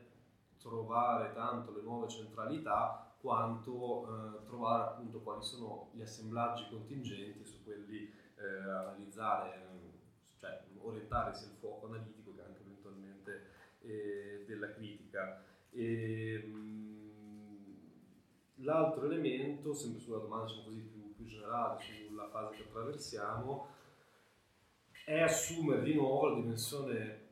trovare 0.59 1.33
tanto 1.33 1.73
le 1.73 1.83
nuove 1.83 2.09
centralità 2.09 3.15
quanto 3.21 4.07
eh, 4.07 4.45
trovare 4.47 4.91
appunto 4.91 5.21
quali 5.21 5.43
sono 5.43 5.91
gli 5.93 6.01
assemblaggi 6.03 6.69
contingenti 6.71 7.45
su 7.45 7.63
quelli 7.65 8.11
eh, 8.37 8.71
analizzare, 8.71 9.69
cioè 10.39 10.63
orientare 10.79 11.35
sia 11.35 11.49
il 11.49 11.55
fuoco 11.59 11.87
analitico 11.87 12.35
che 12.35 12.43
anche 12.43 12.63
eventualmente 12.63 13.47
eh, 13.83 14.45
della 14.47 14.73
critica. 14.73 15.43
E, 15.71 16.35
ehm, 16.35 16.81
l'altro 18.57 19.05
elemento, 19.05 19.75
sempre 19.75 20.01
sulla 20.01 20.19
domanda 20.19 20.47
diciamo 20.47 20.65
così, 20.65 20.81
più, 20.81 21.15
più 21.15 21.25
generale, 21.25 21.83
sulla 21.83 22.29
fase 22.29 22.57
che 22.57 22.63
attraversiamo, 22.63 23.69
è 25.11 25.23
assumere 25.23 25.83
di 25.83 25.95
nuovo 25.95 26.29
la 26.29 26.35
dimensione 26.37 27.29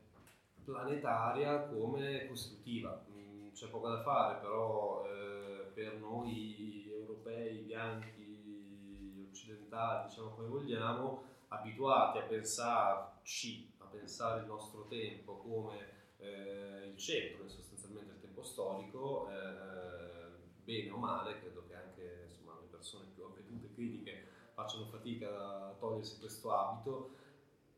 planetaria 0.65 1.63
come 1.69 2.27
costitutiva. 2.27 3.05
Mm, 3.09 3.53
c'è 3.53 3.69
poco 3.69 3.89
da 3.89 4.03
fare, 4.03 4.41
però 4.41 5.07
eh, 5.07 5.71
per 5.75 5.95
noi 5.99 6.91
europei, 6.93 7.59
bianchi, 7.59 9.29
occidentali, 9.31 10.09
diciamo 10.09 10.31
come 10.31 10.49
vogliamo, 10.49 11.23
abituati 11.49 12.19
a 12.19 12.23
pensarci, 12.23 13.71
a 13.79 13.85
pensare 13.85 14.41
il 14.41 14.47
nostro 14.49 14.87
tempo 14.89 15.37
come 15.37 15.79
eh, 16.19 16.89
il 16.89 16.97
centro 16.97 17.49
sostanzialmente 17.49 18.11
del 18.11 18.21
tempo 18.23 18.43
storico, 18.43 19.31
eh, 19.31 20.33
bene 20.65 20.91
o 20.91 20.97
male, 20.97 21.39
credo 21.39 21.65
che 21.69 21.77
anche 21.77 22.27
insomma, 22.29 22.59
le 22.61 22.67
persone 22.67 23.07
più 23.15 23.23
avvedute 23.23 23.73
critiche 23.73 24.27
facciano 24.53 24.87
fatica 24.87 25.29
a 25.69 25.77
togliersi 25.79 26.19
questo 26.19 26.53
abito, 26.53 27.27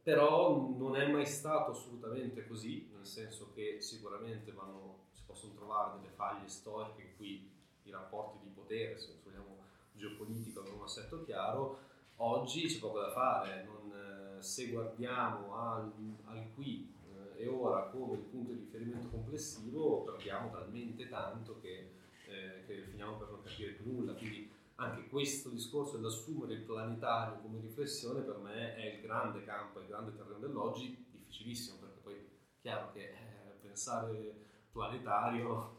però 0.02 0.74
non 0.77 0.97
è 0.97 1.06
mai 1.10 1.27
stato 1.27 1.72
assolutamente 1.72 2.47
così, 2.47 2.89
nel 2.94 3.06
senso 3.06 3.52
che 3.55 3.81
sicuramente 3.81 4.52
vanno, 4.52 5.06
si 5.12 5.22
possono 5.27 5.55
trovare 5.55 5.98
delle 5.98 6.12
faglie 6.12 6.48
storiche 6.48 7.02
in 7.02 7.16
cui 7.16 7.51
i 7.82 7.90
rapporti 7.90 8.39
di 8.43 8.51
potere, 8.51 8.98
se 8.98 9.18
vogliamo 9.24 9.59
geopolitica, 9.93 10.60
hanno 10.60 10.77
un 10.77 10.82
assetto 10.82 11.24
chiaro, 11.24 11.78
oggi 12.16 12.66
c'è 12.66 12.78
poco 12.78 13.01
da 13.01 13.10
fare, 13.10 13.64
non, 13.64 14.39
eh, 14.39 14.43
se 14.43 14.68
guardiamo 14.68 15.55
al, 15.56 15.93
al 16.24 16.47
qui 16.55 16.98
e 17.40 17.48
ora 17.48 17.85
come 17.85 18.16
il 18.16 18.24
punto 18.24 18.52
di 18.52 18.59
riferimento 18.59 19.09
complessivo 19.09 20.02
perdiamo 20.02 20.51
talmente 20.51 21.09
tanto 21.09 21.59
che, 21.62 21.93
eh, 22.27 22.64
che 22.66 22.82
finiamo 22.82 23.16
per 23.16 23.31
non 23.31 23.43
capire 23.43 23.72
più 23.72 23.90
nulla. 23.90 24.12
Quindi 24.12 24.51
anche 24.81 25.09
questo 25.09 25.51
discorso 25.51 25.97
dell'assumere 25.97 26.55
il 26.55 26.62
planetario 26.62 27.40
come 27.43 27.61
riflessione 27.61 28.23
per 28.23 28.39
me 28.39 28.74
è 28.77 28.94
il 28.94 29.02
grande 29.02 29.44
campo, 29.44 29.81
il 29.81 29.86
grande 29.86 30.16
terreno 30.16 30.39
dell'oggi, 30.39 31.07
difficilissimo 31.11 31.78
perché 31.78 32.01
poi 32.01 32.15
è 32.15 32.24
chiaro 32.61 32.90
che 32.93 33.11
eh, 33.11 33.59
pensare 33.61 34.47
planetario, 34.73 35.78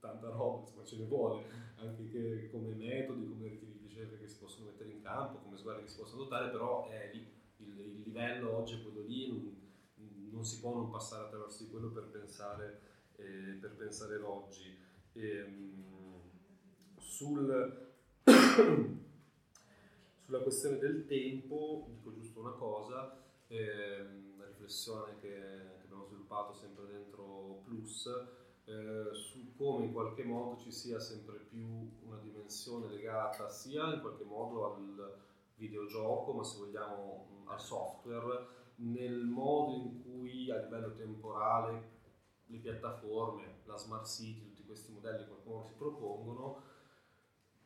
tanta 0.00 0.28
roba, 0.30 0.60
insomma 0.60 0.84
ce 0.84 0.96
ne 0.96 1.04
vuole, 1.04 1.44
anche 1.76 2.08
che, 2.08 2.48
come 2.50 2.72
metodi, 2.72 3.28
come 3.28 3.48
reti 3.48 3.66
di 3.66 3.78
ricerca 3.86 4.16
che 4.16 4.26
si 4.26 4.38
possono 4.38 4.66
mettere 4.66 4.90
in 4.90 5.02
campo, 5.02 5.38
come 5.38 5.56
sguardi 5.56 5.84
che 5.84 5.88
si 5.88 5.98
possono 5.98 6.22
adottare, 6.22 6.50
però 6.50 6.88
è 6.88 7.10
lì, 7.12 7.24
il, 7.58 7.78
il 7.78 8.02
livello 8.02 8.56
oggi 8.56 8.74
è 8.74 8.82
quello 8.82 9.02
lì, 9.02 9.28
non, 9.28 10.30
non 10.32 10.44
si 10.44 10.58
può 10.58 10.74
non 10.74 10.90
passare 10.90 11.26
attraverso 11.26 11.62
di 11.62 11.70
quello 11.70 11.90
per 11.90 12.08
pensare, 12.10 12.80
eh, 13.16 13.56
per 13.60 13.76
pensare 13.76 14.18
l'oggi. 14.18 14.76
E, 15.12 15.36
ehm, 15.36 15.90
sul, 16.96 17.91
sulla 20.24 20.40
questione 20.42 20.78
del 20.78 21.06
tempo, 21.06 21.86
dico 21.88 22.12
giusto 22.12 22.40
una 22.40 22.52
cosa, 22.52 23.18
eh, 23.48 24.00
una 24.34 24.46
riflessione 24.46 25.16
che, 25.20 25.28
che, 25.28 25.82
abbiamo 25.84 26.04
sviluppato 26.04 26.52
sempre 26.52 26.86
dentro 26.86 27.60
Plus, 27.64 28.06
eh, 28.64 29.08
su 29.12 29.54
come 29.56 29.86
in 29.86 29.92
qualche 29.92 30.22
modo 30.24 30.56
ci 30.60 30.70
sia 30.70 31.00
sempre 31.00 31.38
più 31.38 31.90
una 32.04 32.18
dimensione 32.18 32.88
legata 32.88 33.48
sia 33.48 33.92
in 33.92 34.00
qualche 34.00 34.24
modo 34.24 34.72
al 34.72 35.18
videogioco, 35.56 36.32
ma 36.32 36.44
se 36.44 36.58
vogliamo 36.58 37.44
al 37.46 37.60
software, 37.60 38.46
nel 38.76 39.24
modo 39.24 39.72
in 39.74 40.02
cui 40.02 40.50
a 40.50 40.62
livello 40.62 40.94
temporale 40.94 41.90
le 42.46 42.58
piattaforme, 42.58 43.60
la 43.64 43.76
smart 43.76 44.06
city, 44.06 44.42
tutti 44.42 44.64
questi 44.64 44.92
modelli 44.92 45.26
qualcuno 45.26 45.62
si 45.62 45.74
propongono, 45.76 46.62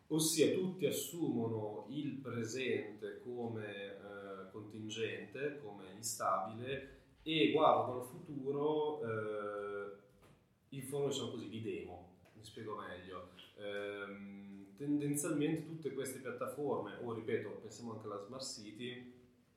ossia 0.09 0.53
tutti 0.53 0.87
assumono 0.87 1.87
il 1.91 2.15
presente 2.15 3.21
come 3.25 3.67
eh, 3.67 4.51
contingente, 4.53 5.61
come 5.63 5.93
instabile 5.95 6.95
e 7.23 7.51
guardano 7.53 8.01
al 8.01 8.07
futuro 8.07 9.01
eh, 9.03 9.97
in 10.71 10.83
forma 10.83 11.09
diciamo 11.09 11.31
così 11.31 11.49
di 11.49 11.63
demo, 11.63 12.09
mi 12.35 12.45
spiego 12.45 12.77
meglio. 12.77 13.31
Eh, 13.57 14.75
tendenzialmente 14.77 15.67
tutte 15.67 15.93
queste 15.93 16.21
piattaforme, 16.21 16.99
o 17.03 17.13
ripeto, 17.15 17.49
pensiamo 17.63 17.95
anche 17.95 18.07
alla 18.07 18.23
smart 18.27 18.45
city, 18.45 19.13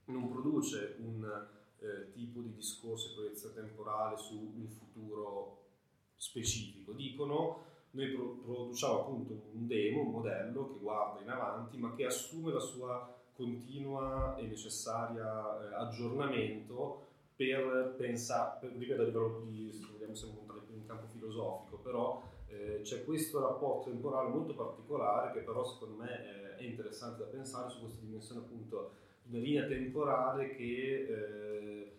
non 0.05 0.31
produce 0.31 0.95
un 0.99 1.47
eh, 1.79 2.11
tipo 2.11 2.41
di 2.41 2.53
discorso 2.53 3.11
e 3.11 3.13
proiezione 3.13 3.55
temporale 3.55 4.17
su 4.17 4.35
un 4.35 4.67
futuro 4.67 5.67
specifico. 6.15 6.93
Dicono 6.93 7.65
noi 7.91 8.07
pro- 8.13 8.37
produciamo 8.43 8.99
appunto 8.99 9.33
un 9.53 9.67
demo, 9.67 10.01
un 10.01 10.11
modello 10.11 10.73
che 10.73 10.79
guarda 10.79 11.21
in 11.21 11.29
avanti 11.29 11.77
ma 11.77 11.95
che 11.95 12.05
assume 12.05 12.51
la 12.53 12.59
sua 12.59 13.15
continua 13.35 14.35
e 14.37 14.43
necessaria 14.43 15.69
eh, 15.69 15.75
aggiornamento 15.75 17.07
per 17.35 17.95
pensare, 17.97 18.57
per, 18.59 18.77
ripeto 18.77 19.01
a 19.01 19.05
livello 19.05 19.43
di, 19.45 19.71
vogliamo 19.93 20.13
sempre 20.13 20.41
entrare 20.41 20.61
in 20.73 20.85
campo 20.85 21.07
filosofico, 21.07 21.77
però 21.77 22.21
eh, 22.47 22.81
c'è 22.81 23.05
questo 23.05 23.39
rapporto 23.39 23.89
temporale 23.89 24.27
molto 24.27 24.53
particolare 24.53 25.31
che 25.31 25.39
però 25.39 25.63
secondo 25.63 26.03
me 26.03 26.09
è, 26.09 26.55
è 26.57 26.63
interessante 26.63 27.23
da 27.23 27.29
pensare 27.29 27.69
su 27.69 27.79
questa 27.79 28.01
dimensione 28.01 28.41
appunto 28.41 28.91
una 29.29 29.39
linea 29.39 29.65
temporale 29.67 30.49
che, 30.55 31.07
eh, 31.07 31.91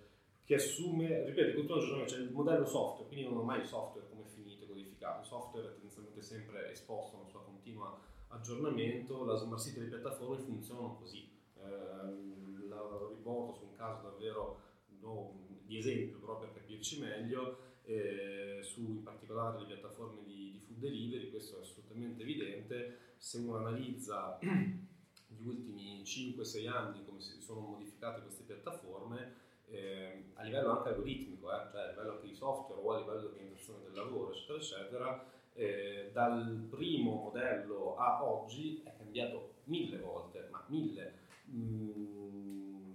che 0.44 0.54
assume, 0.56 1.24
ripeto, 1.24 1.54
continua 1.54 1.76
aggiornamento, 1.78 2.12
cioè 2.12 2.22
il 2.22 2.32
modello 2.32 2.66
software, 2.66 3.08
quindi 3.08 3.26
non 3.26 3.38
ormai 3.38 3.60
il 3.60 3.66
software 3.66 4.06
come 4.10 4.24
è 4.24 4.28
finito, 4.28 4.66
codificato 4.66 5.20
il 5.20 5.26
software 5.26 5.76
tendenzialmente 6.20 6.22
sempre 6.22 6.70
esposto 6.70 7.16
a 7.16 7.20
una 7.20 7.28
sua 7.28 7.42
continua 7.42 7.98
aggiornamento, 8.28 9.24
la 9.24 9.34
smart 9.34 9.60
city 9.60 9.78
e 9.78 9.82
le 9.82 9.88
piattaforme 9.88 10.38
funzionano 10.38 10.96
così. 10.96 11.28
Eh, 11.56 12.68
la 12.68 12.82
riporto 13.08 13.54
su 13.54 13.64
un 13.64 13.74
caso 13.74 14.02
davvero 14.02 14.60
no, 15.00 15.58
di 15.64 15.78
esempio, 15.78 16.18
però 16.18 16.38
per 16.38 16.52
capirci 16.52 17.00
meglio, 17.00 17.58
eh, 17.82 18.60
su 18.62 18.80
in 18.80 19.02
particolare 19.02 19.58
le 19.60 19.66
piattaforme 19.66 20.22
di, 20.22 20.52
di, 20.52 20.60
food 20.60 20.78
delivery, 20.78 21.30
questo 21.30 21.58
è 21.58 21.60
assolutamente 21.60 22.22
evidente, 22.22 23.14
se 23.16 23.38
uno 23.38 23.56
analizza 23.56 24.38
gli 25.26 25.46
ultimi 25.46 26.02
5-6 26.02 26.68
anni 26.68 27.04
come 27.04 27.20
si 27.20 27.40
sono 27.40 27.60
modificate 27.60 28.22
queste 28.22 28.44
piattaforme, 28.44 29.48
eh, 29.66 30.30
a 30.34 30.42
livello 30.44 30.76
anche 30.76 30.90
algoritmico, 30.90 31.50
eh, 31.52 31.68
cioè 31.70 31.80
a 31.82 31.90
livello 31.90 32.12
anche 32.12 32.26
di 32.28 32.34
software 32.34 32.80
o 32.80 32.92
a 32.92 32.98
livello 33.00 33.20
di 33.20 33.26
organizzazione 33.26 33.82
del 33.84 33.94
lavoro, 33.94 34.32
eccetera, 34.32 34.58
eccetera, 34.58 35.39
eh, 35.54 36.10
dal 36.12 36.66
primo 36.70 37.14
modello 37.14 37.96
a 37.96 38.24
oggi 38.24 38.82
è 38.84 38.94
cambiato 38.96 39.54
mille 39.64 39.98
volte, 39.98 40.48
ma 40.50 40.64
mille. 40.68 41.18
Mm, 41.50 42.92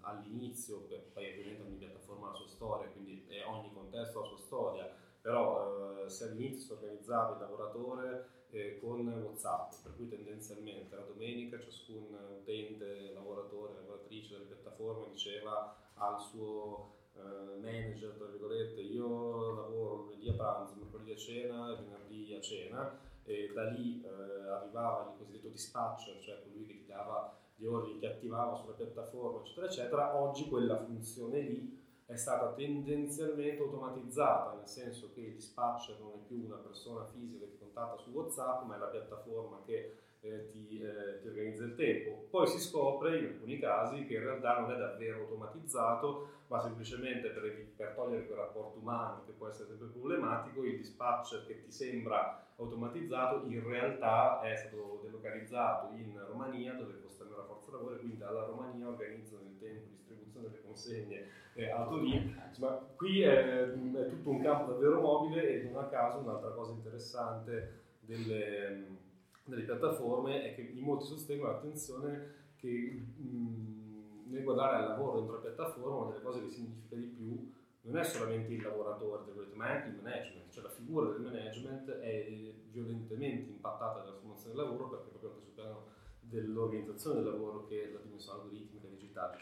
all'inizio, 0.00 0.86
poi 1.12 1.30
ovviamente 1.30 1.62
ogni 1.62 1.76
piattaforma 1.76 2.28
ha 2.28 2.30
la 2.30 2.36
sua 2.36 2.48
storia, 2.48 2.88
quindi 2.88 3.26
ogni 3.46 3.72
contesto 3.72 4.18
ha 4.18 4.22
la 4.22 4.28
sua 4.28 4.38
storia, 4.38 4.94
però 5.20 6.04
eh, 6.04 6.08
se 6.08 6.24
all'inizio 6.24 6.60
si 6.60 6.72
organizzava 6.72 7.34
il 7.34 7.40
lavoratore 7.40 8.28
eh, 8.50 8.78
con 8.80 9.06
WhatsApp, 9.06 9.72
per 9.82 9.96
cui 9.96 10.08
tendenzialmente 10.08 10.96
la 10.96 11.02
domenica 11.02 11.60
ciascun 11.60 12.16
utente, 12.40 13.12
lavoratore, 13.12 13.74
lavoratrice 13.74 14.34
delle 14.34 14.46
piattaforme 14.46 15.10
diceva 15.10 15.76
al 15.94 16.18
suo 16.20 16.96
manager, 17.60 18.12
tra 18.16 18.26
virgolette, 18.26 18.80
io 18.80 19.54
lavoro 19.54 19.96
lunedì 20.02 20.28
a 20.28 20.34
pranzo, 20.34 20.74
mercoledì 20.76 21.12
a 21.12 21.16
cena 21.16 21.72
e 21.72 21.76
venerdì 21.76 22.34
a 22.34 22.40
cena, 22.40 22.98
e 23.24 23.50
da 23.52 23.64
lì 23.70 24.02
eh, 24.02 24.48
arrivava 24.48 25.10
il 25.10 25.18
cosiddetto 25.18 25.48
dispatcher, 25.48 26.20
cioè 26.20 26.42
colui 26.42 26.66
che 26.66 26.78
ti 26.78 26.86
dava 26.86 27.36
gli 27.54 27.66
ordini, 27.66 27.98
che 27.98 28.06
attivava 28.06 28.54
sulla 28.54 28.74
piattaforma, 28.74 29.40
eccetera, 29.40 29.66
eccetera. 29.66 30.16
Oggi 30.16 30.48
quella 30.48 30.78
funzione 30.78 31.40
lì 31.40 31.86
è 32.06 32.16
stata 32.16 32.52
tendenzialmente 32.54 33.62
automatizzata, 33.62 34.56
nel 34.56 34.66
senso 34.66 35.10
che 35.12 35.20
il 35.20 35.34
dispatcher 35.34 35.98
non 36.00 36.12
è 36.12 36.26
più 36.26 36.42
una 36.44 36.56
persona 36.56 37.04
fisica 37.04 37.44
che 37.44 37.58
contatta 37.58 37.98
su 37.98 38.10
WhatsApp, 38.10 38.64
ma 38.64 38.76
è 38.76 38.78
la 38.78 38.86
piattaforma 38.86 39.60
che 39.66 39.96
eh, 40.20 40.48
ti, 40.50 40.80
eh, 40.80 41.20
ti, 41.20 41.28
organizza 41.28 41.64
il 41.64 41.74
tempo. 41.74 42.26
Poi 42.30 42.46
si 42.46 42.58
scopre 42.58 43.18
in 43.18 43.24
alcuni 43.26 43.58
casi 43.58 44.04
che 44.06 44.14
in 44.14 44.22
realtà 44.22 44.60
non 44.60 44.72
è 44.72 44.76
davvero 44.76 45.20
automatizzato, 45.20 46.28
ma 46.48 46.60
semplicemente 46.60 47.28
per, 47.28 47.72
per 47.76 47.92
togliere 47.94 48.26
quel 48.26 48.38
rapporto 48.38 48.78
umano 48.78 49.24
che 49.26 49.32
può 49.32 49.48
essere 49.48 49.68
sempre 49.68 49.88
problematico, 49.88 50.64
il 50.64 50.76
dispatcher 50.76 51.46
che 51.46 51.62
ti 51.62 51.70
sembra 51.70 52.46
automatizzato 52.56 53.46
in 53.46 53.64
realtà 53.64 54.40
è 54.40 54.56
stato 54.56 55.00
delocalizzato 55.04 55.94
in 55.94 56.20
Romania 56.26 56.72
dove 56.72 57.00
costa 57.00 57.22
meno 57.24 57.36
la 57.36 57.44
forza 57.44 57.70
lavoro 57.70 57.94
e 57.94 57.98
quindi 57.98 58.16
dalla 58.16 58.44
Romania 58.46 58.88
organizzano 58.88 59.42
il 59.42 59.58
tempo 59.58 59.86
di 59.86 59.94
distribuzione 59.94 60.48
delle 60.48 60.62
consegne 60.62 61.26
eh, 61.54 61.70
a 61.70 61.86
Torino. 61.86 62.32
Insomma, 62.48 62.70
qui 62.96 63.22
è, 63.22 63.70
è 63.70 64.08
tutto 64.08 64.30
un 64.30 64.42
campo 64.42 64.72
davvero 64.72 65.00
mobile 65.00 65.48
e 65.48 65.62
non 65.70 65.84
a 65.84 65.86
caso 65.86 66.18
un'altra 66.18 66.50
cosa 66.50 66.72
interessante 66.72 67.82
delle 68.00 69.06
delle 69.50 69.64
piattaforme 69.64 70.42
è 70.42 70.54
che 70.54 70.62
in 70.62 70.82
molti 70.82 71.04
sostengono 71.04 71.52
l'attenzione 71.52 72.34
che 72.56 72.68
mh, 73.16 74.28
nel 74.30 74.44
guardare 74.44 74.76
al 74.76 74.88
lavoro 74.88 75.16
dentro 75.16 75.36
la 75.36 75.42
piattaforma 75.42 75.96
una 75.96 76.10
delle 76.10 76.22
cose 76.22 76.42
che 76.42 76.50
significa 76.50 76.96
di 76.96 77.06
più 77.06 77.52
non 77.82 77.96
è 77.96 78.04
solamente 78.04 78.52
il 78.52 78.62
lavoratore, 78.62 79.32
ma 79.54 79.68
è 79.68 79.76
anche 79.76 79.88
il 79.88 80.02
management, 80.02 80.50
cioè 80.50 80.62
la 80.62 80.68
figura 80.68 81.10
del 81.10 81.20
management 81.20 81.90
è 81.90 82.52
violentemente 82.70 83.50
impattata 83.50 84.00
dalla 84.00 84.10
trasformazione 84.10 84.54
del 84.54 84.64
lavoro 84.64 84.88
perché 84.90 85.08
proprio 85.08 85.30
anche 85.30 85.42
sul 85.42 85.52
piano 85.54 85.86
dell'organizzazione 86.20 87.22
del 87.22 87.32
lavoro 87.32 87.66
che 87.66 87.90
la 87.90 88.00
dimensione 88.00 88.42
algoritmica 88.42 88.88
digitale. 88.88 89.38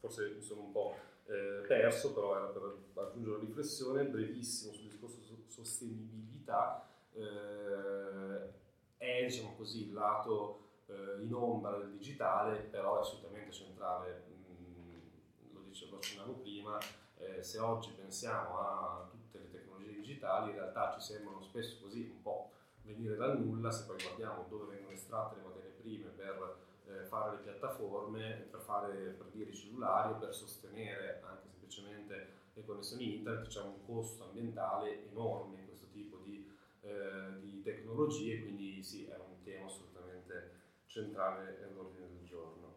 Forse 0.00 0.32
mi 0.34 0.40
sono 0.40 0.62
un 0.62 0.72
po' 0.72 0.94
eh, 1.26 1.66
perso, 1.66 2.14
però 2.14 2.36
era 2.36 2.46
per 2.46 2.76
aggiungere 2.94 3.36
una 3.36 3.44
riflessione 3.44 4.04
brevissimo 4.06 4.72
sul 4.72 4.88
discorso 4.88 5.20
sostenibilità. 5.46 6.88
Eh, 7.12 8.64
è 8.96 9.24
diciamo 9.24 9.54
così, 9.56 9.88
il 9.88 9.92
lato 9.92 10.66
eh, 10.86 11.22
in 11.22 11.34
ombra 11.34 11.78
del 11.78 11.92
digitale, 11.92 12.58
però 12.58 12.98
è 12.98 13.00
assolutamente 13.00 13.52
centrale. 13.52 14.24
Mm, 14.30 15.52
lo 15.52 15.60
dicevo, 15.60 15.96
accennavo 15.96 16.34
prima, 16.34 16.78
eh, 17.18 17.42
se 17.42 17.58
oggi 17.58 17.90
pensiamo 17.90 18.58
a 18.58 19.08
tutte 19.10 19.38
le 19.38 19.50
tecnologie 19.50 19.94
digitali, 19.94 20.50
in 20.50 20.56
realtà 20.56 20.92
ci 20.92 21.00
sembrano 21.00 21.40
spesso 21.40 21.78
così 21.82 22.10
un 22.10 22.22
po' 22.22 22.50
venire 22.82 23.16
dal 23.16 23.40
nulla, 23.40 23.70
se 23.70 23.84
poi 23.84 23.96
guardiamo 24.00 24.46
dove 24.48 24.74
vengono 24.74 24.94
estratte 24.94 25.36
le 25.36 25.42
materie 25.42 25.70
prime 25.70 26.08
per 26.10 26.64
eh, 26.86 27.04
fare 27.04 27.36
le 27.36 27.42
piattaforme, 27.42 28.46
per 28.50 28.60
fare 28.60 28.94
per 29.10 29.26
dire 29.26 29.50
i 29.50 29.54
cellulari, 29.54 30.14
per 30.18 30.34
sostenere 30.34 31.20
anche 31.24 31.48
semplicemente 31.48 32.44
le 32.54 32.64
connessioni 32.64 33.16
internet, 33.16 33.48
c'è 33.48 33.60
un 33.60 33.84
costo 33.84 34.24
ambientale 34.24 35.10
enorme 35.10 35.58
in 35.58 35.66
questo 35.66 35.86
tipo 35.92 36.18
di 36.18 36.48
eh, 36.86 37.40
di 37.40 37.62
tecnologie, 37.62 38.42
quindi 38.42 38.82
sì, 38.82 39.06
è 39.06 39.16
un 39.16 39.42
tema 39.42 39.66
assolutamente 39.66 40.52
centrale 40.86 41.58
nell'ordine 41.60 42.06
del 42.08 42.24
giorno. 42.24 42.74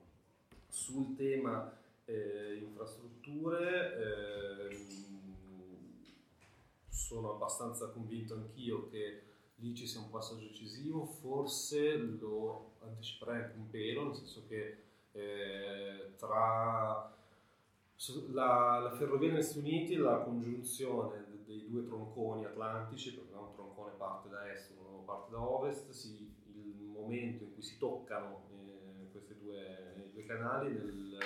Sul 0.68 1.16
tema 1.16 1.78
eh, 2.06 2.56
infrastrutture 2.56 4.70
eh, 4.70 4.78
sono 6.90 7.36
abbastanza 7.36 7.90
convinto 7.90 8.34
anch'io 8.34 8.90
che 8.90 9.22
lì 9.56 9.76
ci 9.76 9.86
sia 9.86 10.00
un 10.00 10.10
passaggio 10.10 10.48
decisivo, 10.48 11.06
forse 11.06 11.98
lo 11.98 12.72
anticiperei 12.82 13.44
anche 13.44 13.58
un 13.58 13.70
pelo, 13.70 14.06
nel 14.06 14.16
senso 14.16 14.46
che 14.48 14.78
eh, 15.12 16.16
tra 16.18 17.14
la, 18.32 18.80
la 18.80 18.96
ferrovia 18.98 19.32
negli 19.32 19.42
Stati 19.42 19.60
Uniti, 19.60 19.96
la 19.96 20.20
congiunzione 20.20 21.29
dei 21.50 21.68
due 21.68 21.84
tronconi 21.84 22.46
atlantici, 22.46 23.16
perché 23.16 23.34
un 23.34 23.52
troncone 23.56 23.94
parte 23.98 24.30
da 24.30 24.48
est, 24.52 24.72
uno 24.78 25.02
parte 25.02 25.32
da 25.32 25.42
ovest, 25.42 25.90
si, 25.90 26.32
il 26.54 26.86
momento 26.86 27.44
in 27.44 27.54
cui 27.54 27.64
si 27.64 27.80
toccano 27.80 28.48
eh, 28.52 29.10
questi 29.10 29.36
due, 29.36 30.12
due, 30.14 30.24
canali 30.26 30.72
nel 30.72 31.18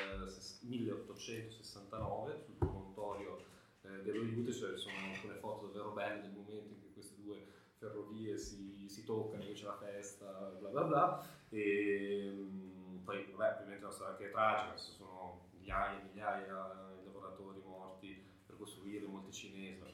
1869 0.61 2.39
sul 2.39 2.53
promontorio 2.55 3.43
eh, 3.81 4.01
dello 4.03 4.23
Jute, 4.23 4.53
cioè 4.53 4.77
sono 4.77 4.95
alcune 5.13 5.35
foto 5.35 5.65
davvero 5.65 5.91
belle 5.91 6.21
del 6.21 6.31
momento 6.31 6.69
in 6.69 6.79
cui 6.79 6.93
queste 6.93 7.21
due 7.21 7.45
ferrovie 7.75 8.37
si, 8.37 8.87
si 8.87 9.03
toccano, 9.03 9.43
c'è 9.43 9.65
la 9.65 9.75
festa, 9.75 10.55
bla 10.57 10.69
bla 10.69 10.83
bla, 10.83 11.27
e 11.49 12.31
mm, 12.33 13.03
poi 13.03 13.29
vabbè, 13.29 13.55
ovviamente 13.55 13.81
è 13.81 13.83
una 13.83 13.91
storia 13.91 14.13
anche 14.13 14.31
tragica, 14.31 14.77
sono 14.77 15.49
migliaia 15.51 15.99
e 15.99 16.03
migliaia 16.05 16.95
di 16.97 17.03
lavoratori 17.03 17.61
morti 17.65 18.23
per 18.45 18.55
costruire, 18.55 19.05
molti 19.05 19.33
cinesi, 19.33 19.92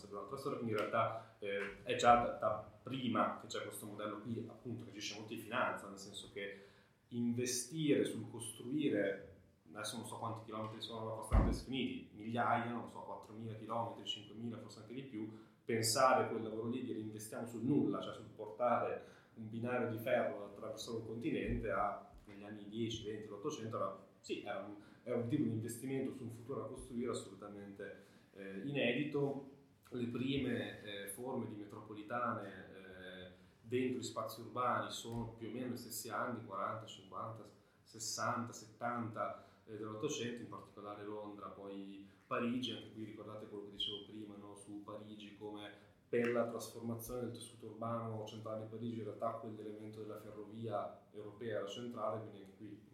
sempre 0.00 0.16
un'altra 0.16 0.38
storia, 0.38 0.58
quindi 0.58 0.74
in 0.74 0.80
realtà 0.80 1.36
eh, 1.38 1.82
è 1.82 1.96
già 1.96 2.22
da, 2.22 2.30
da, 2.38 2.70
prima 2.82 3.38
che 3.40 3.46
c'è 3.46 3.62
questo 3.62 3.86
modello 3.86 4.20
qui, 4.20 4.44
appunto, 4.48 4.84
che 4.84 4.90
agisce 4.90 5.14
molto 5.16 5.34
di 5.34 5.40
finanza, 5.40 5.86
nel 5.88 5.98
senso 5.98 6.30
che 6.32 6.66
investire 7.08 8.04
sul 8.04 8.28
costruire, 8.30 9.34
adesso 9.72 9.98
non 9.98 10.06
so 10.06 10.16
quanti 10.16 10.44
chilometri 10.46 10.80
sono 10.80 11.08
la 11.08 11.14
costa 11.16 11.38
degli 11.38 11.52
Stati 11.52 11.70
Uniti, 11.70 12.08
migliaia, 12.14 12.72
non 12.72 12.88
so, 12.88 13.26
4.000 13.30 13.58
chilometri, 13.58 14.02
5.000, 14.04 14.60
forse 14.60 14.80
anche 14.80 14.94
di 14.94 15.02
più, 15.02 15.30
pensare 15.64 16.28
quel 16.28 16.42
lavoro 16.42 16.68
lì 16.68 16.82
di 16.82 16.92
reinvestiamo 16.92 17.46
sul 17.46 17.62
nulla, 17.62 18.00
cioè 18.00 18.14
sul 18.14 18.24
portare 18.34 19.04
un 19.34 19.48
binario 19.50 19.90
di 19.90 19.98
ferro 19.98 20.46
attraverso 20.46 20.96
un 20.96 21.06
continente 21.06 21.70
a, 21.70 22.08
negli 22.24 22.42
anni 22.42 22.68
10, 22.68 23.04
20, 23.04 23.30
800, 23.30 23.76
era, 23.76 23.98
sì, 24.20 24.42
era 24.42 24.58
un, 24.60 24.74
era 25.02 25.16
un 25.16 25.28
tipo 25.28 25.44
di 25.44 25.50
investimento 25.50 26.14
su 26.14 26.24
un 26.24 26.30
futuro 26.30 26.64
a 26.64 26.68
costruire 26.68 27.10
assolutamente 27.10 28.08
eh, 28.40 28.66
inedito 28.66 29.48
le 29.90 30.06
prime 30.06 30.82
eh, 30.82 31.08
forme 31.08 31.48
di 31.48 31.56
metropolitane 31.56 32.48
eh, 32.48 33.30
dentro 33.60 33.98
gli 33.98 34.04
spazi 34.04 34.40
urbani 34.40 34.90
sono 34.90 35.34
più 35.36 35.48
o 35.48 35.50
meno 35.50 35.66
negli 35.66 35.76
stessi 35.76 36.08
anni, 36.08 36.44
40, 36.44 36.86
50, 36.86 37.44
60, 37.82 38.52
70 38.52 39.44
eh, 39.66 39.76
dell'Ottocento, 39.76 40.42
in 40.42 40.48
particolare 40.48 41.04
Londra, 41.04 41.48
poi 41.48 42.08
Parigi, 42.26 42.70
anche 42.72 42.92
qui 42.92 43.04
ricordate 43.04 43.46
quello 43.46 43.64
che 43.64 43.72
dicevo 43.72 44.04
prima 44.06 44.36
no? 44.36 44.54
su 44.54 44.82
Parigi 44.84 45.36
come 45.36 45.88
per 46.08 46.32
la 46.32 46.48
trasformazione 46.48 47.22
del 47.22 47.32
tessuto 47.32 47.66
urbano 47.66 48.24
centrale 48.26 48.62
di 48.62 48.68
Parigi 48.68 48.98
in 48.98 49.04
realtà 49.04 49.30
quell'elemento 49.30 50.00
della 50.00 50.20
ferrovia 50.20 51.00
europea 51.12 51.58
era 51.58 51.68
centrale, 51.68 52.20
quindi 52.20 52.38
anche 52.38 52.56
qui 52.56 52.88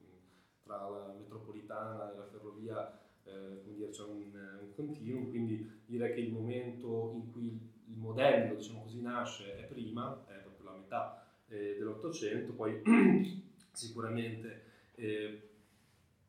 tra 0.63 0.89
la 0.89 1.15
metropolitana 1.17 2.13
e 2.13 2.17
la 2.17 2.27
ferrovia 2.27 3.06
eh, 3.27 3.63
dire, 3.65 3.91
c'è 3.91 4.03
un, 4.03 4.33
un 4.61 4.75
continuum, 4.75 5.29
quindi 5.29 5.69
direi 5.87 6.15
che 6.15 6.21
il 6.21 6.33
momento 6.33 7.13
in 7.15 7.33
cui 7.33 7.75
il 7.89 7.97
modello, 7.97 8.55
diciamo 8.55 8.83
così, 8.83 9.01
nasce 9.01 9.57
è 9.57 9.65
prima, 9.65 10.25
è 10.27 10.41
proprio 10.41 10.71
la 10.71 10.77
metà 10.77 11.27
eh, 11.49 11.77
dell'Ottocento, 11.79 12.53
poi 12.53 12.81
sicuramente, 13.73 14.63
eh, 14.95 15.49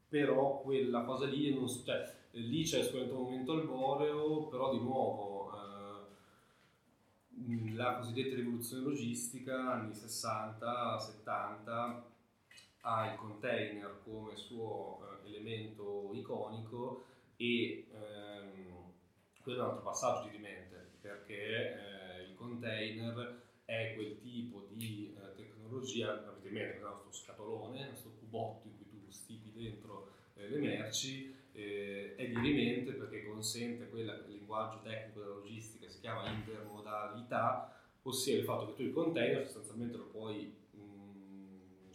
però 0.10 0.62
quella 0.62 1.04
cosa 1.04 1.26
lì, 1.26 1.54
non, 1.54 1.68
cioè, 1.68 2.16
lì 2.32 2.64
c'è 2.64 2.84
sicuramente 2.84 3.16
un 3.16 3.24
momento 3.24 3.52
alboreo, 3.54 4.48
però 4.48 4.72
di 4.72 4.80
nuovo 4.80 5.38
mh, 7.48 7.76
la 7.76 7.98
cosiddetta 7.98 8.36
rivoluzione 8.36 8.84
logistica, 8.84 9.74
anni 9.74 9.92
60-70, 9.92 12.02
ha 12.82 13.12
il 13.12 13.18
container 13.18 14.02
come 14.04 14.36
suo 14.36 15.00
eh, 15.24 15.30
elemento 15.30 16.12
iconico 16.14 17.06
e 17.38 17.88
ehm, 17.92 18.92
quello 19.42 19.60
è 19.60 19.62
un 19.64 19.70
altro 19.70 19.84
passaggio 19.84 20.30
di 20.30 20.38
mente 20.38 20.92
perché 21.02 21.74
eh, 21.74 22.24
il 22.24 22.36
container 22.36 23.42
è 23.66 23.94
quel 23.96 24.20
tipo 24.22 24.68
di 24.72 25.14
eh, 25.14 25.36
tecnologia, 25.36 26.26
avete 26.26 26.48
in 26.48 26.54
mente 26.54 26.80
questo 26.80 27.12
scatolone, 27.12 27.88
questo 27.90 28.12
cubotto 28.20 28.68
in 28.68 28.78
cui 28.78 28.88
tu 28.88 29.12
stipi 29.12 29.52
dentro 29.52 30.12
eh, 30.36 30.48
le 30.50 30.58
merci, 30.58 31.36
eh, 31.52 32.16
è 32.16 32.28
dirimente 32.28 32.94
perché 32.94 33.26
consente 33.26 33.90
che 33.90 34.00
il 34.00 34.26
linguaggio 34.28 34.82
tecnico 34.82 35.20
della 35.20 35.34
logistica 35.36 35.90
si 35.90 36.00
chiama 36.00 36.30
intermodalità, 36.30 37.76
ossia 38.04 38.38
il 38.38 38.44
fatto 38.44 38.68
che 38.68 38.76
tu 38.76 38.82
il 38.84 38.94
container 38.94 39.44
sostanzialmente 39.44 39.98
lo 39.98 40.06
puoi 40.06 40.56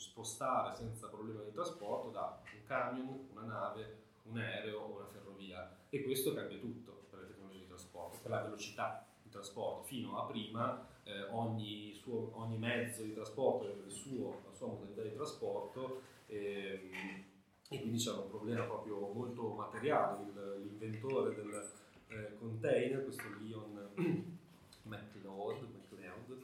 spostare 0.02 0.74
senza 0.74 1.06
problema 1.06 1.42
di 1.42 1.52
trasporto 1.52 2.10
da 2.10 2.42
un 2.52 2.64
camion, 2.66 3.28
una 3.32 3.42
nave, 3.42 4.00
un 4.24 4.36
aereo 4.36 4.80
o 4.80 4.96
una 4.96 5.06
ferrovia 5.06 5.76
e 5.88 6.02
questo 6.02 6.34
cambia 6.34 6.58
tutto 6.58 7.06
per 7.10 7.20
le 7.20 7.26
tecnologie 7.28 7.60
di 7.60 7.68
trasporto, 7.68 8.18
per 8.20 8.30
la 8.30 8.42
velocità 8.42 9.06
di 9.22 9.30
trasporto. 9.30 9.84
Fino 9.84 10.18
a 10.18 10.26
prima 10.26 10.86
eh, 11.04 11.22
ogni, 11.30 11.94
suo, 11.94 12.32
ogni, 12.34 12.58
mezzo 12.58 13.02
di 13.02 13.14
trasporto 13.14 13.64
aveva 13.64 13.84
la 13.84 14.54
sua 14.54 14.66
modalità 14.66 15.02
di 15.02 15.14
trasporto 15.14 16.02
ehm, 16.26 17.24
e 17.68 17.80
quindi 17.80 17.98
c'era 17.98 18.18
un 18.18 18.28
problema 18.28 18.64
proprio 18.64 19.12
molto 19.12 19.54
materiale. 19.54 20.22
Il, 20.24 20.62
l'inventore 20.62 21.34
del 21.34 21.70
eh, 22.08 22.36
container, 22.38 23.04
questo 23.04 23.24
Leon 23.40 23.90
McLeod, 24.84 25.62
McLeod 25.62 26.40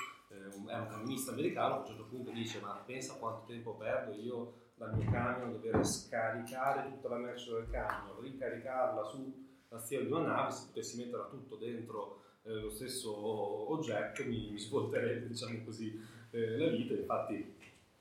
un, 0.54 0.68
è 0.68 0.78
un 0.78 0.86
camionista 0.88 1.32
americano, 1.32 1.74
a 1.74 1.78
un 1.78 1.86
certo 1.86 2.04
punto 2.04 2.30
dice 2.30 2.60
ma 2.60 2.82
pensa 2.84 3.14
quanto 3.14 3.44
tempo 3.46 3.74
perdo 3.74 4.14
io 4.14 4.52
dal 4.74 4.94
mio 4.94 5.10
camion 5.10 5.52
dover 5.52 5.84
scaricare 5.84 6.88
tutta 6.88 7.08
la 7.08 7.16
merce 7.16 7.52
del 7.52 7.68
camion, 7.70 8.20
ricaricarla 8.20 9.04
sulla 9.04 9.78
stia 9.78 10.00
di 10.00 10.06
una 10.06 10.20
nave, 10.20 10.52
se 10.52 10.66
potessi 10.66 10.96
metterla 10.98 11.26
tutto 11.26 11.56
dentro 11.56 12.22
eh, 12.42 12.60
lo 12.60 12.70
stesso 12.70 13.12
oggetto 13.72 14.24
mi, 14.24 14.50
mi 14.50 14.58
svolterebbe 14.58 15.26
diciamo 15.26 15.64
così 15.64 16.00
eh, 16.30 16.56
la 16.56 16.68
vita, 16.68 16.94
infatti 16.94 17.56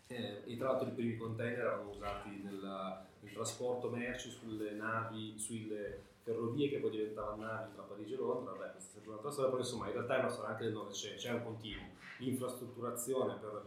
eh, 0.07 0.41
e 0.45 0.57
tra 0.57 0.71
l'altro 0.71 0.87
i 0.87 0.93
primi 0.93 1.17
container 1.17 1.59
erano 1.59 1.89
usati 1.89 2.41
nella, 2.43 3.05
nel 3.19 3.33
trasporto 3.33 3.89
merci 3.89 4.29
sulle 4.29 4.71
navi, 4.71 5.37
sulle 5.37 6.03
ferrovie 6.27 6.67
che 6.67 6.79
poi 6.79 6.89
diventavano 6.89 7.43
navi 7.43 7.73
tra 7.73 7.83
Parigi 7.83 8.13
e 8.13 8.17
Londra, 8.17 8.51
vabbè 8.51 8.71
questa 8.71 8.89
è 8.89 8.91
sempre 8.91 9.09
un'altra 9.11 9.31
storia, 9.31 9.49
però 9.49 9.63
insomma 9.63 9.87
in 9.87 9.93
realtà 9.93 10.15
è 10.17 10.19
una 10.19 10.29
storia 10.29 10.49
anche 10.51 10.63
del 10.65 10.73
Novecento, 10.73 11.21
c'è 11.21 11.31
un 11.31 11.43
continuo, 11.43 11.83
l'infrastrutturazione 12.19 13.35
per 13.35 13.65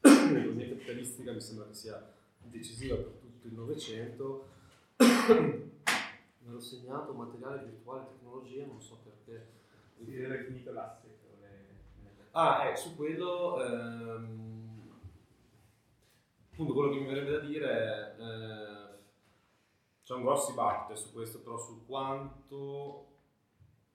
l'economia 0.32 0.68
capitalistica 0.68 1.32
mi 1.32 1.40
sembra 1.40 1.66
che 1.66 1.74
sia 1.74 2.12
decisiva 2.38 2.96
per 2.96 3.12
tutto 3.20 3.46
il 3.46 3.52
Novecento, 3.52 4.48
me 4.96 6.52
l'ho 6.52 6.60
segnato, 6.60 7.12
materiale, 7.12 7.64
virtuale, 7.64 8.06
tecnologia, 8.06 8.64
non 8.64 8.80
so 8.80 8.98
perché. 9.04 9.58
Sì, 10.02 10.16
era 10.18 10.42
finito 10.42 10.72
l'asset. 10.72 11.18
Ah, 12.32 12.68
eh, 12.68 12.76
su 12.76 12.94
quello... 12.96 13.62
Ehm, 13.62 14.98
appunto 16.52 16.72
quello 16.72 16.90
che 16.90 17.00
mi 17.00 17.06
verrebbe 17.06 17.30
da 17.32 17.38
dire 17.40 17.66
è, 17.68 18.14
eh, 18.18 18.89
c'è 20.10 20.16
un 20.16 20.22
grosso 20.22 20.50
dibattito 20.50 20.98
su 20.98 21.12
questo, 21.12 21.38
però 21.38 21.56
su 21.56 21.86
quanto 21.86 23.06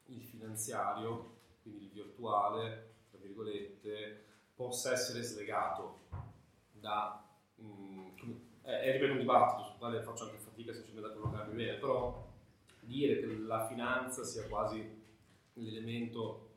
il 0.06 0.24
finanziario, 0.24 1.40
quindi 1.62 1.84
il 1.84 1.92
virtuale, 1.92 2.94
tra 3.12 3.20
virgolette, 3.20 4.24
possa 4.56 4.94
essere 4.94 5.22
slegato 5.22 6.04
da... 6.72 7.22
Mh, 7.56 7.66
mm, 7.66 8.38
è, 8.62 8.70
è 8.70 8.92
ripeto 8.94 9.12
un 9.12 9.18
dibattito 9.18 9.68
sul 9.68 9.78
quale 9.78 10.02
faccio 10.04 10.24
anche 10.24 10.38
fatica 10.38 10.72
semplicemente 10.72 11.10
a 11.10 11.14
collocarmi 11.20 11.54
bene, 11.54 11.80
però 11.80 12.26
dire 12.80 13.20
che 13.20 13.38
la 13.40 13.68
finanza 13.68 14.24
sia 14.24 14.48
quasi 14.48 15.04
l'elemento 15.56 16.52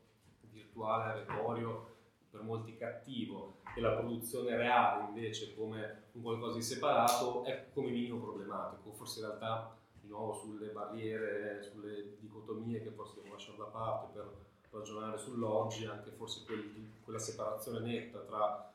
virtuale, 0.51 1.25
retorio, 1.25 1.88
per 2.29 2.41
molti 2.41 2.75
cattivo, 2.77 3.57
e 3.75 3.81
la 3.81 3.93
produzione 3.93 4.55
reale 4.55 5.07
invece 5.07 5.55
come 5.55 6.03
un 6.13 6.21
qualcosa 6.21 6.55
di 6.55 6.61
separato 6.61 7.43
è 7.43 7.67
come 7.73 7.89
minimo 7.89 8.19
problematico, 8.19 8.91
forse 8.91 9.19
in 9.19 9.25
realtà 9.27 9.75
di 9.99 10.07
nuovo 10.07 10.33
sulle 10.33 10.69
barriere, 10.69 11.61
sulle 11.63 12.17
dicotomie 12.19 12.81
che 12.81 12.91
forse 12.91 13.21
devo 13.21 13.33
lasciare 13.33 13.57
da 13.57 13.65
parte 13.65 14.19
per 14.19 14.47
ragionare 14.71 15.17
sull'oggi, 15.17 15.85
anche 15.85 16.11
forse 16.11 16.45
quel, 16.45 16.91
quella 17.03 17.19
separazione 17.19 17.79
netta 17.79 18.19
tra 18.19 18.73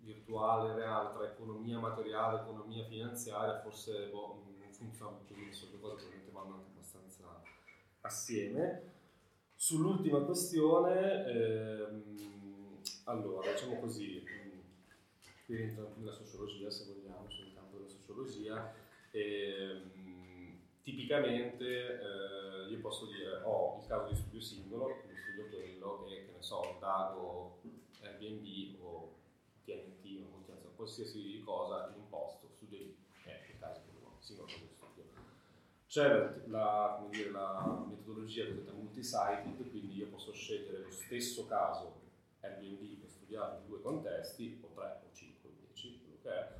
virtuale 0.00 0.72
e 0.72 0.74
reale, 0.76 1.12
tra 1.12 1.26
economia 1.26 1.78
materiale 1.78 2.38
e 2.38 2.42
economia 2.42 2.84
finanziaria, 2.84 3.60
forse 3.60 4.08
boh, 4.08 4.44
non 4.58 4.72
funziona 4.72 5.16
sono 5.50 5.70
due 5.72 5.80
cose 5.80 6.06
probabilmente 6.06 6.30
vanno 6.30 6.54
anche 6.54 6.68
abbastanza 6.72 7.42
assieme. 8.02 8.94
Sull'ultima 9.54 10.20
questione, 10.20 11.24
ehm, 11.26 12.35
allora, 13.06 13.52
diciamo 13.52 13.78
così, 13.78 14.22
qui 15.44 15.62
entra 15.62 15.88
nella 15.96 16.12
sociologia, 16.12 16.70
se 16.70 16.86
vogliamo, 16.86 17.28
sul 17.28 17.52
campo 17.54 17.76
della 17.76 17.88
sociologia, 17.88 18.74
e, 19.10 19.82
um, 19.94 20.58
tipicamente 20.82 21.64
eh, 21.64 22.68
io 22.68 22.78
posso 22.80 23.06
dire 23.06 23.40
ho 23.42 23.80
il 23.80 23.86
caso 23.86 24.08
di 24.08 24.16
studio 24.16 24.40
singolo, 24.40 24.86
quindi 24.86 25.20
studio 25.20 25.48
quello 25.48 26.04
che, 26.04 26.26
che 26.26 26.32
ne 26.32 26.42
so, 26.42 26.76
Dago, 26.80 27.60
Airbnb 28.02 28.82
o 28.82 29.14
TNT, 29.64 30.04
multinazionale, 30.28 30.74
qualsiasi 30.74 31.42
cosa 31.44 31.92
in 31.94 32.00
un 32.00 32.08
posto, 32.08 32.48
studio 32.56 32.78
lì, 32.78 32.96
è 33.24 33.46
il 33.48 33.58
caso 33.60 33.82
di 33.84 33.96
uno 34.00 34.16
singolo 34.18 34.48
di 34.48 34.52
studio. 34.52 35.04
C'è 35.86 36.42
la, 36.48 37.06
dire, 37.08 37.30
la 37.30 37.84
metodologia 37.88 38.46
cosiddetta 38.46 38.72
multi-sited, 38.72 39.70
quindi 39.70 39.96
io 39.96 40.08
posso 40.08 40.32
scegliere 40.32 40.82
lo 40.82 40.90
stesso 40.90 41.46
caso 41.46 42.05
Airbnb 42.46 43.00
per 43.00 43.10
studiare 43.10 43.58
in 43.58 43.66
due 43.66 43.80
contesti, 43.80 44.58
o 44.62 44.68
tre, 44.74 45.02
o 45.04 45.12
cinque, 45.12 45.50
o 45.50 45.52
dieci, 45.58 46.00
quello 46.00 46.18
che 46.22 46.30
è, 46.30 46.54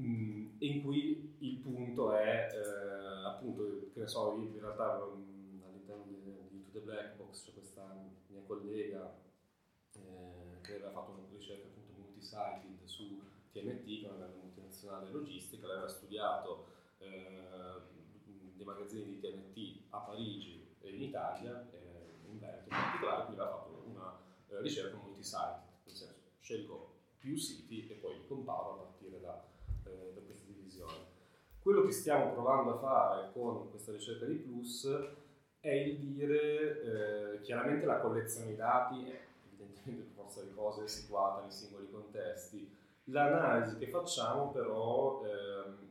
mm, 0.00 0.56
in 0.58 0.82
cui 0.82 1.36
il 1.38 1.56
punto 1.58 2.12
è, 2.12 2.48
eh, 2.52 3.26
appunto, 3.26 3.90
che 3.92 4.00
ne 4.00 4.06
so, 4.06 4.36
io 4.36 4.48
in 4.48 4.60
realtà 4.60 5.02
um, 5.04 5.62
all'interno 5.66 6.04
di, 6.04 6.20
di 6.48 6.56
Into 6.56 6.70
the 6.72 6.80
Black 6.80 7.16
Box 7.16 7.44
c'è 7.44 7.52
questa 7.52 7.84
mia 8.28 8.42
collega 8.46 9.18
eh, 9.94 10.60
che 10.62 10.74
aveva 10.74 10.90
fatto 10.90 11.12
una 11.12 11.26
ricerca 11.30 11.66
appunto 11.66 11.92
multi-sited 11.96 12.84
su 12.84 13.20
TNT, 13.52 13.84
che 13.84 14.06
è 14.06 14.10
una 14.10 14.26
multinazionale 14.26 15.10
logistica, 15.10 15.66
aveva 15.66 15.88
studiato 15.88 16.66
eh, 16.98 17.98
dei 18.54 18.64
magazzini 18.64 19.04
di 19.04 19.20
TNT 19.20 19.86
a 19.90 19.98
Parigi 19.98 20.68
e 20.80 20.90
in 20.90 21.02
Italia, 21.02 21.68
eh, 21.72 22.28
in 22.28 22.38
Veneto 22.38 22.64
in 22.64 22.68
particolare, 22.68 23.24
quindi 23.24 23.40
aveva 23.40 23.56
fatto 23.56 23.69
eh, 24.60 24.62
ricerca 24.62 24.96
multi-site, 24.96 25.58
nel 25.84 25.94
senso 25.94 26.14
scelgo 26.40 26.88
più 27.18 27.36
siti 27.36 27.88
e 27.88 27.94
poi 27.94 28.14
li 28.14 28.26
comparo 28.26 28.72
a 28.72 28.76
partire 28.76 29.20
da, 29.20 29.44
eh, 29.84 30.12
da 30.14 30.20
questa 30.20 30.46
divisione. 30.46 31.08
Quello 31.60 31.84
che 31.84 31.92
stiamo 31.92 32.32
provando 32.32 32.74
a 32.74 32.78
fare 32.78 33.30
con 33.32 33.68
questa 33.70 33.92
ricerca 33.92 34.24
di 34.24 34.34
Plus 34.34 34.88
è 35.60 35.70
il 35.70 35.98
dire 35.98 37.34
eh, 37.34 37.40
chiaramente 37.42 37.84
la 37.84 38.00
collezione 38.00 38.46
di 38.46 38.56
dati 38.56 39.04
è 39.04 39.20
evidentemente 39.46 40.04
per 40.04 40.12
forza 40.14 40.42
di 40.42 40.54
cose 40.54 40.88
situata 40.88 41.42
nei 41.42 41.50
singoli 41.50 41.90
contesti. 41.90 42.76
L'analisi 43.04 43.76
che 43.76 43.88
facciamo 43.88 44.50
però 44.50 45.22
ehm, 45.24 45.88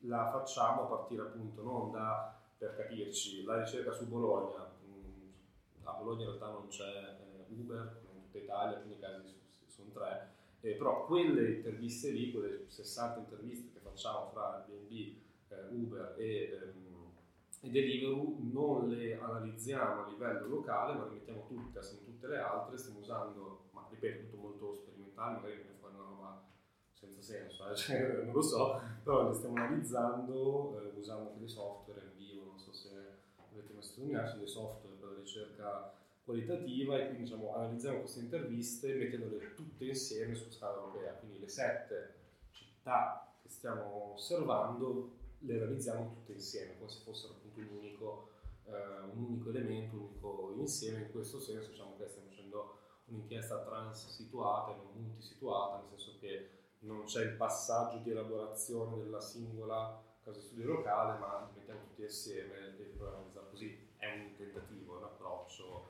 la 0.00 0.30
facciamo 0.30 0.82
a 0.82 0.86
partire 0.86 1.22
appunto 1.22 1.62
non 1.62 1.92
da, 1.92 2.36
per 2.58 2.74
capirci, 2.76 3.44
la 3.44 3.62
ricerca 3.62 3.92
su 3.92 4.08
Bologna, 4.08 4.64
mh, 4.64 5.84
a 5.84 5.92
Bologna 5.92 6.22
in 6.22 6.28
realtà 6.28 6.46
non 6.46 6.66
c'è 6.68 7.21
Uber 7.58 8.02
in 8.14 8.22
tutta 8.22 8.38
Italia, 8.38 8.78
quindi 8.78 8.96
i 8.96 9.00
casi 9.00 9.34
sono 9.66 9.90
tre, 9.90 10.30
eh, 10.60 10.74
però 10.74 11.06
quelle 11.06 11.56
interviste 11.56 12.10
lì, 12.10 12.30
quelle 12.30 12.64
60 12.68 13.20
interviste 13.20 13.72
che 13.72 13.80
facciamo 13.80 14.30
fra 14.32 14.64
Airbnb, 14.64 15.16
eh, 15.48 15.74
Uber 15.74 16.14
e, 16.16 16.50
ehm, 16.52 17.10
e 17.60 17.70
Deliveroo, 17.70 18.36
non 18.40 18.88
le 18.88 19.18
analizziamo 19.18 20.04
a 20.04 20.08
livello 20.08 20.46
locale, 20.46 20.94
ma 20.94 21.04
le 21.04 21.14
mettiamo 21.14 21.46
tutte 21.46 21.78
a 21.78 21.82
tutte 21.82 22.26
le 22.26 22.38
altre, 22.38 22.78
stiamo 22.78 23.00
usando, 23.00 23.68
ma 23.72 23.86
ripeto, 23.90 24.24
tutto 24.24 24.36
molto 24.36 24.74
sperimentale, 24.74 25.36
magari 25.36 25.56
viene 25.56 25.76
fuori 25.78 25.94
una 25.94 26.04
roba 26.04 26.48
senza 26.92 27.20
senso, 27.20 27.70
eh? 27.70 27.74
cioè, 27.76 28.22
non 28.24 28.32
lo 28.32 28.42
so, 28.42 28.80
però 29.02 29.28
le 29.28 29.34
stiamo 29.34 29.56
analizzando 29.56 30.80
eh, 30.80 30.98
usando 30.98 31.28
anche 31.28 31.38
dei 31.40 31.48
software 31.48 32.00
in 32.00 32.16
vivo, 32.16 32.44
non 32.46 32.58
so 32.58 32.72
se 32.72 32.90
avete 33.36 33.72
messo 33.72 34.00
in 34.00 34.24
sono 34.26 34.38
dei 34.38 34.48
software 34.48 34.96
per 34.96 35.08
la 35.08 35.16
ricerca 35.16 36.01
qualitativa 36.24 36.98
e 36.98 37.06
quindi 37.06 37.24
diciamo, 37.24 37.54
analizziamo 37.54 38.00
queste 38.00 38.20
interviste 38.20 38.94
mettendole 38.94 39.54
tutte 39.54 39.84
insieme 39.84 40.34
su 40.34 40.50
scala 40.50 40.76
europea, 40.76 41.12
quindi 41.14 41.40
le 41.40 41.48
sette 41.48 42.14
città 42.50 43.34
che 43.42 43.48
stiamo 43.48 44.12
osservando 44.14 45.18
le 45.38 45.58
realizziamo 45.58 46.14
tutte 46.14 46.32
insieme, 46.32 46.76
come 46.78 46.90
se 46.90 47.00
fossero 47.02 47.34
appunto 47.34 47.58
un 47.58 47.76
unico 47.76 48.30
eh, 48.64 49.00
un 49.12 49.24
unico 49.24 49.50
elemento, 49.50 49.96
un 49.96 50.02
unico 50.02 50.54
insieme, 50.56 51.02
in 51.02 51.10
questo 51.10 51.40
senso 51.40 51.70
diciamo 51.70 51.96
che 51.96 52.08
stiamo 52.08 52.28
facendo 52.28 52.78
un'inchiesta 53.06 53.62
trans-situata 53.62 54.72
e 54.72 54.76
non 54.76 54.92
multisituata, 54.94 55.78
nel 55.78 55.88
senso 55.88 56.18
che 56.20 56.50
non 56.80 57.04
c'è 57.04 57.22
il 57.22 57.36
passaggio 57.36 57.98
di 57.98 58.10
elaborazione 58.10 59.02
della 59.02 59.20
singola 59.20 60.02
casa 60.22 60.40
studio 60.40 60.66
locale, 60.66 61.18
ma 61.18 61.50
li 61.50 61.58
mettiamo 61.58 61.80
tutti 61.88 62.04
assieme 62.04 62.78
e 62.78 62.84
proviamo 62.96 63.30
così. 63.50 63.90
È 63.96 64.06
un 64.06 64.34
tentativo, 64.36 64.94
è 64.94 64.98
un 64.98 65.04
approccio, 65.04 65.81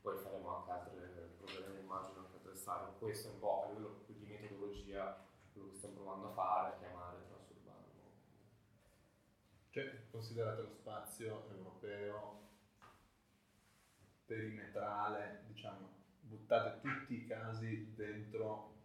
poi 0.00 0.16
faremo 0.18 0.56
anche 0.56 0.70
altre, 0.70 1.36
proveremo 1.38 1.80
immagino 1.80 2.20
anche 2.20 2.36
altre 2.36 2.56
strade. 2.56 2.98
Questo 2.98 3.28
è 3.28 3.32
un 3.32 3.38
po' 3.38 3.62
a 3.62 3.68
livello 3.68 4.04
di 4.06 4.26
metodologia 4.26 5.26
quello 5.52 5.70
che 5.70 5.76
stiamo 5.76 5.94
provando 5.96 6.28
a 6.28 6.32
fare, 6.32 6.78
chiamare 6.78 7.26
transurbano. 7.26 7.84
Cioè, 9.70 10.08
considerate 10.10 10.62
lo 10.62 10.70
spazio 10.70 11.48
europeo 11.50 12.46
perimetrale, 14.24 15.44
diciamo, 15.46 15.88
buttate 16.20 16.80
tutti 16.80 17.14
i 17.14 17.26
casi 17.26 17.94
dentro 17.94 18.76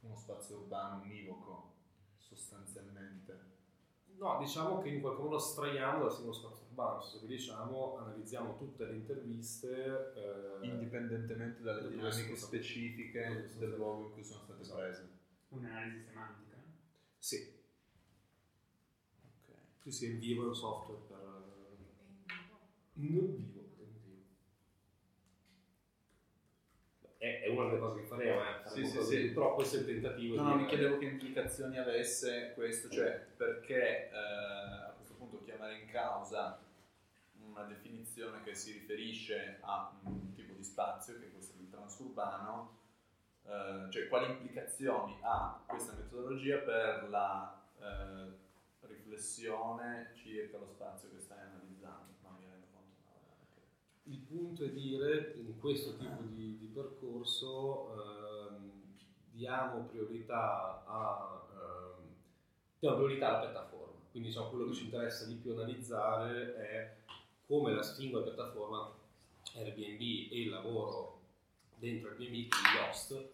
uno 0.00 0.14
spazio 0.16 0.58
urbano 0.58 1.02
univoco, 1.02 1.72
sostanzialmente. 2.18 3.53
No, 4.16 4.38
diciamo 4.38 4.80
che 4.80 4.88
in 4.88 5.00
qualche 5.00 5.22
modo 5.22 5.36
astraiamo 5.36 6.02
dal 6.02 6.12
singolo 6.12 6.32
spazio 6.32 6.64
urbano, 6.68 7.04
che 7.20 7.26
diciamo, 7.26 7.96
analizziamo 7.98 8.56
tutte 8.56 8.84
le 8.86 8.94
interviste 8.94 10.12
eh, 10.16 10.66
Indipendentemente 10.66 11.62
dalle 11.62 11.88
dinamiche 11.88 12.36
specifiche 12.36 13.50
del 13.58 13.74
luogo 13.74 14.06
in 14.06 14.12
cui 14.12 14.24
sono 14.24 14.40
state 14.44 14.60
Esatto. 14.62 14.78
prese. 14.78 15.08
Un'analisi 15.48 16.04
semantica. 16.04 16.56
Sì, 17.18 17.52
Ok. 19.46 19.56
sì, 19.82 19.90
sì, 19.90 20.10
in 20.12 20.18
vivo 20.18 20.44
è 20.44 20.46
un 20.46 20.54
software 20.54 21.00
per... 21.06 21.18
Non 22.94 23.04
vivo, 23.08 23.20
in 23.20 23.34
vivo. 23.36 23.63
È, 27.24 27.40
è 27.40 27.48
una 27.48 27.64
delle 27.68 27.78
cose 27.78 28.00
che 28.00 28.06
faremo, 28.06 28.40
eh, 28.42 28.68
Sì, 28.68 28.84
sì, 28.84 29.02
sì. 29.02 29.30
però 29.30 29.54
questo 29.54 29.76
è 29.76 29.78
il 29.80 29.86
tentativo 29.86 30.36
No, 30.36 30.42
di... 30.42 30.48
no, 30.48 30.56
mi 30.56 30.66
chiedevo 30.66 30.98
che 30.98 31.06
implicazioni 31.06 31.78
avesse 31.78 32.52
questo, 32.54 32.90
cioè 32.90 33.12
perché 33.36 34.10
eh, 34.10 34.14
a 34.14 34.92
questo 34.94 35.14
punto 35.14 35.42
chiamare 35.42 35.78
in 35.78 35.86
causa 35.88 36.58
una 37.48 37.62
definizione 37.64 38.42
che 38.42 38.54
si 38.54 38.72
riferisce 38.72 39.58
a 39.62 39.90
un 40.04 40.34
tipo 40.34 40.52
di 40.52 40.62
spazio, 40.62 41.18
che 41.18 41.28
è 41.28 41.32
questo 41.32 41.56
del 41.56 41.70
transurbano, 41.70 42.78
eh, 43.46 43.86
cioè 43.90 44.08
quali 44.08 44.26
implicazioni 44.30 45.16
ha 45.22 45.62
questa 45.66 45.94
metodologia 45.94 46.58
per 46.58 47.08
la 47.08 47.58
eh, 47.80 48.86
riflessione 48.86 50.10
circa 50.14 50.58
lo 50.58 50.66
spazio 50.66 51.08
che 51.10 51.20
stai 51.20 51.38
analizzando? 51.40 52.12
No, 52.22 52.36
mi 52.38 52.44
rendo 52.50 52.66
conto. 52.72 53.00
no, 53.02 53.36
ok. 53.40 53.62
Il 54.06 54.18
punto 54.18 54.64
è 54.64 54.68
dire, 54.70 55.34
in 55.36 55.58
questo 55.58 55.96
tipo 55.96 56.22
di, 56.24 56.58
di 56.58 56.66
percorso, 56.66 57.94
ehm, 58.50 58.70
diamo 59.30 59.84
priorità 59.84 60.84
a 60.86 61.42
ehm, 61.50 62.04
diamo 62.78 62.96
priorità 62.96 63.28
alla 63.28 63.50
piattaforma. 63.50 63.98
Quindi 64.10 64.28
diciamo, 64.28 64.50
quello 64.50 64.66
che 64.66 64.74
ci 64.74 64.84
interessa 64.84 65.24
di 65.24 65.34
più 65.36 65.52
analizzare 65.52 66.54
è 66.56 66.96
come 67.46 67.72
la 67.72 67.82
singola 67.82 68.24
piattaforma 68.24 68.92
Airbnb 69.54 70.00
e 70.00 70.40
il 70.42 70.50
lavoro 70.50 71.20
dentro 71.78 72.10
Airbnb, 72.10 72.34
gli 72.34 72.48
host, 72.88 73.28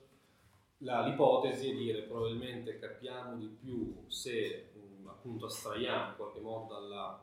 la- 0.79 1.05
l'ipotesi 1.07 1.71
è 1.71 1.75
dire 1.75 2.03
probabilmente 2.03 2.79
capiamo 2.79 3.37
di 3.37 3.47
più 3.47 4.05
se 4.07 4.71
mh, 4.73 5.09
appunto 5.09 5.47
astraiamo 5.47 6.11
in 6.11 6.17
qualche 6.17 6.41
modo 6.41 6.73
dalla, 6.75 7.21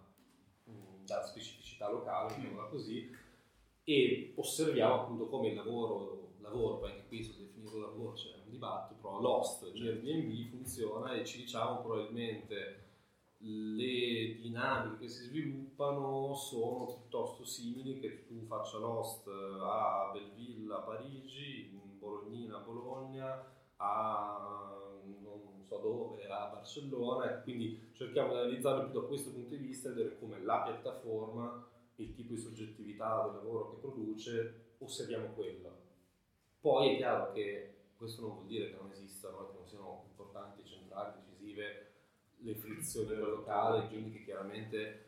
mh, 0.65 1.06
dalla 1.06 1.26
specificità 1.26 1.90
locale, 1.90 2.34
chiamiamola 2.34 2.68
così, 2.68 3.10
e 3.89 4.34
osserviamo 4.35 4.95
appunto 4.95 5.30
come 5.30 5.47
il 5.47 5.55
lavoro, 5.55 6.34
lavoro 6.41 6.84
anche 6.84 7.05
qui 7.07 7.23
sul 7.23 7.38
definito 7.38 7.80
lavoro 7.80 8.11
c'è 8.11 8.34
un 8.43 8.51
dibattito, 8.51 8.99
però 8.99 9.41
di 9.72 9.88
Airbnb 9.88 10.49
funziona 10.49 11.14
e 11.14 11.23
ci 11.23 11.38
diciamo 11.38 11.80
probabilmente 11.80 12.84
le 13.38 14.35
dinamiche 14.41 15.05
che 15.05 15.07
si 15.07 15.23
sviluppano 15.27 16.34
sono 16.34 16.85
piuttosto 16.88 17.45
simili 17.45 17.99
che 18.01 18.26
tu 18.26 18.43
faccia 18.45 18.77
l'host 18.77 19.26
a 19.26 20.09
Belleville 20.11 20.73
a 20.73 20.80
Parigi, 20.80 21.69
in 21.72 21.97
Bolognina 21.97 22.57
a 22.57 22.61
Bologna, 22.64 23.41
a 23.77 24.81
non 25.22 25.64
so 25.65 25.77
dove, 25.77 26.26
a 26.26 26.47
Barcellona, 26.47 27.39
quindi 27.39 27.91
cerchiamo 27.93 28.34
di 28.34 28.39
analizzarlo 28.39 28.89
più 28.89 28.99
da 28.99 29.07
questo 29.07 29.31
punto 29.31 29.55
di 29.55 29.65
vista 29.65 29.88
e 29.88 29.93
vedere 29.93 30.19
come 30.19 30.41
la 30.41 30.64
piattaforma, 30.64 31.76
il 31.98 32.14
tipo 32.14 32.34
di 32.34 32.40
soggettività 32.40 33.26
del 33.26 33.36
lavoro 33.36 33.72
che 33.72 33.82
produce, 33.82 34.74
osserviamo 34.80 35.34
quello. 35.34 35.86
Poi 36.60 36.94
è 36.94 36.98
chiaro 36.98 37.32
che 37.34 37.76
questo 37.95 38.22
non 38.22 38.34
vuol 38.34 38.45
dire 38.45 38.69
che 38.69 38.76
non 38.76 38.91
esistano, 38.91 39.48
che 39.48 39.57
non 39.57 39.68
siano 39.68 40.06
importanti, 40.10 40.64
centrali, 40.64 41.19
decisive 41.19 41.91
le 42.38 42.56
frizioni 42.56 43.07
del 43.07 43.19
locale, 43.19 43.88
quindi 43.88 44.11
che 44.11 44.24
chiaramente 44.24 45.06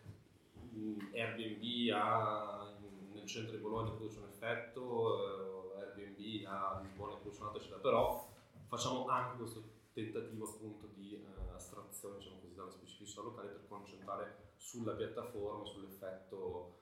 Airbnb 1.14 1.94
ha 1.94 2.74
nel 3.14 3.26
centro 3.26 3.56
di 3.56 3.62
Bologna 3.62 3.92
produce 3.92 4.20
un 4.20 4.30
effetto, 4.30 5.76
eh, 5.76 5.82
Airbnb 5.82 6.48
a 6.48 6.80
Lisbona 6.82 7.16
produce 7.16 7.42
un 7.42 7.48
altro, 7.48 7.60
eccetera, 7.60 7.82
però 7.82 8.28
facciamo 8.68 9.06
anche 9.08 9.38
questo 9.38 9.64
tentativo 9.94 10.46
appunto 10.46 10.88
di 10.96 11.16
eh, 11.16 11.54
astrazione 11.54 12.18
diciamo 12.18 12.40
così, 12.40 12.56
dalla 12.56 12.72
specificità 12.72 13.22
locale 13.22 13.50
per 13.50 13.68
concentrare 13.68 14.54
sulla 14.56 14.94
piattaforma, 14.94 15.66
sull'effetto 15.66 16.79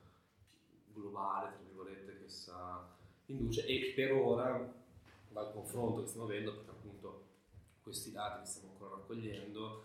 globale, 0.99 1.49
tra 1.49 1.59
virgolette, 1.65 2.17
che 2.17 2.25
essa 2.25 2.95
induce 3.27 3.65
e 3.65 3.93
per 3.95 4.13
ora 4.13 4.73
dal 5.29 5.51
confronto 5.51 6.01
che 6.01 6.07
stiamo 6.07 6.25
avendo, 6.25 6.53
perché 6.53 6.71
appunto 6.71 7.25
questi 7.81 8.11
dati 8.11 8.39
li 8.39 8.45
stiamo 8.45 8.71
ancora 8.71 8.95
raccogliendo, 8.95 9.83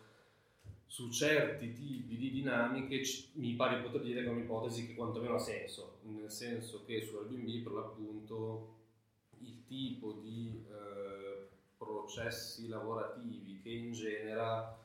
su 0.86 1.10
certi 1.10 1.72
tipi 1.72 2.18
di 2.18 2.30
dinamiche 2.30 3.00
mi 3.34 3.54
pare 3.54 3.76
di 3.76 3.82
poter 3.82 4.02
dire 4.02 4.22
che 4.22 4.28
è 4.28 4.30
un'ipotesi 4.30 4.88
che 4.88 4.94
quantomeno 4.94 5.36
ha 5.36 5.38
senso, 5.38 6.00
nel 6.02 6.30
senso 6.30 6.84
che 6.84 7.00
su 7.00 7.16
Airbnb 7.16 7.62
per 7.62 7.72
l'appunto 7.72 8.76
il 9.38 9.64
tipo 9.64 10.12
di 10.12 10.62
eh, 10.68 11.48
processi 11.78 12.68
lavorativi 12.68 13.60
che 13.62 13.70
ingenera 13.70 14.78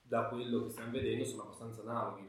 da 0.00 0.28
quello 0.28 0.64
che 0.64 0.70
stiamo 0.70 0.92
vedendo 0.92 1.24
sono 1.24 1.42
abbastanza 1.42 1.82
analoghi. 1.82 2.28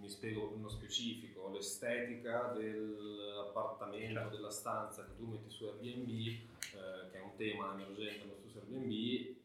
Mi 0.00 0.08
spiego 0.08 0.52
nello 0.56 0.70
specifico, 0.70 1.37
l'estetica 1.52 2.52
dell'appartamento, 2.56 4.28
della 4.34 4.50
stanza 4.50 5.04
che 5.04 5.16
tu 5.16 5.26
metti 5.26 5.50
su 5.50 5.64
Airbnb, 5.64 6.08
eh, 6.10 7.10
che 7.10 7.18
è 7.18 7.22
un 7.22 7.34
tema 7.36 7.72
emergente 7.74 8.24
nello 8.24 8.36
stesso 8.36 8.58
Airbnb, 8.60 9.36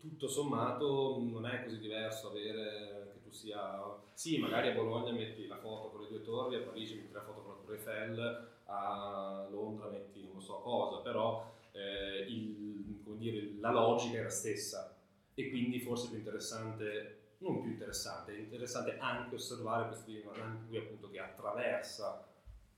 tutto 0.00 0.28
sommato 0.28 1.18
non 1.20 1.46
è 1.46 1.62
così 1.62 1.78
diverso 1.78 2.30
avere 2.30 3.10
che 3.12 3.22
tu 3.22 3.30
sia... 3.30 3.80
Sì, 4.14 4.38
magari 4.38 4.68
a 4.68 4.74
Bologna 4.74 5.12
metti 5.12 5.46
la 5.46 5.56
foto 5.58 5.90
con 5.90 6.02
le 6.02 6.08
due 6.08 6.22
torri, 6.22 6.56
a 6.56 6.60
Parigi 6.60 6.96
metti 6.96 7.12
la 7.12 7.22
foto 7.22 7.40
con 7.42 7.54
la 7.54 7.60
Torre 7.60 7.76
Eiffel, 7.76 8.48
a 8.66 9.46
Londra 9.50 9.88
metti 9.88 10.28
non 10.30 10.40
so 10.42 10.58
cosa, 10.60 11.00
però 11.02 11.50
eh, 11.72 12.26
il- 12.28 13.00
come 13.04 13.16
dire, 13.18 13.54
la 13.60 13.70
logica 13.70 14.18
è 14.18 14.22
la 14.22 14.28
stessa. 14.28 14.96
E 15.34 15.48
quindi 15.48 15.80
forse 15.80 16.06
è 16.06 16.08
più 16.10 16.18
interessante, 16.18 17.21
non 17.42 17.60
più 17.60 17.70
interessante, 17.70 18.34
è 18.34 18.38
interessante 18.38 18.98
anche 18.98 19.34
osservare 19.34 19.88
questo 19.88 20.10
dinamica 20.10 20.66
qui 20.66 20.76
appunto 20.78 21.10
che 21.10 21.18
attraversa 21.18 22.26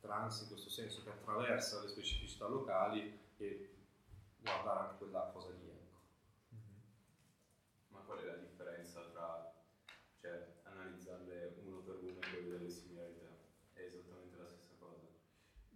trans 0.00 0.40
in 0.42 0.48
questo 0.48 0.70
senso, 0.70 1.02
che 1.02 1.10
attraversa 1.10 1.80
le 1.80 1.88
specificità 1.88 2.46
locali 2.46 3.18
e 3.36 3.74
guardare 4.40 4.80
anche 4.80 4.96
quella 4.98 5.30
cosa 5.32 5.50
lì. 5.50 5.68
Ecco. 5.68 5.98
Ma 7.88 8.00
qual 8.00 8.18
è 8.18 8.24
la 8.24 8.36
differenza 8.36 9.00
tra 9.10 9.54
cioè, 10.20 10.60
analizzarle 10.64 11.60
uno 11.64 11.78
per 11.80 11.96
uno 11.96 12.18
e 12.20 12.28
poi 12.30 12.42
vedere 12.42 12.64
le 12.64 12.70
similarità? 12.70 13.28
È 13.72 13.80
esattamente 13.80 14.36
la 14.36 14.48
stessa 14.48 14.74
cosa? 14.78 15.06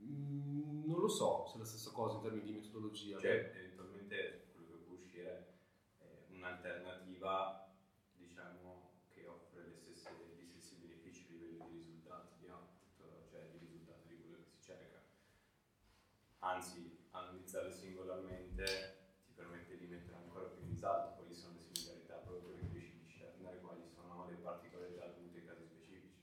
Mm, 0.00 0.86
non 0.86 1.00
lo 1.00 1.08
so 1.08 1.46
se 1.46 1.56
è 1.56 1.58
la 1.58 1.64
stessa 1.64 1.90
cosa 1.90 2.16
in 2.16 2.22
termini 2.22 2.44
di 2.44 2.52
metodologia. 2.52 3.18
Cioè, 3.18 3.52
eventualmente 3.54 4.48
quello 4.52 4.68
che 4.68 4.84
può 4.84 4.94
uscire 4.94 5.58
è 5.98 6.04
un'alternativa, 6.30 7.74
diciamo, 8.14 8.92
che 9.12 9.26
offre 9.26 9.64
le 9.64 9.74
stesse, 9.74 10.10
gli 10.36 10.46
stessi 10.46 10.76
benefici 10.76 11.26
a 11.26 11.32
livello 11.32 11.68
di 11.68 11.78
risultati 11.78 12.34
di 12.38 12.48
output, 12.48 13.28
cioè 13.30 13.48
di 13.50 13.58
risultati 13.58 14.08
di 14.08 14.16
quello 14.20 14.36
che 14.36 14.44
si 14.44 14.60
cerca. 14.60 15.02
Anzi, 16.48 16.96
analizzarle 17.10 17.70
singolarmente 17.70 18.64
ti 19.26 19.32
permette 19.34 19.76
di 19.76 19.86
mettere 19.86 20.16
ancora 20.16 20.46
più 20.46 20.62
in 20.62 20.70
risalto 20.70 21.16
quali 21.16 21.34
sono 21.34 21.56
le 21.56 21.60
similarità, 21.60 22.14
proprio 22.24 22.48
perché 22.48 22.68
riesci 22.72 22.94
a 22.94 23.04
discernere 23.04 23.60
quali 23.60 23.82
sono 23.94 24.26
le 24.26 24.36
particolarità 24.36 25.08
dovute 25.08 25.40
ai 25.40 25.44
casi 25.44 25.64
specifici. 25.66 26.22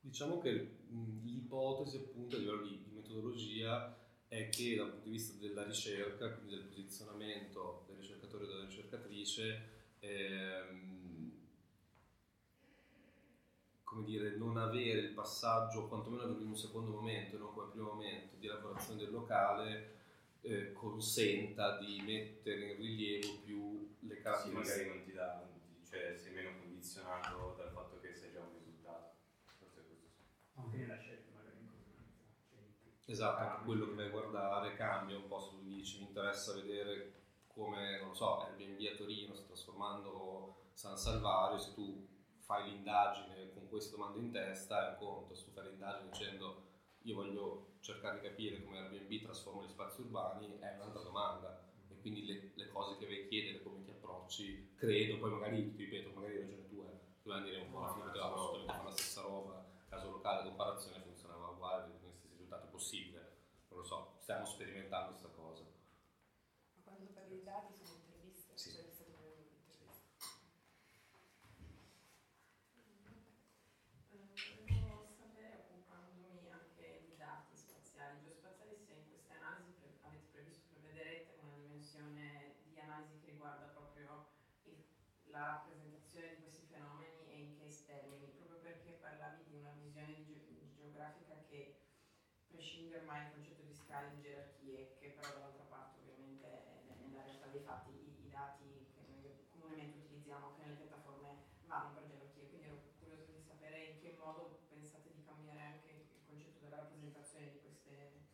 Diciamo 0.00 0.38
che 0.38 0.78
l'ipotesi 1.22 1.96
appunto 1.98 2.36
a 2.36 2.38
livello 2.38 2.62
di, 2.62 2.82
di 2.84 2.90
metodologia 2.90 3.94
è 4.28 4.48
che 4.48 4.76
dal 4.76 4.92
punto 4.92 5.04
di 5.04 5.10
vista 5.10 5.38
della 5.38 5.64
ricerca, 5.64 6.32
quindi 6.32 6.54
del 6.54 6.64
posizionamento 6.64 7.84
del 7.86 7.96
ricercatore 7.98 8.44
e 8.44 8.46
della 8.46 8.64
ricercatrice, 8.64 9.94
ehm, 9.98 10.89
come 14.00 14.04
dire, 14.04 14.36
non 14.36 14.56
avere 14.56 15.00
il 15.00 15.12
passaggio, 15.12 15.86
quantomeno 15.86 16.24
in 16.38 16.46
un 16.46 16.56
secondo 16.56 16.90
momento, 16.92 17.36
non 17.36 17.52
come 17.52 17.70
primo 17.70 17.92
momento, 17.92 18.36
di 18.38 18.46
elaborazione 18.46 18.98
del 19.00 19.10
locale, 19.10 19.98
eh, 20.40 20.72
consenta 20.72 21.78
di 21.78 22.00
mettere 22.02 22.72
in 22.72 22.76
rilievo 22.78 23.40
più 23.44 23.94
le 24.00 24.14
Sì, 24.16 24.22
caratteristiche. 24.22 24.58
magari 24.58 24.88
non 24.88 25.04
ti 25.04 25.12
dà, 25.12 25.48
cioè 25.88 26.16
sei 26.16 26.32
meno 26.32 26.58
condizionato 26.58 27.54
dal 27.58 27.70
fatto 27.70 28.00
che 28.00 28.14
sai 28.14 28.32
già 28.32 28.40
un 28.40 28.54
risultato. 28.58 29.12
Forse 29.58 29.80
è 29.80 29.84
questo 29.84 30.08
sì. 30.08 30.22
Anche 30.54 30.76
nella 30.78 30.98
scelta 30.98 31.30
magari 31.34 31.58
in. 31.58 31.68
Cioè, 32.48 33.10
Esatto, 33.12 33.42
anche 33.42 33.64
quello 33.64 33.86
che 33.86 33.94
vai 33.94 34.06
a 34.06 34.10
guardare 34.10 34.74
cambia 34.76 35.16
un 35.16 35.26
po' 35.28 35.40
se 35.40 35.50
tu 35.50 35.62
dici 35.62 35.98
mi 35.98 36.06
interessa 36.06 36.54
vedere 36.54 37.12
come, 37.48 37.98
non 37.98 38.08
lo 38.08 38.14
so, 38.14 38.40
Airbnb 38.40 38.80
a 38.90 38.96
Torino 38.96 39.34
sta 39.34 39.44
trasformando 39.44 40.68
San 40.72 40.96
Salvario, 40.96 41.58
se 41.58 41.74
tu 41.74 42.08
fai 42.50 42.68
l'indagine 42.68 43.52
con 43.54 43.68
queste 43.68 43.94
domande 43.94 44.18
in 44.18 44.32
testa 44.32 44.88
è 44.88 44.90
un 44.90 44.96
conto, 44.98 45.34
se 45.36 45.44
tu 45.44 45.52
fai 45.52 45.68
l'indagine 45.68 46.10
dicendo 46.10 46.66
io 47.02 47.14
voglio 47.14 47.76
cercare 47.78 48.18
di 48.18 48.26
capire 48.26 48.64
come 48.64 48.78
Airbnb 48.80 49.22
trasforma 49.22 49.62
gli 49.62 49.68
spazi 49.68 50.00
urbani 50.00 50.58
è 50.58 50.74
un'altra 50.74 51.00
domanda. 51.02 51.62
E 51.88 52.00
quindi 52.00 52.26
le, 52.26 52.50
le 52.56 52.68
cose 52.68 52.96
che 52.98 53.06
vai 53.06 53.22
a 53.22 53.28
chiedere, 53.28 53.62
come 53.62 53.84
ti 53.84 53.90
approcci, 53.90 54.72
credo, 54.74 55.18
poi 55.18 55.30
magari, 55.30 55.70
ti 55.76 55.84
ripeto, 55.84 56.10
magari 56.12 56.34
hai 56.34 56.40
ragione 56.40 56.66
tu, 56.68 56.82
eh, 56.82 56.98
dobbiamo 57.22 57.46
dire 57.46 57.60
un 57.62 57.70
po' 57.70 57.78
alla 57.78 57.92
fine 57.92 58.04
potevamo 58.06 58.34
assolutamente 58.34 58.72
fare 58.72 58.84
la 58.84 58.90
stessa 58.90 59.20
roba, 59.22 59.64
caso 59.88 60.10
locale, 60.10 60.48
comparazione 60.48 61.02
funzionava 61.04 61.48
uguale, 61.50 61.82
con 61.84 61.92
gli 61.92 61.98
stessi 61.98 62.26
risultati 62.30 62.66
possibile, 62.68 63.36
non 63.68 63.78
lo 63.78 63.84
so, 63.84 64.14
stiamo 64.18 64.44
sperimentando 64.44 65.10
questa 65.10 65.28
cosa. 65.28 65.62
Ma 65.62 66.82
quando 66.82 67.06
parli 67.14 67.36
di 67.38 67.44
dati 67.44 67.72
sono 67.74 67.90
interviste? 67.94 68.58
Sì. 68.58 68.72
Cioè, 68.72 68.82
vi 68.84 68.90
state 68.92 69.10
prendendo 69.12 69.38
un'intervista? 69.38 69.94
Eh, 74.12 74.78
Volevo 74.80 75.06
sapere, 75.16 75.66
occupandomi 75.70 76.48
anche 76.50 77.04
di 77.06 77.16
dati 77.16 77.56
spaziali, 77.56 78.20
geospaziali, 78.22 78.76
se 78.76 78.92
in 78.94 79.08
queste 79.08 79.32
analisi 79.34 79.72
pre- 79.80 79.98
avete 80.02 80.26
previsto, 80.32 80.66
prevederete 80.72 81.38
una 81.42 81.54
dimensione 81.56 82.54
di 82.70 82.78
analisi 82.80 83.20
che 83.20 83.30
riguarda 83.32 83.66
proprio 83.72 84.26
il- 84.64 84.82
la 85.30 85.62
rappresentazione 85.62 86.34
di 86.34 86.42
questi 86.42 86.66
fenomeni 86.66 87.26
e 87.26 87.38
in 87.38 87.56
che 87.58 87.68
termini, 87.86 88.34
proprio 88.36 88.58
perché 88.58 88.98
parlavi 89.00 89.44
di 89.46 89.56
una 89.56 89.72
visione 89.72 90.26
geografica 90.74 91.34
che 91.48 91.78
prescinde 92.48 92.98
ormai 92.98 93.22
dal 93.22 93.32
concetto 93.32 93.62
di 93.62 93.72
scale 93.74 94.10
di 94.10 94.20
gerarchie, 94.20 94.96
che 94.98 95.08
però 95.10 95.32
dall'altra 95.32 95.64
parte 95.64 95.98
ovviamente 96.00 96.46
nella 96.98 97.22
realtà 97.22 97.46
dei 97.46 97.62
fatti 97.62 97.90
i, 97.90 98.26
i 98.26 98.28
dati 98.28 98.90
che 98.94 99.00
noi 99.06 99.46
comunemente 99.50 99.98
utilizziamo 99.98 100.46
anche 100.46 100.62
nelle 100.62 100.76
piattaforme 100.76 101.46
vanno 101.66 101.94
per 101.94 102.06
gerarchie, 102.06 102.48
quindi 102.48 102.66
ero 102.66 102.82
curiosa 102.98 103.30
di 103.30 103.40
sapere 103.40 103.84
in 103.84 104.00
che 104.00 104.16
modo 104.18 104.66
pensate 104.68 105.12
di 105.14 105.22
cambiare 105.22 105.62
anche 105.62 105.90
il 105.90 106.26
concetto 106.26 106.58
della 106.64 106.76
rappresentazione 106.82 107.50
di 107.52 107.60
queste 107.60 108.26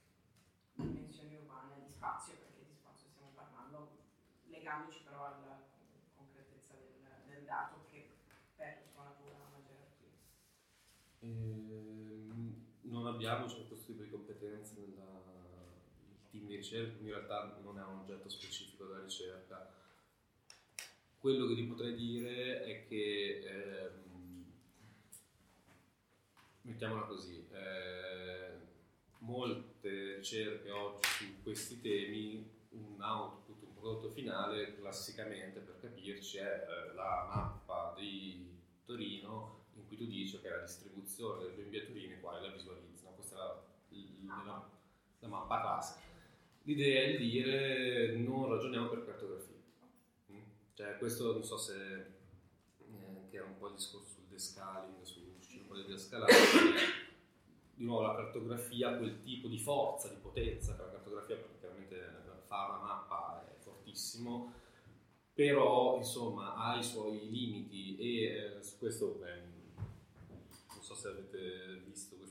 dimensioni 0.74 1.36
urbane 1.36 1.85
di 1.85 1.90
spazio, 1.93 2.35
perché 2.36 2.64
di 2.64 2.74
spazio 2.74 3.09
stiamo 3.09 3.31
parlando, 3.35 3.93
legandoci 4.44 5.02
però 5.05 5.27
alla 5.27 5.60
concretezza 6.14 6.74
del, 6.74 7.24
del 7.27 7.44
dato 7.44 7.85
che 7.90 8.16
per 8.55 8.82
sua 8.90 9.05
natura 9.05 9.36
ha 9.36 9.48
una 9.48 9.62
gerarchia. 9.62 10.10
Ehm, 11.20 12.64
non 12.82 13.06
abbiamo 13.17 13.49
cioè, 13.49 13.67
questo 13.67 13.87
tipo 13.87 14.03
di 14.03 14.11
competenze 14.11 14.75
nel 14.79 14.95
team 16.31 16.47
di 16.47 16.57
ricerca, 16.57 17.01
in 17.01 17.09
realtà 17.09 17.59
non 17.63 17.79
è 17.79 17.83
un 17.83 18.01
oggetto 18.01 18.29
specifico 18.29 18.85
della 18.85 19.03
ricerca. 19.03 19.75
Quello 21.19 21.47
che 21.47 21.55
ti 21.55 21.65
potrei 21.65 21.95
dire 21.95 22.63
è 22.63 22.87
che, 22.87 23.43
ehm, 23.43 24.45
mettiamola 26.63 27.07
così, 27.07 27.49
eh, 27.51 28.51
molte 29.21 30.17
ricerche 30.17 30.71
oggi 30.71 31.09
su 31.09 31.43
questi 31.43 31.81
temi, 31.81 32.49
un 32.71 33.01
output, 33.01 33.63
un 33.63 33.75
prodotto 33.75 34.11
finale, 34.11 34.77
classicamente 34.77 35.61
per 35.61 35.81
capirci, 35.81 36.37
è 36.37 36.43
eh, 36.69 36.95
la 36.95 37.27
mappa 37.35 37.95
di 37.99 38.55
Torino 38.85 39.65
in 39.77 39.87
cui 39.87 39.97
tu 39.97 40.07
dici 40.07 40.41
che 40.41 40.49
la 40.49 40.61
distribuzione 40.61 41.45
del 41.45 41.53
BNB 41.53 41.75
a 41.75 41.87
Torino 41.87 42.15
è 42.15 42.21
qua 42.21 42.39
e 42.39 42.43
la 42.43 42.53
visualizzi, 42.53 42.95
è 43.37 44.25
la, 44.27 44.43
la- 45.21 45.29
mappa 45.29 45.61
classica. 45.61 46.05
L'idea 46.63 47.03
è 47.03 47.17
di 47.17 47.31
dire 47.31 48.17
non 48.17 48.49
ragioniamo 48.49 48.89
per 48.89 49.05
cartografia. 49.05 49.57
Mm? 50.33 50.41
Cioè, 50.75 50.99
questo 50.99 51.33
non 51.33 51.45
so 51.45 51.57
se 51.57 51.95
eh, 52.79 53.29
che 53.31 53.37
era 53.37 53.45
un 53.45 53.57
po' 53.59 53.69
il 53.69 53.75
discorso 53.75 54.15
sul 54.15 54.25
descaling, 54.29 55.03
su 55.03 55.21
uscire 55.39 55.63
un 55.63 55.69
po' 55.69 55.75
del 55.75 55.87
descalare, 55.87 56.33
di 57.75 57.85
nuovo 57.85 58.03
la 58.03 58.15
cartografia 58.15 58.91
ha 58.91 58.97
quel 58.97 59.23
tipo 59.23 59.49
di 59.49 59.59
forza, 59.59 60.09
di 60.09 60.17
potenza, 60.21 60.75
che 60.75 60.83
la 60.83 60.91
cartografia 60.91 61.37
praticamente 61.37 62.25
fa 62.47 62.67
una 62.69 62.79
mappa 62.79 63.47
è 63.49 63.59
fortissimo, 63.59 64.53
però 65.35 65.97
insomma 65.97 66.55
ha 66.55 66.79
i 66.79 66.83
suoi 66.83 67.29
limiti 67.31 67.97
e 67.99 68.57
eh, 68.57 68.63
su 68.63 68.79
questo 68.79 69.19
beh, 69.21 69.55
non 69.77 70.83
so 70.83 70.95
se 70.95 71.09
avete 71.09 71.83
visto 71.85 72.17
notizia 72.17 72.26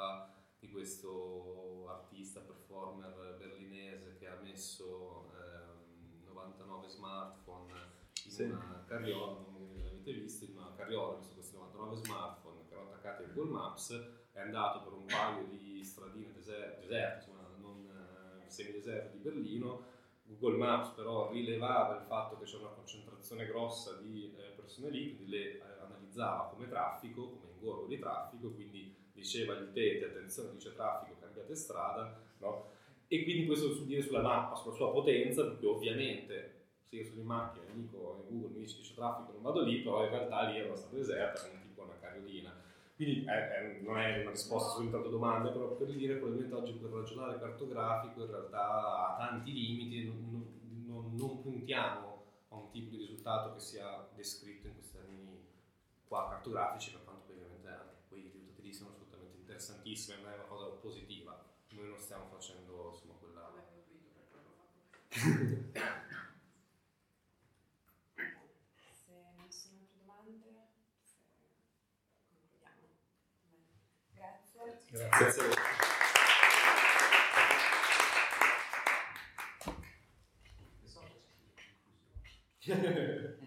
fa 0.00 0.32
di 0.58 0.70
questo 0.70 1.86
artista 1.88 2.40
performer 2.40 3.36
berlinese 3.38 4.16
che 4.18 4.26
ha 4.28 4.36
messo 4.40 5.30
ehm, 5.34 6.24
99 6.24 6.88
smartphone 6.88 7.72
in 8.24 8.30
Sì. 8.30 8.42
una 8.44 8.82
carriola, 8.86 9.40
non 9.40 9.80
l'avete 9.82 10.12
visto, 10.12 10.44
in 10.46 10.56
una 10.56 10.72
carriola, 10.74 11.14
ha 11.14 11.16
messo 11.18 11.34
questi 11.34 11.54
99 11.54 11.96
smartphone 11.96 12.64
che 12.66 12.74
erano 12.74 12.90
attaccati 12.90 13.24
a 13.24 13.26
Google 13.26 13.52
Maps, 13.52 14.10
è 14.32 14.40
andato 14.40 14.82
per 14.84 14.92
un 14.94 15.04
paio 15.04 15.44
di 15.44 15.84
stradine 15.84 16.32
deser- 16.32 16.78
deserte, 16.80 17.30
insomma 17.30 17.48
non 17.58 17.86
eh, 18.44 18.48
semideserte 18.50 19.16
di 19.16 19.22
Berlino, 19.22 19.84
Google 20.22 20.56
Maps 20.58 20.90
però 20.90 21.30
rilevava 21.30 21.96
il 21.96 22.06
fatto 22.06 22.38
che 22.38 22.44
c'era 22.44 22.66
una 22.66 22.74
concentrazione 22.74 23.46
grossa 23.46 23.96
di 23.96 24.34
eh, 24.36 24.50
persone 24.52 24.90
lì, 24.90 25.14
quindi 25.16 25.30
le 25.30 25.58
eh, 25.58 25.62
analizzava 25.80 26.48
come 26.50 26.68
traffico, 26.68 27.22
come 27.30 27.52
ingorgo 27.52 27.86
di 27.86 27.98
traffico, 27.98 28.50
quindi 28.52 28.99
diceva 29.20 29.52
agli 29.54 29.62
utenti 29.68 30.04
attenzione 30.04 30.52
dice 30.52 30.74
traffico, 30.74 31.16
cambiate 31.20 31.54
strada, 31.54 32.18
no? 32.38 32.68
E 33.08 33.22
quindi 33.24 33.46
questo 33.46 33.72
su 33.72 33.86
dire 33.86 34.02
sulla 34.02 34.22
mappa, 34.22 34.54
sulla 34.56 34.74
sua 34.74 34.90
potenza, 34.92 35.44
perché 35.44 35.66
ovviamente 35.66 36.54
se 36.88 36.96
io 36.96 37.04
sono 37.04 37.20
in 37.20 37.26
macchina 37.26 37.64
dico 37.72 38.24
in 38.28 38.40
Google 38.40 38.56
mi 38.58 38.64
dice 38.64 38.80
c'è 38.80 38.94
traffico, 38.94 39.32
non 39.32 39.42
vado 39.42 39.62
lì, 39.62 39.80
però 39.80 40.04
in 40.04 40.10
realtà 40.10 40.48
lì 40.48 40.58
è 40.58 40.64
una 40.66 40.76
strada 40.76 40.96
deserta, 40.96 41.42
un 41.52 41.60
tipo 41.68 41.82
una 41.82 41.98
carriolina. 42.00 42.52
Quindi 42.96 43.24
è- 43.24 43.48
è- 43.48 43.80
non 43.82 43.98
è 43.98 44.20
una 44.20 44.30
risposta 44.30 44.80
su 44.80 44.90
tante 44.90 45.08
domande, 45.08 45.50
però 45.50 45.74
per 45.74 45.88
dire 45.88 46.16
probabilmente 46.16 46.54
oggi 46.54 46.72
per 46.72 46.90
ragionare 46.90 47.38
cartografico 47.38 48.20
in 48.24 48.30
realtà 48.30 49.06
ha 49.08 49.16
tanti 49.18 49.52
limiti, 49.52 50.04
non, 50.04 50.46
non- 50.86 51.14
non 51.16 51.40
puntiamo 51.42 52.24
a 52.50 52.56
un 52.56 52.70
tipo 52.70 52.90
di 52.90 52.98
risultato 52.98 53.54
che 53.54 53.60
sia 53.60 54.06
descritto 54.14 54.66
in 54.66 54.74
questi 54.74 54.92
termini 54.92 55.38
qua 56.06 56.28
cartografici, 56.28 56.92
per 56.92 57.04
quanto 57.04 57.22
poi 57.26 57.36
ovviamente 57.36 57.68
anche 57.68 57.94
quei 58.08 58.22
risultati 58.22 58.62
lì 58.62 58.72
siano 58.72 58.92
assolutamente 59.60 59.60
interessantissimi, 59.60 60.22
ma 60.22 60.32
è 60.32 60.34
una 60.34 60.44
cosa 60.44 60.66
positiva. 60.76 61.44
Noi 61.70 61.88
non 61.88 61.98
stiamo 61.98 62.28
facendo 62.30 62.92
insomma 62.92 63.14
quella... 63.14 63.52
Se 65.10 65.18
non 69.36 69.50
sono 69.50 69.76
altre 69.76 69.98
domande, 69.98 70.68
se 71.02 71.16
concludiamo. 72.28 72.76
Bene. 73.44 73.66
Grazie. 74.14 74.78
Grazie 74.90 75.42
a 75.42 75.44